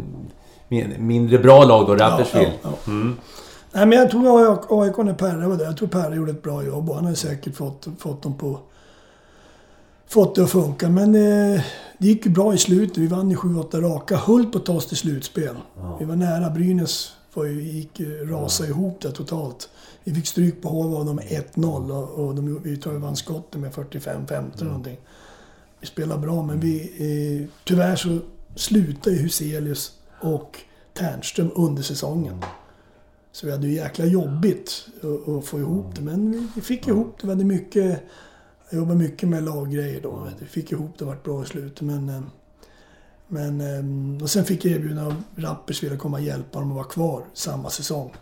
mindre 0.98 1.38
bra 1.38 1.64
lag 1.64 1.86
då, 1.86 1.94
Rapperswil. 1.94 2.42
Ja, 2.42 2.50
ja, 2.62 2.78
ja. 2.84 2.92
mm. 2.92 3.16
Nej, 3.76 3.86
men 3.86 3.98
jag 3.98 4.10
tror 4.10 4.82
AIK 4.82 4.96
när 4.96 5.14
Perre 5.14 5.46
var 5.48 5.56
där. 5.56 5.64
Jag 5.64 5.76
tror 5.76 5.88
Perre 5.88 6.16
gjorde 6.16 6.30
ett 6.30 6.42
bra 6.42 6.64
jobb 6.64 6.90
och 6.90 6.96
han 6.96 7.04
har 7.04 7.14
säkert 7.14 7.54
fått, 7.56 7.86
fått 7.98 8.22
dem 8.22 8.38
på... 8.38 8.58
Fått 10.08 10.34
det 10.34 10.42
att 10.44 10.50
funka. 10.50 10.88
Men 10.88 11.14
eh, 11.14 11.60
det 11.98 12.06
gick 12.06 12.26
ju 12.26 12.32
bra 12.32 12.54
i 12.54 12.58
slutet. 12.58 12.98
Vi 12.98 13.06
vann 13.06 13.30
ju 13.30 13.36
7-8 13.36 13.80
raka. 13.80 14.16
Höll 14.16 14.46
på 14.46 14.58
att 14.58 14.66
ta 14.66 14.72
oss 14.72 14.86
till 14.86 14.96
slutspel. 14.96 15.56
Ja. 15.76 15.96
Vi 16.00 16.04
var 16.04 16.16
nära. 16.16 16.50
Brynäs 16.50 17.12
var 17.34 17.44
ju, 17.44 17.62
gick, 17.62 18.00
ju- 18.00 18.30
rasade 18.30 18.68
ihop 18.68 19.00
där 19.00 19.10
totalt. 19.10 19.68
Vi 20.04 20.14
fick 20.14 20.26
stryk 20.26 20.62
på 20.62 20.68
HV 20.68 20.96
av 20.96 21.04
dem 21.06 21.16
med 21.16 21.24
1-0 21.54 21.90
och, 21.90 22.24
och 22.26 22.34
de, 22.34 22.60
vi 22.62 22.76
tror 22.76 22.92
vi 22.92 22.98
vann 22.98 23.16
skotten 23.16 23.60
med 23.60 23.72
45-50 23.72 24.32
eller 24.56 24.64
någonting. 24.64 24.96
Vi 25.80 25.86
spelade 25.86 26.20
bra 26.20 26.42
men 26.42 26.60
vi... 26.60 26.80
Eh, 27.42 27.48
tyvärr 27.64 27.96
så 27.96 28.18
slutade 28.54 29.16
ju 29.16 29.22
Huselius 29.22 29.92
och 30.20 30.60
Ternström 30.94 31.50
under 31.54 31.82
säsongen. 31.82 32.42
Så 33.36 33.46
vi 33.46 33.52
hade 33.52 33.66
ju 33.66 33.74
jäkla 33.74 34.04
jobbigt 34.04 34.88
att, 35.02 35.28
att 35.28 35.44
få 35.44 35.58
ihop 35.58 35.94
det. 35.94 36.02
Men 36.02 36.50
vi, 36.54 36.60
fick 36.60 36.88
ihop 36.88 37.18
det. 37.20 37.26
Vi 37.26 37.32
hade 37.32 37.44
mycket... 37.44 38.02
Jag 38.70 38.78
jobbade 38.78 38.98
mycket 38.98 39.28
med 39.28 39.44
laggrejer 39.44 40.00
då. 40.00 40.28
Vi 40.38 40.46
fick 40.46 40.72
ihop 40.72 40.98
det 40.98 41.04
och 41.04 41.10
vart 41.10 41.24
bra 41.24 41.42
i 41.42 41.46
slutet. 41.46 41.80
Men, 41.80 42.08
eh, 42.08 42.20
men, 43.28 43.60
eh, 43.60 44.22
och 44.22 44.30
sen 44.30 44.44
fick 44.44 44.64
jag 44.64 44.72
erbjudande 44.72 45.02
av 45.02 45.22
Rappers 45.36 45.82
ville 45.82 45.96
komma 45.96 46.16
och 46.16 46.22
hjälpa 46.22 46.58
dem 46.58 46.70
att 46.70 46.74
vara 46.76 46.84
kvar 46.84 47.24
samma 47.34 47.70
säsong. 47.70 48.12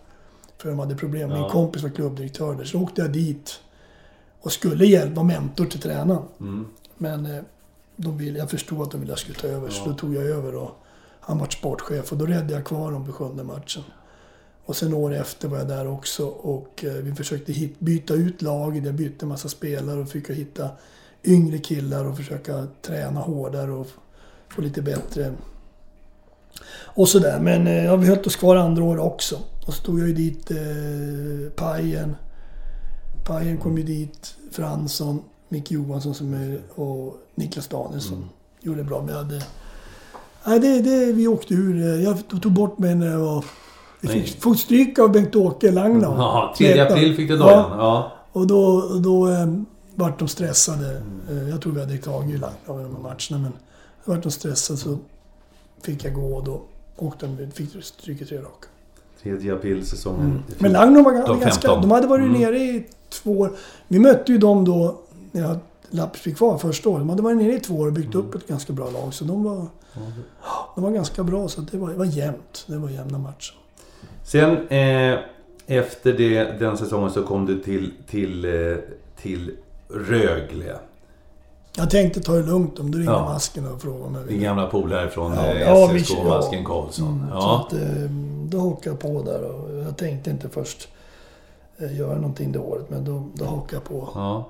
För 0.58 0.68
de 0.68 0.78
hade 0.78 0.96
problem. 0.96 1.28
Min 1.28 1.38
Ja. 1.38 1.50
kompis 1.50 1.82
var 1.82 1.90
klubbdirektör 1.90 2.54
där. 2.54 2.64
Så 2.64 2.80
åkte 2.80 3.00
jag 3.02 3.12
dit 3.12 3.60
och 4.40 4.52
skulle 4.52 4.86
hjälpa 4.86 5.22
mentor 5.22 5.66
till 5.66 5.80
tränaren. 5.80 6.22
Mm. 6.40 6.66
Men 6.98 7.26
eh, 7.26 7.42
de 7.96 8.18
ville, 8.18 8.38
jag 8.38 8.50
förstod 8.50 8.82
att 8.82 8.90
de 8.90 9.00
ville 9.00 9.12
att 9.12 9.18
jag 9.28 9.36
skulle 9.36 9.38
ta 9.38 9.56
över, 9.56 9.70
så 9.70 9.84
då 9.84 9.94
tog 9.94 10.14
jag 10.14 10.24
över 10.24 10.54
och 10.54 10.70
han 11.20 11.38
var 11.38 11.48
sportchef 11.48 12.12
och 12.12 12.18
då 12.18 12.26
räddade 12.26 12.52
jag 12.52 12.64
kvar 12.64 12.92
dem 12.92 13.04
vid 13.04 13.14
sjunde 13.14 13.44
matchen. 13.44 13.82
Och 14.66 14.76
sen 14.76 14.94
år 14.94 15.14
efter 15.14 15.48
var 15.48 15.58
jag 15.58 15.68
där 15.68 15.86
också 15.86 16.26
och 16.26 16.84
eh, 16.84 16.92
vi 16.92 17.14
försökte 17.14 17.52
hit, 17.52 17.80
byta 17.80 18.14
ut 18.14 18.42
laget. 18.42 18.84
Jag 18.84 18.94
bytte 18.94 19.26
massa 19.26 19.48
spelare 19.48 20.00
och 20.00 20.08
fick 20.08 20.30
hitta 20.30 20.68
yngre 21.24 21.58
killar 21.58 22.04
och 22.04 22.16
försöka 22.16 22.66
träna 22.82 23.20
hårdare 23.20 23.70
och 23.70 23.86
få 24.48 24.62
lite 24.62 24.82
bättre 24.82 25.34
och 26.84 27.08
sådär. 27.08 27.40
Men 27.40 27.66
eh, 27.66 27.84
ja, 27.84 27.96
vi 27.96 28.06
höll 28.06 28.18
oss 28.18 28.36
kvar 28.36 28.56
andra 28.56 28.84
år 28.84 28.98
också. 28.98 29.38
Och 29.66 29.74
så 29.74 29.82
tog 29.82 30.00
jag 30.00 30.08
ju 30.08 30.14
dit 30.14 30.50
eh, 30.50 30.56
Pajen. 31.56 32.16
Pajen 33.24 33.58
kom 33.58 33.78
ju 33.78 33.84
dit. 33.84 34.36
Fransson, 34.50 35.22
Micke 35.48 35.70
Johansson 35.70 36.14
som 36.14 36.34
är, 36.34 36.60
och 36.74 37.16
Niklas 37.34 37.68
Danielsson. 37.68 38.28
Gjorde 38.60 38.80
det 38.80 38.84
bra. 38.84 39.04
Jag 39.08 39.14
hade... 39.14 39.42
Nej, 40.46 40.60
det, 40.60 40.82
det, 40.82 41.12
vi 41.12 41.26
åkte 41.26 41.54
ur. 41.54 42.00
Jag 42.00 42.42
tog 42.42 42.52
bort 42.52 42.78
mig 42.78 42.94
när 42.94 43.06
jag 43.06 43.18
var... 43.18 43.44
Vi 44.12 44.20
fick, 44.22 44.43
fick 44.43 44.59
stryk 44.60 44.98
av 44.98 45.12
Bengt-Åke 45.12 45.70
Langdal. 45.70 46.14
Ja, 46.18 46.55
3 46.59 46.72
Knäppte. 46.72 46.94
april 46.94 47.16
fick 47.16 47.28
du 47.28 47.35
Ja, 47.36 47.40
dagen. 47.47 47.78
Ja. 47.78 48.12
och 48.32 48.47
då, 48.47 48.81
då 48.98 49.28
eh, 49.28 49.47
vart 49.94 50.18
de 50.18 50.28
stressade. 50.28 51.02
Eh, 51.31 51.48
jag 51.48 51.62
tror 51.62 51.72
vi 51.72 51.81
hade 51.81 51.98
tagit 51.98 52.40
Langdal 52.40 52.81
i 52.81 52.85
de 52.85 52.94
här 52.97 53.02
matcherna 53.02 53.39
men 53.43 53.52
vart 54.05 54.22
de 54.22 54.31
stressade 54.32 54.78
så 54.78 54.98
fick 55.82 56.05
jag 56.05 56.14
gå 56.14 56.36
och 56.36 56.44
då 56.44 56.62
åkte 56.97 57.26
de, 57.26 57.51
fick 57.51 57.85
stryk 57.85 58.20
i 58.22 58.24
tre 58.24 58.39
raka. 58.39 58.66
3 59.22 59.51
april 59.51 59.86
säsongen. 59.86 60.43
Men 60.59 60.72
Langdal 60.72 61.05
var 61.05 61.12
De 61.12 61.40
ganska... 61.40 61.68
15. 61.68 61.81
De 61.82 61.90
hade 61.90 62.06
varit 62.06 62.24
Mm. 62.24 62.40
nere 62.40 62.59
i 62.59 62.86
två 63.10 63.31
år. 63.39 63.52
Vi 63.89 63.98
mötte 63.98 64.32
ju 64.32 64.39
dem 64.39 64.64
då 64.64 65.01
när 65.32 65.43
jag 65.43 65.59
Lappers 65.90 66.20
fick 66.20 66.36
kvar 66.36 66.59
första 66.59 66.89
året. 66.89 67.01
De 67.01 67.09
hade 67.09 67.22
varit 67.22 67.36
nere 67.36 67.55
i 67.56 67.60
två 67.60 67.74
år 67.74 67.86
och 67.86 67.93
byggt 67.93 68.14
Mm. 68.14 68.26
upp 68.26 68.35
ett 68.35 68.48
ganska 68.48 68.72
bra 68.72 68.90
lag. 68.90 69.14
Så 69.14 69.24
de 69.24 69.44
var, 69.44 69.66
de 70.74 70.85
var 70.85 70.90
ganska 70.90 71.24
bra. 71.24 71.48
Så 71.48 71.60
det 71.60 71.78
var, 71.78 71.89
det 71.90 71.97
var 71.97 72.05
jämnt. 72.05 72.64
Det 72.66 72.76
var 72.78 72.89
jämna 72.90 73.18
matcher. 73.18 73.55
Sen 74.24 74.68
eh, 74.68 75.18
efter 75.66 76.12
det, 76.12 76.44
den 76.59 76.76
säsongen 76.78 77.10
så 77.10 77.22
kom 77.22 77.46
du 77.46 77.60
till, 77.62 77.92
till, 78.06 78.44
eh, 78.44 78.76
till 79.22 79.56
Rögle. 79.88 80.76
Jag 81.76 81.90
tänkte 81.90 82.20
ta 82.20 82.32
det 82.32 82.42
lugnt 82.42 82.78
om 82.78 82.90
du 82.90 82.98
ringde 82.98 83.12
Ja. 83.12 83.24
masken 83.24 83.66
och 83.72 83.82
frågade 83.82 84.18
jag 84.18 84.28
Din 84.28 84.40
gamla 84.42 84.66
polare 84.66 85.09
från 85.10 85.32
Ja, 85.32 85.46
eh, 85.46 85.98
SSK, 85.98 86.14
ja. 86.18 86.24
Masken 86.28 86.64
Karlsson. 86.64 87.09
Mm, 87.09 87.30
Så 87.30 87.34
Ja. 87.36 87.66
att, 87.66 87.72
eh, 87.72 88.10
då 88.48 88.59
hakade 88.60 88.90
jag 88.90 88.98
på 89.01 89.22
där 89.22 89.42
och 89.44 89.74
jag 89.84 89.96
tänkte 89.96 90.30
inte 90.30 90.48
först 90.48 90.88
göra 91.78 92.14
någonting 92.14 92.52
det 92.52 92.59
året 92.59 92.90
men 92.90 93.05
då, 93.05 93.28
då 93.34 93.44
hakade 93.44 93.74
jag 93.76 93.84
på. 93.84 94.09
Ja. 94.14 94.48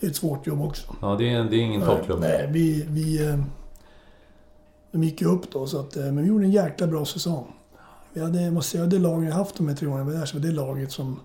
Det 0.00 0.06
är 0.06 0.10
ett 0.10 0.16
svårt 0.16 0.46
jobb 0.46 0.62
också. 0.64 0.94
ja, 1.02 1.16
det 1.18 1.30
är, 1.30 1.44
det 1.44 1.56
är 1.56 1.60
ingen 1.60 1.82
toppklubb. 1.82 2.20
Nej, 2.20 2.48
vi... 2.52 2.84
vi 2.88 3.34
de 4.92 5.04
gick 5.04 5.20
ju 5.20 5.26
upp 5.28 5.52
då 5.52 5.66
så 5.66 5.80
att... 5.80 5.96
Men 5.96 6.22
vi 6.22 6.28
gjorde 6.28 6.44
en 6.44 6.50
jäkla 6.50 6.86
bra 6.86 7.04
säsong. 7.04 7.46
Vi 8.12 8.20
hade, 8.20 8.50
måste 8.50 8.70
säga, 8.70 8.86
det 8.86 8.98
laget 8.98 9.28
jag 9.28 9.36
haft 9.36 9.56
de 9.56 9.68
här 9.68 9.74
tre 9.76 9.88
åren 9.88 9.98
jag 9.98 10.04
var 10.04 10.12
där, 10.12 10.26
så 10.26 10.36
var 10.38 10.42
det 10.46 10.52
laget 10.52 10.92
som, 10.92 11.20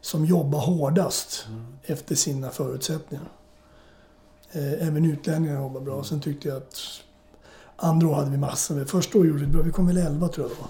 som 0.00 0.24
jobbar 0.24 0.58
hårdast 0.60 1.46
efter 1.82 2.14
sina 2.14 2.50
förutsättningar. 2.50 3.28
Eh, 4.52 4.86
även 4.88 5.04
utlänningarna 5.04 5.60
jobbar 5.60 5.80
bra. 5.80 6.04
Sen 6.04 6.20
tyckte 6.20 6.48
jag 6.48 6.56
att 6.56 6.76
andra 7.76 8.08
år 8.08 8.14
hade 8.14 8.30
vi 8.30 8.36
massor 8.36 8.74
med. 8.74 8.88
Första 8.88 9.18
året 9.18 9.28
gjorde 9.28 9.40
vi 9.40 9.46
det 9.46 9.52
bra. 9.52 9.62
Vi 9.62 9.70
kom 9.70 9.86
väl 9.86 9.96
11 9.96 10.28
tror 10.28 10.46
jag 10.50 10.56
var. 10.56 10.68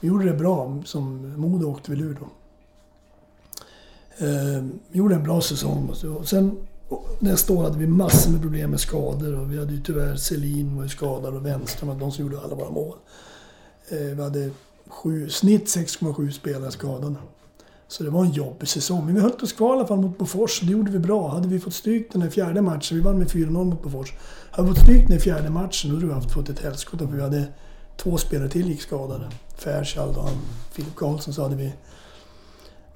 Vi 0.00 0.08
gjorde 0.08 0.24
det 0.24 0.38
bra. 0.38 0.82
Som 0.84 1.32
Modo 1.40 1.66
åkte 1.70 1.90
väl 1.90 2.00
ur 2.00 2.18
då. 2.20 2.26
Eh, 4.26 4.64
vi 4.88 4.98
gjorde 4.98 5.14
en 5.14 5.22
bra 5.22 5.40
säsong. 5.40 5.90
jag- 6.02 6.16
Och 6.16 6.28
sen 6.28 6.56
och 6.88 7.08
nästa 7.18 7.52
år 7.52 7.62
hade 7.62 7.78
vi 7.78 7.86
massor 7.86 8.30
med 8.30 8.40
problem 8.42 8.70
med 8.70 8.80
skador. 8.80 9.34
Och 9.40 9.52
vi 9.52 9.58
hade 9.58 9.72
ju 9.72 9.82
tyvärr 9.82 10.16
Selin 10.16 10.76
var 10.76 10.86
skadad 10.86 11.34
och 11.34 11.46
Wenström 11.46 11.98
de 11.98 12.12
som 12.12 12.24
gjorde 12.24 12.40
alla 12.40 12.54
våra 12.54 12.70
mål. 12.70 12.96
Eh, 13.88 13.98
vi 13.98 14.22
hade 14.22 14.50
sju, 14.88 15.28
snitt 15.28 15.64
6,7 15.66 16.30
spelare 16.30 16.70
skadade. 16.70 17.14
Så 17.88 18.02
det 18.04 18.10
var 18.10 18.24
en 18.24 18.30
jobbig 18.32 18.68
säsong. 18.68 19.06
Men 19.06 19.14
vi 19.14 19.20
höll 19.20 19.32
oss 19.42 19.52
kvar 19.52 19.74
i 19.74 19.78
alla 19.78 19.86
fall 19.86 19.98
mot 20.00 20.18
Bofors 20.18 20.60
och 20.60 20.66
det 20.66 20.72
gjorde 20.72 20.90
vi 20.90 20.98
bra. 20.98 21.28
Hade 21.28 21.48
vi 21.48 21.58
fått 21.60 21.74
stryk 21.74 22.12
den 22.12 22.22
här 22.22 22.30
fjärde 22.30 22.62
matchen, 22.62 22.96
vi 22.96 23.02
vann 23.02 23.18
med 23.18 23.28
4-0 23.28 23.64
mot 23.64 23.82
Bofors. 23.82 24.12
Hade 24.50 24.68
vi 24.68 24.74
fått 24.74 24.82
stryk 24.84 25.02
den 25.02 25.12
här 25.12 25.18
fjärde 25.20 25.50
matchen, 25.50 25.90
då 25.90 25.96
hade 25.96 26.06
vi 26.06 26.12
haft 26.12 26.32
fått 26.32 26.48
ett 26.48 26.58
helskotta 26.58 27.06
för 27.06 27.14
vi 27.14 27.22
hade 27.22 27.44
två 27.96 28.16
spelare 28.16 28.48
till 28.48 28.68
gick 28.70 28.82
skadade. 28.82 29.24
Färschald 29.58 30.16
och 30.16 30.22
han, 30.22 30.32
Filip 30.72 30.94
Karlsson 30.96 31.34
så 31.34 31.42
hade 31.42 31.56
vi... 31.56 31.72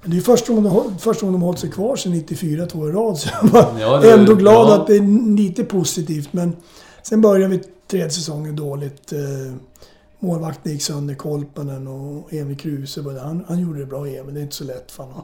Men 0.01 0.11
det 0.11 0.17
är 0.17 0.21
första 0.21 0.53
gången, 0.53 0.73
de, 0.73 0.97
första 0.97 1.25
gången 1.25 1.39
de 1.39 1.45
hållit 1.45 1.59
sig 1.59 1.71
kvar 1.71 1.95
sedan 1.95 2.11
94, 2.11 2.65
två 2.65 2.89
i 2.89 2.91
rad. 2.91 3.17
Så 3.17 3.29
jag 3.41 3.49
var 3.49 3.79
Ja, 3.79 3.97
det- 3.99 4.11
ändå 4.13 4.35
glad 4.35 4.67
ja. 4.69 4.81
att 4.81 4.87
det 4.87 4.95
är 4.95 5.35
lite 5.37 5.63
positivt. 5.63 6.33
Men 6.33 6.55
sen 7.03 7.21
började 7.21 7.57
vi 7.57 7.63
tredje 7.87 8.09
säsongen 8.09 8.55
dåligt. 8.55 9.13
Målvakten 10.23 10.71
gick 10.71 10.81
sönder, 10.81 11.15
Kolpanen 11.15 11.87
och 11.87 12.33
Emil 12.33 12.57
Kruse. 12.57 13.19
Han, 13.19 13.45
han 13.47 13.59
gjorde 13.59 13.79
det 13.79 13.85
bra, 13.85 14.07
Emil. 14.07 14.33
Det 14.33 14.39
är 14.39 14.43
inte 14.43 14.55
så 14.55 14.63
lätt 14.63 14.91
för 14.91 15.03
honom. 15.03 15.23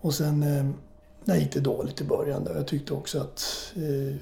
Och 0.00 0.14
sen 0.14 0.42
eh, 0.42 0.66
det 1.24 1.38
gick 1.38 1.52
det 1.52 1.60
dåligt 1.60 2.00
i 2.00 2.04
början. 2.04 2.44
Där. 2.44 2.54
Jag 2.54 2.66
tyckte 2.66 2.92
också 2.94 3.20
att 3.20 3.72
eh, 3.76 4.16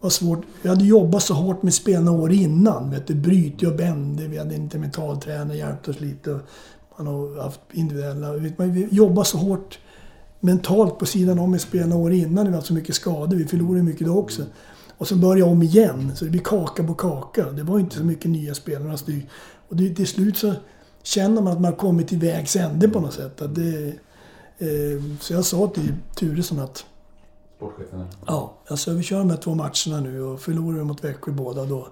var 0.00 0.10
svårt. 0.10 0.44
Jag 0.62 0.70
hade 0.70 0.84
jobbat 0.84 1.22
så 1.22 1.34
hårt 1.34 1.62
med 1.62 1.74
spelarna 1.74 2.12
år 2.12 2.32
innan. 2.32 2.90
Vet 2.90 3.06
du, 3.06 3.14
bryt 3.14 3.62
och 3.62 3.76
bände, 3.76 4.26
Vi 4.26 4.38
hade 4.38 4.54
inte 4.54 4.78
mentaltränare, 4.78 5.56
hjälpt 5.56 5.88
oss 5.88 6.00
lite. 6.00 6.40
Man 6.98 7.06
har 7.06 7.42
haft 7.42 7.60
individuella... 7.72 8.32
Vet 8.32 8.58
man, 8.58 8.72
vi 8.72 8.88
jobbade 8.90 9.26
så 9.26 9.38
hårt 9.38 9.78
mentalt 10.40 10.98
på 10.98 11.06
sidan 11.06 11.38
om 11.38 11.50
med 11.50 11.60
spelarna 11.60 11.96
år 11.96 12.12
innan. 12.12 12.44
Vi 12.44 12.50
Vi 12.50 12.54
hade 12.54 12.66
så 12.66 12.74
mycket 12.74 12.94
skador. 12.94 13.36
Vi 13.36 13.44
förlorade 13.44 13.82
mycket 13.82 14.06
då 14.06 14.18
också. 14.18 14.42
Och 14.98 15.08
så 15.08 15.16
började 15.16 15.40
jag 15.40 15.48
om 15.48 15.62
igen. 15.62 16.12
Så 16.16 16.24
det 16.24 16.30
blir 16.30 16.40
kaka 16.40 16.84
på 16.84 16.94
kaka. 16.94 17.50
Det 17.50 17.62
var 17.62 17.78
inte 17.78 17.96
så 17.96 18.04
mycket 18.04 18.30
nya 18.30 18.54
spelare. 18.54 18.88
som 18.88 18.98
styrde. 18.98 19.26
Och 19.68 19.76
det, 19.76 19.94
till 19.94 20.06
slut 20.06 20.36
så 20.36 20.52
känner 21.02 21.42
man 21.42 21.52
att 21.52 21.60
man 21.60 21.72
har 21.72 21.78
kommit 21.78 22.08
till 22.08 22.18
vägs 22.18 22.56
ände 22.56 22.88
på 22.88 23.00
något 23.00 23.12
sätt. 23.14 23.42
Att 23.42 23.54
det, 23.54 23.86
eh, 24.58 25.02
så 25.20 25.32
jag 25.32 25.44
sa 25.44 25.66
till 25.66 25.94
Turesson 26.16 26.58
att 26.60 26.84
Sportchefen. 27.56 28.06
Ja, 28.26 28.52
alltså 28.68 28.92
vi 28.92 29.02
kör 29.02 29.18
de 29.18 29.30
här 29.30 29.36
två 29.36 29.54
matcherna 29.54 30.00
nu 30.00 30.22
och 30.22 30.40
förlorar 30.40 30.78
vi 30.78 30.84
mot 30.84 31.04
Växjö 31.04 31.32
båda 31.32 31.64
då, 31.64 31.88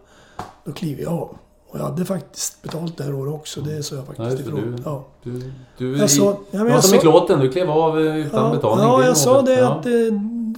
då 0.65 0.73
kliver 0.73 1.03
jag 1.03 1.13
av. 1.13 1.37
Och 1.69 1.79
jag 1.79 1.85
hade 1.85 2.05
faktiskt 2.05 2.63
betalt 2.63 2.97
det 2.97 3.05
här 3.05 3.15
året 3.15 3.35
också, 3.35 3.61
det 3.61 3.83
sa 3.83 3.95
jag 3.97 4.05
Ja, 4.09 4.15
faktiskt 4.25 4.49
ifrån. 4.49 4.61
Du, 4.77 4.83
Ja. 4.85 5.05
du, 5.23 5.53
du, 5.79 5.99
Jag 5.99 6.11
sa- 6.11 6.25
ja, 6.25 6.37
men 6.51 6.65
var 6.65 6.71
jag 6.71 6.85
som 6.85 6.95
i 6.95 6.99
sa- 6.99 7.03
klåten, 7.03 7.41
du 7.41 7.53
klev 7.53 7.71
av 7.71 7.99
eh, 8.01 8.17
utan 8.17 8.45
Ja, 8.45 8.55
betalning. 8.55 8.85
ja 8.87 9.05
jag 9.05 9.17
sa 9.17 9.43
det 9.43 9.55
Ja. 9.59 9.69
att 9.79 9.87
eh, 9.87 9.93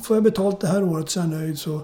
får 0.03 0.17
jag 0.17 0.23
betalt 0.25 0.61
det 0.61 0.67
här 0.67 0.83
året 0.83 1.11
så 1.11 1.21
är 1.21 1.25
jag 1.25 1.31
nöjd 1.31 1.59
så, 1.59 1.81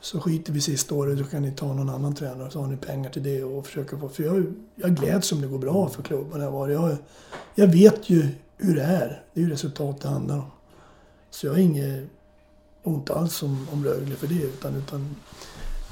så 0.00 0.20
skiter 0.20 0.52
vi 0.52 0.60
sista 0.60 0.94
året. 0.94 1.18
Då 1.18 1.24
kan 1.24 1.42
ni 1.42 1.50
ta 1.50 1.66
någon 1.66 1.90
annan 1.90 2.14
tränare 2.14 2.50
så 2.50 2.60
har 2.60 2.66
ni 2.66 2.76
pengar 2.76 3.10
till 3.10 3.22
det 3.22 3.44
och 3.44 3.66
försöka 3.66 3.98
få... 3.98 4.08
För 4.08 4.22
jag, 4.22 4.44
jag 4.74 4.90
gläds 4.96 5.32
om 5.32 5.40
det 5.40 5.46
går 5.46 5.58
bra 5.58 5.88
för 5.88 6.02
klubben. 6.02 6.40
Jag, 6.40 6.50
var. 6.50 6.68
Jag, 6.68 6.96
jag 7.54 7.66
vet 7.66 8.10
ju 8.10 8.26
hur 8.58 8.74
det 8.76 8.82
är. 8.82 9.20
Det 9.34 9.40
är 9.40 9.44
ju 9.44 9.50
resultat 9.50 10.00
det 10.00 10.08
handlar 10.08 10.34
om. 10.36 10.44
Så 11.30 11.46
jag 11.46 11.52
har 11.52 11.58
inget 11.58 12.04
ont 12.82 13.10
alls 13.10 13.42
om, 13.42 13.66
om 13.72 13.84
Rögle 13.84 14.14
för 14.16 14.26
det. 14.26 14.34
Utan, 14.42 14.76
utan, 14.76 15.16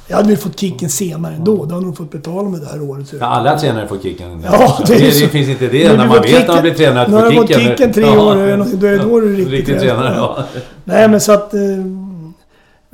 jag 0.08 0.16
hade 0.16 0.28
väl 0.28 0.36
fått 0.36 0.58
kicken 0.60 0.90
senare 0.90 1.34
ändå. 1.34 1.64
Då 1.64 1.74
hade 1.74 1.86
de 1.86 1.96
fått 1.96 2.10
betala 2.10 2.48
mig 2.48 2.60
det 2.60 2.66
här 2.66 2.82
året. 2.82 3.12
Ja, 3.20 3.26
alla 3.26 3.58
tränare 3.58 3.88
får 3.88 3.98
kicken. 3.98 4.42
Ja, 4.44 4.84
det, 4.86 4.94
det 4.94 5.00
det, 5.20 5.28
finns 5.28 5.48
inte 5.48 5.68
det 5.68 5.96
när 5.96 6.04
du 6.04 6.08
man 6.08 6.22
vet 6.22 6.30
när 6.32 6.46
man 6.46 6.56
kicken- 6.56 6.62
blir 6.62 6.74
tränare 6.74 7.04
att 7.04 7.10
när 7.10 7.22
få 7.24 7.30
du 7.30 7.36
har 7.36 7.46
kicken. 7.46 7.60
fått 7.60 7.78
kicken 7.78 7.92
tre 7.92 8.04
år 8.04 8.34
någonting, 8.56 8.80
då 8.80 8.86
är- 8.86 8.98
då 8.98 9.16
är 9.16 9.20
du 9.22 9.34
riktig 9.44 9.80
tränare. 9.80 10.14
Ja. 10.16 10.44
Nej, 10.84 11.08
men 11.08 11.20
så 11.20 11.32
att... 11.32 11.54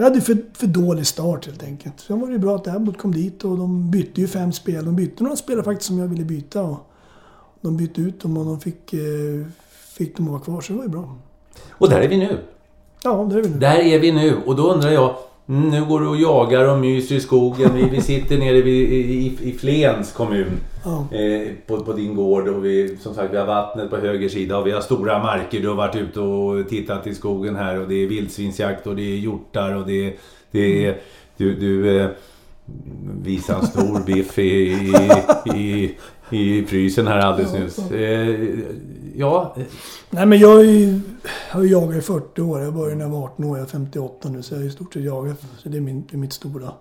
Vi 0.00 0.04
hade 0.04 0.20
för, 0.20 0.36
för 0.52 0.66
dålig 0.66 1.06
start 1.06 1.46
helt 1.46 1.62
enkelt. 1.62 2.00
Sen 2.00 2.20
var 2.20 2.26
det 2.26 2.32
ju 2.32 2.38
bra 2.38 2.56
att 2.56 2.68
Abbott 2.68 2.98
kom 2.98 3.12
dit 3.12 3.44
och 3.44 3.58
de 3.58 3.90
bytte 3.90 4.20
ju 4.20 4.26
fem 4.26 4.52
spel. 4.52 4.84
De 4.84 4.96
bytte 4.96 5.22
några 5.22 5.36
spelare 5.36 5.64
faktiskt 5.64 5.86
som 5.86 5.98
jag 5.98 6.06
ville 6.06 6.24
byta. 6.24 6.62
Och 6.62 6.78
de 7.60 7.76
bytte 7.76 8.00
ut 8.00 8.20
dem 8.20 8.36
och 8.36 8.44
de 8.44 8.60
fick, 8.60 8.92
eh, 8.92 9.46
fick 9.70 10.16
dem 10.16 10.26
att 10.26 10.30
vara 10.30 10.40
kvar, 10.40 10.60
så 10.60 10.72
det 10.72 10.76
var 10.76 10.84
ju 10.84 10.90
bra. 10.90 11.16
Och 11.70 11.88
där 11.88 12.00
är 12.00 12.08
vi 12.08 12.16
nu. 12.16 12.38
Ja, 13.02 13.28
det 13.30 13.38
är 13.38 13.42
vi 13.42 13.48
nu. 13.48 13.58
Där 13.58 13.76
är 13.76 13.98
vi 13.98 14.12
nu. 14.12 14.36
Och 14.46 14.56
då 14.56 14.72
undrar 14.72 14.90
jag, 14.90 15.16
Mm, 15.50 15.68
nu 15.68 15.84
går 15.84 16.00
du 16.00 16.06
och 16.06 16.16
jagar 16.16 16.72
och 16.72 16.78
myser 16.78 17.14
i 17.14 17.20
skogen. 17.20 17.74
Vi, 17.74 17.88
vi 17.88 18.00
sitter 18.00 18.38
nere 18.38 18.62
vid, 18.62 18.92
i, 18.92 19.38
i 19.42 19.52
Flens 19.52 20.12
kommun. 20.12 20.50
Ja. 20.84 21.08
Eh, 21.16 21.48
på, 21.66 21.84
på 21.84 21.92
din 21.92 22.14
gård 22.14 22.48
och 22.48 22.64
vi, 22.64 22.96
som 23.00 23.14
sagt, 23.14 23.32
vi 23.32 23.36
har 23.36 23.46
vattnet 23.46 23.90
på 23.90 23.96
höger 23.96 24.28
sida 24.28 24.58
och 24.58 24.66
vi 24.66 24.70
har 24.70 24.80
stora 24.80 25.22
marker. 25.22 25.60
Du 25.60 25.68
har 25.68 25.74
varit 25.74 25.96
ute 25.96 26.20
och 26.20 26.68
tittat 26.68 27.06
i 27.06 27.14
skogen 27.14 27.56
här 27.56 27.80
och 27.80 27.88
det 27.88 27.94
är 27.94 28.06
vildsvinsjakt 28.06 28.86
och 28.86 28.96
det 28.96 29.02
är 29.02 29.16
hjortar 29.16 29.74
och 29.74 29.86
det, 29.86 30.14
det 30.50 30.86
är... 30.86 30.96
Du, 31.36 31.54
du 31.54 32.00
eh, 32.00 32.08
visade 33.22 33.58
en 33.58 33.66
stor 33.66 34.06
biff 34.06 34.38
i, 34.38 34.42
i, 34.42 35.10
i, 35.56 35.94
i 36.30 36.64
frysen 36.64 37.06
här 37.06 37.18
alldeles 37.18 37.52
nyss. 37.52 37.90
Eh, 37.90 38.36
ja, 39.16 39.56
Nej 40.10 40.26
men 40.26 40.38
jag 40.38 40.64
ju, 40.64 41.00
har 41.50 41.62
ju 41.62 41.68
jagat 41.68 41.96
i 41.96 42.00
40 42.00 42.42
år. 42.42 42.60
Jag 42.60 42.74
började 42.74 42.96
när 42.96 43.04
jag 43.04 43.10
var 43.10 43.24
18 43.24 43.44
år. 43.44 43.58
Jag 43.58 43.66
är 43.66 43.70
58 43.70 44.28
nu 44.28 44.42
så 44.42 44.54
jag 44.54 44.60
har 44.60 44.66
i 44.66 44.70
stort 44.70 44.92
sett 44.92 45.02
jagat. 45.02 45.36
Så 45.58 45.68
det 45.68 45.76
är, 45.76 45.80
min, 45.80 46.06
det 46.10 46.16
är 46.16 46.18
mitt 46.18 46.32
stora. 46.32 46.72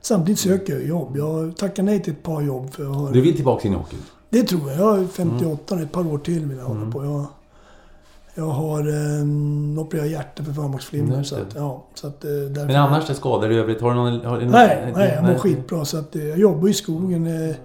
Samtidigt 0.00 0.40
söker 0.40 0.72
jag 0.72 0.86
jobb. 0.86 1.16
Jag 1.16 1.56
tackar 1.56 1.82
nej 1.82 2.02
till 2.02 2.12
ett 2.12 2.22
par 2.22 2.42
jobb 2.42 2.74
för 2.74 2.82
jag 2.82 2.90
har... 2.90 3.12
du 3.12 3.20
vill 3.20 3.36
tillbaka 3.36 3.68
in 3.68 3.74
i 3.74 3.76
hockeyn? 3.76 4.00
Det 4.30 4.42
tror 4.42 4.70
jag. 4.70 4.80
Jag 4.80 4.98
är 4.98 5.06
58 5.06 5.74
nu. 5.74 5.82
Ett 5.82 5.92
par 5.92 6.12
år 6.12 6.18
till 6.18 6.46
vill 6.46 6.58
jag 6.58 6.64
hålla 6.64 6.90
på. 6.90 7.04
Jag, 7.04 7.26
jag 8.34 8.44
har 8.44 8.80
eh, 8.80 9.80
opererat 9.80 10.10
hjärta 10.10 10.44
för 10.44 10.52
förmaksflimmer. 10.52 11.22
Så 11.22 11.36
att, 11.36 11.54
ja, 11.54 11.86
så 11.94 12.06
att, 12.06 12.24
eh. 12.24 12.30
Men 12.54 12.76
annars 12.76 13.10
är 13.10 13.14
skador 13.14 13.52
i 13.52 13.56
övrigt? 13.56 13.80
Har 13.80 13.90
du 13.90 13.96
någon... 13.96 14.24
Har 14.24 14.38
du 14.38 14.44
någon 14.44 14.52
Nej, 14.52 14.92
nej, 14.96 15.12
jag 15.14 15.24
mår 15.24 15.34
skitbra. 15.34 15.84
Så 15.84 15.98
att, 15.98 16.16
eh, 16.16 16.24
jag 16.24 16.38
jobbar 16.38 16.68
i 16.68 16.72
skogen 16.72 17.26
eh, 17.26 17.56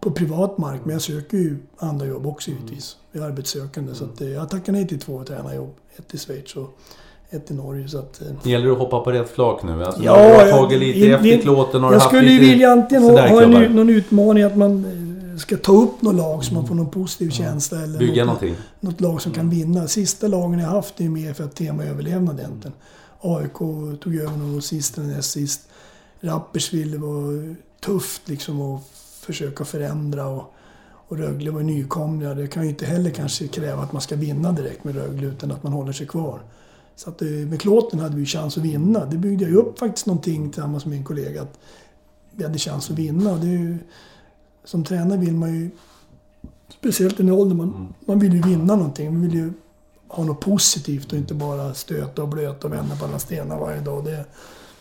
på 0.00 0.10
privat 0.10 0.58
mark, 0.58 0.80
men 0.84 0.92
jag 0.92 1.02
söker 1.02 1.36
ju 1.36 1.58
andra 1.78 2.06
jobb 2.06 2.26
också 2.26 2.50
givetvis. 2.50 2.96
Jag 3.07 3.07
är 3.18 3.26
arbetssökande. 3.26 3.94
Så 3.94 4.04
att, 4.04 4.20
eh, 4.20 4.28
jag 4.28 4.48
tackar 4.50 4.72
nej 4.72 4.88
till 4.88 5.00
två 5.00 5.24
tränarjobb. 5.24 5.74
Ett 5.96 6.14
i 6.14 6.18
Schweiz 6.18 6.56
och 6.56 6.78
ett 7.30 7.50
i 7.50 7.54
Norge. 7.54 7.88
Så 7.88 7.98
att, 7.98 8.20
eh, 8.22 8.26
Det 8.42 8.50
gäller 8.50 8.70
att 8.70 8.78
hoppa 8.78 9.00
på 9.00 9.12
rätt 9.12 9.30
flak 9.30 9.62
nu. 9.62 9.84
Alltså, 9.84 10.02
Ja, 10.02 10.16
du 10.16 10.34
har 10.34 10.50
tagit 10.50 10.78
lite 10.80 10.98
det- 10.98 11.12
efter 11.12 11.24
det- 11.28 11.38
klåten 11.38 11.84
och 11.84 11.90
Jag 11.94 11.98
haft 12.00 12.06
skulle 12.06 12.30
ju 12.30 12.38
vilja 12.40 12.70
antingen 12.72 13.02
ha, 13.04 13.28
ha 13.28 13.42
en, 13.42 13.50
någon 13.76 13.88
utmaning 13.90 14.42
att 14.42 14.56
man 14.56 14.84
eh, 15.32 15.38
ska 15.38 15.56
ta 15.56 15.72
upp 15.72 16.02
något 16.02 16.14
lag 16.14 16.44
så 16.44 16.54
man 16.54 16.66
får 16.66 16.74
någon 16.74 16.90
positiv 16.90 17.30
känsla. 17.30 17.82
Eller 17.82 17.98
Bygga 17.98 18.24
något, 18.24 18.26
någonting. 18.42 18.54
något 18.80 19.00
lag 19.00 19.22
som 19.22 19.32
kan 19.32 19.50
vinna. 19.50 19.86
Sista 19.86 20.28
lagen 20.28 20.58
jag 20.58 20.68
haft 20.68 21.00
är 21.00 21.08
mer 21.08 21.32
för 21.34 21.44
att 21.44 21.54
tema 21.54 21.84
överlevnad 21.84 22.38
egentligen. 22.40 22.74
AIK 23.20 23.58
tog 24.00 24.14
över 24.16 24.30
gång 24.38 24.62
sist 24.62 24.98
eller 24.98 25.06
näst 25.08 25.30
sist. 25.30 25.60
Rapperswil 26.20 26.98
var 26.98 27.54
tufft 27.80 28.28
liksom 28.28 28.60
att 28.62 28.82
försöka 29.20 29.64
förändra. 29.64 30.26
Och, 30.26 30.54
och 31.08 31.18
Rögle 31.18 31.50
var 31.50 31.60
nykomlingar. 31.60 32.34
Det 32.34 32.46
kan 32.46 32.62
ju 32.62 32.68
inte 32.68 32.86
heller 32.86 33.10
kanske 33.10 33.48
kräva 33.48 33.82
att 33.82 33.92
man 33.92 34.02
ska 34.02 34.16
vinna 34.16 34.52
direkt 34.52 34.84
med 34.84 34.94
Rögle 34.94 35.26
utan 35.26 35.52
att 35.52 35.62
man 35.62 35.72
håller 35.72 35.92
sig 35.92 36.06
kvar. 36.06 36.40
Så 36.96 37.10
att 37.10 37.22
eh, 37.22 37.28
med 37.28 37.60
Klåten 37.60 38.00
hade 38.00 38.16
vi 38.16 38.26
chans 38.26 38.56
att 38.56 38.64
vinna. 38.64 39.04
Det 39.04 39.16
byggde 39.16 39.44
jag 39.44 39.50
ju 39.50 39.56
upp 39.56 39.78
faktiskt 39.78 40.06
någonting 40.06 40.50
tillsammans 40.50 40.84
med 40.84 40.94
min 40.94 41.04
kollega. 41.04 41.42
Att 41.42 41.58
vi 42.30 42.44
hade 42.44 42.58
chans 42.58 42.90
att 42.90 42.98
vinna. 42.98 43.36
Det 43.36 43.46
är 43.46 43.50
ju, 43.50 43.78
som 44.64 44.84
tränare 44.84 45.18
vill 45.18 45.34
man 45.34 45.54
ju, 45.54 45.70
speciellt 46.68 47.20
i 47.20 47.22
den 47.22 47.32
åldern, 47.32 47.56
man, 47.56 47.94
man 48.06 48.18
vill 48.18 48.34
ju 48.34 48.42
vinna 48.42 48.76
någonting. 48.76 49.12
Man 49.12 49.22
vill 49.22 49.34
ju 49.34 49.52
ha 50.08 50.24
något 50.24 50.40
positivt 50.40 51.12
och 51.12 51.18
inte 51.18 51.34
bara 51.34 51.74
stöta 51.74 52.22
och 52.22 52.28
blöta 52.28 52.66
och 52.66 52.72
vända 52.72 52.96
på 52.96 53.04
alla 53.04 53.18
stenar 53.18 53.58
varje 53.58 53.80
dag. 53.80 54.04
Det, 54.04 54.24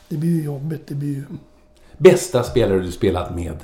det 0.10 0.18
blir 0.18 0.30
ju 0.30 0.44
jobbigt. 0.44 0.88
Det 0.88 0.96
blir 0.96 1.14
ju... 1.14 1.26
Bästa 1.98 2.44
spelare 2.44 2.80
du 2.80 2.92
spelat 2.92 3.36
med? 3.36 3.58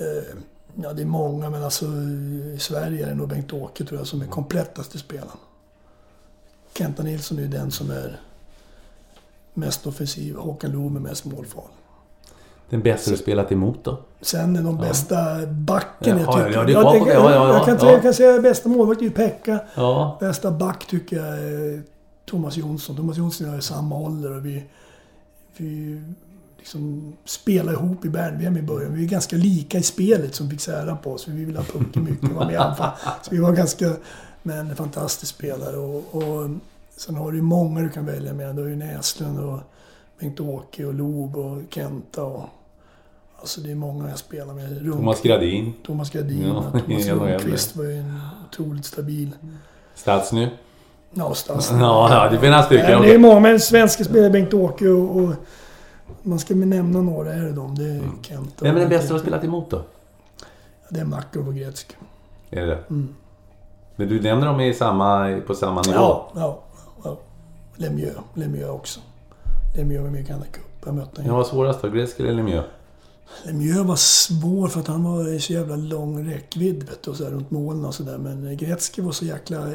Eh, 0.00 0.38
ja, 0.82 0.92
det 0.92 1.02
är 1.02 1.06
många, 1.06 1.50
men 1.50 1.64
alltså 1.64 1.84
i 1.86 2.56
Sverige 2.60 3.04
är 3.04 3.08
det 3.08 3.14
nog 3.14 3.28
Bengt-Åke 3.28 3.84
tror 3.84 4.00
jag 4.00 4.06
som 4.06 4.22
är 4.22 4.26
komplettaste 4.26 4.98
spelaren. 4.98 5.38
Kenta 6.78 7.02
Nilsson 7.02 7.38
är 7.38 7.42
ju 7.42 7.48
den 7.48 7.70
som 7.70 7.90
är 7.90 8.20
mest 9.54 9.86
offensiv. 9.86 10.36
Håkan 10.36 10.70
Loob 10.70 10.96
är 10.96 11.00
mest 11.00 11.24
målfarlig. 11.24 11.70
Den 12.70 12.82
bästa 12.82 13.10
du 13.10 13.16
spelat 13.16 13.52
emot 13.52 13.84
då? 13.84 13.98
Sen 14.20 14.56
är 14.56 14.62
de 14.62 14.76
bästa 14.76 15.46
backen 15.46 16.18
jag 16.18 16.32
tycker. 16.32 16.50
ja, 16.50 16.64
det 16.64 16.72
jag, 16.72 16.82
var- 16.82 16.92
tänker- 16.92 17.12
ja, 17.12 17.30
ja, 17.30 17.48
ja, 17.48 17.52
jag, 17.56 17.64
kan, 17.66 17.78
ja. 17.88 17.92
jag 17.92 18.02
kan 18.02 18.14
säga 18.14 18.40
bästa 18.42 18.68
målvakt 18.68 19.00
är 19.00 19.04
ju 19.04 19.10
Pekka. 19.10 19.60
Ja. 19.74 20.16
Bästa 20.20 20.50
back 20.50 20.86
tycker 20.86 21.16
jag 21.16 21.38
är 21.38 21.82
Thomas 22.26 22.56
Jonsson. 22.56 22.96
Thomas 22.96 23.16
Jonsson 23.16 23.46
och 23.46 23.48
jag 23.48 23.54
är 23.54 23.58
i 23.58 23.62
samma 23.62 23.96
ålder 23.98 24.36
och 24.36 24.46
vi, 24.46 24.64
vi 25.56 26.02
liksom 26.58 27.12
spelar 27.24 27.72
ihop 27.72 28.04
i 28.04 28.08
Bern-VM 28.08 28.56
i 28.56 28.62
början. 28.62 28.94
Vi 28.94 29.04
är 29.04 29.08
ganska 29.08 29.36
lika 29.36 29.78
i 29.78 29.82
spelet 29.82 30.34
som 30.34 30.50
fick 30.50 30.60
sära 30.60 30.96
på 30.96 31.12
oss. 31.12 31.24
för 31.24 31.30
Vi 31.30 31.44
ville 31.44 31.58
ha 31.58 31.64
pucken 31.64 32.04
mycket 32.04 32.30
och 32.30 32.36
vara 32.36 32.46
med 32.46 32.54
i 32.54 32.56
anfall. 32.56 32.90
Så 33.22 33.30
vi 33.30 33.38
var 33.38 33.52
ganska... 33.52 33.92
Men 34.42 34.70
en 34.70 34.76
fantastisk 34.76 35.34
spelare. 35.34 35.76
Och, 35.76 36.14
och 36.14 36.50
sen 36.96 37.14
har 37.14 37.30
du 37.30 37.36
ju 37.36 37.42
många 37.42 37.80
du 37.80 37.88
kan 37.88 38.06
välja 38.06 38.32
med. 38.32 38.56
Du 38.56 38.62
har 38.62 38.68
ju 38.68 38.76
Näslund 38.76 39.38
och 39.38 39.58
Bengt-Åke 40.20 40.84
och 40.84 40.94
Loob 40.94 41.36
och 41.36 41.58
Kenta 41.70 42.22
och... 42.22 42.44
Alltså 43.40 43.60
det 43.60 43.70
är 43.70 43.74
många 43.74 44.08
jag 44.08 44.18
spelar 44.18 44.54
med. 44.54 44.82
Rund- 44.82 44.92
Thomas 44.96 45.22
Gradin? 45.22 45.72
Thomas 45.86 46.10
Gradin 46.10 46.42
Ja, 46.48 46.70
Thomas. 46.86 47.06
Lundqvist 47.06 47.76
var 47.76 47.84
ju 47.84 47.98
en 47.98 48.20
otroligt 48.48 48.84
stabil... 48.84 49.30
Stadsny? 49.94 50.48
Ja, 51.14 51.34
Stas. 51.34 51.70
Ja, 51.72 52.24
det 52.24 52.38
finns 52.38 52.42
några 52.42 52.62
stycken. 52.62 53.02
Det 53.02 53.14
är 53.14 53.18
många, 53.18 53.40
men 53.40 53.60
svenska 53.60 54.04
spelare, 54.04 54.30
Bengt-Åke 54.30 54.88
och, 54.88 55.16
och... 55.16 55.34
Man 56.22 56.38
ska 56.38 56.54
nämna 56.54 57.02
några, 57.02 57.34
är 57.34 57.42
det 57.42 57.52
de? 57.52 57.74
Det 57.74 57.84
är 57.84 58.02
Kent 58.22 58.60
och... 58.60 58.66
Vem 58.66 58.76
är 58.76 58.80
den 58.80 58.88
bästa 58.88 59.08
du 59.08 59.14
har 59.14 59.20
spelat 59.20 59.44
emot 59.44 59.70
då? 59.70 59.82
Det 60.90 61.00
är 61.00 61.04
Makarov 61.04 61.48
och 61.48 61.54
Gretzky. 61.54 61.94
Är 62.50 62.66
det? 62.66 62.78
Mm. 62.90 63.14
Men 63.96 64.08
du 64.08 64.20
nämner 64.20 64.46
dem 64.46 64.60
i 64.60 64.74
samma, 64.74 65.40
på 65.46 65.54
samma 65.54 65.82
nivå? 65.82 65.94
Ja, 65.94 66.30
ja, 66.34 66.62
ja. 67.04 67.18
Lemieux. 67.76 68.16
Lemieux 68.34 68.70
också. 68.70 69.00
Lemieux 69.76 70.02
var 70.02 70.10
med 70.10 70.20
i 70.20 70.24
Canada 70.24 70.46
Cup. 70.52 70.64
Jag 70.84 70.94
mötte 70.94 71.10
Vem 71.16 71.24
honom. 71.24 71.36
var 71.36 71.44
svårast 71.44 71.82
då? 71.82 71.88
Gretzky 71.88 72.22
eller 72.22 72.34
Lemieux? 72.34 72.66
Lemieux 73.44 73.84
var 73.84 73.96
svår 73.96 74.68
för 74.68 74.80
att 74.80 74.86
han 74.86 75.04
var 75.04 75.28
i 75.28 75.40
så 75.40 75.52
jävla 75.52 75.76
lång 75.76 76.30
räckvidd 76.30 76.82
vet 76.82 77.02
du, 77.02 77.10
och 77.10 77.16
så 77.16 77.24
runt 77.24 77.50
målen 77.50 77.84
och 77.84 77.94
sådär. 77.94 78.18
Men 78.18 78.56
Gretzky 78.56 79.02
var 79.02 79.12
så 79.12 79.24
jäkla 79.24 79.66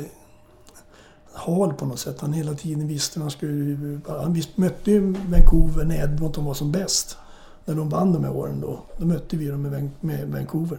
hal 1.34 1.74
på 1.74 1.86
något 1.86 2.00
sätt. 2.00 2.22
Han 2.22 2.34
hela 2.34 2.54
tiden 2.54 2.88
visste 2.88 3.20
han 3.20 3.32
skulle... 3.32 4.00
Han 4.08 4.34
visst, 4.34 4.58
mötte 4.58 4.92
ju 4.92 5.16
Vancouver 5.28 5.86
när 5.86 6.04
Edmonton 6.04 6.46
var 6.46 6.54
som 6.54 6.72
bäst. 6.72 7.18
När 7.66 7.76
de 7.76 7.90
vann 7.90 8.14
de 8.14 8.24
här 8.24 8.32
åren 8.36 8.62
då. 8.62 8.80
Då 8.98 9.06
mötte 9.06 9.38
vi 9.38 9.48
dem 9.48 9.62
med, 9.62 9.72
Van- 9.72 9.92
med 10.00 10.28
Vancouver. 10.32 10.78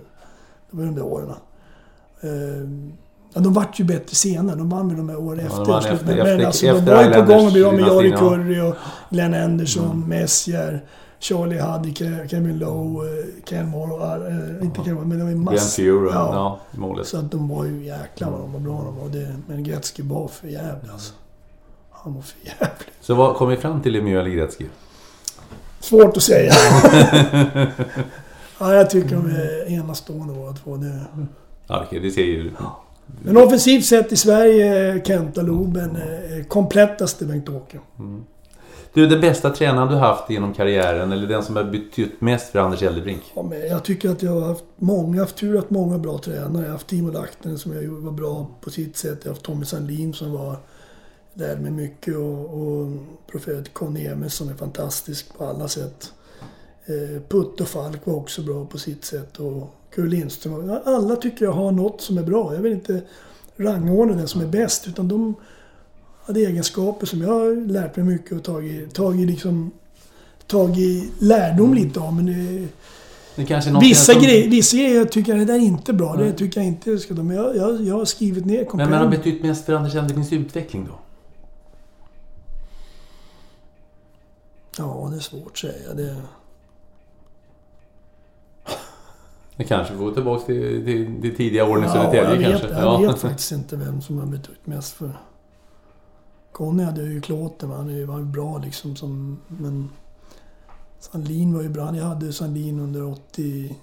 Det 0.71 0.77
var 0.77 0.85
de 0.85 0.95
där 0.95 1.03
åren. 1.05 1.29
Eh, 2.21 2.31
Ja, 3.37 3.41
de 3.41 3.53
vart 3.53 3.81
ju 3.81 3.85
bättre 3.85 4.15
senare. 4.15 4.57
De 4.57 4.69
vann 4.69 4.89
väl 4.89 4.97
de 4.97 5.09
här 5.09 5.17
åren 5.19 5.39
de 5.39 5.45
efter. 5.45 5.81
slut. 5.81 5.93
efter- 5.93 6.07
men 6.17 6.19
efter- 6.27 6.47
alltså, 6.47 6.67
efter 6.67 6.81
de 6.87 6.93
var 6.95 7.03
ju 7.05 7.11
på 7.13 7.33
gång. 7.33 7.77
Med 7.77 7.81
Jari 7.89 8.11
Curry 8.19 8.61
och 8.61 8.75
Glenn 9.11 9.35
Anderson, 9.35 10.05
Messier, 10.09 10.85
Charlie 11.25 11.59
Huddy, 11.61 11.91
Ke- 11.95 12.29
Kevin 12.29 12.59
Lowe, 12.59 13.07
eh, 13.21 13.25
Ken 13.45 13.69
Moore 13.69 14.29
eh, 14.29 14.65
Inte 14.65 14.81
Ken 14.85 14.95
Moore, 14.95 15.07
men 15.07 15.19
det 15.19 15.25
var 15.25 15.31
ju 15.31 15.37
Glenn 15.37 15.45
massor. 15.45 15.83
Furo, 15.83 16.11
ja, 16.13 16.61
i 16.75 16.77
målet. 16.79 17.07
Så 17.07 17.19
att 17.19 17.31
de 17.31 17.49
var 17.49 17.65
ju 17.65 17.85
jäklar 17.85 18.31
vad 18.31 18.41
de 18.41 18.53
var 18.53 18.61
bra 18.61 18.83
de 18.85 18.97
var. 18.99 19.09
Det, 19.09 19.35
men 19.49 19.65
Gretzky 19.65 20.03
var 20.03 20.29
för 20.29 20.49
jävlig 20.49 20.91
alltså. 20.93 21.13
Han 21.91 22.15
var 22.15 22.23
för 22.23 22.39
jävlig. 22.45 22.89
Så 23.01 23.15
vad 23.15 23.37
kom 23.37 23.49
vi 23.49 23.57
fram 23.57 23.83
till 23.83 23.93
Lemieux 23.93 24.21
eller 24.21 24.31
Gretzky? 24.37 24.67
Svårt 25.81 26.17
att 26.17 26.23
säga. 26.23 26.53
ja, 28.59 28.75
jag 28.75 28.91
tycker 28.91 29.17
de 29.17 29.27
är 29.27 29.71
enastående 29.73 30.35
båda 30.35 30.53
två. 30.53 30.77
Det... 30.77 31.01
Ja, 31.67 31.87
det 31.91 32.11
ser 32.11 32.25
ju... 32.25 32.51
Men 33.23 33.37
offensivt 33.37 33.85
sett 33.85 34.13
i 34.13 34.17
Sverige 34.17 35.03
Kenta 35.05 35.43
Loben 35.43 35.99
komplettaste 36.49 37.25
Bengt-Åke. 37.27 37.79
Du, 38.95 39.07
den 39.07 39.21
bästa 39.21 39.51
tränaren 39.51 39.89
du 39.89 39.95
haft 39.95 40.31
genom 40.31 40.55
karriären, 40.55 41.13
eller 41.13 41.27
den 41.27 41.43
som 41.43 41.57
har 41.57 41.65
betytt 41.65 42.21
mest 42.21 42.53
för 42.53 42.59
Anders 42.59 42.83
Eldebrink? 42.83 43.23
Ja, 43.35 43.43
men 43.43 43.61
jag 43.61 43.85
tycker 43.85 44.11
att 44.11 44.23
jag 44.23 44.33
har 44.33 44.49
haft 44.49 44.65
många, 44.77 45.21
haft 45.21 45.37
tur 45.37 45.59
att 45.59 45.71
många 45.71 45.99
bra 45.99 46.19
tränare. 46.19 46.63
Jag 46.63 46.69
har 46.69 46.73
haft 46.73 46.87
Timo 46.87 47.11
Lahtinen 47.11 47.59
som 47.59 47.73
jag 47.73 47.89
var 47.89 48.13
bra 48.13 48.47
på 48.61 48.71
sitt 48.71 48.97
sätt. 48.97 49.19
Jag 49.23 49.31
har 49.31 49.35
haft 49.35 49.43
Tommy 49.43 49.65
Sandlin 49.65 50.15
som 50.15 50.33
var 50.33 50.57
där 51.35 51.57
med 51.57 51.73
mycket 51.73 52.17
och, 52.17 52.63
och 52.63 52.89
profet 53.27 53.75
Conny 53.75 54.29
som 54.29 54.49
är 54.49 54.55
fantastisk 54.55 55.39
på 55.39 55.45
alla 55.45 55.69
sätt. 55.69 56.13
Eh, 56.87 57.23
Putte 57.29 57.63
och 57.63 57.69
Falk 57.69 58.07
var 58.07 58.15
också 58.15 58.43
bra 58.43 58.67
på 58.67 58.79
sitt 58.79 59.05
sätt 59.05 59.37
och 59.37 59.75
Kurt 59.95 60.11
Lindström. 60.11 60.79
Alla 60.85 61.17
tycker 61.17 61.45
jag 61.45 61.53
har 61.53 61.73
något 61.73 62.01
som 62.01 62.19
är 62.19 62.23
bra. 62.23 62.55
Jag 62.55 62.63
vill 62.63 62.73
inte 62.73 63.03
rangordna 63.57 64.15
den 64.15 64.29
som 64.29 64.41
är 64.41 64.47
bäst 64.47 64.89
utan 64.89 65.09
de 65.09 65.35
hade 66.27 66.41
egenskaper 66.41 67.07
som 67.07 67.23
jag 67.23 67.29
har 67.29 67.67
lärt 67.67 67.97
mig 67.97 68.05
mycket 68.07 68.33
och 68.33 68.43
tagit, 68.45 68.95
tagit 68.95 69.27
liksom 69.31 69.71
tagit 70.47 71.13
lärdom 71.19 71.75
lite 71.75 72.01
av. 72.01 72.15
Men 72.15 72.27
det, 72.27 72.69
Det 73.37 73.45
kanske 73.45 73.71
är 73.71 73.81
Vissa 73.81 74.13
som... 74.13 74.23
grejer, 74.23 74.51
vissa 74.51 74.77
grejer 74.77 75.05
tycker 75.05 75.33
jag 75.33 75.41
det 75.41 75.53
där 75.53 75.55
är 75.55 75.65
inte 75.65 75.93
bra. 75.93 76.17
Det 76.17 76.33
tycker 76.33 76.61
jag 76.61 76.69
inte 76.69 76.99
ska 76.99 77.15
Men 77.15 77.37
jag, 77.37 77.57
jag, 77.57 77.81
jag 77.83 77.95
har 77.95 78.05
skrivit 78.05 78.45
ner 78.47 78.55
Vem 78.57 78.65
har 78.65 78.71
kompendium. 78.71 79.11
betytt 79.11 79.43
mest 79.43 79.67
för 79.67 79.73
Anders 79.73 79.95
Eldebrings 79.95 80.33
utveckling 80.33 80.85
då? 80.91 80.99
Ja, 84.79 85.09
det 85.11 85.17
är 85.17 85.21
svårt 85.21 85.51
att 85.51 85.59
säga. 85.59 85.95
Det, 85.95 86.17
Det 89.57 89.65
kanske 89.65 89.95
får 89.95 90.05
gå 90.05 90.11
tillbaka 90.11 90.45
till, 90.45 90.85
till, 90.85 91.21
till 91.23 91.37
tidiga 91.37 91.65
åren 91.65 91.83
i 91.85 91.87
ja, 91.87 91.93
Södertälje 91.93 92.31
jag 92.31 92.39
vet, 92.39 92.61
kanske? 92.61 92.69
jag 92.81 93.03
ja. 93.03 93.11
vet 93.11 93.19
faktiskt 93.21 93.53
inte 93.53 93.77
vem 93.77 94.01
som 94.01 94.19
har 94.19 94.27
betytt 94.27 94.67
mest 94.67 94.93
för... 94.93 95.11
Conny 96.55 96.83
hade 96.83 97.03
ju 97.03 97.21
klåten, 97.21 97.71
han 97.71 98.07
var 98.07 98.19
ju 98.19 98.25
bra 98.25 98.59
liksom 98.59 98.97
som... 98.97 99.41
Men 99.49 99.91
Sandlin 101.01 101.55
var 101.55 101.63
ju 101.63 101.69
bra. 101.69 101.97
Jag 101.97 102.05
hade 102.05 102.33
Sandlin 102.33 102.81
under 102.81 103.05
87 103.05 103.75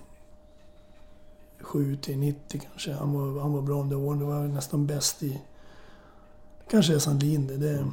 till 2.02 2.18
90 2.18 2.62
kanske. 2.70 2.94
Han 2.94 3.14
var, 3.14 3.42
han 3.42 3.54
var 3.54 3.62
bra 3.62 3.82
under 3.82 3.98
åren. 3.98 4.20
Det 4.20 4.26
var 4.26 4.48
nästan 4.48 4.88
bäst 4.88 5.24
i... 5.24 5.42
Kanske 6.70 6.96
är 6.96 7.00
Sandlin 7.00 7.48
det. 7.48 7.58
det 7.58 7.80
eh, 7.80 7.86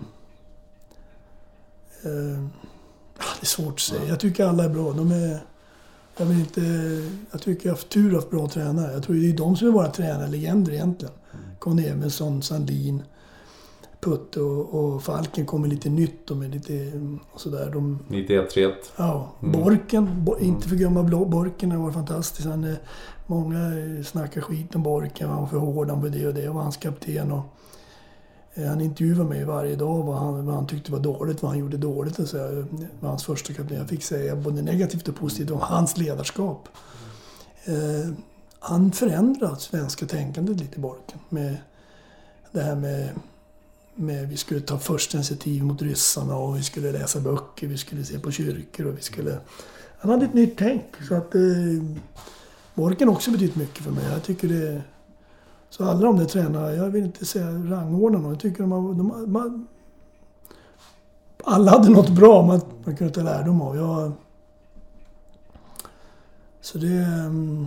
det 3.16 3.40
är 3.40 3.46
svårt 3.46 3.74
att 3.74 3.80
säga. 3.80 4.08
Jag 4.08 4.20
tycker 4.20 4.44
alla 4.44 4.64
är 4.64 4.68
bra. 4.68 4.92
De 4.92 5.12
är... 5.12 5.40
Jag 6.16 6.26
vill 6.26 6.40
inte... 6.40 6.60
Jag 7.30 7.42
tycker 7.42 7.66
jag 7.66 7.72
har 7.72 7.76
haft 7.76 7.88
tur 7.88 8.08
att 8.08 8.14
haft 8.14 8.30
bra 8.30 8.48
tränare. 8.48 8.92
Jag 8.92 9.02
tror 9.02 9.16
det 9.16 9.30
är 9.30 9.36
de 9.36 9.56
som 9.56 9.68
är 9.68 9.72
våra 9.72 9.90
tränarlegender 9.90 10.72
egentligen. 10.72 11.14
Conny 11.58 11.84
Evensson, 11.84 12.42
Sandlin. 12.42 13.02
Putte 14.00 14.40
och, 14.40 14.74
och 14.74 15.02
Falken 15.02 15.46
kommer 15.46 15.68
lite 15.68 15.88
nytt. 15.88 16.26
De 16.26 16.42
är 16.42 16.48
lite 16.48 16.92
och 17.32 17.40
sådär. 17.40 17.70
De, 17.72 17.98
91-31. 18.08 18.72
Ja, 18.96 19.32
Borken. 19.40 20.24
Bo, 20.24 20.38
inte 20.38 20.68
förglömma 20.68 21.02
blå, 21.02 21.24
Borken, 21.24 21.82
var 21.82 21.92
fantastiskt. 21.92 22.48
Han, 22.48 22.76
många 23.26 23.58
snackar 24.04 24.40
skit 24.40 24.74
om 24.74 24.82
Borken. 24.82 25.28
Han 25.28 25.40
var 25.40 25.46
för 25.46 25.56
hård, 25.56 25.90
han 25.90 26.02
var 26.02 26.08
det 26.08 26.26
och 26.26 26.34
det. 26.34 26.48
Och 26.48 26.54
var 26.54 26.62
hans 26.62 26.76
kapten. 26.76 27.32
Och, 27.32 27.44
eh, 28.54 28.66
han 28.66 28.80
intervjuade 28.80 29.24
mig 29.24 29.44
varje 29.44 29.76
dag 29.76 30.02
vad 30.02 30.16
han, 30.16 30.46
vad 30.46 30.54
han 30.54 30.66
tyckte 30.66 30.92
var 30.92 31.00
dåligt, 31.00 31.42
vad 31.42 31.50
han 31.50 31.60
gjorde 31.60 31.76
dåligt. 31.76 32.18
Och 32.18 32.28
så, 32.28 32.38
var 33.00 33.08
hans 33.08 33.24
första 33.24 33.52
kapten. 33.52 33.76
Jag 33.76 33.88
fick 33.88 34.02
säga 34.02 34.36
både 34.36 34.62
negativt 34.62 35.08
och 35.08 35.16
positivt 35.16 35.50
om 35.50 35.60
hans 35.60 35.96
ledarskap. 35.96 36.68
Eh, 37.64 38.12
han 38.60 38.92
förändrade 38.92 39.56
svenska 39.56 40.06
tänkandet 40.06 40.60
lite, 40.60 40.80
Borken. 40.80 41.18
Med 41.28 41.56
det 42.52 42.60
här 42.60 42.74
med 42.74 43.10
med, 43.98 44.28
vi 44.28 44.36
skulle 44.36 44.60
ta 44.60 44.78
första 44.78 45.16
initiativ 45.16 45.64
mot 45.64 45.82
ryssarna 45.82 46.36
och 46.36 46.56
vi 46.56 46.62
skulle 46.62 46.92
läsa 46.92 47.20
böcker, 47.20 47.66
vi 47.66 47.78
skulle 47.78 48.04
se 48.04 48.18
på 48.18 48.30
kyrkor 48.30 48.86
och 48.86 48.98
vi 48.98 49.02
skulle... 49.02 49.38
Han 49.98 50.10
hade 50.10 50.24
ett 50.24 50.34
nytt 50.34 50.58
tänk. 50.58 50.84
Så 51.08 51.14
att 51.14 51.34
eh, 51.34 51.40
Borken 52.74 53.08
också 53.08 53.30
betytt 53.30 53.56
mycket 53.56 53.84
för 53.84 53.90
mig. 53.90 54.04
Jag 54.12 54.22
tycker 54.22 54.48
det... 54.48 54.82
Så 55.70 55.84
alla 55.84 56.00
de 56.00 56.16
där 56.16 56.24
tränarna, 56.24 56.72
jag 56.72 56.90
vill 56.90 57.04
inte 57.04 57.24
säga 57.24 57.46
rangordna 57.46 58.18
någon. 58.18 58.30
Jag 58.30 58.40
tycker 58.40 58.62
de, 58.62 58.72
har, 58.72 58.94
de, 58.94 59.32
man, 59.32 59.66
Alla 61.44 61.70
hade 61.70 61.88
något 61.88 62.08
bra 62.08 62.42
man, 62.46 62.60
man 62.84 62.96
kunde 62.96 63.14
ta 63.14 63.22
lärdom 63.22 63.62
av. 63.62 63.76
Jag, 63.76 64.12
så 66.60 66.78
det... 66.78 66.86
Mm. 66.86 67.66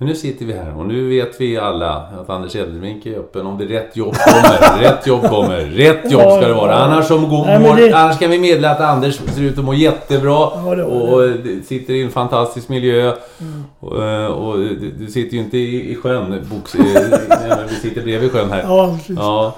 Men 0.00 0.08
nu 0.08 0.14
sitter 0.14 0.46
vi 0.46 0.52
här 0.52 0.76
och 0.76 0.86
nu 0.86 1.08
vet 1.08 1.40
vi 1.40 1.58
alla 1.58 1.96
att 1.96 2.30
Anders 2.30 2.56
Edelbrink 2.56 3.06
är 3.06 3.18
öppen 3.18 3.46
om 3.46 3.58
det 3.58 3.64
rätt 3.64 3.96
jobb 3.96 4.14
kommer. 4.14 4.80
rätt 4.80 5.06
jobb 5.06 5.22
kommer. 5.22 5.60
Rätt 5.60 6.12
jobb 6.12 6.22
ska 6.22 6.48
det 6.48 6.54
vara. 6.54 6.74
Annars, 6.74 7.06
som 7.06 7.28
går, 7.28 7.44
Nej, 7.46 7.88
det... 7.88 7.96
annars 7.96 8.18
kan 8.18 8.30
vi 8.30 8.38
meddela 8.38 8.70
att 8.70 8.80
Anders 8.80 9.20
ser 9.34 9.42
ut 9.42 9.58
att 9.58 9.64
må 9.64 9.74
jättebra 9.74 10.50
ja, 10.54 10.74
det 10.74 10.84
och 10.84 11.22
det. 11.22 11.66
sitter 11.66 11.94
i 11.94 12.02
en 12.02 12.10
fantastisk 12.10 12.68
miljö. 12.68 13.14
Mm. 13.40 13.64
Och, 13.80 14.04
eh, 14.04 14.26
och, 14.26 14.58
du 14.98 15.06
sitter 15.06 15.36
ju 15.36 15.42
inte 15.42 15.58
i, 15.58 15.92
i 15.92 15.94
sjön, 15.94 16.46
box, 16.50 16.74
vi 17.68 17.74
sitter 17.82 18.02
bredvid 18.02 18.32
sjön 18.32 18.50
här. 18.50 18.62
Ja, 18.62 18.96
precis. 18.96 19.16
Ja. 19.18 19.54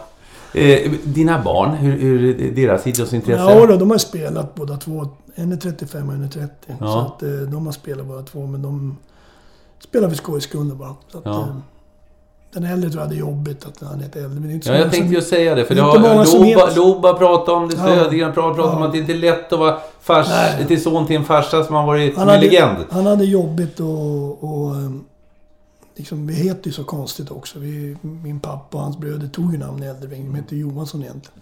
Eh, 0.54 0.90
dina 1.02 1.42
barn, 1.42 1.70
hur, 1.70 1.98
hur 1.98 2.50
deras 2.52 2.86
idrottsintresse? 2.86 3.42
Ja, 3.42 3.66
då, 3.66 3.76
de 3.76 3.90
har 3.90 3.98
spelat 3.98 4.54
båda 4.54 4.76
två. 4.76 5.06
En 5.34 5.52
är 5.52 5.56
35 5.56 6.08
och 6.08 6.14
en 6.14 6.24
är 6.24 6.28
30. 6.28 6.50
Ja. 6.66 6.86
Så 6.86 6.98
att, 6.98 7.22
eh, 7.22 7.28
de 7.30 7.66
har 7.66 7.72
spelat 7.72 8.06
båda 8.06 8.22
två, 8.22 8.46
men 8.46 8.62
de 8.62 8.96
spelar 9.82 10.08
för 10.08 10.16
skojs 10.16 10.44
skull 10.44 10.74
bara. 10.74 10.96
Så 11.12 11.18
att, 11.18 11.24
ja. 11.24 11.40
eh, 11.40 11.56
den 12.52 12.64
äldre 12.64 12.90
tror 12.90 13.02
jag 13.02 13.08
hade 13.08 13.20
jobbigt 13.20 13.66
att 13.66 13.80
han 13.80 14.00
är 14.00 14.04
äldre. 14.04 14.28
Men 14.28 14.42
det 14.42 14.48
är 14.48 14.54
inte 14.54 14.66
så 14.66 14.72
ja, 14.72 14.78
jag 14.78 14.92
tänkte 14.92 15.14
ju 15.14 15.22
säga 15.22 15.54
det. 15.54 15.64
För 15.64 15.74
det 15.74 15.80
har 15.80 16.76
Loba, 16.76 17.14
pratat 17.14 17.48
om 17.48 17.68
det, 17.68 17.76
Södergren 17.76 18.32
pratat 18.32 18.58
ja. 18.58 18.76
om 18.76 18.82
att 18.82 18.92
det 18.92 18.98
inte 18.98 19.12
är 19.12 19.18
lätt 19.18 19.52
att 19.52 19.58
vara 19.58 19.78
fars, 20.00 20.26
till 20.68 20.82
son 20.82 21.06
till 21.06 21.16
en 21.16 21.24
farsa 21.24 21.64
som 21.64 21.74
har 21.74 21.86
varit 21.86 22.16
han 22.16 22.28
hade, 22.28 22.40
legend. 22.40 22.76
Han 22.90 23.06
hade 23.06 23.24
jobbigt 23.24 23.80
och, 23.80 24.44
och 24.44 24.74
ehm, 24.74 25.04
liksom, 25.96 26.26
vi 26.26 26.34
heter 26.34 26.66
ju 26.66 26.72
så 26.72 26.84
konstigt 26.84 27.30
också. 27.30 27.58
Vi, 27.58 27.96
min 28.02 28.40
pappa 28.40 28.76
och 28.76 28.82
hans 28.82 28.98
bröder 28.98 29.28
tog 29.28 29.52
ju 29.52 29.58
namn 29.58 29.82
i 29.82 29.86
Äldreving. 29.86 30.24
De 30.24 30.34
heter 30.34 30.56
Johansson 30.56 31.02
egentligen. 31.02 31.40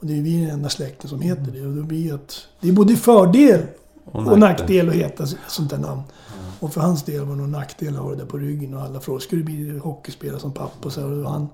Och 0.00 0.06
det 0.06 0.18
är 0.18 0.22
vi 0.22 0.40
den 0.40 0.50
enda 0.50 0.68
släkten 0.68 1.10
som 1.10 1.20
heter 1.20 1.52
det. 1.52 1.66
Och 1.66 1.72
då 1.72 1.82
blir 1.82 2.14
att, 2.14 2.46
det 2.60 2.68
är 2.68 2.72
både 2.72 2.96
fördel 2.96 3.60
och, 4.04 4.26
och 4.26 4.38
nackdel 4.38 4.88
att 4.88 4.94
heta 4.94 5.26
sånt 5.48 5.70
där 5.70 5.78
namn. 5.78 6.02
Och 6.60 6.72
för 6.72 6.80
hans 6.80 7.02
del 7.02 7.24
var 7.24 7.34
det 7.34 7.40
någon 7.40 7.52
nackdel 7.52 7.96
att 7.96 8.02
ha 8.02 8.10
det 8.10 8.16
där 8.16 8.26
på 8.26 8.38
ryggen 8.38 8.74
och 8.74 8.82
alla 8.82 9.00
frågade 9.00 9.24
skulle 9.24 9.42
du 9.42 9.44
bli 9.44 9.78
hockeyspelare 9.78 10.40
som 10.40 10.52
pappa 10.52 10.86
och 10.86 10.92
så. 10.92 11.04
Och 11.04 11.30
han, 11.30 11.48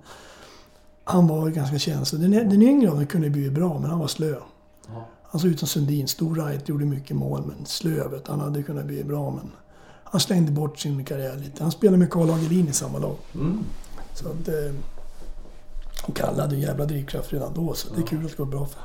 han 1.05 1.27
var 1.27 1.49
ganska 1.49 1.79
känslig. 1.79 2.21
Den, 2.21 2.49
den 2.49 2.63
yngre 2.63 2.91
av 2.91 3.05
kunde 3.05 3.31
bli 3.31 3.51
bra, 3.51 3.79
men 3.79 3.91
han 3.91 3.99
var 3.99 4.07
slö. 4.07 4.35
Ja. 4.87 5.09
Han 5.23 5.41
såg 5.41 5.51
ut 5.51 5.59
som 5.59 5.69
Sundin. 5.69 6.09
Stor 6.09 6.35
right, 6.35 6.69
gjorde 6.69 6.85
mycket 6.85 7.17
mål, 7.17 7.43
men 7.47 7.67
slö. 7.67 8.09
Vet, 8.09 8.29
han 8.29 8.41
hade 8.41 8.63
kunnat 8.63 8.85
bli 8.85 9.05
bra, 9.05 9.31
men 9.31 9.51
han 10.05 10.21
slängde 10.21 10.53
bort 10.53 10.79
sin 10.79 11.05
karriär 11.05 11.37
lite. 11.37 11.63
Han 11.63 11.73
spelade 11.73 11.99
med 11.99 12.11
Karl 12.11 12.29
Hagelin 12.29 12.69
i 12.69 12.73
samma 12.73 12.99
lag. 12.99 13.17
Mm. 13.35 13.65
Så 14.15 14.29
att, 14.29 14.49
eh, 14.49 14.75
och 16.07 16.17
Kalle 16.17 16.43
hade 16.43 16.55
en 16.55 16.61
jävla 16.61 16.85
drivkraft 16.85 17.33
redan 17.33 17.55
då, 17.55 17.75
så 17.75 17.95
det 17.95 18.01
är 18.01 18.07
kul 18.07 18.25
att 18.25 18.31
det 18.31 18.37
går 18.37 18.47
bra 18.47 18.67
för 18.67 18.81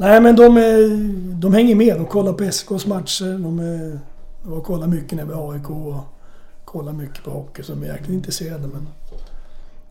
Nej, 0.00 0.20
men 0.20 0.36
de, 0.36 0.56
är, 0.56 0.88
de 1.34 1.54
hänger 1.54 1.74
med. 1.74 1.96
De 1.96 2.06
kollar 2.06 2.32
på 2.32 2.44
SKs 2.44 2.86
matcher. 2.86 3.38
De 3.38 3.58
är, 3.58 4.00
jag 4.48 4.52
var 4.52 4.58
och 4.58 4.64
kollade 4.64 4.92
mycket 4.92 5.12
när 5.12 5.24
vi 5.24 5.32
var 5.32 5.52
AIK 5.52 5.70
och 5.70 5.94
kollade 6.64 6.98
mycket 6.98 7.24
på 7.24 7.30
hockey 7.30 7.62
så 7.62 7.72
de 7.72 7.82
är 7.82 7.86
jäkligt 7.86 8.08
intresserade. 8.08 8.68
Men, 8.68 8.88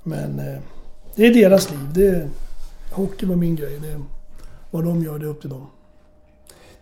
men 0.03 0.39
eh, 0.39 0.59
det 1.15 1.25
är 1.25 1.34
deras 1.34 1.71
liv. 1.71 1.79
Det, 1.93 2.29
hockey 2.91 3.25
var 3.25 3.35
min 3.35 3.55
grej. 3.55 3.79
Det, 3.81 4.01
vad 4.71 4.84
de 4.84 5.03
gör, 5.03 5.19
det 5.19 5.25
är 5.25 5.29
upp 5.29 5.41
till 5.41 5.49
dem. 5.49 5.67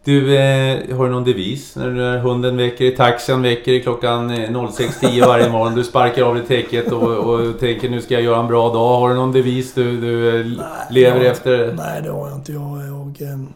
Du, 0.04 0.38
eh, 0.38 0.98
har 0.98 1.06
du 1.06 1.12
någon 1.12 1.24
devis 1.24 1.76
när, 1.76 1.90
när 1.90 2.18
hunden 2.18 2.58
väcker 2.58 2.86
i 2.86 2.96
taxen, 2.96 3.42
väcker 3.42 3.72
i 3.72 3.82
klockan 3.82 4.32
06.10 4.32 5.22
eh, 5.22 5.28
varje 5.28 5.50
morgon. 5.50 5.76
Du 5.76 5.84
sparkar 5.84 6.24
av 6.24 6.36
dig 6.36 6.46
täcket 6.46 6.92
och, 6.92 7.18
och 7.18 7.60
tänker 7.60 7.90
nu 7.90 8.02
ska 8.02 8.14
jag 8.14 8.24
göra 8.24 8.40
en 8.40 8.48
bra 8.48 8.74
dag. 8.74 9.00
Har 9.00 9.10
du 9.10 9.16
någon 9.16 9.32
devis 9.32 9.74
du, 9.74 10.02
du 10.02 10.44
nej, 10.44 10.68
lever 10.90 11.18
jag, 11.18 11.26
efter? 11.26 11.74
Nej, 11.78 12.02
det 12.02 12.10
har 12.10 12.28
jag 12.28 12.38
inte. 12.38 12.54
Jag, 12.54 12.88
jag, 12.88 13.48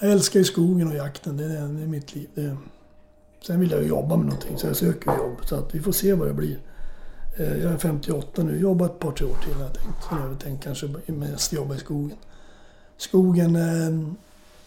jag 0.00 0.10
älskar 0.10 0.38
ju 0.38 0.44
skogen 0.44 0.88
och 0.88 0.94
jakten. 0.94 1.36
Det 1.36 1.44
är, 1.44 1.48
det 1.48 1.82
är 1.82 1.86
mitt 1.86 2.14
liv. 2.14 2.28
Det, 2.34 2.56
Sen 3.46 3.60
vill 3.60 3.70
jag 3.70 3.86
jobba 3.86 4.16
med 4.16 4.26
någonting 4.26 4.58
så 4.58 4.66
jag 4.66 4.76
söker 4.76 5.16
jobb. 5.18 5.36
Så 5.44 5.56
att 5.56 5.74
vi 5.74 5.80
får 5.80 5.92
se 5.92 6.12
vad 6.12 6.28
det 6.28 6.34
blir. 6.34 6.58
Eh, 7.38 7.62
jag 7.62 7.72
är 7.72 7.78
58 7.78 8.42
nu, 8.42 8.60
jobbar 8.60 8.86
ett 8.86 8.98
par 8.98 9.12
tre 9.12 9.26
år 9.26 9.36
till 9.44 9.54
har 9.54 9.62
jag 9.62 9.74
tänkt. 9.74 10.04
Sen 10.08 10.18
har 10.18 10.28
jag 10.28 10.40
tänkt 10.40 10.64
kanske 10.64 10.88
mest 11.06 11.52
jobba 11.52 11.74
i 11.74 11.78
skogen. 11.78 12.16
Skogen, 12.96 13.56
eh, 13.56 13.62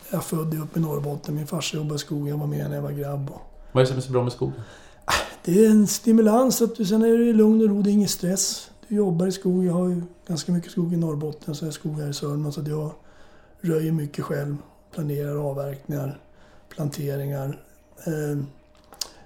jag 0.10 0.18
är 0.18 0.23
född 0.23 0.53
uppe 0.53 0.80
i 0.80 0.81
Norrbotten. 0.81 1.35
Min 1.35 1.47
farsa 1.47 1.77
jobbade 1.77 1.95
i 1.95 1.99
skogen, 1.99 2.27
jag 2.27 2.38
var 2.38 2.47
med 2.47 2.69
när 2.69 2.76
jag 2.76 2.84
var 2.84 2.91
grabb. 2.91 3.30
Vad 3.72 3.81
är 3.81 3.85
det 3.85 3.88
som 3.88 3.97
är 3.97 4.02
så 4.02 4.11
bra 4.11 4.23
med 4.23 4.31
skogen? 4.31 4.61
Det 5.45 5.65
är 5.65 5.69
en 5.69 5.88
stimulans. 5.88 6.61
Att 6.61 6.76
du, 6.76 6.85
sen 6.85 7.03
är 7.03 7.18
det 7.18 7.34
lugn 7.34 7.61
och 7.61 7.69
ro, 7.69 7.81
det 7.81 7.89
är 7.89 7.93
ingen 7.93 8.10
stress. 8.10 8.72
Du 8.88 8.95
jobbar 8.95 9.27
i 9.27 9.31
skog. 9.31 9.65
Jag 9.65 9.73
har 9.73 9.88
ju 9.88 10.02
ganska 10.27 10.52
mycket 10.52 10.72
skog 10.72 10.93
i 10.93 10.97
Norrbotten, 10.97 11.56
så 11.56 11.65
jag 11.65 11.73
skog 11.73 11.99
här 11.99 12.10
i 12.10 12.14
Sörmland. 12.14 12.53
Så 12.53 12.61
jag 12.68 12.91
röjer 13.61 13.91
mycket 13.91 14.26
själv. 14.26 14.57
Planerar 14.91 15.49
avverkningar, 15.49 16.19
planteringar. 16.69 17.60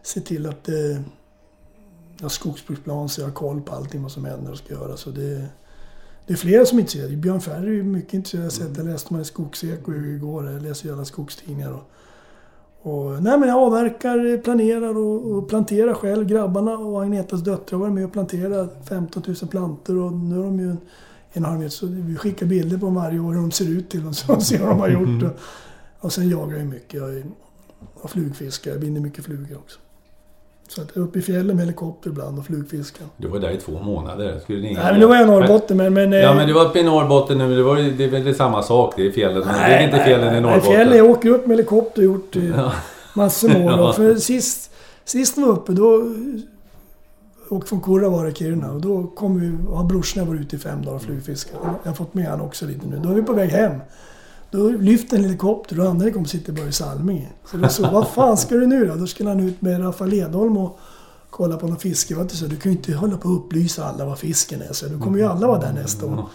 Se 0.03 0.21
till 0.21 0.45
att 0.45 0.69
eh, 0.69 1.01
jag 2.19 2.23
har 2.23 2.29
skogsbruksplan 2.29 3.09
så 3.09 3.21
jag 3.21 3.27
har 3.27 3.33
koll 3.33 3.61
på 3.61 3.75
allting 3.75 4.01
vad 4.01 4.11
som 4.11 4.25
händer 4.25 4.51
och 4.51 4.57
ska 4.57 4.73
göra. 4.73 4.97
Så 4.97 5.09
det, 5.09 5.45
det 6.27 6.33
är 6.33 6.37
flera 6.37 6.65
som 6.65 6.77
är 6.77 6.81
intresserade. 6.81 7.15
Björn 7.15 7.41
Ferry 7.41 7.79
är 7.79 7.83
mycket 7.83 8.13
intresserad. 8.13 8.45
Jag, 8.45 8.51
sett, 8.51 8.77
jag 8.77 8.85
läste 8.85 9.13
man 9.13 9.21
i 9.21 9.25
Skogseko 9.25 9.93
igår. 9.93 10.51
Jag 10.51 10.61
läser 10.61 10.87
ju 10.87 10.93
alla 10.93 11.05
skogstidningar. 11.05 11.71
Och, 11.71 11.83
och, 12.81 13.23
nej, 13.23 13.39
men 13.39 13.49
jag 13.49 13.57
avverkar, 13.57 14.37
planerar 14.37 14.97
och, 14.97 15.31
och 15.31 15.49
planterar 15.49 15.93
själv. 15.93 16.27
Grabbarna 16.27 16.77
och 16.77 17.01
Agnetas 17.01 17.41
döttrar 17.41 17.79
var 17.79 17.89
med 17.89 18.05
och 18.05 18.13
planterade 18.13 18.69
15 18.89 19.23
000 19.27 19.35
plantor 19.35 19.97
och 19.97 20.13
nu 20.13 20.39
är 20.39 20.43
de 20.43 20.59
ju 20.59 20.75
en 21.33 21.45
halv 21.45 21.59
meter. 21.59 21.69
Så 21.69 21.85
vi 21.87 22.15
skickar 22.15 22.45
bilder 22.45 22.77
på 22.77 22.85
dem 22.85 22.95
varje 22.95 23.19
år 23.19 23.33
hur 23.33 23.41
de 23.41 23.51
ser 23.51 23.69
ut 23.69 23.89
till 23.89 24.03
dem 24.03 24.13
så 24.13 24.39
ser 24.41 24.59
vad 24.59 24.69
de 24.69 24.79
har 24.79 24.89
gjort. 24.89 25.23
Och, 25.23 25.39
och 25.99 26.13
sen 26.13 26.29
jagar 26.29 26.57
jag 26.57 26.67
mycket. 26.67 26.93
Jag, 26.93 27.23
jag 28.01 28.09
flugfiskar. 28.09 28.71
Jag 28.71 28.81
binder 28.81 29.01
mycket 29.01 29.25
flugor 29.25 29.57
också. 29.57 29.79
Så 30.69 30.81
att 30.81 30.97
uppe 30.97 31.19
i 31.19 31.21
fjällen 31.21 31.55
med 31.55 31.65
helikopter 31.65 32.09
ibland 32.09 32.39
och 32.39 32.45
flugfiska. 32.45 33.03
Du 33.17 33.27
var 33.27 33.39
där 33.39 33.51
i 33.51 33.57
två 33.57 33.71
månader. 33.71 34.39
Skulle 34.39 34.61
Nej, 34.61 34.75
men 34.75 34.99
nu 34.99 35.05
var 35.05 35.15
jag 35.15 35.23
i 35.23 35.27
Norrbotten. 35.27 35.77
Men, 35.77 35.93
men, 35.93 36.11
ja, 36.11 36.33
men 36.33 36.47
du 36.47 36.53
var 36.53 36.65
uppe 36.65 36.79
i 36.79 36.83
Norrbotten 36.83 37.37
nu. 37.37 37.55
Det, 37.55 37.63
var, 37.63 37.75
det 37.75 38.03
är 38.03 38.09
väl 38.09 38.35
samma 38.35 38.63
sak. 38.63 38.93
Det 38.97 39.07
är 39.07 39.11
fjällen. 39.11 39.43
Nej, 39.45 39.69
det 39.69 39.75
är 39.75 39.83
inte 39.83 40.03
fjällen 40.03 40.35
i 40.35 40.41
Norrbotten. 40.41 40.69
Nej, 40.69 40.77
fjällen. 40.77 40.97
Jag 40.97 41.09
åker 41.09 41.29
upp 41.29 41.47
med 41.47 41.57
helikopter 41.57 42.01
och 42.01 42.05
gjort 42.05 42.35
eh, 42.35 42.49
ja. 42.49 42.71
massor 43.13 43.49
mål. 43.49 43.71
ja. 43.79 43.93
För 43.93 44.15
sist, 44.15 44.71
sist 45.05 45.37
var 45.37 45.47
uppe 45.47 45.71
då... 45.71 46.15
Åkte 47.49 47.69
från 47.69 47.81
Kurravare, 47.81 48.33
Kiruna. 48.33 48.71
Och 48.71 48.81
då 48.81 49.03
kom 49.03 49.39
vi... 49.39 49.73
Har 49.73 49.83
brorsorna 49.83 50.25
varit 50.25 50.41
ute 50.41 50.55
i 50.55 50.59
fem 50.59 50.81
dagar 50.85 50.95
och 50.95 51.01
flugfiskat. 51.01 51.59
Jag 51.83 51.89
har 51.89 51.95
fått 51.95 52.13
med 52.13 52.25
han 52.25 52.41
också 52.41 52.65
lite 52.65 52.87
nu. 52.87 52.99
Då 53.03 53.09
är 53.09 53.13
vi 53.13 53.23
på 53.23 53.33
väg 53.33 53.49
hem. 53.49 53.71
Då 54.51 54.69
lyfter 54.69 55.17
en 55.17 55.23
helikopter 55.23 55.79
och 55.79 55.85
andra 55.85 56.03
helikoptern 56.03 56.39
sitter 56.39 56.53
bara 56.53 56.67
i 56.67 56.71
Salminge. 56.71 57.29
Så 57.51 57.57
då 57.57 57.69
så, 57.69 57.89
vad 57.89 58.07
fan 58.07 58.37
ska 58.37 58.55
du 58.55 58.67
nu 58.67 58.85
då? 58.85 58.95
Då 58.95 59.07
skulle 59.07 59.29
han 59.29 59.39
ut 59.39 59.61
med 59.61 59.81
Rafael 59.81 60.13
Edholm 60.13 60.57
och 60.57 60.79
kolla 61.29 61.57
på 61.57 61.67
någon 61.67 61.77
fiske. 61.79 62.13
Jag 62.13 62.31
så, 62.31 62.45
du 62.45 62.55
kan 62.55 62.71
ju 62.71 62.77
inte 62.77 62.93
hålla 62.93 63.17
på 63.17 63.29
och 63.29 63.35
upplysa 63.35 63.85
alla 63.85 64.05
vad 64.05 64.19
fisken 64.19 64.61
är. 64.61 64.73
Så 64.73 64.85
du 64.85 64.99
kommer 64.99 65.17
ju 65.17 65.23
alla 65.25 65.47
vara 65.47 65.59
där 65.59 65.73
nästa 65.73 66.05
år. 66.05 66.25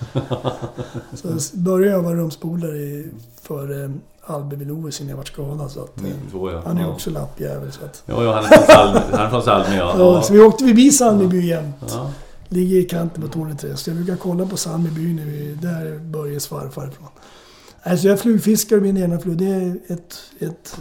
Så 1.15 1.57
började 1.57 1.97
jag 1.97 2.03
vara 2.03 2.15
rumspolare 2.15 3.05
för 3.43 3.85
eh, 3.85 3.91
Albin 4.27 4.59
Vilovis 4.59 5.01
innan 5.01 5.11
jag 5.11 5.17
vart 5.17 5.29
skadad. 5.29 5.71
Så 5.71 5.81
att, 5.81 5.99
eh, 5.99 6.11
Så, 6.33 6.51
ja. 6.51 6.63
han 6.67 6.79
är 6.79 6.91
också 6.91 7.11
lappjävel. 7.11 7.73
Så, 7.73 7.85
att, 7.85 8.03
Ja, 8.07 8.25
ja, 8.25 8.33
han 8.33 8.45
är 8.45 8.49
från 8.49 8.67
Salmi, 8.67 9.01
han 9.13 9.27
är 9.27 9.31
från 9.31 9.43
Salmi 9.43 9.77
ja. 9.77 9.95
ja. 9.99 10.23
så 10.23 10.33
vi 10.33 10.41
åkte 10.41 10.65
förbi 10.65 10.91
Sandbyby 10.91 11.47
jämt. 11.47 11.77
Ja. 11.89 12.11
Ligger 12.49 12.77
i 12.77 12.85
kanten 12.85 13.23
på 13.23 13.29
Torneträsk. 13.29 13.85
Så 13.85 13.91
jag 13.91 13.97
brukar 13.97 14.17
kolla 14.17 14.47
på 14.47 14.57
Sandbyby 14.57 15.15
när 15.15 15.25
vi... 15.25 15.55
Där 15.63 15.99
börjar 15.99 16.41
farfar 16.41 16.89
ifrån. 16.89 17.09
Alltså 17.87 18.09
jag 18.09 18.21
flugfiskar 18.21 18.81
min 18.81 18.97
ena 18.97 19.19
flug. 19.19 19.39
Det 19.39 19.45
är 19.47 19.77
ett, 19.87 20.15
ett 20.39 20.79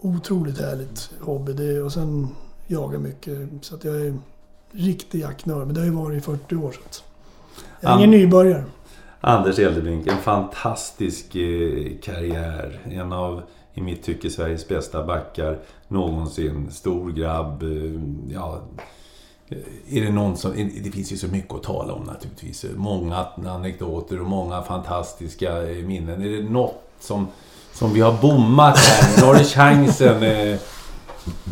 otroligt 0.00 0.58
härligt 0.60 1.10
hobby. 1.20 1.52
Det, 1.52 1.82
och 1.82 1.92
sen 1.92 2.28
jagar 2.66 2.98
mycket. 2.98 3.38
Så 3.60 3.74
att 3.74 3.84
jag 3.84 3.96
är 4.06 4.14
riktig 4.72 5.20
jaktnörd. 5.20 5.66
Men 5.66 5.74
det 5.74 5.80
har 5.80 5.86
ju 5.86 5.92
varit 5.92 6.18
i 6.18 6.20
40 6.20 6.56
år. 6.56 6.72
Så 6.72 6.80
att 6.80 7.04
jag 7.80 7.92
är 7.92 7.96
ingen 7.96 8.10
An- 8.10 8.16
nybörjare. 8.20 8.64
Anders 9.20 9.58
Eldebrink, 9.58 10.06
en 10.06 10.16
fantastisk 10.18 11.34
eh, 11.36 11.92
karriär. 12.02 12.80
En 12.84 13.12
av, 13.12 13.42
i 13.74 13.80
mitt 13.80 14.02
tycke, 14.02 14.30
Sveriges 14.30 14.68
bästa 14.68 15.06
backar 15.06 15.58
någonsin. 15.88 16.70
Stor 16.70 17.12
grabb. 17.12 17.62
eh, 17.62 18.00
Ja, 18.34 18.60
är 19.90 20.00
det 20.04 20.10
någon 20.12 20.36
som... 20.36 20.52
Det 20.84 20.90
finns 20.90 21.12
ju 21.12 21.16
så 21.16 21.26
mycket 21.28 21.54
att 21.54 21.62
tala 21.62 21.92
om 21.92 22.04
naturligtvis. 22.04 22.64
Många 22.76 23.26
anekdoter 23.46 24.20
och 24.20 24.26
många 24.26 24.62
fantastiska 24.62 25.70
eh, 25.70 25.84
minnen. 25.84 26.22
Är 26.22 26.28
det 26.28 26.50
något 26.50 26.82
som, 27.00 27.26
som 27.72 27.92
vi 27.92 28.00
har 28.00 28.12
bommat 28.22 28.78
här? 28.78 29.20
Nu 29.20 29.26
har 29.26 29.34
du 29.34 29.44
chansen. 29.44 30.22
eh, 30.22 30.58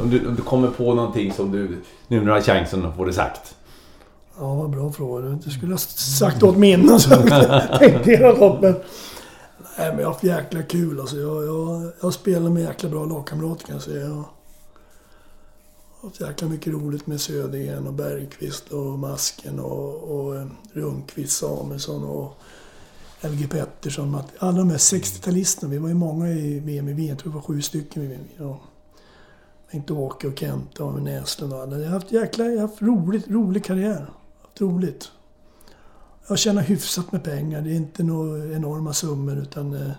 Om 0.00 0.10
du, 0.10 0.28
om 0.28 0.34
du 0.36 0.42
kommer 0.42 0.68
på 0.68 0.94
någonting 0.94 1.32
som 1.32 1.52
du... 1.52 1.82
Nu 2.08 2.18
när 2.18 2.26
du 2.26 2.32
har 2.32 2.40
chansen 2.40 2.86
att 2.86 2.96
få 2.96 3.04
det 3.04 3.12
sagt. 3.12 3.54
Ja, 4.38 4.54
vad 4.54 4.70
bra 4.70 4.92
fråga. 4.92 5.28
Du 5.44 5.50
skulle 5.50 5.72
ha 5.74 5.78
sagt 5.78 6.42
åt 6.42 6.56
mig 6.56 6.70
innan 6.70 7.00
så 7.00 7.10
tänkte 7.78 8.10
jag 8.10 8.38
något. 8.38 8.60
Men... 8.60 8.74
Nej, 9.78 9.88
men 9.90 9.98
jag 9.98 10.06
har 10.06 10.12
haft 10.12 10.24
jäkla 10.24 10.62
kul 10.62 11.00
alltså. 11.00 11.16
Jag, 11.16 11.46
jag, 11.46 11.92
jag 12.02 12.14
spelar 12.14 12.50
med 12.50 12.62
jäkla 12.62 12.88
bra 12.88 13.04
lagkamrater 13.04 13.66
kan 13.66 13.74
jag 13.74 13.82
säga. 13.82 14.24
Jag 16.00 16.06
har 16.06 16.10
haft 16.10 16.20
jäkla 16.20 16.48
mycket 16.48 16.72
roligt 16.72 17.06
med 17.06 17.20
Södergren 17.20 17.86
och 17.86 17.92
Bergqvist 17.92 18.68
och 18.68 18.98
Masken 18.98 19.60
och, 19.60 19.94
och 19.94 20.46
Rundqvist, 20.72 21.38
Samuelsson 21.38 22.04
och 22.04 22.38
LG 23.20 23.48
Pettersson. 23.50 24.22
Alla 24.38 24.58
de 24.58 24.70
här 24.70 24.76
60-talisterna. 24.76 25.68
Vi 25.68 25.78
var 25.78 25.88
ju 25.88 25.94
många 25.94 26.28
i 26.28 26.60
VM 26.60 26.88
i 26.88 26.92
Wien. 26.92 27.08
Jag 27.08 27.18
tror 27.18 27.32
det 27.32 27.34
var 27.34 27.42
sju 27.42 27.62
stycken 27.62 28.02
i 28.02 28.06
VM. 28.06 28.24
Ja. 28.36 28.60
Bengt-Åke 29.72 30.28
och 30.28 30.38
Kent 30.38 30.80
och 30.80 31.02
Näslund 31.02 31.52
och 31.52 31.60
alla. 31.60 31.78
Jag 31.78 31.84
har 31.84 31.92
haft 31.92 32.12
jäkla, 32.12 32.44
jag 32.44 32.60
har 32.60 32.68
haft 32.68 32.82
roligt, 32.82 33.28
rolig 33.28 33.64
karriär. 33.64 34.10
Haft 34.42 34.60
roligt. 34.60 35.10
Jag 36.28 36.38
tjänar 36.38 36.62
hyfsat 36.62 37.12
med 37.12 37.24
pengar. 37.24 37.62
Det 37.62 37.70
är 37.70 37.76
inte 37.76 38.02
några 38.02 38.54
enorma 38.54 38.92
summor 38.92 39.38
utan 39.38 39.92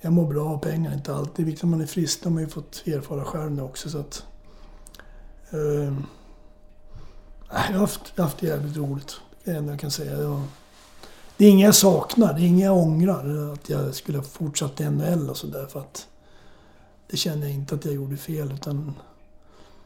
jag 0.00 0.12
mår 0.12 0.26
bra 0.26 0.48
av 0.48 0.58
pengar. 0.58 0.94
Inte 0.94 1.14
alltid. 1.14 1.32
Det 1.36 1.42
är 1.42 1.46
viktigt 1.46 1.64
att 1.64 1.70
man 1.70 1.80
är 1.80 1.86
frisk. 1.86 2.22
Det 2.22 2.28
har 2.28 2.34
man 2.34 2.42
ju 2.42 2.48
fått 2.48 2.82
erfara 2.86 3.24
själv 3.24 3.52
nu 3.52 3.62
också. 3.62 3.90
Så 3.90 3.98
att, 3.98 4.26
Uh, 5.54 5.92
jag, 7.50 7.56
har 7.56 7.72
haft, 7.72 8.12
jag 8.14 8.24
har 8.24 8.30
haft 8.30 8.42
jävligt 8.42 8.76
roligt. 8.76 9.20
Det 9.44 9.50
är 9.50 9.54
det 9.54 9.58
enda 9.58 9.72
jag 9.72 9.80
kan 9.80 9.90
säga. 9.90 10.22
Jag, 10.22 10.42
det 11.36 11.46
är 11.46 11.50
inget 11.50 11.64
jag 11.64 11.74
saknar. 11.74 12.34
Det 12.34 12.40
är 12.40 12.46
inget 12.46 12.64
jag 12.64 12.76
ångrar. 12.76 13.52
Att 13.52 13.68
jag 13.68 13.94
skulle 13.94 14.18
ha 14.18 14.24
fortsatt 14.24 14.80
i 14.80 14.84
NHL 14.84 15.30
och 15.30 15.36
sådär. 15.36 15.66
För 15.66 15.80
att 15.80 16.08
det 17.10 17.16
känner 17.16 17.46
jag 17.46 17.54
inte 17.54 17.74
att 17.74 17.84
jag 17.84 17.94
gjorde 17.94 18.16
fel. 18.16 18.52
Utan 18.52 18.94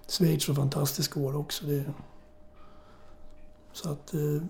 Schweiz 0.08 0.48
var 0.48 0.54
fantastiska 0.54 1.20
år 1.20 1.36
också. 1.36 1.66
Det, 1.66 1.84
så 3.72 3.90
att... 3.90 4.14
Uh, 4.14 4.42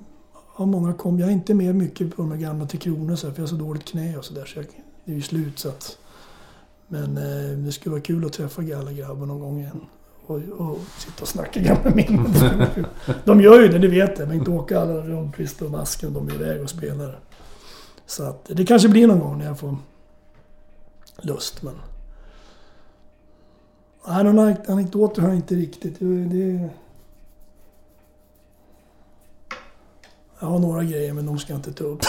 ja, 0.59 0.66
många 0.66 0.93
kom. 0.93 1.18
Jag 1.18 1.28
är 1.28 1.32
inte 1.32 1.55
med 1.55 1.74
mycket 1.74 2.16
på 2.16 2.22
de 2.22 2.30
här 2.30 2.38
gamla 2.38 2.66
Tre 2.66 2.78
Kronor 2.78 3.16
så 3.16 3.26
här, 3.26 3.34
för 3.34 3.40
jag 3.40 3.48
har 3.48 3.51
så 3.51 3.64
dåligt 3.64 3.84
knä 3.84 4.16
och 4.16 4.24
sådär. 4.24 4.44
Så 4.44 4.59
jag, 4.59 4.66
det 5.05 5.12
är 5.12 5.16
ju 5.16 5.22
slut 5.22 5.59
så 5.59 5.68
att... 5.68 5.98
Men 6.88 7.16
eh, 7.16 7.59
det 7.59 7.72
skulle 7.72 7.90
vara 7.90 8.02
kul 8.02 8.24
att 8.24 8.32
träffa 8.32 8.62
alla 8.62 8.93
grabbar 8.93 9.26
någon 9.26 9.40
gång 9.40 9.60
igen. 9.60 9.80
Och, 10.27 10.36
och 10.59 10.78
sitta 10.98 11.23
och 11.23 11.28
snacka 11.28 11.61
gamla 11.61 11.90
minnen. 11.90 12.35
De 13.24 13.40
gör 13.40 13.61
ju 13.62 13.69
det, 13.69 13.78
det 13.78 13.89
vet 13.89 14.19
jag. 14.19 14.28
Bengt-Åke, 14.28 14.81
alla 14.81 14.93
Rundqvist 14.94 15.62
och 15.62 15.70
Masken, 15.70 16.12
de 16.15 16.28
är 16.28 16.35
iväg 16.35 16.62
och 16.62 16.70
spelar. 16.70 17.19
Så 18.07 18.24
att 18.24 18.44
det 18.48 18.66
kanske 18.66 18.89
blir 18.89 19.07
någon 19.07 19.20
gång 19.20 19.39
när 19.39 19.47
jag 19.47 19.59
får 19.59 19.77
lust. 21.20 21.62
Men... 21.62 21.74
Nej, 24.09 24.24
någon 24.24 24.39
anek- 24.39 24.70
anekdoter 24.70 25.23
har 25.23 25.28
jag 25.28 25.36
inte 25.36 25.55
riktigt. 25.55 25.97
Det. 25.98 26.69
Jag 30.40 30.47
har 30.47 30.59
några 30.59 30.85
grejer 30.85 31.12
men 31.12 31.27
de 31.27 31.39
ska 31.39 31.53
jag 31.53 31.59
inte 31.59 31.73
ta 31.73 31.85
upp. 31.85 32.01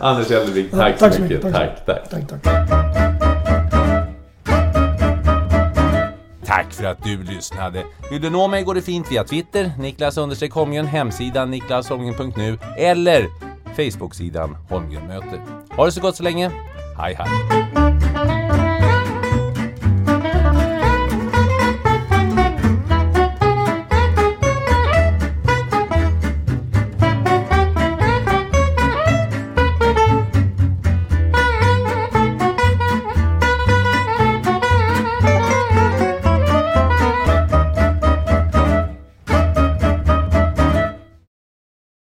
Anders 0.00 0.30
Ja, 0.30 0.40
tack, 0.70 0.98
tack 0.98 1.12
så 1.12 1.16
så 1.16 1.22
mycket. 1.22 1.44
mycket. 1.44 1.52
Tack, 1.52 1.86
tack. 1.86 2.08
tack, 2.10 2.28
tack. 2.28 2.42
Tack 2.42 3.23
för 6.74 6.84
att 6.84 7.04
du 7.04 7.22
lyssnade. 7.22 7.84
Vill 8.10 8.22
du 8.22 8.30
nå 8.30 8.48
mig 8.48 8.62
går 8.62 8.74
det 8.74 8.82
fint 8.82 9.12
via 9.12 9.24
Twitter, 9.24 9.72
Niklas 9.78 10.16
understreck 10.16 10.52
Holmgren, 10.52 10.86
hemsidan 10.86 11.50
niklasholmgren.nu 11.50 12.58
eller 12.78 13.26
Facebook-sidan 13.76 14.56
Holmgren 14.68 15.06
möter. 15.06 15.40
Ha 15.76 15.84
det 15.84 15.92
så 15.92 16.00
gott 16.00 16.16
så 16.16 16.22
länge. 16.22 16.50
Hej 16.98 17.14
hej! 17.18 18.43